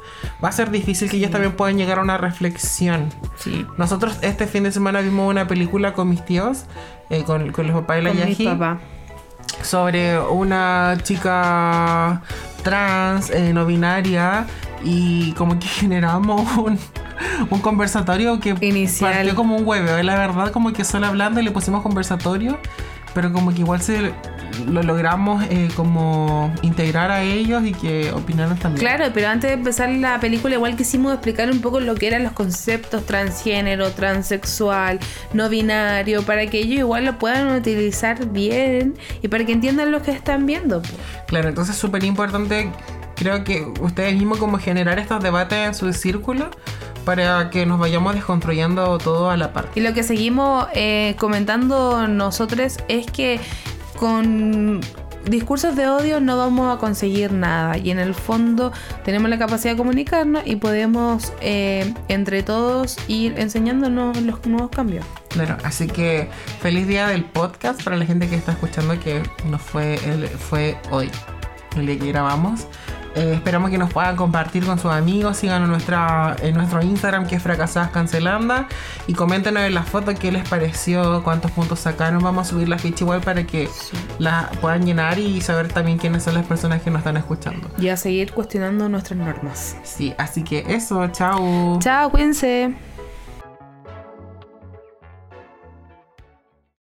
va 0.43 0.49
a 0.49 0.53
ser 0.53 0.71
difícil 0.71 1.11
que 1.11 1.19
ellos 1.19 1.31
también 1.31 1.53
puedan 1.53 1.77
llegar 1.77 1.99
a 1.99 2.01
una 2.01 2.17
reflexión. 2.17 3.11
Sí. 3.37 3.67
Nosotros 3.77 4.17
este 4.23 4.47
fin 4.47 4.63
de 4.63 4.73
semana 4.73 5.03
vimos 5.03 5.29
una 5.29 5.47
película 5.47 5.93
con 5.93 6.09
mis 6.09 6.25
tíos 6.25 6.65
eh, 7.11 7.23
con, 7.25 7.53
con, 7.53 7.67
los 7.67 7.77
papás 7.77 7.97
de 7.97 8.03
la 8.03 8.13
con 8.13 8.81
sobre 9.61 10.19
una 10.19 10.97
chica 11.03 12.23
trans, 12.63 13.29
eh, 13.29 13.53
no 13.53 13.67
binaria, 13.67 14.47
y 14.85 15.33
como 15.33 15.59
que 15.59 15.67
generamos 15.81 16.57
un, 16.57 16.79
un 17.51 17.61
conversatorio 17.61 18.41
que 18.41 18.57
Inicial. 18.61 19.13
partió 19.15 19.35
como 19.35 19.57
un 19.57 19.67
huevo. 19.67 20.03
La 20.03 20.17
verdad, 20.17 20.51
como 20.53 20.73
que 20.73 20.85
solo 20.85 21.07
hablando 21.07 21.41
y 21.41 21.45
le 21.45 21.51
pusimos 21.51 21.83
conversatorio, 21.83 22.59
pero 23.15 23.33
como 23.33 23.53
que 23.53 23.61
igual 23.61 23.81
se 23.83 24.13
lo 24.69 24.83
logramos 24.83 25.45
eh, 25.51 25.69
como 25.77 26.53
integrar 26.63 27.11
a 27.11 27.23
ellos 27.23 27.65
y 27.65 27.73
que 27.73 28.13
opinaran 28.13 28.59
también. 28.59 28.85
Claro, 28.85 29.13
pero 29.15 29.29
antes 29.29 29.51
de 29.51 29.55
empezar 29.55 29.91
la 29.91 30.21
película 30.21 30.55
igual 30.55 30.77
quisimos 30.77 31.13
explicar 31.13 31.51
un 31.51 31.61
poco 31.61 31.81
lo 31.81 31.95
que 31.95 32.07
eran 32.07 32.23
los 32.23 32.33
conceptos 32.33 33.05
transgénero, 33.07 33.91
transexual, 33.91 34.99
no 35.33 35.49
binario, 35.49 36.23
para 36.23 36.47
que 36.47 36.59
ellos 36.59 36.81
igual 36.81 37.05
lo 37.05 37.19
puedan 37.19 37.55
utilizar 37.55 38.27
bien 38.31 38.95
y 39.23 39.29
para 39.29 39.45
que 39.45 39.53
entiendan 39.53 39.91
lo 39.91 40.03
que 40.03 40.11
están 40.11 40.47
viendo. 40.47 40.83
Claro, 41.27 41.49
entonces 41.49 41.75
es 41.75 41.81
súper 41.81 42.05
importante, 42.05 42.71
creo 43.17 43.45
que 43.45 43.67
ustedes 43.81 44.15
mismos 44.15 44.39
como 44.39 44.59
generar 44.59 44.99
estos 44.99 45.23
debates 45.23 45.59
en 45.59 45.75
su 45.75 45.93
círculo 45.93 46.51
para 47.05 47.51
que 47.51 47.67
nos 47.67 47.79
vayamos 47.79 48.15
desconstruyendo 48.15 48.99
todo 48.99 49.31
a 49.31 49.37
la 49.37 49.53
par. 49.53 49.69
Y 49.75 49.81
lo 49.81 49.93
que 49.93 50.03
seguimos 50.03 50.67
eh, 50.75 51.17
comentando 51.19 52.07
nosotros 52.09 52.79
es 52.89 53.07
que 53.07 53.41
con 54.03 54.81
discursos 55.31 55.77
de 55.77 55.87
odio 55.87 56.19
no 56.19 56.37
vamos 56.37 56.77
a 56.77 56.81
conseguir 56.81 57.33
nada 57.33 57.79
y 57.79 57.93
en 57.93 58.01
el 58.01 58.17
fondo 58.17 58.73
tenemos 59.05 59.31
la 59.31 59.39
capacidad 59.39 59.75
de 59.75 59.77
comunicarnos 59.77 60.43
y 60.45 60.57
podemos 60.57 61.33
eh, 61.41 61.95
entre 62.09 62.43
todos 62.43 62.97
ir 63.07 63.39
enseñándonos 63.39 64.21
los 64.23 64.45
nuevos 64.45 64.71
cambios. 64.71 65.07
Claro, 65.29 65.57
así 65.63 65.87
que 65.87 66.29
feliz 66.61 66.89
día 66.89 67.07
del 67.07 67.25
podcast 67.25 67.81
para 67.85 67.97
la 67.97 68.05
gente 68.05 68.29
que 68.29 68.35
está 68.35 68.51
escuchando 68.51 68.99
que 68.99 69.23
no 69.45 69.61
fue, 69.61 70.01
el, 70.05 70.27
fue 70.27 70.77
hoy, 70.91 71.09
el 71.77 71.87
día 71.87 71.97
que 72.01 72.09
grabamos. 72.09 72.67
Eh, 73.15 73.33
esperamos 73.35 73.71
que 73.71 73.79
nos 73.79 73.93
puedan 73.93 74.17
compartir 74.17 74.65
con 74.65 74.79
sus 74.79 74.91
amigos. 74.91 75.37
Síganos 75.37 75.69
nuestra, 75.69 76.37
en 76.41 76.55
nuestro 76.55 76.83
Instagram 76.83 77.27
que 77.27 77.37
es 77.37 77.43
Fracasadas 77.43 77.91
Cancelanda. 77.91 78.69
Y 79.07 79.15
coméntenos 79.15 79.63
en 79.63 79.75
la 79.75 79.83
foto 79.83 80.15
qué 80.15 80.33
les 80.33 80.49
pareció, 80.49 81.23
cuántos 81.23 81.51
puntos 81.51 81.81
sacaron. 81.81 82.23
Vamos 82.23 82.47
a 82.47 82.51
subir 82.51 82.69
la 82.69 82.79
ficha 82.79 83.05
igual 83.05 83.21
para 83.21 83.45
que 83.45 83.69
la 84.19 84.51
puedan 84.61 84.85
llenar 84.87 85.19
y 85.19 85.41
saber 85.41 85.69
también 85.69 85.99
quiénes 85.99 86.23
son 86.23 86.35
las 86.35 86.47
personas 86.47 86.83
que 86.83 86.91
nos 86.91 87.01
están 87.01 87.17
escuchando. 87.17 87.69
Y 87.79 87.89
a 87.89 87.97
seguir 87.97 88.33
cuestionando 88.33 88.89
nuestras 88.89 89.19
normas. 89.19 89.77
Sí, 89.83 90.15
así 90.19 90.43
que 90.43 90.65
eso, 90.69 91.09
chao. 91.09 91.79
Chao, 91.81 92.11
cuídense. 92.11 92.92